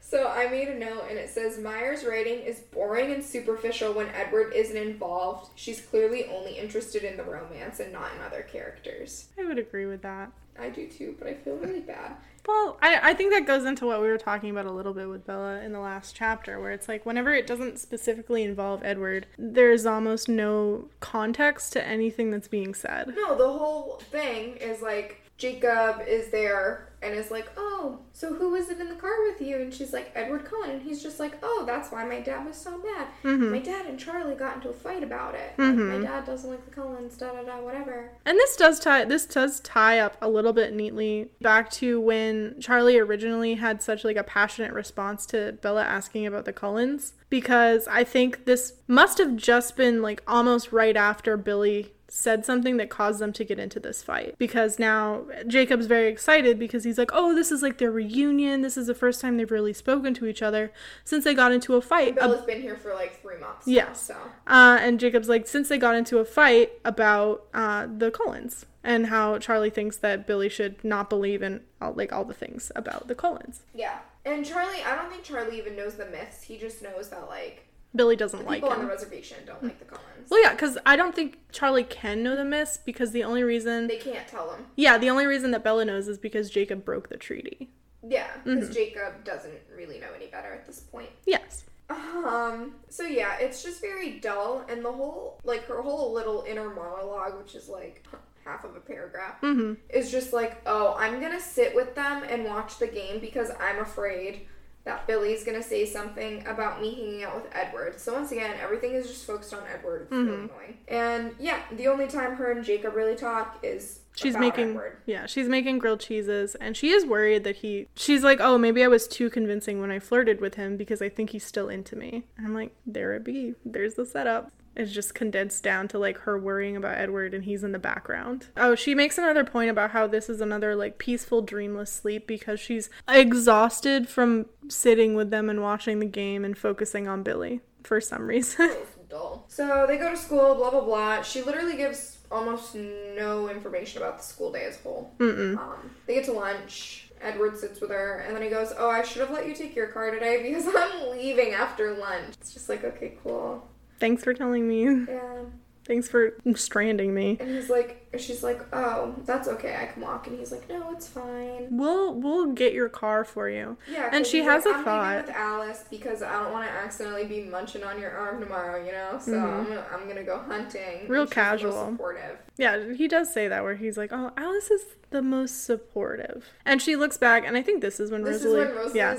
So 0.00 0.26
I 0.26 0.48
made 0.48 0.66
a 0.66 0.76
note 0.76 1.04
and 1.08 1.16
it 1.16 1.30
says 1.30 1.56
Meyer's 1.56 2.04
writing 2.04 2.40
is 2.40 2.58
boring 2.58 3.12
and 3.12 3.22
superficial 3.22 3.92
when 3.92 4.08
Edward 4.08 4.52
isn't 4.52 4.76
involved. 4.76 5.52
She's 5.54 5.80
clearly 5.80 6.24
only 6.24 6.58
interested 6.58 7.04
in 7.04 7.16
the 7.16 7.22
romance 7.22 7.78
and 7.78 7.92
not 7.92 8.10
in 8.16 8.20
other 8.20 8.42
characters. 8.42 9.28
I 9.38 9.44
would 9.44 9.60
agree 9.60 9.86
with 9.86 10.02
that. 10.02 10.32
I 10.58 10.68
do 10.68 10.88
too, 10.88 11.14
but 11.16 11.28
I 11.28 11.34
feel 11.34 11.54
really 11.54 11.78
bad. 11.78 12.16
Well, 12.48 12.76
I, 12.82 13.10
I 13.10 13.14
think 13.14 13.32
that 13.32 13.46
goes 13.46 13.64
into 13.64 13.86
what 13.86 14.02
we 14.02 14.08
were 14.08 14.18
talking 14.18 14.50
about 14.50 14.66
a 14.66 14.72
little 14.72 14.94
bit 14.94 15.08
with 15.08 15.26
Bella 15.26 15.60
in 15.60 15.72
the 15.72 15.78
last 15.78 16.16
chapter, 16.16 16.58
where 16.58 16.72
it's 16.72 16.88
like 16.88 17.06
whenever 17.06 17.32
it 17.32 17.46
doesn't 17.46 17.78
specifically 17.78 18.42
involve 18.42 18.82
Edward, 18.82 19.26
there's 19.38 19.86
almost 19.86 20.28
no 20.28 20.88
context 20.98 21.72
to 21.74 21.86
anything 21.86 22.32
that's 22.32 22.48
being 22.48 22.74
said. 22.74 23.14
No, 23.14 23.36
the 23.36 23.46
whole 23.46 24.02
thing 24.10 24.56
is 24.56 24.82
like 24.82 25.19
Jacob 25.40 26.02
is 26.06 26.28
there 26.30 26.86
and 27.02 27.14
is 27.14 27.30
like, 27.30 27.48
"Oh, 27.56 28.00
so 28.12 28.34
who 28.34 28.50
was 28.50 28.68
it 28.68 28.78
in 28.78 28.90
the 28.90 28.94
car 28.94 29.22
with 29.26 29.40
you?" 29.40 29.56
And 29.56 29.72
she's 29.72 29.90
like, 29.94 30.12
"Edward 30.14 30.44
Cullen." 30.44 30.68
And 30.68 30.82
he's 30.82 31.02
just 31.02 31.18
like, 31.18 31.32
"Oh, 31.42 31.64
that's 31.66 31.90
why 31.90 32.04
my 32.04 32.20
dad 32.20 32.46
was 32.46 32.56
so 32.58 32.76
mad. 32.76 33.06
Mhm. 33.24 33.50
My 33.50 33.58
dad 33.58 33.86
and 33.86 33.98
Charlie 33.98 34.34
got 34.34 34.56
into 34.56 34.68
a 34.68 34.74
fight 34.74 35.02
about 35.02 35.34
it. 35.34 35.54
Like, 35.56 35.74
Mhm. 35.76 35.98
my 35.98 36.06
dad 36.06 36.26
doesn't 36.26 36.50
like 36.50 36.66
the 36.66 36.70
Cullens. 36.70 37.16
Da 37.16 37.32
da 37.32 37.42
da. 37.42 37.58
Whatever." 37.62 38.10
And 38.26 38.36
this 38.36 38.54
does 38.54 38.78
tie 38.78 39.06
this 39.06 39.24
does 39.24 39.60
tie 39.60 39.98
up 39.98 40.18
a 40.20 40.28
little 40.28 40.52
bit 40.52 40.74
neatly 40.74 41.30
back 41.40 41.70
to 41.70 41.98
when 41.98 42.60
Charlie 42.60 42.98
originally 42.98 43.54
had 43.54 43.82
such 43.82 44.04
like 44.04 44.18
a 44.18 44.22
passionate 44.22 44.74
response 44.74 45.24
to 45.26 45.52
Bella 45.62 45.82
asking 45.84 46.26
about 46.26 46.44
the 46.44 46.52
Cullens 46.52 47.14
because 47.30 47.88
I 47.88 48.04
think 48.04 48.44
this 48.44 48.74
must 48.86 49.16
have 49.16 49.36
just 49.36 49.74
been 49.74 50.02
like 50.02 50.22
almost 50.28 50.70
right 50.70 50.98
after 50.98 51.38
Billy 51.38 51.94
said 52.10 52.44
something 52.44 52.76
that 52.76 52.90
caused 52.90 53.20
them 53.20 53.32
to 53.32 53.44
get 53.44 53.58
into 53.58 53.80
this 53.80 54.02
fight 54.02 54.34
because 54.36 54.78
now 54.78 55.22
Jacob's 55.46 55.86
very 55.86 56.08
excited 56.08 56.58
because 56.58 56.84
he's 56.84 56.98
like, 56.98 57.10
"Oh, 57.12 57.34
this 57.34 57.50
is 57.52 57.62
like 57.62 57.78
their 57.78 57.90
reunion. 57.90 58.62
This 58.62 58.76
is 58.76 58.88
the 58.88 58.94
first 58.94 59.20
time 59.20 59.36
they've 59.36 59.50
really 59.50 59.72
spoken 59.72 60.12
to 60.14 60.26
each 60.26 60.42
other 60.42 60.72
since 61.04 61.24
they 61.24 61.34
got 61.34 61.52
into 61.52 61.74
a 61.76 61.80
fight." 61.80 62.16
Bella's 62.16 62.44
been 62.44 62.60
here 62.60 62.76
for 62.76 62.92
like 62.94 63.20
three 63.22 63.38
months. 63.38 63.66
Yes. 63.66 64.02
so 64.02 64.16
Uh, 64.46 64.78
and 64.80 64.98
Jacob's 65.00 65.28
like, 65.28 65.46
since 65.46 65.68
they 65.68 65.78
got 65.78 65.94
into 65.94 66.18
a 66.18 66.24
fight 66.24 66.72
about 66.84 67.46
uh, 67.54 67.86
the 67.86 68.10
Cullens 68.10 68.66
and 68.82 69.06
how 69.06 69.38
Charlie 69.38 69.70
thinks 69.70 69.96
that 69.98 70.26
Billy 70.26 70.48
should 70.48 70.82
not 70.84 71.08
believe 71.10 71.42
in 71.42 71.60
all, 71.80 71.92
like 71.92 72.12
all 72.12 72.24
the 72.24 72.34
things 72.34 72.72
about 72.74 73.08
the 73.08 73.14
Cullens. 73.14 73.60
yeah. 73.74 73.98
And 74.22 74.44
Charlie, 74.44 74.82
I 74.82 74.94
don't 74.96 75.10
think 75.10 75.22
Charlie 75.24 75.56
even 75.56 75.76
knows 75.76 75.94
the 75.94 76.04
myths. 76.04 76.42
He 76.42 76.58
just 76.58 76.82
knows 76.82 77.08
that 77.08 77.26
like 77.28 77.66
Billy 77.94 78.14
doesn't 78.16 78.46
like 78.46 78.62
people 78.62 78.70
on 78.70 78.80
the 78.82 78.86
reservation 78.86 79.38
don't 79.46 79.62
like 79.62 79.78
the 79.78 79.84
Cullens. 79.84 80.30
Well, 80.30 80.40
yeah, 80.42 80.52
because 80.52 80.78
I 80.86 80.94
don't 80.96 81.14
think 81.14 81.38
Charlie 81.50 81.82
can 81.84 82.22
know 82.22 82.36
the 82.36 82.44
myths 82.44 82.76
because 82.78 83.10
the 83.10 83.24
only 83.24 83.42
reason, 83.42 83.88
They 83.88 83.96
can't 83.96 84.28
tell 84.28 84.52
him. 84.54 84.66
yeah, 84.76 84.96
the 84.96 85.10
only 85.10 85.26
reason 85.26 85.50
that 85.50 85.64
Bella 85.64 85.84
knows 85.84 86.06
is 86.06 86.16
because 86.18 86.50
Jacob 86.50 86.84
broke 86.84 87.08
the 87.08 87.16
treaty. 87.16 87.68
Yeah, 88.06 88.28
because 88.44 88.64
Mm-hmm. 88.66 88.72
Jacob 88.72 89.24
doesn't 89.24 89.58
really 89.76 89.98
know 89.98 90.06
any 90.16 90.26
better 90.26 90.52
at 90.54 90.66
this 90.66 90.80
point. 90.80 91.10
Yes. 91.26 91.64
Um, 91.90 92.74
so 92.88 93.02
yeah, 93.02 93.36
it's 93.40 93.62
just 93.64 93.80
very 93.80 94.20
dull, 94.20 94.64
and 94.68 94.84
the 94.84 94.92
whole, 94.92 95.40
like, 95.44 95.64
her 95.66 95.82
whole 95.82 96.12
little 96.12 96.44
inner 96.48 96.68
monologue, 96.70 97.36
which 97.38 97.54
is 97.56 97.68
like 97.68 98.06
half 98.44 98.64
of 98.64 98.76
a 98.76 98.80
paragraph, 98.80 99.40
Mm-hmm. 99.42 99.74
is 99.90 100.10
just 100.12 100.32
like, 100.32 100.62
oh, 100.66 100.94
I'm 100.96 101.20
gonna 101.20 101.40
sit 101.40 101.74
with 101.74 101.94
them 101.96 102.22
and 102.22 102.44
watch 102.44 102.78
the 102.78 102.86
game 102.86 103.18
because 103.20 103.50
I'm 103.58 103.80
afraid 103.80 104.46
that 104.90 105.06
Billy's 105.06 105.44
gonna 105.44 105.62
say 105.62 105.86
something 105.86 106.44
about 106.46 106.80
me 106.82 106.94
hanging 106.94 107.22
out 107.24 107.34
with 107.36 107.46
Edward. 107.54 107.98
So 108.00 108.12
once 108.14 108.32
again, 108.32 108.54
everything 108.60 108.92
is 108.92 109.06
just 109.06 109.24
focused 109.24 109.54
on 109.54 109.62
Edward. 109.72 110.02
It's 110.02 110.10
really 110.12 110.24
Mm-hmm. 110.30 110.44
annoying. 110.44 110.76
And 110.88 111.34
yeah, 111.38 111.60
the 111.72 111.86
only 111.88 112.06
time 112.08 112.34
her 112.36 112.50
and 112.50 112.64
Jacob 112.64 112.94
really 112.94 113.14
talk 113.16 113.58
is 113.62 114.00
She's 114.16 114.34
about 114.34 114.40
making 114.40 114.70
Edward. 114.70 114.96
yeah, 115.06 115.26
she's 115.26 115.48
making 115.48 115.78
grilled 115.78 116.00
cheeses 116.00 116.56
and 116.56 116.76
she 116.76 116.90
is 116.90 117.06
worried 117.06 117.44
that 117.44 117.56
he 117.56 117.86
she's 117.94 118.24
like, 118.24 118.40
"Oh, 118.40 118.58
maybe 118.58 118.82
I 118.82 118.88
was 118.88 119.06
too 119.06 119.30
convincing 119.30 119.80
when 119.80 119.90
I 119.92 120.00
flirted 120.00 120.40
with 120.40 120.56
him 120.56 120.76
because 120.76 121.00
I 121.00 121.08
think 121.08 121.30
he's 121.30 121.44
still 121.44 121.68
into 121.68 121.94
me." 121.96 122.24
And 122.36 122.46
I'm 122.46 122.54
like, 122.54 122.74
"There 122.84 123.12
it 123.14 123.24
be. 123.24 123.54
There's 123.64 123.94
the 123.94 124.04
setup." 124.04 124.50
It's 124.80 124.92
just 124.92 125.14
condensed 125.14 125.62
down 125.62 125.88
to 125.88 125.98
like 125.98 126.18
her 126.20 126.38
worrying 126.38 126.76
about 126.76 126.98
Edward 126.98 127.34
and 127.34 127.44
he's 127.44 127.62
in 127.62 127.72
the 127.72 127.78
background. 127.78 128.46
Oh, 128.56 128.74
she 128.74 128.94
makes 128.94 129.18
another 129.18 129.44
point 129.44 129.70
about 129.70 129.90
how 129.90 130.06
this 130.06 130.28
is 130.28 130.40
another 130.40 130.74
like 130.74 130.98
peaceful 130.98 131.42
dreamless 131.42 131.92
sleep 131.92 132.26
because 132.26 132.58
she's 132.58 132.90
exhausted 133.08 134.08
from 134.08 134.46
sitting 134.68 135.14
with 135.14 135.30
them 135.30 135.50
and 135.50 135.62
watching 135.62 135.98
the 135.98 136.06
game 136.06 136.44
and 136.44 136.56
focusing 136.56 137.06
on 137.06 137.22
Billy 137.22 137.60
for 137.84 138.00
some 138.00 138.26
reason. 138.26 138.70
Dull. 139.10 139.44
So 139.48 139.86
they 139.88 139.98
go 139.98 140.10
to 140.10 140.16
school, 140.16 140.54
blah 140.54 140.70
blah 140.70 140.82
blah. 140.84 141.22
She 141.22 141.42
literally 141.42 141.76
gives 141.76 142.18
almost 142.30 142.76
no 142.76 143.50
information 143.50 144.00
about 144.00 144.18
the 144.18 144.24
school 144.24 144.52
day 144.52 144.64
as 144.64 144.76
a 144.76 144.82
whole. 144.82 145.12
Um, 145.20 145.90
they 146.06 146.14
get 146.14 146.24
to 146.26 146.32
lunch. 146.32 147.08
Edward 147.20 147.58
sits 147.58 147.80
with 147.80 147.90
her, 147.90 148.24
and 148.26 148.34
then 148.34 148.42
he 148.42 148.48
goes, 148.48 148.72
"Oh, 148.78 148.88
I 148.88 149.02
should 149.02 149.20
have 149.20 149.30
let 149.30 149.46
you 149.46 149.54
take 149.54 149.74
your 149.76 149.88
car 149.88 150.10
today 150.10 150.42
because 150.42 150.66
I'm 150.74 151.10
leaving 151.10 151.52
after 151.52 151.92
lunch." 151.94 152.34
It's 152.40 152.54
just 152.54 152.68
like, 152.68 152.84
okay, 152.84 153.14
cool, 153.22 153.68
Thanks 154.00 154.24
for 154.24 154.34
telling 154.34 154.66
me. 154.66 154.82
yeah. 155.08 155.42
Thanks 155.86 156.08
for 156.08 156.34
stranding 156.54 157.12
me. 157.14 157.36
And 157.40 157.48
he's 157.50 157.68
like, 157.68 158.06
she's 158.16 158.44
like, 158.44 158.60
"Oh, 158.72 159.14
that's 159.24 159.48
okay, 159.48 159.76
I 159.80 159.86
can 159.86 160.02
walk," 160.02 160.28
and 160.28 160.38
he's 160.38 160.52
like, 160.52 160.68
"No, 160.68 160.92
it's 160.92 161.08
fine." 161.08 161.66
We'll 161.70 162.14
we'll 162.14 162.52
get 162.52 162.74
your 162.74 162.88
car 162.88 163.24
for 163.24 163.48
you. 163.48 163.76
Yeah, 163.90 164.08
And 164.12 164.24
she 164.24 164.42
has 164.44 164.64
like, 164.66 164.74
a 164.74 164.78
I'm 164.78 164.84
thought. 164.84 165.26
with 165.26 165.34
Alice 165.34 165.84
because 165.90 166.22
I 166.22 166.32
don't 166.44 166.52
want 166.52 166.68
to 166.68 166.72
accidentally 166.72 167.24
be 167.26 167.42
munching 167.42 167.82
on 167.82 167.98
your 168.00 168.12
arm 168.12 168.40
tomorrow, 168.40 168.84
you 168.84 168.92
know. 168.92 169.18
So 169.20 169.36
I'm 169.36 169.64
gonna 169.64 169.84
I'm 169.92 170.06
gonna 170.06 170.22
go 170.22 170.38
hunting. 170.38 170.80
Mm-hmm. 170.80 171.12
Real 171.12 171.26
casual. 171.26 171.72
supportive. 171.90 172.38
Yeah, 172.56 172.92
he 172.92 173.08
does 173.08 173.32
say 173.32 173.48
that 173.48 173.64
where 173.64 173.74
he's 173.74 173.96
like, 173.96 174.10
"Oh, 174.12 174.30
Alice 174.36 174.70
is 174.70 174.84
the 175.10 175.22
most 175.22 175.64
supportive," 175.64 176.44
and 176.64 176.80
she 176.80 176.94
looks 176.94 177.16
back, 177.16 177.44
and 177.44 177.56
I 177.56 177.62
think 177.62 177.80
this 177.80 177.98
is 177.98 178.12
when 178.12 178.22
This 178.22 178.44
Rosalie, 178.44 178.60
is 178.60 178.66
when 178.68 178.76
Rosalie's 178.76 178.94
yeah. 178.94 179.16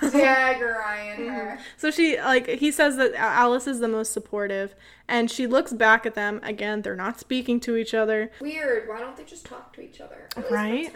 Dagger 0.00 0.82
eyeing 0.82 1.20
mm-hmm. 1.20 1.28
her. 1.28 1.58
So 1.76 1.90
she 1.90 2.18
like 2.20 2.48
he 2.48 2.70
says 2.70 2.96
that 2.96 3.14
Alice 3.14 3.66
is 3.66 3.80
the 3.80 3.88
most 3.88 4.12
supportive, 4.12 4.74
and 5.08 5.30
she 5.30 5.46
looks 5.46 5.72
back 5.72 6.06
at 6.06 6.14
them 6.14 6.40
again. 6.42 6.82
They're 6.82 6.96
not 6.96 7.20
speaking 7.20 7.60
to 7.60 7.76
each 7.76 7.94
other, 7.94 8.30
Weird. 8.40 8.88
Why 8.88 9.00
don't 9.00 9.16
they 9.16 9.24
just 9.24 9.46
talk 9.46 9.72
to 9.74 9.80
each 9.80 10.00
other? 10.00 10.28
Right? 10.50 10.92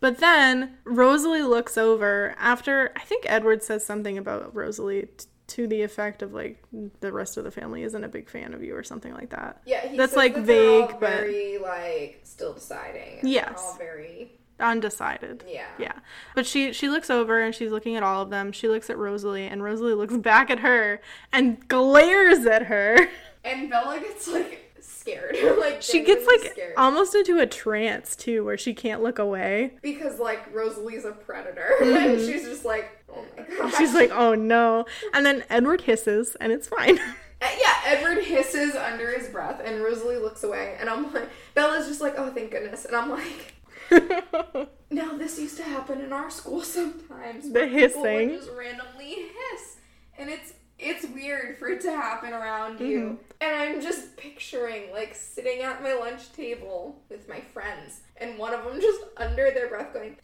but 0.00 0.18
then 0.18 0.76
Rosalie 0.84 1.42
looks 1.42 1.78
over 1.78 2.34
after 2.38 2.92
I 2.96 3.00
think 3.00 3.24
Edward 3.26 3.62
says 3.62 3.84
something 3.84 4.18
about 4.18 4.54
Rosalie 4.54 5.08
t- 5.16 5.26
to 5.48 5.66
the 5.66 5.82
effect 5.82 6.22
of 6.22 6.32
like 6.34 6.62
the 7.00 7.12
rest 7.12 7.36
of 7.36 7.44
the 7.44 7.50
family 7.50 7.82
isn't 7.82 8.02
a 8.02 8.08
big 8.08 8.28
fan 8.28 8.52
of 8.52 8.62
you 8.62 8.74
or 8.74 8.82
something 8.82 9.14
like 9.14 9.30
that. 9.30 9.62
Yeah, 9.64 9.94
That's, 9.96 10.16
like, 10.16 10.34
that 10.34 10.44
vague, 10.44 10.88
but- 11.00 11.00
very 11.00 11.58
like 11.58 12.20
still 12.24 12.54
deciding. 12.54 13.20
Yes. 13.22 13.54
all 13.58 13.76
very 13.78 14.32
Undecided. 14.58 15.44
yeah. 15.48 15.66
Yeah. 15.78 15.92
But 16.34 16.46
she 16.46 16.72
she 16.72 16.88
looks 16.88 17.10
over 17.10 17.40
and 17.40 17.54
she's 17.54 17.70
looking 17.70 17.96
at 17.96 18.02
all 18.02 18.22
of 18.22 18.30
them. 18.30 18.52
She 18.52 18.68
looks 18.68 18.88
at 18.90 18.96
Rosalie 18.98 19.46
and 19.46 19.62
Rosalie 19.62 19.94
looks 19.94 20.16
back 20.16 20.50
at 20.50 20.60
her 20.60 21.00
and 21.32 21.66
glares 21.68 22.46
at 22.46 22.62
her. 22.66 23.08
And 23.44 23.68
Bella 23.70 24.00
gets 24.00 24.26
like 24.28 24.74
scared. 24.80 25.36
like 25.58 25.82
She 25.82 26.02
gets 26.04 26.26
like 26.26 26.52
scared. 26.52 26.74
almost 26.76 27.14
into 27.14 27.38
a 27.38 27.46
trance 27.46 28.16
too 28.16 28.44
where 28.44 28.56
she 28.58 28.74
can't 28.74 29.02
look 29.02 29.18
away. 29.18 29.74
because 29.82 30.18
like 30.18 30.52
Rosalie's 30.54 31.04
a 31.04 31.12
predator, 31.12 31.68
and 31.82 32.18
she's 32.20 32.42
just 32.44 32.64
like, 32.64 32.90
oh 33.14 33.24
my 33.36 33.42
god. 33.44 33.56
Mm-hmm. 33.58 33.76
She's 33.78 33.94
like, 33.94 34.10
"Oh 34.12 34.34
no." 34.34 34.84
And 35.14 35.24
then 35.24 35.44
Edward 35.50 35.82
hisses 35.82 36.34
and 36.40 36.50
it's 36.50 36.66
fine. 36.68 36.98
Uh, 36.98 37.46
yeah, 37.60 37.74
Edward 37.84 38.24
hisses 38.24 38.74
under 38.74 39.10
his 39.16 39.28
breath, 39.28 39.60
and 39.62 39.82
Rosalie 39.82 40.16
looks 40.16 40.42
away, 40.42 40.74
and 40.80 40.88
I'm 40.88 41.12
like, 41.12 41.28
Bella's 41.52 41.86
just 41.86 42.00
like, 42.00 42.14
oh, 42.16 42.30
thank 42.32 42.50
goodness, 42.50 42.86
and 42.86 42.96
I'm 42.96 43.10
like, 43.10 43.52
now 44.90 45.16
this 45.16 45.38
used 45.38 45.56
to 45.58 45.62
happen 45.62 46.00
in 46.00 46.12
our 46.12 46.30
school 46.30 46.62
sometimes. 46.78 47.50
The 47.52 47.60
where 47.60 47.88
people 47.88 48.02
would 48.02 48.10
hissing. 48.10 48.30
just 48.30 48.50
randomly 48.56 49.14
hiss, 49.14 49.76
and 50.18 50.30
it's 50.30 50.52
it's 50.78 51.06
weird 51.06 51.56
for 51.56 51.68
it 51.68 51.80
to 51.82 51.90
happen 51.90 52.32
around 52.34 52.74
Mm-hmm. 52.74 52.86
you. 52.86 53.18
And 53.40 53.56
I'm 53.56 53.80
just 53.80 54.16
picturing 54.16 54.92
like 54.92 55.14
sitting 55.14 55.62
at 55.62 55.82
my 55.82 55.94
lunch 55.94 56.32
table 56.32 57.00
with 57.08 57.28
my 57.28 57.40
friends, 57.40 58.00
and 58.18 58.38
one 58.38 58.52
of 58.54 58.64
them 58.64 58.80
just 58.80 59.00
under 59.16 59.50
their 59.52 59.68
breath 59.68 59.92
going. 59.92 60.16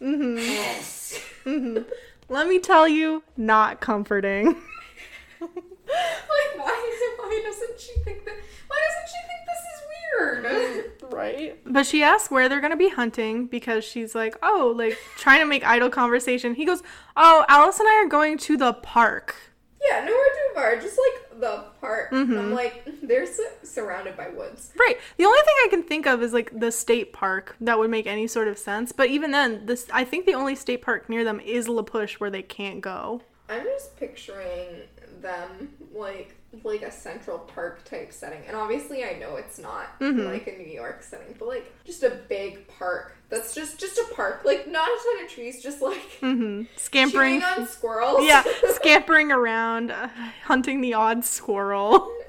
mhm. 0.00 0.38
Hiss. 0.38 1.20
Mhm. 1.44 1.84
Let 2.28 2.46
me 2.46 2.58
tell 2.60 2.86
you, 2.86 3.22
not 3.36 3.80
comforting. 3.80 4.46
like 5.40 6.52
why 6.56 6.90
is 6.92 7.00
it? 7.00 7.18
why 7.18 7.42
doesn't 7.44 7.80
she 7.80 7.92
think 8.04 8.24
that 8.24 8.34
why 8.68 8.76
doesn't 8.86 9.08
she 9.08 9.20
think 9.26 9.40
this 9.48 9.62
is 9.72 9.78
weird? 9.88 9.99
Right. 11.10 11.58
But 11.66 11.86
she 11.86 12.02
asks 12.02 12.30
where 12.30 12.48
they're 12.48 12.60
going 12.60 12.70
to 12.70 12.76
be 12.76 12.88
hunting 12.88 13.46
because 13.46 13.84
she's 13.84 14.14
like, 14.14 14.36
oh, 14.42 14.72
like 14.76 14.96
trying 15.16 15.40
to 15.40 15.46
make 15.46 15.66
idle 15.66 15.90
conversation. 15.90 16.54
He 16.54 16.64
goes, 16.64 16.82
oh, 17.16 17.44
Alice 17.48 17.80
and 17.80 17.88
I 17.88 18.04
are 18.04 18.08
going 18.08 18.38
to 18.38 18.56
the 18.56 18.74
park. 18.74 19.34
Yeah, 19.82 20.00
nowhere 20.00 20.12
too 20.12 20.54
far. 20.54 20.76
Just 20.76 20.98
like 20.98 21.40
the 21.40 21.64
park. 21.80 22.10
Mm-hmm. 22.10 22.38
I'm 22.38 22.52
like, 22.52 22.86
they're 23.02 23.26
su- 23.26 23.48
surrounded 23.62 24.16
by 24.16 24.28
woods. 24.28 24.72
Right. 24.78 24.98
The 25.16 25.24
only 25.24 25.40
thing 25.40 25.54
I 25.64 25.68
can 25.70 25.82
think 25.82 26.06
of 26.06 26.22
is 26.22 26.32
like 26.32 26.58
the 26.58 26.70
state 26.70 27.12
park 27.12 27.56
that 27.60 27.78
would 27.78 27.90
make 27.90 28.06
any 28.06 28.26
sort 28.26 28.48
of 28.48 28.58
sense. 28.58 28.92
But 28.92 29.08
even 29.08 29.30
then, 29.30 29.66
this 29.66 29.88
I 29.92 30.04
think 30.04 30.26
the 30.26 30.34
only 30.34 30.54
state 30.54 30.82
park 30.82 31.08
near 31.08 31.24
them 31.24 31.40
is 31.40 31.68
La 31.68 31.82
Push 31.82 32.20
where 32.20 32.30
they 32.30 32.42
can't 32.42 32.80
go. 32.80 33.22
I'm 33.48 33.64
just 33.64 33.96
picturing 33.96 34.82
them 35.20 35.70
like 35.94 36.36
like 36.64 36.82
a 36.82 36.90
central 36.90 37.38
park 37.38 37.84
type 37.84 38.12
setting, 38.12 38.40
and 38.46 38.56
obviously 38.56 39.04
I 39.04 39.12
know 39.18 39.36
it's 39.36 39.58
not 39.58 39.98
Mm-hmm. 40.00 40.26
like 40.26 40.46
a 40.48 40.52
New 40.58 40.66
York 40.68 41.02
setting, 41.02 41.34
but 41.38 41.46
like 41.48 41.72
just 41.84 42.02
a 42.02 42.10
big 42.28 42.66
park. 42.66 43.16
That's 43.28 43.54
just 43.54 43.78
just 43.78 43.96
a 43.98 44.14
park, 44.14 44.42
like 44.44 44.66
not 44.66 44.88
a 44.88 44.98
ton 45.16 45.24
of 45.24 45.30
trees, 45.30 45.62
just 45.62 45.80
like 45.80 46.00
hmm 46.20 46.62
Scampering. 46.76 47.42
on 47.42 47.66
squirrels. 47.68 48.24
Yeah, 48.26 48.42
scampering 48.74 49.30
around, 49.30 49.90
uh, 49.92 50.08
hunting 50.44 50.80
the 50.80 50.94
odd 50.94 51.24
squirrel. 51.24 52.10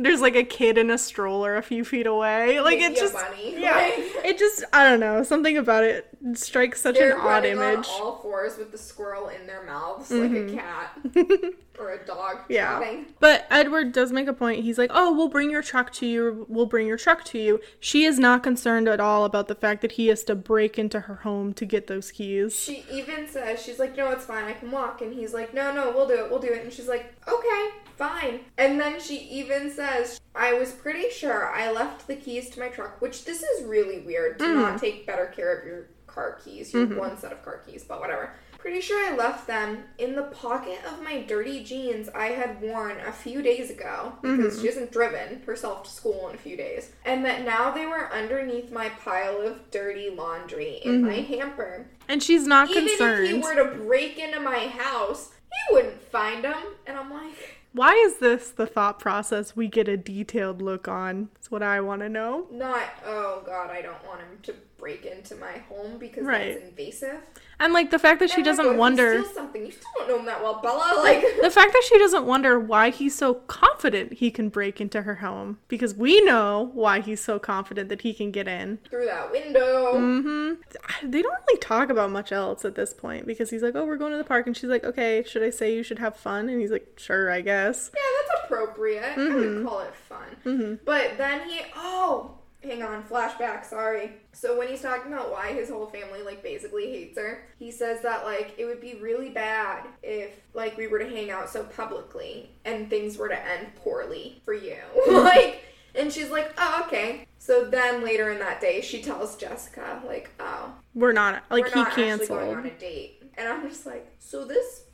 There's 0.00 0.20
like 0.20 0.36
a 0.36 0.44
kid 0.44 0.78
in 0.78 0.90
a 0.90 0.98
stroller 0.98 1.56
a 1.56 1.62
few 1.62 1.84
feet 1.84 2.06
away. 2.06 2.60
Like 2.60 2.78
it 2.78 2.92
Maybe 2.92 2.94
a 2.94 3.00
just. 3.00 3.14
Yeah. 3.42 3.74
Like, 3.78 4.24
It 4.24 4.38
just 4.38 4.64
I 4.72 4.88
don't 4.88 5.00
know, 5.00 5.22
something 5.24 5.56
about 5.58 5.82
it 5.84 6.08
strikes 6.34 6.80
such 6.80 6.98
an 6.98 7.12
odd 7.12 7.44
image. 7.44 7.86
all 7.88 8.20
fours 8.22 8.56
with 8.58 8.70
the 8.72 8.78
squirrel 8.78 9.28
in 9.28 9.46
their 9.46 9.64
mouths, 9.64 10.10
Mhm. 10.10 10.20
like 10.48 10.52
a 10.52 10.56
cat 10.56 11.54
or 11.78 11.90
a 11.92 12.04
dog. 12.04 12.38
Yeah. 12.48 13.02
But 13.20 13.46
Edward 13.50 13.92
does 13.92 14.12
make 14.12 14.26
a 14.28 14.32
point. 14.32 14.62
He's 14.64 14.78
like, 14.78 14.90
"Oh, 14.94 15.12
we'll 15.12 15.28
bring 15.28 15.50
your 15.50 15.62
truck 15.62 15.92
to 15.94 16.06
you. 16.06 16.46
We'll 16.48 16.66
bring 16.66 16.86
your 16.86 16.96
truck 16.96 17.24
to 17.26 17.38
you." 17.38 17.60
She 17.80 18.04
is 18.04 18.18
not 18.18 18.42
concerned 18.42 18.88
at 18.88 19.00
all 19.00 19.24
about 19.24 19.48
the 19.48 19.54
fact 19.54 19.82
that 19.82 19.92
he 19.92 20.08
has 20.08 20.22
to 20.24 20.34
break 20.34 20.78
into 20.78 21.00
her 21.00 21.16
home 21.16 21.52
to 21.54 21.64
get 21.64 21.86
those 21.88 22.10
keys. 22.12 22.54
She 22.58 22.84
even 22.92 23.26
says, 23.28 23.62
she's 23.62 23.78
like, 23.78 23.96
no, 23.96 24.10
it's 24.10 24.24
fine, 24.24 24.44
I 24.44 24.52
can 24.52 24.70
walk. 24.70 25.00
And 25.02 25.12
he's 25.12 25.32
like, 25.34 25.54
no, 25.54 25.72
no, 25.72 25.90
we'll 25.90 26.06
do 26.08 26.14
it, 26.14 26.30
we'll 26.30 26.40
do 26.40 26.48
it. 26.48 26.62
And 26.64 26.72
she's 26.72 26.88
like, 26.88 27.12
okay, 27.26 27.68
fine. 27.98 28.40
And 28.56 28.80
then 28.80 29.00
she 29.00 29.16
even 29.16 29.70
says, 29.70 30.20
I 30.34 30.54
was 30.54 30.72
pretty 30.72 31.10
sure 31.10 31.52
I 31.52 31.70
left 31.70 32.06
the 32.06 32.16
keys 32.16 32.48
to 32.50 32.60
my 32.60 32.68
truck, 32.68 33.02
which 33.02 33.24
this 33.24 33.42
is 33.42 33.66
really 33.66 34.00
weird 34.00 34.38
to 34.38 34.54
not 34.54 34.76
mm. 34.76 34.80
take 34.80 35.06
better 35.06 35.26
care 35.26 35.58
of 35.58 35.66
your 35.66 35.88
car 36.06 36.38
keys, 36.42 36.72
your 36.72 36.86
mm-hmm. 36.86 36.98
one 36.98 37.18
set 37.18 37.32
of 37.32 37.44
car 37.44 37.62
keys, 37.66 37.84
but 37.84 38.00
whatever. 38.00 38.32
Pretty 38.58 38.80
sure 38.80 38.98
I 39.08 39.14
left 39.14 39.46
them 39.46 39.84
in 39.98 40.16
the 40.16 40.24
pocket 40.24 40.80
of 40.84 41.00
my 41.00 41.22
dirty 41.22 41.62
jeans 41.62 42.08
I 42.08 42.26
had 42.26 42.60
worn 42.60 42.98
a 43.06 43.12
few 43.12 43.40
days 43.40 43.70
ago 43.70 44.14
because 44.20 44.54
mm-hmm. 44.54 44.60
she 44.60 44.66
hasn't 44.66 44.90
driven 44.90 45.42
herself 45.42 45.84
to 45.84 45.90
school 45.90 46.28
in 46.28 46.34
a 46.34 46.38
few 46.38 46.56
days. 46.56 46.90
And 47.04 47.24
that 47.24 47.44
now 47.44 47.70
they 47.70 47.86
were 47.86 48.12
underneath 48.12 48.72
my 48.72 48.88
pile 48.88 49.40
of 49.40 49.70
dirty 49.70 50.10
laundry 50.10 50.80
in 50.84 51.02
my 51.02 51.14
mm-hmm. 51.18 51.34
hamper. 51.34 51.86
And 52.08 52.20
she's 52.20 52.48
not 52.48 52.68
Even 52.68 52.88
concerned. 52.88 53.26
Even 53.26 53.40
if 53.40 53.46
he 53.46 53.54
were 53.54 53.70
to 53.70 53.78
break 53.78 54.18
into 54.18 54.40
my 54.40 54.66
house, 54.66 55.30
he 55.52 55.74
wouldn't 55.74 56.02
find 56.02 56.42
them. 56.42 56.62
And 56.86 56.96
I'm 56.96 57.12
like, 57.12 57.57
Why 57.78 57.94
is 57.94 58.16
this 58.18 58.50
the 58.50 58.66
thought 58.66 58.98
process 58.98 59.54
we 59.54 59.68
get 59.68 59.86
a 59.86 59.96
detailed 59.96 60.60
look 60.60 60.88
on? 60.88 61.28
That's 61.34 61.48
what 61.48 61.62
I 61.62 61.80
want 61.80 62.00
to 62.00 62.08
know. 62.08 62.48
not, 62.50 62.82
oh 63.06 63.44
god, 63.46 63.70
I 63.70 63.82
don't 63.82 64.04
want 64.04 64.20
him 64.20 64.38
to 64.42 64.54
break 64.78 65.06
into 65.06 65.36
my 65.36 65.58
home 65.68 65.96
because 65.96 66.24
Right. 66.24 66.54
that's 66.54 66.64
invasive. 66.70 67.20
And 67.60 67.72
like 67.72 67.90
the 67.90 67.98
fact 67.98 68.20
that 68.20 68.30
she 68.30 68.36
And, 68.36 68.44
doesn't 68.44 68.76
wonder 68.76 69.24
something. 69.34 69.66
You 69.66 69.72
still 69.72 69.90
don't 69.98 70.08
know 70.08 70.18
him 70.20 70.26
that 70.26 70.42
well, 70.42 70.60
Bella. 70.62 70.94
Like, 71.02 71.24
the 71.42 71.50
fact 71.50 71.72
that 71.72 71.82
she 71.88 71.98
doesn't 71.98 72.24
wonder 72.24 72.58
why 72.58 72.90
he's 72.90 73.14
so 73.14 73.34
confident 73.34 74.14
he 74.14 74.30
can 74.30 74.48
break 74.48 74.80
into 74.80 75.02
her 75.02 75.16
home 75.16 75.58
because 75.68 75.94
we 75.94 76.20
know 76.24 76.70
why 76.74 77.00
he's 77.00 77.22
so 77.22 77.38
confident 77.38 77.88
that 77.88 78.02
he 78.02 78.12
can 78.14 78.30
get 78.30 78.46
in. 78.48 78.78
through 78.90 79.06
that 79.06 79.30
window. 79.32 79.94
Mm-hmm. 79.94 81.10
They 81.10 81.22
don't 81.22 81.34
really 81.48 81.60
talk 81.60 81.90
about 81.90 82.10
much 82.10 82.32
else 82.32 82.64
at 82.64 82.74
this 82.74 82.94
point 82.94 83.26
because 83.26 83.50
he's 83.50 83.62
like, 83.62 83.74
"Oh, 83.74 83.84
we're 83.84 83.96
going 83.96 84.12
to 84.12 84.18
the 84.18 84.24
park," 84.24 84.46
and 84.46 84.56
she's 84.56 84.70
like, 84.70 84.84
"Okay, 84.84 85.24
should 85.26 85.42
I 85.42 85.50
say 85.50 85.74
you 85.74 85.82
should 85.82 85.98
have 85.98 86.16
fun?" 86.16 86.48
And 86.48 86.60
he's 86.60 86.70
like, 86.70 86.92
"Sure, 86.96 87.30
I 87.30 87.40
guess." 87.40 87.90
Yeah, 87.94 88.00
that's 88.28 88.44
appropriate. 88.44 89.18
I 89.18 89.34
would 89.34 89.66
call 89.66 89.80
it 89.80 89.94
fun. 89.94 90.36
Mm-hmm. 90.44 90.74
But 90.84 91.18
then 91.18 91.48
he, 91.48 91.60
oh, 91.76 92.37
hang 92.62 92.82
on, 92.82 93.02
flashback, 93.04 93.64
sorry. 93.64 94.12
So 94.32 94.58
when 94.58 94.68
he's 94.68 94.82
talking 94.82 95.12
about 95.12 95.30
why 95.30 95.52
his 95.52 95.70
whole 95.70 95.86
family, 95.86 96.22
like, 96.22 96.42
basically 96.42 96.90
hates 96.90 97.18
her, 97.18 97.46
he 97.58 97.70
says 97.70 98.02
that, 98.02 98.24
like, 98.24 98.54
it 98.58 98.64
would 98.64 98.80
be 98.80 98.94
really 98.96 99.30
bad 99.30 99.86
if, 100.02 100.32
like, 100.54 100.76
we 100.76 100.86
were 100.86 100.98
to 100.98 101.08
hang 101.08 101.30
out 101.30 101.48
so 101.48 101.64
publicly 101.64 102.50
and 102.64 102.90
things 102.90 103.16
were 103.16 103.28
to 103.28 103.48
end 103.48 103.68
poorly 103.76 104.42
for 104.44 104.54
you. 104.54 104.76
like, 105.10 105.62
and 105.94 106.12
she's 106.12 106.30
like, 106.30 106.52
oh, 106.58 106.84
okay. 106.86 107.26
So 107.38 107.64
then 107.64 108.04
later 108.04 108.30
in 108.30 108.38
that 108.40 108.60
day, 108.60 108.80
she 108.80 109.02
tells 109.02 109.36
Jessica, 109.36 110.02
like, 110.06 110.30
oh, 110.40 110.72
We're 110.94 111.12
not 111.12 111.44
like 111.50 111.64
we're 111.64 111.70
he 111.70 111.74
not 111.76 111.86
actually 111.88 112.04
going 112.04 112.18
canceled. 112.18 112.56
on 112.56 112.66
a 112.66 112.70
date. 112.70 113.22
And 113.36 113.48
I'm 113.48 113.68
just 113.68 113.86
like, 113.86 114.12
so 114.18 114.44
this 114.44 114.84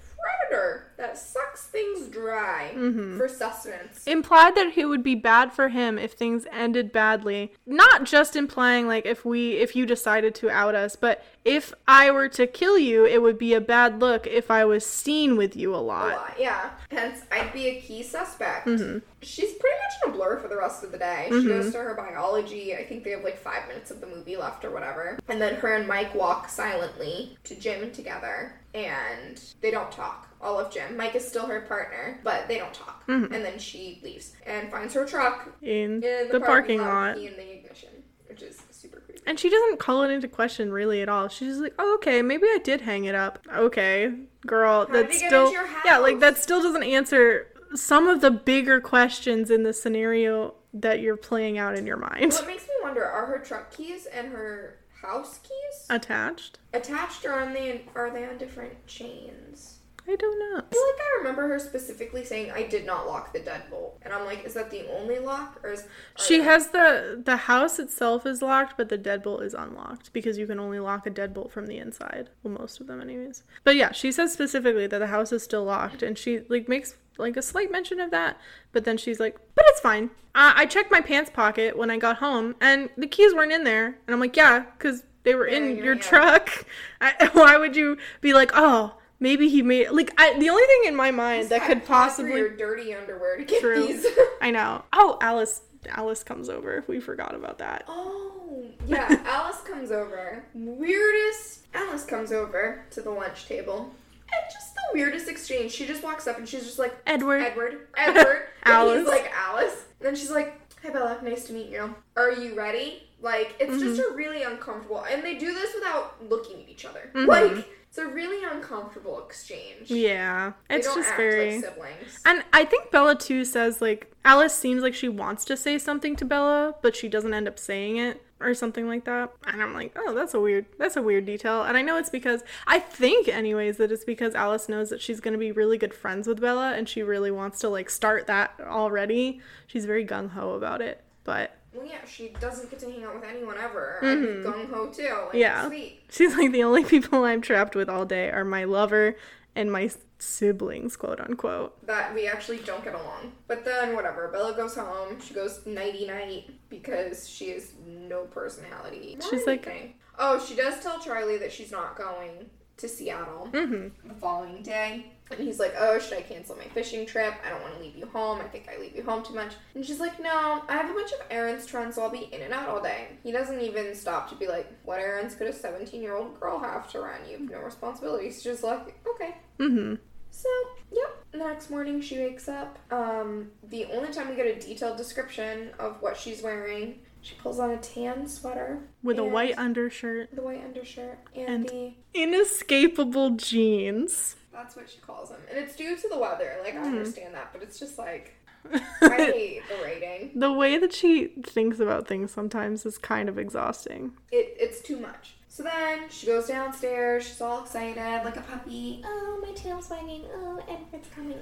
predator 0.48 0.92
that 0.96 1.18
sucks 1.18 1.64
things 1.66 2.08
dry 2.08 2.72
Mm-hmm. 2.74 3.16
for 3.18 3.28
sustenance. 3.28 4.06
implied 4.06 4.54
that 4.54 4.76
it 4.76 4.86
would 4.86 5.02
be 5.02 5.14
bad 5.14 5.52
for 5.52 5.68
him 5.68 5.98
if 5.98 6.12
things 6.12 6.46
ended 6.52 6.92
badly 6.92 7.52
not 7.66 8.04
just 8.04 8.36
implying 8.36 8.86
like 8.86 9.04
if 9.06 9.24
we 9.24 9.52
if 9.54 9.74
you 9.76 9.86
decided 9.86 10.34
to 10.36 10.50
out 10.50 10.74
us 10.74 10.96
but 10.96 11.24
if 11.44 11.74
i 11.88 12.10
were 12.10 12.28
to 12.28 12.46
kill 12.46 12.78
you 12.78 13.04
it 13.04 13.20
would 13.22 13.38
be 13.38 13.54
a 13.54 13.60
bad 13.60 14.00
look 14.00 14.26
if 14.26 14.50
i 14.50 14.64
was 14.64 14.84
seen 14.86 15.36
with 15.36 15.56
you 15.56 15.74
a 15.74 15.78
A 15.78 15.80
lot 15.80 16.12
lot, 16.16 16.36
yeah. 16.38 16.70
Hence, 16.90 17.22
I'd 17.32 17.52
be 17.52 17.66
a 17.66 17.80
key 17.80 18.02
suspect. 18.04 18.66
Mm-hmm. 18.68 18.98
She's 19.20 19.52
pretty 19.54 19.76
much 19.82 19.92
in 20.04 20.10
a 20.10 20.12
blur 20.16 20.38
for 20.38 20.46
the 20.48 20.56
rest 20.56 20.84
of 20.84 20.92
the 20.92 20.98
day. 20.98 21.26
She 21.30 21.44
goes 21.46 21.72
to 21.72 21.78
her 21.78 21.94
biology. 21.94 22.74
I 22.74 22.84
think 22.84 23.02
they 23.04 23.10
have 23.10 23.24
like 23.24 23.36
five 23.38 23.66
minutes 23.68 23.90
of 23.90 24.00
the 24.00 24.06
movie 24.06 24.36
left 24.36 24.64
or 24.64 24.70
whatever. 24.70 25.18
And 25.28 25.40
then 25.42 25.56
her 25.56 25.74
and 25.74 25.88
Mike 25.88 26.14
walk 26.14 26.48
silently 26.48 27.36
to 27.44 27.54
gym 27.56 27.90
together, 27.90 28.60
and 28.74 29.42
they 29.60 29.70
don't 29.72 29.90
talk. 29.90 30.28
All 30.44 30.58
of 30.60 30.70
Jim. 30.70 30.96
Mike 30.96 31.14
is 31.14 31.26
still 31.26 31.46
her 31.46 31.62
partner, 31.62 32.20
but 32.22 32.46
they 32.48 32.58
don't 32.58 32.74
talk. 32.74 33.06
Mm-hmm. 33.08 33.32
And 33.32 33.44
then 33.44 33.58
she 33.58 33.98
leaves 34.04 34.32
and 34.46 34.70
finds 34.70 34.92
her 34.94 35.04
truck 35.06 35.48
in, 35.62 36.02
in 36.04 36.28
the, 36.30 36.38
parking, 36.40 36.80
lot, 36.80 37.16
key 37.16 37.26
in 37.26 37.34
the 37.36 37.52
ignition, 37.54 37.88
which 38.28 38.42
is 38.42 38.62
super 38.70 39.00
creepy. 39.00 39.22
and 39.26 39.40
she 39.40 39.48
doesn't 39.48 39.78
call 39.78 40.02
it 40.02 40.10
into 40.10 40.28
question 40.28 40.70
really 40.70 41.00
at 41.00 41.08
all 41.08 41.26
she's 41.28 41.48
just 41.48 41.60
like 41.62 41.72
oh 41.78 41.94
okay 41.94 42.20
maybe 42.20 42.44
i 42.46 42.58
did 42.62 42.82
hang 42.82 43.04
it 43.06 43.14
up 43.14 43.38
okay 43.54 44.12
girl 44.46 44.84
did 44.84 44.94
that 44.94 45.12
you 45.14 45.20
get 45.20 45.28
still 45.28 45.52
yeah 45.86 45.96
like 45.96 46.20
that 46.20 46.36
still 46.36 46.62
doesn't 46.62 46.82
answer 46.82 47.46
some 47.74 48.06
of 48.06 48.20
the 48.20 48.30
bigger 48.30 48.80
questions 48.82 49.50
in 49.50 49.62
the 49.62 49.72
scenario 49.72 50.52
that 50.74 51.00
you're 51.00 51.16
playing 51.16 51.56
out 51.56 51.74
in 51.74 51.86
your 51.86 51.96
mind 51.96 52.30
Well, 52.32 52.42
it 52.42 52.46
makes 52.46 52.64
me 52.64 52.74
wonder: 52.82 53.04
Are 53.04 53.24
her 53.26 53.38
truck 53.38 53.70
keys 53.74 54.06
and 54.06 54.28
her 54.28 54.76
house 55.00 55.38
keys 55.42 55.86
attached 55.88 56.58
attached, 56.74 57.24
or 57.24 57.32
are 57.32 57.52
they 57.52 57.84
are 57.94 58.10
they 58.10 58.24
on 58.26 58.36
different 58.36 58.86
chains? 58.86 59.73
I 60.08 60.16
don't 60.16 60.38
know 60.38 60.44
I 60.56 60.60
feel 60.60 60.82
like 60.82 61.00
I 61.00 61.18
remember 61.18 61.48
her 61.48 61.58
specifically 61.58 62.24
saying, 62.24 62.52
"I 62.52 62.62
did 62.62 62.86
not 62.86 63.06
lock 63.06 63.32
the 63.32 63.40
deadbolt," 63.40 63.94
and 64.02 64.12
I'm 64.12 64.24
like, 64.24 64.44
"Is 64.44 64.54
that 64.54 64.70
the 64.70 64.86
only 64.88 65.18
lock, 65.18 65.58
or 65.64 65.70
is 65.70 65.86
She 66.16 66.42
has 66.42 66.68
the 66.68 67.20
the 67.24 67.36
house 67.36 67.78
itself 67.78 68.24
is 68.24 68.40
locked, 68.40 68.76
but 68.76 68.88
the 68.88 68.98
deadbolt 68.98 69.42
is 69.42 69.54
unlocked 69.54 70.12
because 70.12 70.38
you 70.38 70.46
can 70.46 70.60
only 70.60 70.78
lock 70.78 71.06
a 71.06 71.10
deadbolt 71.10 71.50
from 71.50 71.66
the 71.66 71.78
inside. 71.78 72.30
Well, 72.42 72.54
most 72.54 72.80
of 72.80 72.86
them, 72.86 73.00
anyways. 73.00 73.42
But 73.64 73.76
yeah, 73.76 73.92
she 73.92 74.12
says 74.12 74.32
specifically 74.32 74.86
that 74.86 74.98
the 74.98 75.08
house 75.08 75.32
is 75.32 75.42
still 75.42 75.64
locked, 75.64 76.02
and 76.02 76.16
she 76.16 76.40
like 76.48 76.68
makes 76.68 76.96
like 77.18 77.36
a 77.36 77.42
slight 77.42 77.70
mention 77.72 78.00
of 78.00 78.10
that. 78.12 78.38
But 78.72 78.84
then 78.84 78.96
she's 78.96 79.18
like, 79.18 79.38
"But 79.54 79.64
it's 79.68 79.80
fine. 79.80 80.10
Uh, 80.34 80.52
I 80.54 80.66
checked 80.66 80.90
my 80.92 81.00
pants 81.00 81.30
pocket 81.30 81.76
when 81.76 81.90
I 81.90 81.96
got 81.96 82.18
home, 82.18 82.54
and 82.60 82.90
the 82.96 83.06
keys 83.06 83.34
weren't 83.34 83.52
in 83.52 83.64
there." 83.64 83.98
And 84.06 84.14
I'm 84.14 84.20
like, 84.20 84.36
"Yeah, 84.36 84.66
because 84.78 85.02
they 85.24 85.34
were 85.34 85.46
in 85.46 85.76
yeah, 85.76 85.84
your 85.84 85.94
yeah. 85.94 86.02
truck. 86.02 86.50
I, 87.00 87.30
why 87.32 87.56
would 87.56 87.74
you 87.74 87.98
be 88.20 88.32
like, 88.32 88.52
oh?" 88.54 88.94
Maybe 89.24 89.48
he 89.48 89.62
made 89.62 89.88
like 89.90 90.12
I, 90.18 90.38
the 90.38 90.50
only 90.50 90.66
thing 90.66 90.82
in 90.86 90.94
my 90.94 91.10
mind 91.10 91.48
that 91.48 91.62
could 91.66 91.86
possibly 91.86 92.32
your 92.36 92.50
dirty 92.56 92.92
underwear 92.94 93.38
to 93.38 93.44
get 93.44 93.60
True. 93.62 93.86
these. 93.86 94.04
I 94.42 94.50
know. 94.50 94.84
Oh, 94.92 95.16
Alice 95.22 95.62
Alice 95.88 96.22
comes 96.22 96.50
over. 96.50 96.84
We 96.86 97.00
forgot 97.00 97.34
about 97.34 97.56
that. 97.58 97.84
oh 97.88 98.66
yeah, 98.86 99.08
Alice 99.26 99.60
comes 99.62 99.90
over. 99.90 100.44
Weirdest. 100.54 101.60
Alice 101.72 102.04
comes 102.04 102.32
over 102.32 102.84
to 102.90 103.00
the 103.00 103.10
lunch 103.10 103.46
table. 103.46 103.90
And 104.32 104.52
just 104.52 104.74
the 104.74 104.82
weirdest 104.92 105.28
exchange. 105.28 105.72
She 105.72 105.86
just 105.86 106.02
walks 106.02 106.26
up 106.26 106.36
and 106.38 106.48
she's 106.48 106.64
just 106.64 106.78
like, 106.78 106.94
Edward. 107.06 107.40
Edward, 107.42 107.88
Edward. 107.96 108.42
Alice. 108.64 108.98
he's 109.00 109.08
like, 109.08 109.30
Alice. 109.34 109.84
And 110.00 110.06
then 110.08 110.16
she's 110.16 110.30
like, 110.30 110.60
Hi 110.82 110.90
Bella, 110.90 111.18
nice 111.22 111.44
to 111.46 111.52
meet 111.54 111.70
you. 111.70 111.94
Are 112.16 112.30
you 112.32 112.54
ready? 112.54 113.02
Like, 113.22 113.54
it's 113.58 113.80
just 113.82 113.98
Mm-hmm. 114.00 114.12
a 114.12 114.16
really 114.16 114.42
uncomfortable. 114.42 115.02
And 115.10 115.22
they 115.22 115.36
do 115.38 115.54
this 115.54 115.74
without 115.74 116.22
looking 116.28 116.62
at 116.62 116.68
each 116.68 116.84
other. 116.84 117.10
Mhm. 117.14 117.26
Like, 117.26 117.66
it's 117.94 118.00
a 118.00 118.08
really 118.08 118.44
uncomfortable 118.44 119.24
exchange. 119.24 119.88
Yeah. 119.88 120.54
They 120.68 120.76
It's 120.76 120.92
just 120.92 121.14
very 121.14 121.60
like 121.60 121.64
siblings. 121.64 122.20
And 122.26 122.42
I 122.52 122.64
think 122.64 122.90
Bella 122.90 123.14
too 123.14 123.44
says 123.44 123.80
like 123.80 124.12
Alice 124.24 124.52
seems 124.52 124.82
like 124.82 124.94
she 124.94 125.08
wants 125.08 125.44
to 125.44 125.56
say 125.56 125.78
something 125.78 126.16
to 126.16 126.24
Bella, 126.24 126.74
but 126.82 126.96
she 126.96 127.08
doesn't 127.08 127.32
end 127.32 127.46
up 127.46 127.56
saying 127.56 127.98
it 127.98 128.20
or 128.40 128.52
something 128.52 128.88
like 128.88 129.04
that. 129.04 129.32
And 129.46 129.62
I'm 129.62 129.72
like, 129.74 129.92
"Oh, 129.94 130.12
that's 130.12 130.34
a 130.34 130.40
weird 130.40 130.66
that's 130.76 130.96
a 130.96 131.02
weird 131.02 131.24
detail." 131.24 131.62
And 131.62 131.76
I 131.76 131.82
know 131.82 131.96
it's 131.96 132.10
because 132.10 132.42
I 132.66 132.80
think 132.80 133.28
anyways 133.28 133.76
that 133.76 133.92
it's 133.92 134.04
because 134.04 134.34
Alice 134.34 134.68
knows 134.68 134.90
that 134.90 135.00
she's 135.00 135.20
going 135.20 135.34
to 135.34 135.38
be 135.38 135.52
really 135.52 135.78
good 135.78 135.94
friends 135.94 136.26
with 136.26 136.40
Bella 136.40 136.72
and 136.72 136.88
she 136.88 137.04
really 137.04 137.30
wants 137.30 137.60
to 137.60 137.68
like 137.68 137.88
start 137.88 138.26
that 138.26 138.54
already. 138.60 139.40
She's 139.68 139.84
very 139.84 140.04
gung 140.04 140.30
ho 140.30 140.54
about 140.54 140.82
it. 140.82 141.04
But 141.22 141.56
Well, 141.74 141.86
yeah, 141.86 142.04
she 142.06 142.28
doesn't 142.40 142.70
get 142.70 142.78
to 142.80 142.90
hang 142.90 143.04
out 143.04 143.14
with 143.16 143.24
anyone 143.24 143.56
ever. 143.58 143.98
I'd 144.02 144.18
gung 144.44 144.70
ho 144.70 144.86
too. 144.86 145.02
Like, 145.26 145.34
Yeah. 145.34 145.66
Sweet. 145.66 146.00
She's 146.10 146.36
like 146.36 146.52
the 146.52 146.62
only 146.64 146.84
people 146.94 147.24
I'm 147.24 147.40
trapped 147.40 147.74
with 147.74 147.88
all 147.88 148.04
day 148.06 148.30
are 148.30 148.44
my 148.44 148.64
lover 148.64 149.16
and 149.56 149.70
my 149.70 149.90
siblings, 150.18 150.96
quote 150.96 151.20
unquote. 151.20 151.84
That 151.86 152.14
we 152.14 152.26
actually 152.28 152.58
don't 152.58 152.82
get 152.84 152.94
along. 152.94 153.32
But 153.46 153.64
then, 153.64 153.94
whatever. 153.94 154.28
Bella 154.28 154.54
goes 154.54 154.74
home. 154.76 155.20
She 155.20 155.34
goes 155.34 155.64
nighty 155.66 156.06
night 156.06 156.50
because 156.68 157.28
she 157.28 157.50
has 157.50 157.72
no 157.86 158.24
personality. 158.24 159.16
Not 159.20 159.28
She's 159.30 159.46
like- 159.46 159.96
Oh, 160.18 160.38
she 160.44 160.54
does 160.54 160.80
tell 160.80 161.00
Charlie 161.00 161.38
that 161.38 161.52
she's 161.52 161.72
not 161.72 161.96
going 161.96 162.48
to 162.76 162.88
Seattle 162.88 163.48
Mm-hmm. 163.52 164.08
the 164.08 164.14
following 164.14 164.62
day. 164.62 165.12
And 165.30 165.40
he's 165.40 165.58
like, 165.58 165.74
Oh, 165.78 165.98
should 165.98 166.18
I 166.18 166.22
cancel 166.22 166.54
my 166.56 166.64
fishing 166.64 167.06
trip? 167.06 167.34
I 167.44 167.50
don't 167.50 167.62
want 167.62 167.74
to 167.74 167.80
leave 167.80 167.96
you 167.96 168.06
home. 168.06 168.40
I 168.40 168.44
think 168.44 168.68
I 168.68 168.78
leave 168.80 168.94
you 168.94 169.02
home 169.02 169.22
too 169.24 169.34
much. 169.34 169.54
And 169.74 169.84
she's 169.84 169.98
like, 170.00 170.20
No, 170.22 170.62
I 170.68 170.72
have 170.76 170.90
a 170.90 170.94
bunch 170.94 171.12
of 171.12 171.20
errands 171.30 171.66
to 171.66 171.78
run, 171.78 171.92
so 171.92 172.02
I'll 172.02 172.10
be 172.10 172.28
in 172.32 172.42
and 172.42 172.52
out 172.52 172.68
all 172.68 172.82
day. 172.82 173.08
He 173.22 173.32
doesn't 173.32 173.60
even 173.60 173.94
stop 173.94 174.28
to 174.30 174.34
be 174.36 174.46
like, 174.46 174.70
What 174.84 175.00
errands 175.00 175.34
could 175.34 175.46
a 175.46 175.52
17 175.52 176.02
year 176.02 176.14
old 176.14 176.38
girl 176.38 176.58
have 176.58 176.90
to 176.92 177.00
run? 177.00 177.20
You 177.26 177.38
have 177.38 177.50
no 177.50 177.60
responsibilities. 177.60 178.34
She's 178.34 178.44
just 178.44 178.62
like, 178.64 178.94
Okay. 179.14 179.34
Mm-hmm. 179.58 179.94
So, 180.30 180.48
yep. 180.92 181.24
The 181.32 181.38
next 181.38 181.70
morning 181.70 182.00
she 182.00 182.18
wakes 182.18 182.48
up. 182.48 182.78
Um, 182.90 183.50
the 183.68 183.86
only 183.86 184.12
time 184.12 184.28
we 184.28 184.34
get 184.36 184.46
a 184.46 184.58
detailed 184.60 184.96
description 184.96 185.70
of 185.78 186.02
what 186.02 186.16
she's 186.16 186.42
wearing, 186.42 186.98
she 187.22 187.34
pulls 187.36 187.58
on 187.60 187.70
a 187.70 187.76
tan 187.78 188.26
sweater 188.28 188.80
With 189.02 189.18
a 189.18 189.24
white 189.24 189.56
undershirt 189.56 190.34
the 190.34 190.42
white 190.42 190.62
undershirt 190.64 191.18
and, 191.34 191.48
and- 191.48 191.68
the 191.68 191.94
inescapable 192.12 193.30
jeans. 193.30 194.36
That's 194.54 194.76
what 194.76 194.88
she 194.88 194.98
calls 195.00 195.28
them. 195.30 195.40
And 195.50 195.58
it's 195.58 195.76
due 195.76 195.96
to 195.96 196.08
the 196.08 196.18
weather. 196.18 196.56
Like 196.62 196.74
I 196.74 196.78
Mhm. 196.78 196.86
understand 196.86 197.34
that, 197.34 197.52
but 197.52 197.62
it's 197.62 197.78
just 197.78 197.98
like 197.98 198.34
I 199.02 199.08
hate 199.16 199.62
the 199.68 199.84
rating. 199.84 200.30
the 200.34 200.50
way 200.52 200.78
that 200.78 200.92
she 200.94 201.26
thinks 201.44 201.80
about 201.80 202.08
things 202.08 202.32
sometimes 202.32 202.86
is 202.86 202.96
kind 202.96 203.28
of 203.28 203.38
exhausting. 203.38 204.12
It 204.32 204.56
it's 204.58 204.80
too 204.80 204.98
much. 204.98 205.34
So 205.48 205.62
then 205.62 206.08
she 206.08 206.26
goes 206.26 206.48
downstairs. 206.48 207.26
She's 207.28 207.40
all 207.40 207.62
excited, 207.62 208.24
like 208.24 208.36
a 208.36 208.40
puppy. 208.40 209.02
Oh, 209.04 209.38
my 209.46 209.52
tail's 209.52 209.88
wagging. 209.90 210.24
Oh, 210.34 210.58
Edward's 210.68 211.08
coming. 211.14 211.38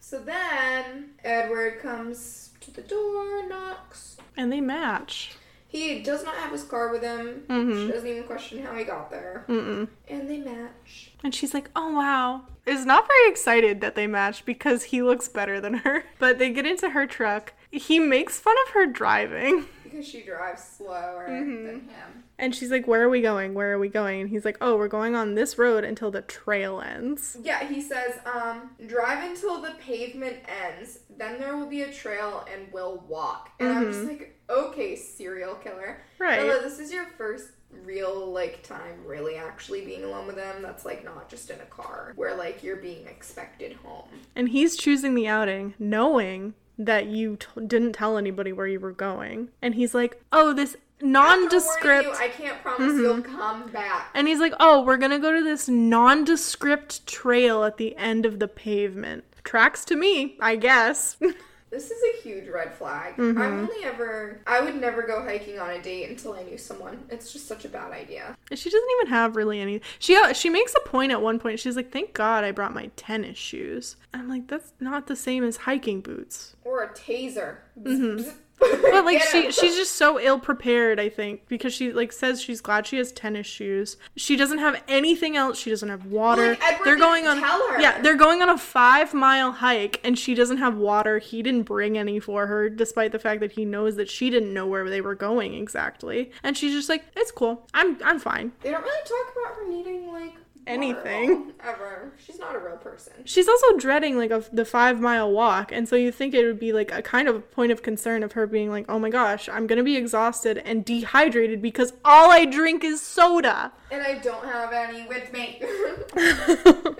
So 0.00 0.18
then 0.20 1.10
Edward 1.24 1.80
comes 1.80 2.50
to 2.60 2.70
the 2.70 2.80
door, 2.82 3.46
knocks. 3.48 4.16
And 4.36 4.50
they 4.52 4.60
match. 4.62 5.32
He 5.74 6.00
does 6.02 6.22
not 6.22 6.36
have 6.36 6.52
his 6.52 6.62
car 6.62 6.90
with 6.92 7.02
him. 7.02 7.42
Mhm. 7.48 7.86
She 7.86 7.92
doesn't 7.92 8.08
even 8.08 8.22
question 8.24 8.62
how 8.62 8.74
he 8.76 8.84
got 8.84 9.10
there. 9.10 9.44
Mm-mm. 9.48 9.88
And 10.08 10.30
they 10.30 10.38
match. 10.38 11.12
And 11.24 11.34
she's 11.34 11.52
like, 11.52 11.68
oh 11.74 11.90
wow. 11.92 12.42
Is 12.64 12.86
not 12.86 13.06
very 13.08 13.28
excited 13.28 13.80
that 13.80 13.94
they 13.96 14.06
match 14.06 14.44
because 14.44 14.84
he 14.84 15.02
looks 15.02 15.26
better 15.28 15.60
than 15.60 15.74
her. 15.74 16.04
But 16.20 16.38
they 16.38 16.50
get 16.50 16.64
into 16.64 16.90
her 16.90 17.06
truck. 17.06 17.54
He 17.72 17.98
makes 17.98 18.38
fun 18.38 18.54
of 18.66 18.72
her 18.74 18.86
driving. 18.86 19.66
Because 19.84 20.08
she 20.08 20.22
drives 20.22 20.62
slower 20.64 21.28
Mhm. 21.30 21.66
than 21.66 21.80
him. 21.88 22.24
And 22.36 22.52
she's 22.52 22.70
like, 22.72 22.88
where 22.88 23.02
are 23.02 23.08
we 23.08 23.20
going? 23.20 23.54
Where 23.54 23.70
are 23.72 23.78
we 23.78 23.88
going? 23.88 24.20
And 24.22 24.28
he's 24.30 24.44
like, 24.44 24.56
oh, 24.60 24.76
we're 24.76 24.88
going 24.88 25.14
on 25.14 25.36
this 25.36 25.56
road 25.56 25.84
until 25.84 26.10
the 26.10 26.22
trail 26.22 26.80
ends. 26.80 27.36
Yeah, 27.40 27.64
he 27.68 27.80
says, 27.80 28.18
um, 28.26 28.70
drive 28.88 29.22
until 29.30 29.60
the 29.62 29.70
pavement 29.78 30.38
ends, 30.66 30.98
then 31.16 31.38
there 31.38 31.56
will 31.56 31.68
be 31.68 31.82
a 31.82 31.92
trail 31.92 32.44
and 32.52 32.66
we'll 32.72 33.04
walk. 33.06 33.50
And 33.60 33.68
I'm 33.68 33.92
just 33.92 34.04
like, 34.04 34.33
okay, 34.48 34.96
serial 34.96 35.54
killer. 35.54 36.02
Right. 36.18 36.40
This 36.62 36.78
is 36.78 36.92
your 36.92 37.06
first 37.18 37.48
real, 37.84 38.30
like, 38.32 38.62
time 38.62 39.04
really 39.04 39.36
actually 39.36 39.84
being 39.84 40.04
alone 40.04 40.26
with 40.26 40.38
him. 40.38 40.62
That's, 40.62 40.84
like, 40.84 41.04
not 41.04 41.28
just 41.28 41.50
in 41.50 41.60
a 41.60 41.66
car, 41.66 42.12
where, 42.16 42.36
like, 42.36 42.62
you're 42.62 42.76
being 42.76 43.06
expected 43.06 43.74
home. 43.74 44.08
And 44.34 44.48
he's 44.48 44.76
choosing 44.76 45.14
the 45.14 45.28
outing 45.28 45.74
knowing 45.78 46.54
that 46.78 47.06
you 47.06 47.36
t- 47.36 47.66
didn't 47.66 47.92
tell 47.92 48.18
anybody 48.18 48.52
where 48.52 48.66
you 48.66 48.80
were 48.80 48.92
going. 48.92 49.48
And 49.62 49.74
he's 49.74 49.94
like, 49.94 50.20
oh, 50.32 50.52
this 50.52 50.76
nondescript. 51.00 52.04
You, 52.04 52.12
I 52.14 52.28
can't 52.28 52.60
promise 52.62 52.94
you'll 52.94 53.16
mm-hmm. 53.16 53.36
come 53.36 53.68
back. 53.68 54.10
And 54.14 54.26
he's 54.26 54.40
like, 54.40 54.54
oh, 54.58 54.82
we're 54.82 54.96
gonna 54.96 55.18
go 55.18 55.32
to 55.32 55.42
this 55.42 55.68
nondescript 55.68 57.06
trail 57.06 57.64
at 57.64 57.76
the 57.76 57.96
end 57.96 58.26
of 58.26 58.38
the 58.38 58.48
pavement. 58.48 59.24
Tracks 59.44 59.84
to 59.86 59.96
me, 59.96 60.36
I 60.40 60.56
guess. 60.56 61.16
This 61.74 61.90
is 61.90 62.00
a 62.14 62.22
huge 62.22 62.48
red 62.48 62.72
flag. 62.72 63.16
Mm-hmm. 63.16 63.42
I've 63.42 63.52
only 63.52 63.84
ever, 63.84 64.40
I 64.46 64.60
would 64.60 64.76
never 64.76 65.02
go 65.02 65.24
hiking 65.24 65.58
on 65.58 65.70
a 65.70 65.82
date 65.82 66.08
until 66.08 66.34
I 66.34 66.44
knew 66.44 66.56
someone. 66.56 67.02
It's 67.10 67.32
just 67.32 67.48
such 67.48 67.64
a 67.64 67.68
bad 67.68 67.90
idea. 67.90 68.36
she 68.54 68.70
doesn't 68.70 68.88
even 69.00 69.12
have 69.12 69.34
really 69.34 69.58
any. 69.58 69.80
She 69.98 70.16
uh, 70.16 70.32
she 70.32 70.50
makes 70.50 70.72
a 70.76 70.88
point 70.88 71.10
at 71.10 71.20
one 71.20 71.40
point. 71.40 71.58
She's 71.58 71.74
like, 71.74 71.90
thank 71.90 72.12
God 72.12 72.44
I 72.44 72.52
brought 72.52 72.72
my 72.72 72.92
tennis 72.94 73.36
shoes. 73.36 73.96
I'm 74.12 74.28
like, 74.28 74.46
that's 74.46 74.72
not 74.78 75.08
the 75.08 75.16
same 75.16 75.42
as 75.42 75.56
hiking 75.56 76.00
boots. 76.00 76.54
Or 76.62 76.84
a 76.84 76.90
taser. 76.90 77.56
Mm-hmm. 77.76 78.30
But 78.58 79.04
like 79.04 79.20
she 79.22 79.50
she's 79.50 79.76
just 79.76 79.96
so 79.96 80.18
ill 80.20 80.38
prepared, 80.38 81.00
I 81.00 81.08
think, 81.08 81.48
because 81.48 81.74
she 81.74 81.92
like 81.92 82.12
says 82.12 82.40
she's 82.40 82.60
glad 82.60 82.86
she 82.86 82.96
has 82.98 83.12
tennis 83.12 83.46
shoes. 83.46 83.96
She 84.16 84.36
doesn't 84.36 84.58
have 84.58 84.82
anything 84.88 85.36
else. 85.36 85.58
She 85.58 85.70
doesn't 85.70 85.88
have 85.88 86.06
water. 86.06 86.56
like, 86.60 86.84
they're 86.84 86.96
going 86.96 87.26
on. 87.26 87.38
Yeah, 87.80 88.00
they're 88.00 88.16
going 88.16 88.42
on 88.42 88.48
a 88.48 88.54
5-mile 88.54 89.52
hike 89.52 90.00
and 90.04 90.18
she 90.18 90.34
doesn't 90.34 90.58
have 90.58 90.76
water. 90.76 91.18
He 91.18 91.42
didn't 91.42 91.64
bring 91.64 91.98
any 91.98 92.20
for 92.20 92.46
her 92.46 92.68
despite 92.70 93.12
the 93.12 93.18
fact 93.18 93.40
that 93.40 93.52
he 93.52 93.64
knows 93.64 93.96
that 93.96 94.08
she 94.08 94.30
didn't 94.30 94.52
know 94.54 94.66
where 94.66 94.88
they 94.88 95.00
were 95.00 95.14
going 95.14 95.54
exactly. 95.54 96.30
And 96.42 96.56
she's 96.56 96.72
just 96.72 96.88
like, 96.88 97.04
"It's 97.16 97.30
cool. 97.32 97.66
I'm 97.74 97.98
I'm 98.04 98.18
fine." 98.18 98.52
They 98.60 98.70
don't 98.70 98.82
really 98.82 99.04
talk 99.04 99.34
about 99.36 99.56
her 99.56 99.68
needing 99.68 100.12
like 100.12 100.34
Anything. 100.66 101.52
ever. 101.60 102.12
She's 102.24 102.38
not 102.38 102.54
a 102.54 102.58
real 102.58 102.76
person. 102.76 103.12
She's 103.24 103.48
also 103.48 103.76
dreading 103.76 104.16
like 104.16 104.30
a, 104.30 104.44
the 104.52 104.64
five 104.64 105.00
mile 105.00 105.30
walk, 105.30 105.72
and 105.72 105.88
so 105.88 105.96
you 105.96 106.10
think 106.10 106.34
it 106.34 106.44
would 106.44 106.58
be 106.58 106.72
like 106.72 106.92
a 106.92 107.02
kind 107.02 107.28
of 107.28 107.50
point 107.50 107.72
of 107.72 107.82
concern 107.82 108.22
of 108.22 108.32
her 108.32 108.46
being 108.46 108.70
like, 108.70 108.86
"Oh 108.88 108.98
my 108.98 109.10
gosh, 109.10 109.48
I'm 109.48 109.66
gonna 109.66 109.82
be 109.82 109.96
exhausted 109.96 110.58
and 110.58 110.84
dehydrated 110.84 111.60
because 111.60 111.92
all 112.04 112.30
I 112.30 112.44
drink 112.44 112.84
is 112.84 113.00
soda." 113.00 113.72
And 113.90 114.02
I 114.02 114.18
don't 114.18 114.44
have 114.44 114.72
any 114.72 115.06
with 115.06 115.32
me. 115.32 115.60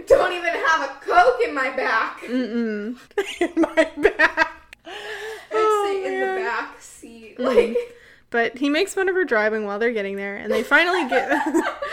Don't 0.07 0.33
even 0.33 0.55
have 0.55 0.83
a 0.83 0.93
Coke 1.01 1.41
in 1.47 1.55
my 1.55 1.71
back. 1.71 2.21
Mm-mm. 2.21 2.99
in 3.41 3.61
my 3.61 3.91
back. 3.97 4.53
Sit 4.85 4.93
oh, 5.53 6.03
in 6.05 6.21
the 6.21 6.43
back 6.43 6.81
seat. 6.81 7.39
Mm-hmm. 7.39 7.45
Like 7.45 7.77
But 8.35 8.59
he 8.59 8.69
makes 8.69 8.95
fun 8.95 9.09
of 9.09 9.15
her 9.15 9.25
driving 9.25 9.65
while 9.65 9.79
they're 9.79 9.93
getting 9.93 10.17
there, 10.17 10.35
and 10.35 10.51
they 10.51 10.65
finally 10.65 11.09
get. 11.09 11.41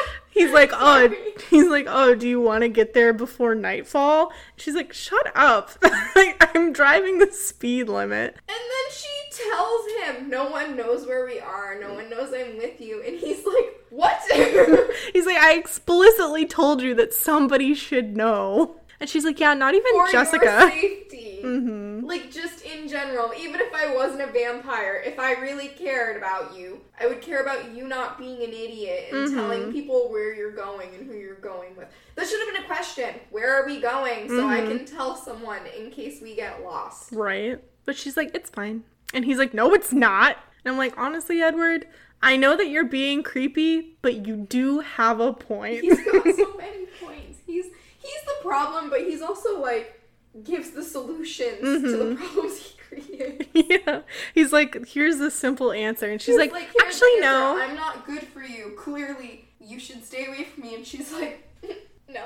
he's 0.32 0.52
like, 0.52 0.72
"Oh, 0.74 1.14
he's 1.52 1.68
like, 1.68 1.86
oh, 1.88 2.16
do 2.16 2.28
you 2.28 2.42
want 2.42 2.64
to 2.64 2.68
get 2.68 2.96
there 2.96 3.14
before 3.14 3.54
nightfall?" 3.54 4.34
She's 4.56 4.74
like, 4.74 4.92
"Shut 4.92 5.32
up! 5.36 5.70
like, 6.16 6.56
I'm 6.56 6.74
driving 6.74 7.20
the 7.20 7.32
speed 7.32 7.90
limit." 7.90 8.40
And 8.50 8.58
then 8.58 8.92
she 8.92 9.50
tells 9.52 9.86
him, 10.18 10.30
No 10.32 10.50
one 10.50 10.76
knows 10.76 11.06
where 11.06 11.28
we 11.28 11.40
are. 11.40 11.80
No 11.80 11.94
one 11.94 12.10
knows 12.10 12.34
I'm 12.34 12.58
with 12.58 12.82
you. 12.82 13.04
And 13.06 13.20
he's 13.20 13.46
like, 13.46 13.86
What? 13.92 14.20
He's 15.14 15.28
like, 15.28 15.38
I 15.38 15.54
explicitly 15.54 16.48
told 16.48 16.82
you 16.82 16.96
that 16.96 17.14
somebody 17.14 17.76
should 17.76 18.18
know. 18.18 18.78
And 19.00 19.10
she's 19.10 19.26
like, 19.26 19.40
yeah, 19.40 19.54
not 19.54 19.74
even 19.74 19.92
For 19.92 19.98
your 19.98 20.12
Jessica. 20.12 20.70
safety. 20.72 21.42
Mm-hmm. 21.44 21.91
Hmm 22.02 22.08
Like, 22.08 22.32
just 22.32 22.66
in 22.66 22.88
general, 22.88 23.32
even 23.40 23.60
if 23.62 23.74
I 23.74 23.94
wasn't 23.94 24.22
a 24.22 24.32
vampire, 24.32 25.02
if 25.06 25.20
I 25.20 25.34
really 25.34 25.70
cared 25.70 26.18
about 26.18 26.58
you, 26.58 26.82
I 27.00 27.08
would 27.08 27.22
care 27.22 27.42
about 27.42 27.74
you 27.76 27.88
not 27.88 28.18
being 28.18 28.38
an 28.44 28.52
idiot 28.52 29.08
and 29.12 29.28
Mhm. 29.28 29.34
telling 29.36 29.72
people 29.72 30.10
where 30.10 30.34
you're 30.34 30.52
going 30.52 30.94
and 30.96 31.06
who 31.10 31.16
you're 31.18 31.36
going 31.36 31.76
with. 31.76 31.88
That 32.16 32.28
should 32.28 32.40
have 32.40 32.54
been 32.54 32.64
a 32.64 32.68
question. 32.68 33.16
Where 33.30 33.54
are 33.62 33.66
we 33.66 33.80
going? 33.80 34.28
So 34.30 34.48
I 34.48 34.62
Mhm. 34.62 34.68
can 34.68 34.86
tell 34.86 35.16
someone 35.16 35.62
in 35.68 35.92
case 35.92 36.22
we 36.22 36.36
get 36.36 36.64
lost. 36.64 37.12
Right. 37.14 37.60
But 37.86 37.96
she's 37.96 38.18
like, 38.18 38.36
it's 38.36 38.50
fine. 38.50 38.84
And 39.14 39.26
he's 39.26 39.38
like, 39.38 39.54
no, 39.54 39.74
it's 39.74 39.92
not. 39.92 40.38
And 40.64 40.72
I'm 40.72 40.78
like, 40.78 40.98
honestly, 40.98 41.42
Edward, 41.42 41.88
I 42.22 42.38
know 42.38 42.56
that 42.56 42.68
you're 42.70 42.84
being 42.86 43.24
creepy, 43.24 43.98
but 44.02 44.28
you 44.28 44.36
do 44.38 44.80
have 44.82 45.20
a 45.20 45.34
point. 45.34 45.82
He's 45.82 45.98
got 46.06 46.24
so 46.36 46.54
many 46.58 46.86
points. 47.02 47.40
He's 47.48 47.66
he's 47.98 48.22
the 48.26 48.36
problem, 48.44 48.90
but 48.90 49.02
he's 49.02 49.22
also 49.22 49.60
like 49.60 50.00
gives 50.44 50.72
the 50.72 50.84
solutions 50.84 51.60
to 51.62 51.80
the 51.98 52.06
Mhm. 52.16 52.18
problems 52.18 52.58
he 52.60 52.78
creates. 52.78 53.48
yeah. 53.88 54.02
He's 54.34 54.54
like, 54.54 54.86
here's 54.88 55.18
the 55.18 55.30
simple 55.32 55.72
answer. 55.72 56.10
And 56.10 56.22
she's 56.22 56.38
like, 56.38 56.52
"Here's 56.54 56.74
the 56.74 56.84
actually, 56.86 57.20
no. 57.20 57.60
I'm 57.62 57.76
not 57.76 58.06
good 58.06 58.24
for 58.24 58.42
you. 58.42 58.74
Clearly, 58.78 59.48
you 59.60 59.80
should 59.80 60.04
stay 60.06 60.26
away 60.28 60.46
from 60.46 60.64
me." 60.64 60.76
And 60.76 60.86
she's 60.86 61.12
like, 61.12 61.48
"No." 62.10 62.24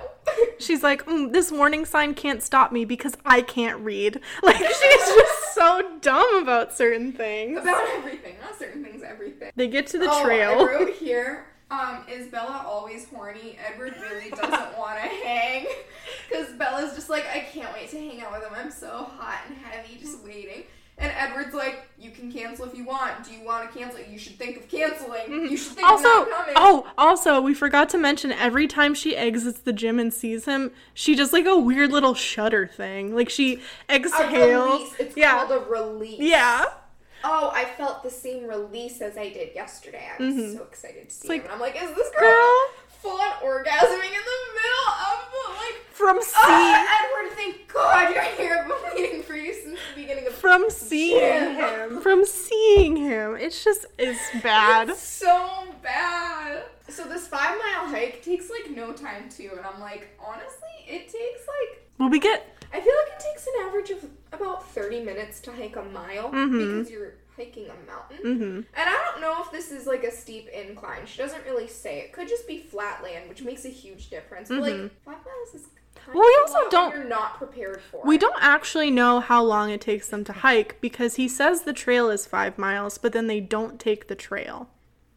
She's 0.60 0.84
like, 0.84 1.06
mm, 1.06 1.32
this 1.34 1.52
warning 1.52 1.86
sign 1.86 2.14
can't 2.14 2.42
stop 2.42 2.72
me 2.72 2.86
because 2.86 3.16
I 3.26 3.42
can't 3.42 3.80
read. 3.80 4.20
Like, 4.44 4.58
she's 4.58 5.06
just 5.06 5.54
so 5.56 5.98
dumb 6.02 6.36
about 6.42 6.74
certain 6.76 7.12
things. 7.12 7.60
About 7.60 7.88
everything, 7.90 8.36
not 8.42 8.58
certain 8.58 8.84
things, 8.84 9.02
everything. 9.04 9.52
They 9.56 9.68
get 9.68 9.88
to 9.88 9.98
the 9.98 10.08
oh, 10.10 10.24
trail. 10.24 10.52
I 10.62 10.64
wrote 10.66 10.94
here. 10.96 11.46
Um, 11.72 12.04
is 12.10 12.28
Bella 12.28 12.64
always 12.66 13.08
horny? 13.10 13.58
Edward 13.66 13.96
really 14.00 14.30
doesn't 14.30 14.52
want 14.78 14.98
to 14.98 15.08
hang. 15.08 15.66
Because 16.30 16.54
Bella's 16.54 16.94
just 16.94 17.10
like, 17.10 17.26
I 17.28 17.40
can't 17.40 17.74
wait 17.74 17.90
to 17.90 17.98
hang 17.98 18.22
out 18.22 18.32
with 18.34 18.44
him. 18.44 18.54
I'm 18.56 18.72
so 18.72 19.10
hot 19.18 19.40
and 19.48 19.58
heavy, 19.58 19.98
just 20.00 20.24
waiting. 20.24 20.64
And 20.98 21.12
Edward's 21.18 21.54
like, 21.54 21.90
you 21.98 22.12
can 22.12 22.32
cancel 22.32 22.66
if 22.66 22.76
you 22.76 22.86
want. 22.86 23.26
Do 23.26 23.34
you 23.34 23.44
want 23.44 23.70
to 23.70 23.78
cancel? 23.78 24.00
You 24.00 24.18
should 24.18 24.38
think 24.38 24.56
of 24.58 24.70
canceling. 24.70 25.50
You 25.50 25.58
should 25.58 25.74
think 25.74 25.88
also, 25.88 26.22
of 26.22 26.30
not 26.30 26.46
coming. 26.46 26.54
oh, 26.56 26.88
also, 26.98 27.42
we 27.42 27.54
forgot 27.54 27.90
to 27.90 27.98
mention 27.98 28.32
every 28.32 28.66
time 28.66 28.94
she 28.94 29.16
exits 29.16 29.60
the 29.60 29.74
gym 29.74 30.00
and 30.00 30.14
sees 30.14 30.46
him, 30.46 30.72
she 30.94 31.14
does 31.14 31.34
like 31.34 31.46
a 31.46 31.58
weird 31.58 31.92
little 31.92 32.14
shudder 32.14 32.66
thing. 32.66 33.14
Like 33.14 33.30
she 33.30 33.60
exhales. 33.90 34.94
It's 34.98 35.18
yeah. 35.18 35.46
called 35.46 35.64
a 35.64 35.66
release. 35.66 36.20
yeah. 36.22 36.66
Oh, 37.28 37.52
I 37.54 37.66
felt 37.66 38.04
the 38.04 38.10
same 38.12 38.46
release 38.48 39.02
as 39.02 39.18
I 39.18 39.30
did 39.30 39.56
yesterday. 39.56 40.08
I 40.18 40.22
was 40.22 40.36
Mhm. 40.36 40.58
so 40.58 40.64
excited 40.64 41.10
to 41.10 41.16
see 41.16 41.28
like, 41.28 41.42
him. 41.42 41.46
And 41.46 41.54
I'm 41.56 41.60
like, 41.60 41.76
is 41.76 41.92
this 41.96 42.10
girl, 42.12 42.30
Girl, 42.30 42.70
full 43.02 43.20
on 43.20 43.32
orgasming 43.44 44.14
in 44.20 44.24
the 44.32 44.40
middle 44.60 44.90
of 45.10 45.18
the 45.32 45.54
like 45.58 45.82
from 45.92 46.18
Oh, 46.20 46.22
seeing 46.22 46.88
Edward, 47.00 47.36
thank 47.36 47.74
God 47.74 48.14
you're 48.14 48.24
here. 48.24 48.58
I've 48.62 48.68
been 48.68 48.96
waiting 49.04 49.24
for 49.24 49.36
you 49.36 49.54
since 49.54 49.80
the 49.96 50.02
beginning 50.02 50.28
of 50.28 50.34
from 50.36 50.70
seeing 50.70 51.18
Yeah. 51.20 51.86
him. 51.88 52.02
From 52.02 52.26
seeing 52.26 52.96
him. 52.98 53.36
It's 53.38 53.64
just 53.64 53.86
it's 53.98 54.20
bad. 54.44 54.90
It's 54.90 55.00
so 55.00 55.66
bad. 55.82 56.64
So 56.90 57.04
this 57.06 57.28
five 57.28 57.58
mile 57.58 57.90
hike 57.90 58.22
takes 58.24 58.50
like 58.52 58.70
no 58.70 58.94
time 58.94 59.30
too, 59.30 59.52
and 59.58 59.66
I'm 59.66 59.80
like, 59.82 60.08
honestly, 60.20 60.70
it 60.88 61.02
takes 61.10 61.48
like 61.48 61.82
Well, 61.98 62.10
we 62.10 62.20
get 62.20 62.46
I 62.74 62.82
feel 62.82 62.94
like 63.06 63.14
it 63.14 63.20
takes 63.32 63.48
an 63.48 63.54
average 63.66 63.90
of 63.92 64.04
about 64.36 64.68
30 64.70 65.02
minutes 65.02 65.40
to 65.42 65.52
hike 65.52 65.76
a 65.76 65.84
mile 65.84 66.30
Mhm. 66.32 66.52
because 66.76 66.92
you're 66.92 67.14
hiking 67.36 67.66
a 67.66 67.92
mountain. 67.92 68.18
hmm 68.40 68.56
And 68.80 68.90
I 68.90 69.10
don't 69.12 69.22
know 69.22 69.42
if 69.42 69.52
this 69.52 69.72
is 69.72 69.86
like 69.88 70.04
a 70.04 70.12
steep 70.12 70.48
incline. 70.50 71.06
She 71.06 71.18
doesn't 71.18 71.44
really 71.46 71.68
say. 71.68 72.00
It 72.00 72.14
could 72.14 72.28
just 72.28 72.48
be 72.48 72.60
flat 72.60 73.04
land, 73.04 73.28
which 73.30 73.42
makes 73.44 73.66
a 73.66 73.70
huge 73.70 74.10
difference. 74.10 74.50
But 74.50 74.60
like 74.60 74.74
five 75.04 75.18
miles 75.26 75.54
is 75.56 75.68
kind 75.96 76.18
Well, 76.18 76.26
we 76.26 76.36
of 76.46 76.56
also 76.56 76.70
don't- 76.70 76.96
You're 76.96 77.04
not 77.04 77.38
prepared 77.38 77.82
for. 77.92 78.02
We 78.06 78.16
it. 78.16 78.22
don't 78.22 78.42
actually 78.42 78.90
know 78.92 79.20
how 79.20 79.44
long 79.44 79.70
it 79.70 79.82
takes 79.82 80.08
them 80.08 80.24
to 80.26 80.34
hike 80.34 80.80
because 80.80 81.16
he 81.16 81.28
says 81.28 81.64
the 81.64 81.74
trail 81.74 82.10
is 82.10 82.26
five 82.26 82.58
miles, 82.58 82.98
but 82.98 83.12
then 83.12 83.28
they 83.28 83.40
don't 83.42 83.80
take 83.80 84.08
the 84.08 84.16
trail. 84.16 84.70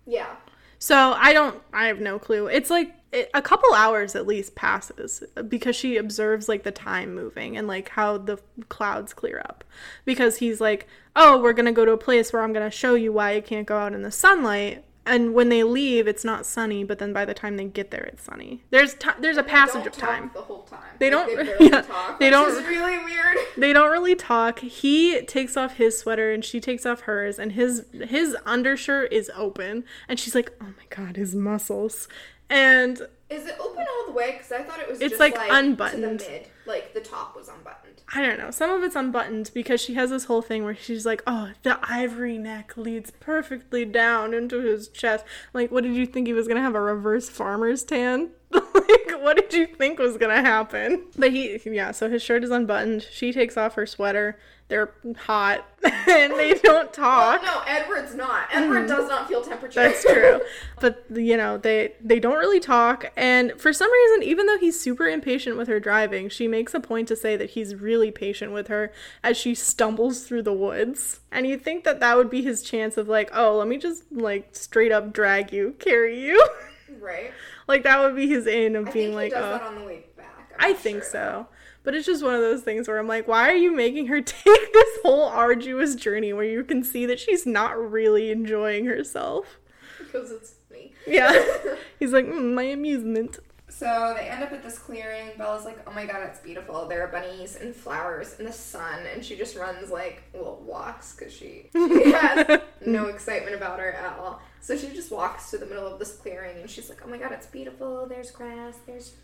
Yeah. 0.07 0.37
So 0.81 1.15
I 1.17 1.33
don't, 1.33 1.63
I 1.73 1.87
have 1.87 2.01
no 2.01 2.19
clue. 2.19 2.47
It's 2.47 2.71
like 2.71 2.95
it, 3.13 3.31
a 3.35 3.41
couple 3.43 3.73
hours 3.75 4.15
at 4.15 4.27
least 4.27 4.55
passes 4.55 5.23
because 5.49 5.75
she 5.77 5.97
observes 5.97 6.49
like 6.49 6.63
the 6.63 6.71
time 6.71 7.15
moving 7.15 7.57
and 7.57 7.67
like 7.67 7.89
how 7.91 8.19
the 8.19 8.39
clouds 8.69 9.15
clear 9.15 9.41
up. 9.45 9.65
Because 10.05 10.39
he's 10.39 10.61
like, 10.61 10.87
oh, 11.17 11.41
we're 11.41 11.55
going 11.55 11.67
to 11.67 11.73
go 11.73 11.85
to 11.85 11.93
a 11.93 11.97
place 11.99 12.33
where 12.33 12.43
I'm 12.43 12.53
going 12.53 12.67
to 12.69 12.77
show 12.77 12.95
you 12.95 13.13
why 13.13 13.33
you 13.33 13.43
can't 13.43 13.67
go 13.67 13.79
out 13.79 13.95
in 13.95 14.03
the 14.03 14.11
sunlight. 14.11 14.85
And 15.07 15.33
when 15.33 15.49
they 15.49 15.63
leave, 15.65 16.07
it's 16.07 16.23
not 16.23 16.45
sunny, 16.45 16.85
but 16.85 16.99
then 16.99 17.15
by 17.15 17.25
the 17.25 17.33
time 17.33 17.57
they 17.57 17.65
get 17.65 17.91
there, 17.91 18.05
it's 18.05 18.23
sunny. 18.25 18.63
There's 18.69 18.93
ti 18.93 19.09
there's 19.19 19.39
a 19.39 19.43
They 19.43 19.49
passage 19.49 19.87
of 19.87 19.95
time. 19.95 20.31
the 20.35 20.43
whole 20.43 20.65
time. 20.65 20.81
They 20.99 21.11
Like, 21.11 21.27
don't- 21.29 21.59
They 21.59 21.65
yeah, 21.71 21.81
talk. 21.81 22.19
they 22.21 22.27
which 22.27 22.33
don't- 22.33 22.51
is 22.51 22.67
really 22.67 22.99
weird. 22.99 23.39
They 23.57 23.73
don't 23.73 23.91
really 23.91 24.15
talk. 24.15 24.59
He 24.59 25.23
takes 25.23 25.57
off 25.57 25.77
his 25.79 25.99
sweater 25.99 26.31
and 26.31 26.45
she 26.45 26.61
takes 26.61 26.85
off 26.85 27.01
hers, 27.03 27.39
and 27.39 27.53
his 27.53 27.87
his 27.91 28.37
undershirt 28.45 29.11
is 29.11 29.31
open, 29.35 29.85
and 30.11 30.21
she's 30.21 30.35
like, 30.35 30.53
"Oh 30.61 30.67
my 30.77 30.85
god, 30.95 31.17
his 31.17 31.35
muscles!" 31.35 32.07
And 32.51 33.01
Is 33.31 33.47
it 33.47 33.57
open 33.61 33.85
all 33.87 34.07
the 34.07 34.13
way? 34.13 34.33
Because 34.33 34.53
I 34.53 34.63
thought 34.63 34.81
it 34.81 34.89
was 34.89 35.01
It's, 35.01 35.11
just 35.11 35.21
like, 35.21 35.37
like, 35.37 35.51
unbuttoned. 35.53 36.21
to 36.21 36.25
the 36.27 36.31
mid. 36.31 36.47
Like 36.67 36.95
the 36.95 37.01
top 37.01 37.37
was 37.37 37.49
unbuttoned. 37.49 38.03
I 38.15 38.23
don't 38.23 38.39
know. 38.39 38.51
Some 38.51 38.71
of 38.71 38.83
it's 38.83 38.97
unbuttoned 38.97 39.51
because 39.53 39.81
she 39.83 39.95
has 39.95 40.09
this 40.11 40.25
whole 40.25 40.41
thing 40.41 40.65
where 40.65 40.75
she's 40.75 41.05
like, 41.05 41.23
"Oh, 41.27 41.51
the 41.63 41.79
ivory 41.83 42.39
neck 42.39 42.75
leads 42.77 43.11
perfectly 43.11 43.85
down 43.85 44.33
into 44.33 44.61
his 44.61 44.89
chest." 44.89 45.27
Like, 45.53 45.71
what 45.71 45.83
did 45.85 45.95
you 45.95 46.07
think 46.07 46.27
he 46.27 46.33
was 46.33 46.49
gonna 46.49 46.63
have 46.63 46.75
a 46.75 46.81
reverse 46.81 47.29
farmer's 47.29 47.85
tan? 47.85 48.31
like, 48.51 49.13
what 49.21 49.37
did 49.37 49.53
you 49.53 49.67
think 49.67 49.99
was 49.99 50.17
gonna 50.17 50.41
happen? 50.41 51.05
But 51.19 51.33
he, 51.33 51.59
yeah. 51.67 51.91
So 51.91 52.09
his 52.09 52.23
shirt 52.23 52.45
is 52.45 52.51
unbuttoned. 52.51 53.07
She 53.11 53.31
takes 53.33 53.59
off 53.59 53.75
her 53.75 53.85
sweater. 53.87 54.39
They're 54.69 54.93
hot, 55.17 55.67
and 55.83 56.35
they 56.35 56.53
don't 56.53 56.93
talk. 56.93 57.41
Oh 57.43 57.47
no, 57.47 57.63
Edward's 57.67 58.15
not. 58.15 58.49
Edward 58.53 58.81
mm-hmm. 58.81 58.87
does 58.87 59.09
not 59.09 59.27
feel 59.27 59.41
temperature. 59.41 59.81
That's 59.81 60.05
true. 60.05 60.41
But 60.79 61.07
you 61.11 61.39
know, 61.39 61.57
they 61.57 61.95
they 62.03 62.21
don't 62.21 62.37
really 62.37 62.61
talk 62.61 63.11
and 63.17 63.59
for 63.59 63.73
some 63.73 63.91
reason 63.91 64.25
even 64.25 64.45
though 64.45 64.59
he's 64.59 64.79
super 64.79 65.09
impatient 65.09 65.57
with 65.57 65.69
her 65.69 65.81
driving, 65.81 66.29
she 66.29 66.47
makes 66.47 66.75
a 66.75 66.81
point 66.81 67.09
to 67.09 67.17
say 67.17 67.35
that 67.35 67.51
he's 67.51 67.75
really 67.75 68.11
patient 68.11 68.53
with 68.53 68.69
her 68.69 68.93
as 69.23 69.39
she 69.39 69.55
stumbles 69.55 70.25
through 70.25 70.43
the 70.43 70.53
woods. 70.53 71.21
And 71.33 71.47
you'd 71.47 71.63
think 71.63 71.85
that 71.85 72.01
that 72.01 72.17
would 72.19 72.29
be 72.29 72.43
his 72.43 72.63
chance 72.63 72.99
of 72.99 73.09
like, 73.09 73.31
"Oh, 73.33 73.57
let 73.57 73.69
me 73.69 73.79
just 73.79 74.05
like 74.13 74.55
straight 74.55 74.93
up 74.93 75.15
drag 75.15 75.51
you, 75.51 75.77
carry 75.79 76.21
you." 76.21 76.47
right. 77.01 77.33
like 77.67 77.85
that 77.85 78.01
would 78.01 78.15
be 78.15 78.29
his 78.29 78.47
in 78.47 78.77
of 78.77 78.89
I 78.89 78.93
being 78.93 79.15
like, 79.15 79.33
does 79.33 79.43
"Oh, 79.43 79.51
that 79.51 79.63
on 79.63 79.77
the 79.77 79.85
way 79.85 80.05
back. 80.15 80.53
I'm 80.59 80.73
I 80.73 80.75
think 80.75 81.03
sure. 81.05 81.11
so." 81.11 81.47
But 81.85 81.95
it's 81.95 82.07
just 82.07 82.23
one 82.23 82.35
of 82.35 82.41
those 82.41 82.63
things 82.63 82.89
where 82.89 82.99
I'm 82.99 83.09
like, 83.09 83.27
why 83.27 83.49
are 83.49 83.57
you 83.57 83.75
making 83.75 84.09
her 84.09 84.21
take 84.23 84.73
this 84.73 84.99
whole 85.03 85.25
arduous 85.25 85.95
journey 85.95 86.33
where 86.33 86.45
you 86.45 86.65
can 86.65 86.83
see 86.83 87.07
that 87.07 87.21
she's 87.21 87.47
not 87.47 87.79
really 87.79 88.31
enjoying 88.31 88.87
herself? 88.87 89.59
Because 89.99 90.31
it's 90.31 90.55
me. 90.71 90.93
Yeah. 91.07 91.33
He's 91.99 92.13
like, 92.13 92.27
mm, 92.27 92.55
my 92.55 92.65
amusement. 92.65 93.39
So 93.79 94.15
they 94.17 94.29
end 94.29 94.43
up 94.43 94.53
at 94.53 94.63
this 94.63 94.79
clearing. 94.79 95.31
Bella's 95.37 95.65
like, 95.65 95.79
oh 95.87 95.93
my 95.93 96.05
god, 96.05 96.23
it's 96.25 96.41
beautiful. 96.41 96.89
There 96.89 97.05
are 97.05 97.09
bunnies 97.09 97.57
and 97.57 97.75
flowers 97.75 98.35
and 98.39 98.49
the 98.49 98.53
sun. 98.53 99.05
And 99.13 99.25
she 99.25 99.37
just 99.37 99.57
runs 99.57 99.91
like, 99.91 100.25
well, 100.33 100.61
walks 100.65 101.15
because 101.15 101.33
she, 101.33 101.71
she 101.73 102.11
has 102.13 102.61
no 102.85 103.07
excitement 103.07 103.55
about 103.55 103.79
her 103.79 103.93
at 103.93 104.19
all. 104.19 104.41
So 104.61 104.77
she 104.77 104.89
just 104.89 105.13
walks 105.13 105.51
to 105.51 105.59
the 105.59 105.67
middle 105.67 105.87
of 105.87 105.99
this 105.99 106.17
clearing 106.17 106.59
and 106.59 106.69
she's 106.69 106.89
like, 106.89 107.03
oh 107.05 107.09
my 107.09 107.19
god, 107.19 107.33
it's 107.33 107.47
beautiful. 107.47 108.07
There's 108.09 108.31
grass. 108.31 108.79
There's 108.87 109.15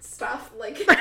stuff 0.00 0.50
like 0.58 0.76
flowers. 0.76 0.96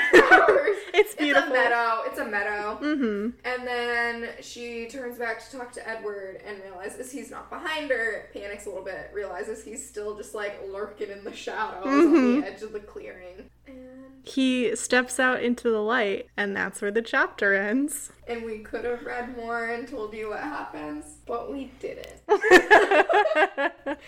It's 0.92 1.14
It's 1.20 1.38
a 1.38 1.50
meadow. 1.50 2.02
It's 2.06 2.18
a 2.20 2.26
meadow. 2.26 2.80
Mm-hmm. 2.82 3.30
And 3.46 3.68
then 3.68 4.30
she 4.42 4.88
turns 4.88 5.18
back 5.20 5.40
to 5.50 5.58
talk 5.58 5.72
to 5.74 5.88
Edward 5.88 6.42
and 6.46 6.62
realizes 6.64 7.12
he's 7.12 7.30
not 7.30 7.50
behind 7.50 7.92
her. 7.92 8.30
Panics 8.34 8.66
a 8.66 8.70
little 8.70 8.84
bit, 8.84 9.12
realizes 9.14 9.64
he's 9.64 9.88
still 9.88 10.18
just 10.18 10.34
like 10.34 10.60
lurking 10.72 11.10
in 11.12 11.24
the 11.24 11.34
shadows 11.34 11.86
on 11.86 12.08
Mhm. 12.14 12.42
the 12.42 12.48
edge 12.48 12.62
of 12.64 12.74
the 12.74 12.80
clearing. 12.80 13.50
And 13.68 13.78
He 14.24 14.76
steps 14.76 15.20
out 15.20 15.42
into 15.44 15.70
the 15.70 15.80
light, 15.82 16.28
and 16.36 16.56
that's 16.56 16.82
where 16.82 16.92
the 16.92 17.02
chapter 17.04 17.54
ends. 17.54 18.12
and 18.28 18.44
we 18.44 18.60
could 18.60 18.86
have 18.86 19.04
read 19.04 19.36
more 19.38 19.66
and 19.66 19.88
told 19.88 20.14
you 20.14 20.30
what 20.30 20.40
happens, 20.40 21.06
but 21.26 21.52
we 21.52 21.72
didn't. 21.80 22.22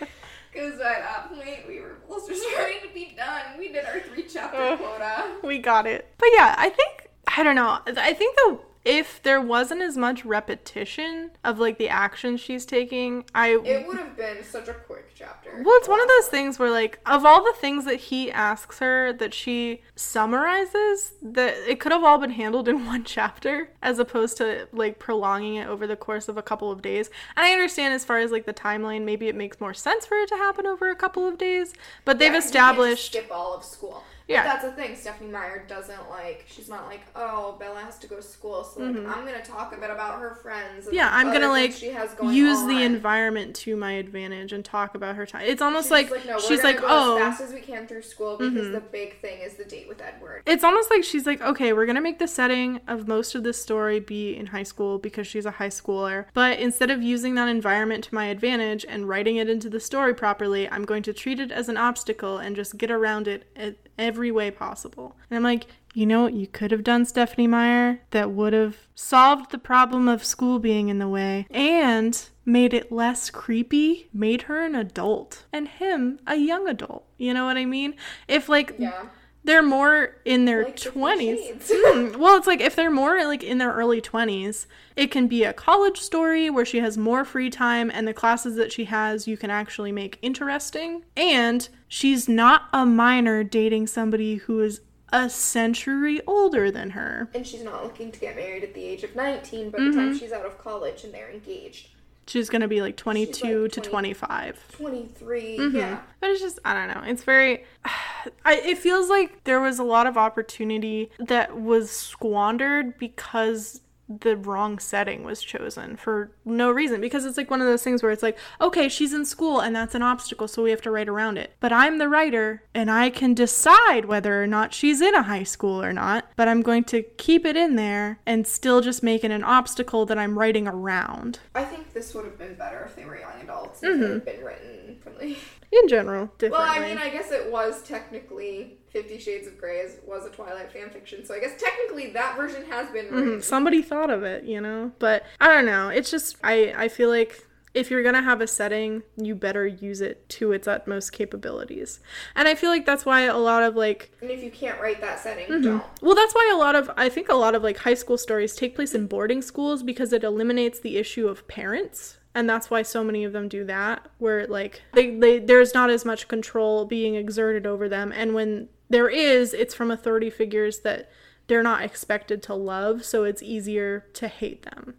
Because 0.52 0.74
at 0.74 0.80
that 0.80 1.28
point 1.32 1.66
we 1.66 1.80
were 1.80 1.96
both 2.08 2.28
just 2.28 2.44
ready 2.58 2.86
to 2.86 2.92
be 2.92 3.14
done. 3.16 3.42
We 3.58 3.68
did 3.72 3.84
our 3.84 4.00
three 4.00 4.24
chapter 4.32 4.56
Ugh. 4.58 4.78
quota. 4.78 5.24
we 5.42 5.58
got 5.58 5.86
it. 5.86 6.12
But 6.18 6.28
yeah, 6.34 6.54
I 6.58 6.68
think 6.68 7.08
I 7.26 7.42
don't 7.42 7.54
know. 7.56 7.78
I 7.86 8.12
think 8.12 8.36
though 8.44 8.60
if 8.84 9.22
there 9.22 9.40
wasn't 9.40 9.80
as 9.82 9.96
much 9.96 10.24
repetition 10.24 11.30
of 11.44 11.58
like 11.58 11.78
the 11.78 11.88
actions 11.88 12.40
she's 12.40 12.66
taking, 12.66 13.24
I 13.34 13.50
It 13.64 13.86
would 13.86 13.98
have 13.98 14.16
been 14.16 14.42
such 14.42 14.68
a 14.68 14.74
quick 14.74 15.10
chapter. 15.14 15.50
Well, 15.64 15.76
it's 15.76 15.88
one 15.88 16.00
of 16.00 16.08
those 16.08 16.26
things 16.28 16.58
where, 16.58 16.70
like, 16.70 16.98
of 17.06 17.24
all 17.24 17.44
the 17.44 17.52
things 17.52 17.84
that 17.84 17.96
he 17.96 18.30
asks 18.32 18.78
her 18.80 19.12
that 19.14 19.32
she 19.34 19.82
summarizes, 19.94 21.12
that 21.22 21.54
it 21.68 21.78
could 21.80 21.92
have 21.92 22.02
all 22.02 22.18
been 22.18 22.30
handled 22.30 22.68
in 22.68 22.86
one 22.86 23.04
chapter 23.04 23.70
as 23.82 23.98
opposed 23.98 24.36
to, 24.38 24.66
like, 24.72 24.98
prolonging 24.98 25.56
it 25.56 25.68
over 25.68 25.86
the 25.86 25.96
course 25.96 26.28
of 26.28 26.36
a 26.36 26.42
couple 26.42 26.70
of 26.70 26.82
days. 26.82 27.10
And 27.36 27.44
I 27.46 27.52
understand 27.52 27.94
as 27.94 28.04
far 28.04 28.18
as, 28.18 28.30
like, 28.32 28.46
the 28.46 28.54
timeline, 28.54 29.04
maybe 29.04 29.28
it 29.28 29.34
makes 29.36 29.60
more 29.60 29.74
sense 29.74 30.06
for 30.06 30.16
it 30.16 30.28
to 30.30 30.36
happen 30.36 30.66
over 30.66 30.90
a 30.90 30.96
couple 30.96 31.28
of 31.28 31.38
days, 31.38 31.72
but 32.04 32.18
they've 32.18 32.32
Yeah, 32.32 32.40
'cause 32.40 32.46
you 32.54 32.60
can't 32.60 32.76
just 32.76 32.96
established. 32.98 33.06
skip 33.12 33.28
all 33.30 33.54
of 33.54 33.64
school. 33.64 34.02
Yeah. 34.28 34.44
That's 34.44 34.64
the 34.64 34.72
thing. 34.72 34.94
Stephenie 34.96 35.30
Meyer 35.30 35.64
doesn't 35.68 36.08
like. 36.10 36.44
She's 36.48 36.68
not 36.68 36.86
like, 36.86 37.00
oh, 37.16 37.56
Bella 37.58 37.80
has 37.80 37.98
to 37.98 38.06
go 38.06 38.16
to 38.16 38.22
school, 38.22 38.64
so 38.64 38.80
like, 38.80 38.96
I'm 38.96 39.24
gonna 39.24 39.44
talk 39.44 39.74
a 39.76 39.80
bit 39.80 39.90
about 39.90 40.20
her 40.20 40.34
friends. 40.36 40.86
And 40.86 40.92
Mm-hmm. 40.92 40.94
Yeah, 40.94 41.08
I'm 41.12 41.32
gonna 41.32 41.48
like 41.48 41.72
she 41.72 41.88
has 41.90 42.12
going 42.14 42.34
use 42.34 42.58
on. 42.58 42.68
the 42.68 42.82
environment 42.82 43.54
to 43.56 43.76
my 43.76 43.92
advantage 43.92 44.52
and 44.52 44.64
talk 44.64 44.94
about 44.94 45.16
her 45.16 45.26
time. 45.26 45.42
It's 45.46 45.62
almost 45.62 45.86
She's 45.86 45.90
like, 45.92 46.10
like, 46.10 46.26
no, 46.26 46.38
she's 46.38 46.62
like, 46.62 46.78
oh, 46.82 47.16
as 47.16 47.38
fast 47.38 47.40
as 47.42 47.52
we 47.52 47.60
can 47.60 47.86
through 47.86 48.02
school 48.02 48.36
because 48.36 48.70
the 48.70 48.80
big 48.80 49.20
thing 49.20 49.40
is 49.40 49.54
the 49.54 49.64
date 49.64 49.88
with 49.88 50.00
Edward. 50.00 50.42
it's 50.46 50.64
almost 50.64 50.90
like 50.90 51.04
she's 51.04 51.26
like, 51.26 51.40
okay, 51.40 51.72
we're 51.72 51.86
gonna 51.86 52.00
make 52.00 52.18
the 52.18 52.28
setting 52.28 52.80
of 52.86 53.08
most 53.08 53.34
of 53.34 53.42
this 53.42 53.60
story 53.60 54.00
be 54.00 54.36
in 54.36 54.46
high 54.46 54.62
school 54.62 54.98
because 54.98 55.26
she's 55.26 55.46
a 55.46 55.52
high 55.52 55.68
schooler. 55.68 56.26
But 56.34 56.58
instead 56.58 56.90
of 56.90 57.02
using 57.02 57.34
that 57.36 57.48
environment 57.48 58.04
to 58.04 58.14
my 58.14 58.26
advantage 58.26 58.84
and 58.88 59.08
writing 59.08 59.36
it 59.36 59.48
into 59.48 59.68
the 59.70 59.80
story 59.80 60.14
properly, 60.14 60.68
I'm 60.68 60.84
going 60.84 61.02
to 61.04 61.12
treat 61.12 61.40
it 61.40 61.50
as 61.50 61.68
an 61.68 61.76
obstacle 61.76 62.38
and 62.38 62.54
just 62.56 62.76
get 62.78 62.90
around 62.90 63.28
it 63.28 63.44
in 63.56 63.76
every 63.98 64.30
way 64.30 64.50
possible. 64.50 65.16
And 65.30 65.36
I'm 65.36 65.42
like, 65.42 65.66
you 65.94 66.06
know 66.06 66.22
what 66.22 66.34
you 66.34 66.46
could 66.46 66.70
have 66.70 66.84
done, 66.84 67.04
Stephenie 67.04 67.46
Meyer, 67.46 68.00
that 68.10 68.30
would 68.30 68.52
have 68.52 68.88
solved 68.94 69.50
the 69.50 69.58
problem 69.58 70.08
of 70.08 70.24
school 70.24 70.58
being 70.58 70.88
in 70.88 70.98
the 70.98 71.08
way 71.08 71.46
and 71.50 72.28
made 72.44 72.72
it 72.72 72.90
less 72.90 73.30
creepy, 73.30 74.08
made 74.12 74.42
her 74.42 74.64
an 74.64 74.74
adult 74.74 75.44
and 75.52 75.68
him 75.68 76.18
a 76.26 76.36
young 76.36 76.66
adult. 76.68 77.04
You 77.18 77.34
know 77.34 77.44
what 77.44 77.56
I 77.56 77.66
mean? 77.66 77.94
If 78.26 78.48
like 78.48 78.74
Yeah. 78.78 79.06
They're 79.44 79.62
more 79.62 80.16
in 80.24 80.44
their 80.44 80.64
Like 80.64 80.76
20s. 80.76 81.70
Hmm, 81.70 82.18
well, 82.20 82.36
it's 82.36 82.46
like 82.46 82.60
if 82.60 82.76
they're 82.76 82.90
more 82.90 83.24
like 83.24 83.42
in 83.42 83.58
their 83.58 83.72
early 83.72 84.00
20s, 84.00 84.66
it 84.96 85.10
can 85.10 85.26
be 85.26 85.42
a 85.44 85.52
college 85.52 85.98
story 85.98 86.48
where 86.50 86.64
she 86.64 86.78
has 86.78 86.96
more 86.96 87.24
free 87.24 87.50
time 87.50 87.90
and 87.92 88.06
the 88.06 88.14
classes 88.14 88.56
that 88.56 88.72
she 88.72 88.84
has 88.86 89.26
you 89.26 89.36
can 89.36 89.50
actually 89.50 89.90
make 89.92 90.18
interesting. 90.22 91.04
And 91.16 91.68
she's 91.88 92.28
not 92.28 92.68
a 92.72 92.86
minor 92.86 93.42
dating 93.44 93.88
somebody 93.88 94.36
who 94.36 94.60
is 94.60 94.80
a 95.12 95.28
century 95.28 96.20
older 96.26 96.70
than 96.70 96.90
her. 96.90 97.28
And 97.34 97.46
she's 97.46 97.62
not 97.62 97.84
looking 97.84 98.10
to 98.12 98.18
get 98.18 98.34
married 98.36 98.64
at 98.64 98.72
the 98.74 98.82
age 98.84 99.04
of 99.04 99.14
19, 99.14 99.70
by 99.70 99.78
the 99.78 99.84
Mm-hmm. 99.84 99.98
time 99.98 100.18
she's 100.18 100.32
out 100.32 100.46
of 100.46 100.56
college 100.58 101.04
and 101.04 101.12
they're 101.12 101.30
engaged. 101.30 101.88
She's 102.26 102.48
going 102.48 102.62
to 102.62 102.68
be 102.68 102.80
like 102.80 102.96
22 102.96 103.62
like 103.64 103.72
to 103.72 103.80
20. 103.80 104.14
25. 104.14 104.64
23, 104.78 105.58
Mm-hmm. 105.58 105.76
yeah. 105.76 106.00
But 106.20 106.30
it's 106.30 106.40
just 106.40 106.58
I 106.64 106.72
don't 106.72 106.88
know. 106.88 107.08
It's 107.10 107.24
very 107.24 107.64
I 108.44 108.54
it 108.64 108.78
feels 108.78 109.10
like 109.10 109.44
there 109.44 109.60
was 109.60 109.78
a 109.78 109.84
lot 109.84 110.06
of 110.06 110.16
opportunity 110.16 111.10
that 111.18 111.60
was 111.60 111.90
squandered 111.90 112.96
because 112.98 113.81
the 114.08 114.36
wrong 114.36 114.78
setting 114.78 115.24
was 115.24 115.40
chosen 115.42 115.96
for 115.96 116.32
no 116.44 116.70
reason 116.70 117.00
because 117.00 117.24
it's 117.24 117.36
like 117.38 117.50
one 117.50 117.60
of 117.60 117.66
those 117.66 117.82
things 117.82 118.02
where 118.02 118.12
it's 118.12 118.22
like 118.22 118.36
okay 118.60 118.88
she's 118.88 119.14
in 119.14 119.24
school 119.24 119.60
and 119.60 119.74
that's 119.74 119.94
an 119.94 120.02
obstacle 120.02 120.46
so 120.48 120.62
we 120.62 120.70
have 120.70 120.82
to 120.82 120.90
write 120.90 121.08
around 121.08 121.38
it. 121.38 121.52
But 121.60 121.72
i'm 121.72 121.98
the 121.98 122.08
writer 122.08 122.62
and 122.74 122.90
i 122.90 123.08
can 123.10 123.32
decide 123.32 124.04
whether 124.04 124.42
or 124.42 124.46
not 124.46 124.74
she's 124.74 125.00
in 125.00 125.14
a 125.14 125.22
high 125.22 125.44
school 125.44 125.82
or 125.82 125.92
not 125.92 126.26
but 126.36 126.48
i'm 126.48 126.60
going 126.62 126.84
to 126.84 127.02
keep 127.16 127.46
it 127.46 127.56
in 127.56 127.76
there 127.76 128.18
and 128.26 128.46
still 128.46 128.80
just 128.80 129.02
make 129.02 129.24
it 129.24 129.30
an 129.30 129.44
obstacle 129.44 130.04
that 130.06 130.18
i'm 130.18 130.38
writing 130.38 130.66
around. 130.68 131.38
I 131.54 131.64
think 131.64 131.92
this 131.94 132.12
would 132.14 132.24
have 132.24 132.38
been 132.38 132.54
better 132.54 132.82
if 132.84 132.96
they 132.96 133.04
were 133.04 133.18
young 133.18 133.40
adults 133.40 133.80
Mm-hmm. 133.80 134.02
and 134.02 134.02
it 134.02 134.08
had 134.12 134.24
been 134.24 134.44
written 134.44 134.96
from 135.00 135.12
the 135.20 135.36
in 135.72 135.88
general 135.88 136.26
differently 136.38 136.68
Well, 136.70 136.82
I 136.82 136.86
mean, 136.88 136.98
I 136.98 137.08
guess 137.08 137.30
it 137.30 137.50
was 137.50 137.82
technically 137.82 138.78
Fifty 138.90 139.18
Shades 139.18 139.46
of 139.46 139.56
Grey 139.58 139.78
is, 139.78 139.96
was 140.06 140.26
a 140.26 140.30
Twilight 140.30 140.70
fan 140.70 140.90
fiction, 140.90 141.24
so 141.24 141.34
I 141.34 141.40
guess 141.40 141.58
technically 141.60 142.12
that 142.12 142.36
version 142.36 142.64
has 142.66 142.90
been. 142.90 143.06
Mhm, 143.06 143.42
somebody 143.42 143.80
thought 143.82 144.10
of 144.10 144.22
it 144.22 144.44
you 144.44 144.60
know? 144.60 144.92
But 144.98 145.24
i 145.40 145.48
don't 145.48 145.66
know. 145.66 145.88
It's 145.88 146.10
just 146.10 146.36
i 146.44 146.74
i 146.76 146.88
feel 146.88 147.08
like 147.08 147.46
if 147.74 147.90
you're 147.90 148.02
gonna 148.02 148.22
have 148.22 148.40
a 148.40 148.46
setting 148.46 149.02
you 149.16 149.34
better 149.34 149.66
use 149.66 150.00
it 150.00 150.28
to 150.28 150.52
its 150.52 150.68
utmost 150.68 151.12
capabilities 151.12 152.00
and 152.34 152.46
i 152.48 152.54
feel 152.54 152.70
like 152.70 152.84
that's 152.84 153.04
why 153.06 153.22
a 153.22 153.36
lot 153.36 153.62
of 153.62 153.74
like 153.76 154.10
And 154.20 154.30
if 154.30 154.42
you 154.42 154.50
can't 154.50 154.80
write 154.80 155.00
that 155.00 155.18
setting, 155.20 155.46
Mm-hmm. 155.48 155.62
don't. 155.62 155.84
well 156.02 156.14
that's 156.14 156.34
why 156.34 156.50
a 156.52 156.56
lot 156.58 156.74
of 156.76 156.90
i 156.96 157.08
think 157.08 157.28
a 157.28 157.34
lot 157.34 157.54
of 157.54 157.62
like 157.62 157.78
high 157.78 157.94
school 157.94 158.18
stories 158.18 158.54
take 158.54 158.74
place 158.74 158.94
in 158.94 159.06
boarding 159.06 159.42
schools 159.42 159.82
because 159.82 160.12
it 160.12 160.22
eliminates 160.24 160.78
the 160.80 160.96
issue 160.98 161.28
of 161.28 161.46
parents 161.48 162.18
and 162.34 162.48
that's 162.48 162.70
why 162.70 162.82
so 162.82 163.02
many 163.04 163.24
of 163.24 163.32
them 163.32 163.48
do 163.48 163.64
that 163.64 164.06
where 164.18 164.46
like 164.46 164.82
they, 164.94 165.14
they 165.16 165.38
there's 165.38 165.74
not 165.74 165.90
as 165.90 166.04
much 166.04 166.28
control 166.28 166.84
being 166.84 167.14
exerted 167.14 167.66
over 167.66 167.88
them 167.88 168.12
and 168.14 168.34
when 168.34 168.68
there 168.90 169.08
is 169.08 169.54
it's 169.54 169.74
from 169.74 169.90
authority 169.90 170.28
figures 170.30 170.80
that 170.80 171.10
they're 171.48 171.62
not 171.62 171.82
expected 171.82 172.42
to 172.42 172.54
love 172.54 173.04
so 173.04 173.24
it's 173.24 173.42
easier 173.42 174.06
to 174.14 174.28
hate 174.28 174.62
them 174.62 174.94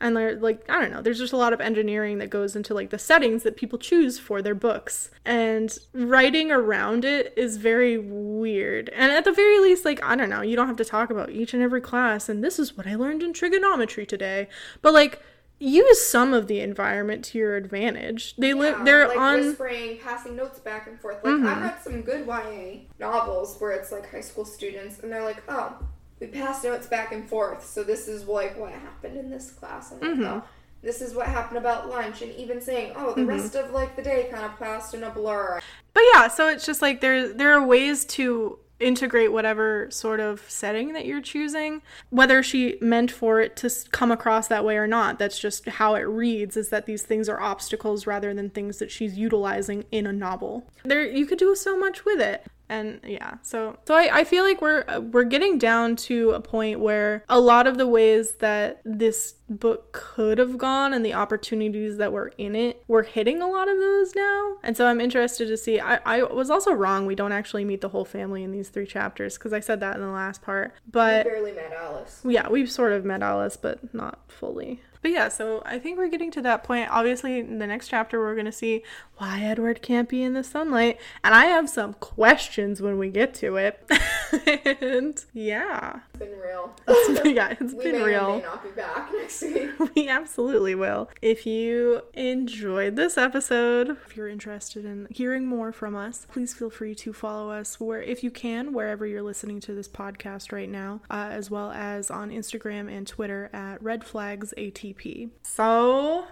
and 0.00 0.16
they're 0.16 0.36
like 0.36 0.68
i 0.68 0.80
don't 0.80 0.90
know 0.90 1.00
there's 1.00 1.18
just 1.18 1.32
a 1.32 1.36
lot 1.36 1.52
of 1.52 1.60
engineering 1.60 2.18
that 2.18 2.28
goes 2.30 2.56
into 2.56 2.74
like 2.74 2.90
the 2.90 2.98
settings 2.98 3.42
that 3.44 3.56
people 3.56 3.78
choose 3.78 4.18
for 4.18 4.42
their 4.42 4.54
books 4.54 5.10
and 5.24 5.78
writing 5.92 6.50
around 6.50 7.04
it 7.04 7.32
is 7.36 7.56
very 7.58 7.96
weird 7.98 8.88
and 8.90 9.12
at 9.12 9.24
the 9.24 9.32
very 9.32 9.58
least 9.60 9.84
like 9.84 10.02
i 10.04 10.16
don't 10.16 10.30
know 10.30 10.42
you 10.42 10.56
don't 10.56 10.66
have 10.66 10.76
to 10.76 10.84
talk 10.84 11.10
about 11.10 11.30
each 11.30 11.54
and 11.54 11.62
every 11.62 11.80
class 11.80 12.28
and 12.28 12.42
this 12.42 12.58
is 12.58 12.76
what 12.76 12.86
i 12.86 12.94
learned 12.94 13.22
in 13.22 13.32
trigonometry 13.32 14.04
today 14.04 14.48
but 14.82 14.92
like 14.92 15.20
use 15.60 16.04
some 16.04 16.34
of 16.34 16.48
the 16.48 16.58
environment 16.60 17.24
to 17.24 17.38
your 17.38 17.54
advantage 17.56 18.34
they 18.36 18.48
Yeah, 18.48 18.54
live 18.54 18.84
they're 18.84 19.06
like 19.08 19.16
on 19.16 19.38
Mm-hmm. 19.38 19.46
whispering, 19.50 19.98
passing 19.98 20.34
notes 20.36 20.58
back 20.58 20.88
and 20.88 21.00
forth. 21.00 21.18
Like 21.24 21.34
I've 21.44 21.62
read 21.62 21.80
some 21.80 22.02
good 22.02 22.26
YA 22.26 22.80
novels 22.98 23.56
where 23.60 23.70
it's 23.70 23.92
like 23.92 24.10
high 24.10 24.20
school 24.20 24.44
students, 24.44 24.98
and 24.98 25.10
they're 25.12 25.22
like, 25.24 25.42
"Oh, 25.48 25.78
we 26.24 26.38
pass 26.40 26.64
notes 26.64 26.86
back 26.86 27.12
and 27.12 27.28
forth. 27.28 27.66
So 27.66 27.82
this 27.82 28.08
is 28.08 28.26
like 28.26 28.58
what 28.58 28.72
happened 28.72 29.16
in 29.16 29.30
this 29.30 29.50
class, 29.50 29.92
and 29.92 30.00
Mm-hmm. 30.00 30.24
oh, 30.24 30.42
this 30.82 31.00
is 31.00 31.14
what 31.14 31.26
happened 31.26 31.58
about 31.58 31.88
lunch, 31.88 32.20
and 32.22 32.32
even 32.32 32.60
saying, 32.60 32.92
oh, 32.96 33.14
the 33.14 33.24
rest 33.24 33.54
of 33.54 33.70
like 33.70 33.96
the 33.96 34.02
day 34.02 34.28
kind 34.30 34.44
of 34.44 34.58
passed 34.58 34.94
in 34.94 35.02
a 35.02 35.10
blur. 35.10 35.60
But 35.92 36.02
yeah, 36.12 36.28
so 36.28 36.48
it's 36.48 36.66
just 36.66 36.82
like 36.82 37.00
there 37.00 37.32
there 37.32 37.52
are 37.52 37.66
ways 37.66 38.04
to 38.06 38.58
integrate 38.80 39.32
whatever 39.32 39.88
sort 39.90 40.18
of 40.18 40.42
setting 40.48 40.92
that 40.94 41.06
you're 41.06 41.20
choosing 41.20 41.80
whether 42.10 42.42
she 42.42 42.76
meant 42.80 43.08
for 43.08 43.40
it 43.40 43.54
to 43.54 43.70
come 43.92 44.10
across 44.10 44.48
that 44.48 44.64
way 44.64 44.76
or 44.76 44.86
not 44.86 45.16
that's 45.16 45.38
just 45.38 45.66
how 45.68 45.94
it 45.94 46.00
reads 46.02 46.56
is 46.56 46.70
that 46.70 46.84
these 46.84 47.04
things 47.04 47.28
are 47.28 47.40
obstacles 47.40 48.04
rather 48.04 48.34
than 48.34 48.50
things 48.50 48.78
that 48.80 48.90
she's 48.90 49.16
utilizing 49.16 49.84
in 49.92 50.08
a 50.08 50.12
novel 50.12 50.66
there 50.84 51.04
you 51.08 51.24
could 51.24 51.38
do 51.38 51.54
so 51.54 51.78
much 51.78 52.04
with 52.04 52.20
it 52.20 52.44
and 52.74 53.00
yeah 53.04 53.34
so 53.42 53.76
so 53.86 53.94
I, 53.94 54.20
I 54.20 54.24
feel 54.24 54.44
like 54.44 54.60
we're 54.60 54.84
we're 55.12 55.24
getting 55.24 55.58
down 55.58 55.96
to 55.96 56.30
a 56.30 56.40
point 56.40 56.80
where 56.80 57.24
a 57.28 57.40
lot 57.40 57.66
of 57.66 57.78
the 57.78 57.86
ways 57.86 58.32
that 58.36 58.80
this 58.84 59.34
book 59.48 59.92
could 59.92 60.38
have 60.38 60.56
gone 60.58 60.92
and 60.92 61.04
the 61.04 61.14
opportunities 61.14 61.98
that 61.98 62.12
were 62.12 62.32
in 62.38 62.56
it. 62.56 62.82
We're 62.88 63.02
hitting 63.02 63.42
a 63.42 63.48
lot 63.48 63.68
of 63.68 63.78
those 63.78 64.14
now. 64.14 64.56
And 64.62 64.76
so 64.76 64.86
I'm 64.86 65.00
interested 65.00 65.48
to 65.48 65.56
see. 65.56 65.80
I, 65.80 65.96
I 66.04 66.22
was 66.22 66.50
also 66.50 66.72
wrong. 66.72 67.06
We 67.06 67.14
don't 67.14 67.32
actually 67.32 67.64
meet 67.64 67.80
the 67.80 67.88
whole 67.88 68.04
family 68.04 68.42
in 68.42 68.52
these 68.52 68.68
three 68.68 68.86
chapters 68.86 69.36
because 69.36 69.52
I 69.52 69.60
said 69.60 69.80
that 69.80 69.96
in 69.96 70.02
the 70.02 70.08
last 70.08 70.42
part. 70.42 70.74
But 70.90 71.26
we 71.26 71.32
barely 71.32 71.52
met 71.52 71.72
Alice. 71.72 72.22
Yeah, 72.24 72.48
we've 72.48 72.70
sort 72.70 72.92
of 72.92 73.04
met 73.04 73.22
Alice, 73.22 73.56
but 73.56 73.94
not 73.94 74.20
fully. 74.28 74.80
But 75.04 75.12
yeah, 75.12 75.28
so 75.28 75.62
I 75.66 75.78
think 75.78 75.98
we're 75.98 76.08
getting 76.08 76.30
to 76.30 76.40
that 76.40 76.64
point. 76.64 76.88
Obviously, 76.90 77.38
in 77.38 77.58
the 77.58 77.66
next 77.66 77.88
chapter, 77.88 78.18
we're 78.18 78.32
going 78.32 78.46
to 78.46 78.52
see 78.52 78.82
why 79.18 79.42
Edward 79.42 79.82
can't 79.82 80.08
be 80.08 80.22
in 80.22 80.32
the 80.32 80.42
sunlight. 80.42 80.98
And 81.22 81.34
I 81.34 81.44
have 81.44 81.68
some 81.68 81.92
questions 81.92 82.80
when 82.80 82.96
we 82.96 83.10
get 83.10 83.34
to 83.34 83.56
it. 83.56 83.86
and 84.80 85.22
yeah. 85.34 86.00
It's 86.14 86.18
been 86.20 86.38
real. 86.40 86.74
yeah, 87.26 87.54
it's 87.60 87.74
we 87.74 87.84
been 87.84 87.98
may 87.98 88.02
real. 88.02 88.24
Or 88.24 88.36
may 88.38 88.44
not 88.44 88.62
be 88.62 88.70
back 88.70 89.10
next 89.12 89.42
week. 89.42 89.72
we 89.94 90.08
absolutely 90.08 90.74
will. 90.74 91.10
If 91.20 91.44
you 91.44 92.00
enjoyed 92.14 92.96
this 92.96 93.18
episode, 93.18 93.90
if 94.06 94.16
you're 94.16 94.30
interested 94.30 94.86
in 94.86 95.06
hearing 95.10 95.46
more 95.46 95.70
from 95.70 95.94
us, 95.94 96.26
please 96.32 96.54
feel 96.54 96.70
free 96.70 96.94
to 96.94 97.12
follow 97.12 97.50
us 97.50 97.78
where, 97.78 98.00
if 98.00 98.24
you 98.24 98.30
can, 98.30 98.72
wherever 98.72 99.06
you're 99.06 99.20
listening 99.20 99.60
to 99.60 99.74
this 99.74 99.86
podcast 99.86 100.50
right 100.50 100.70
now, 100.70 101.02
uh, 101.10 101.28
as 101.30 101.50
well 101.50 101.72
as 101.72 102.10
on 102.10 102.30
Instagram 102.30 102.90
and 102.90 103.06
Twitter 103.06 103.50
at 103.52 103.82
Red 103.82 104.02
Flags 104.02 104.54
ATP. 104.56 104.93
So, 105.42 106.24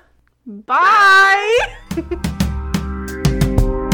bye. 0.47 1.59
bye. 1.97 2.29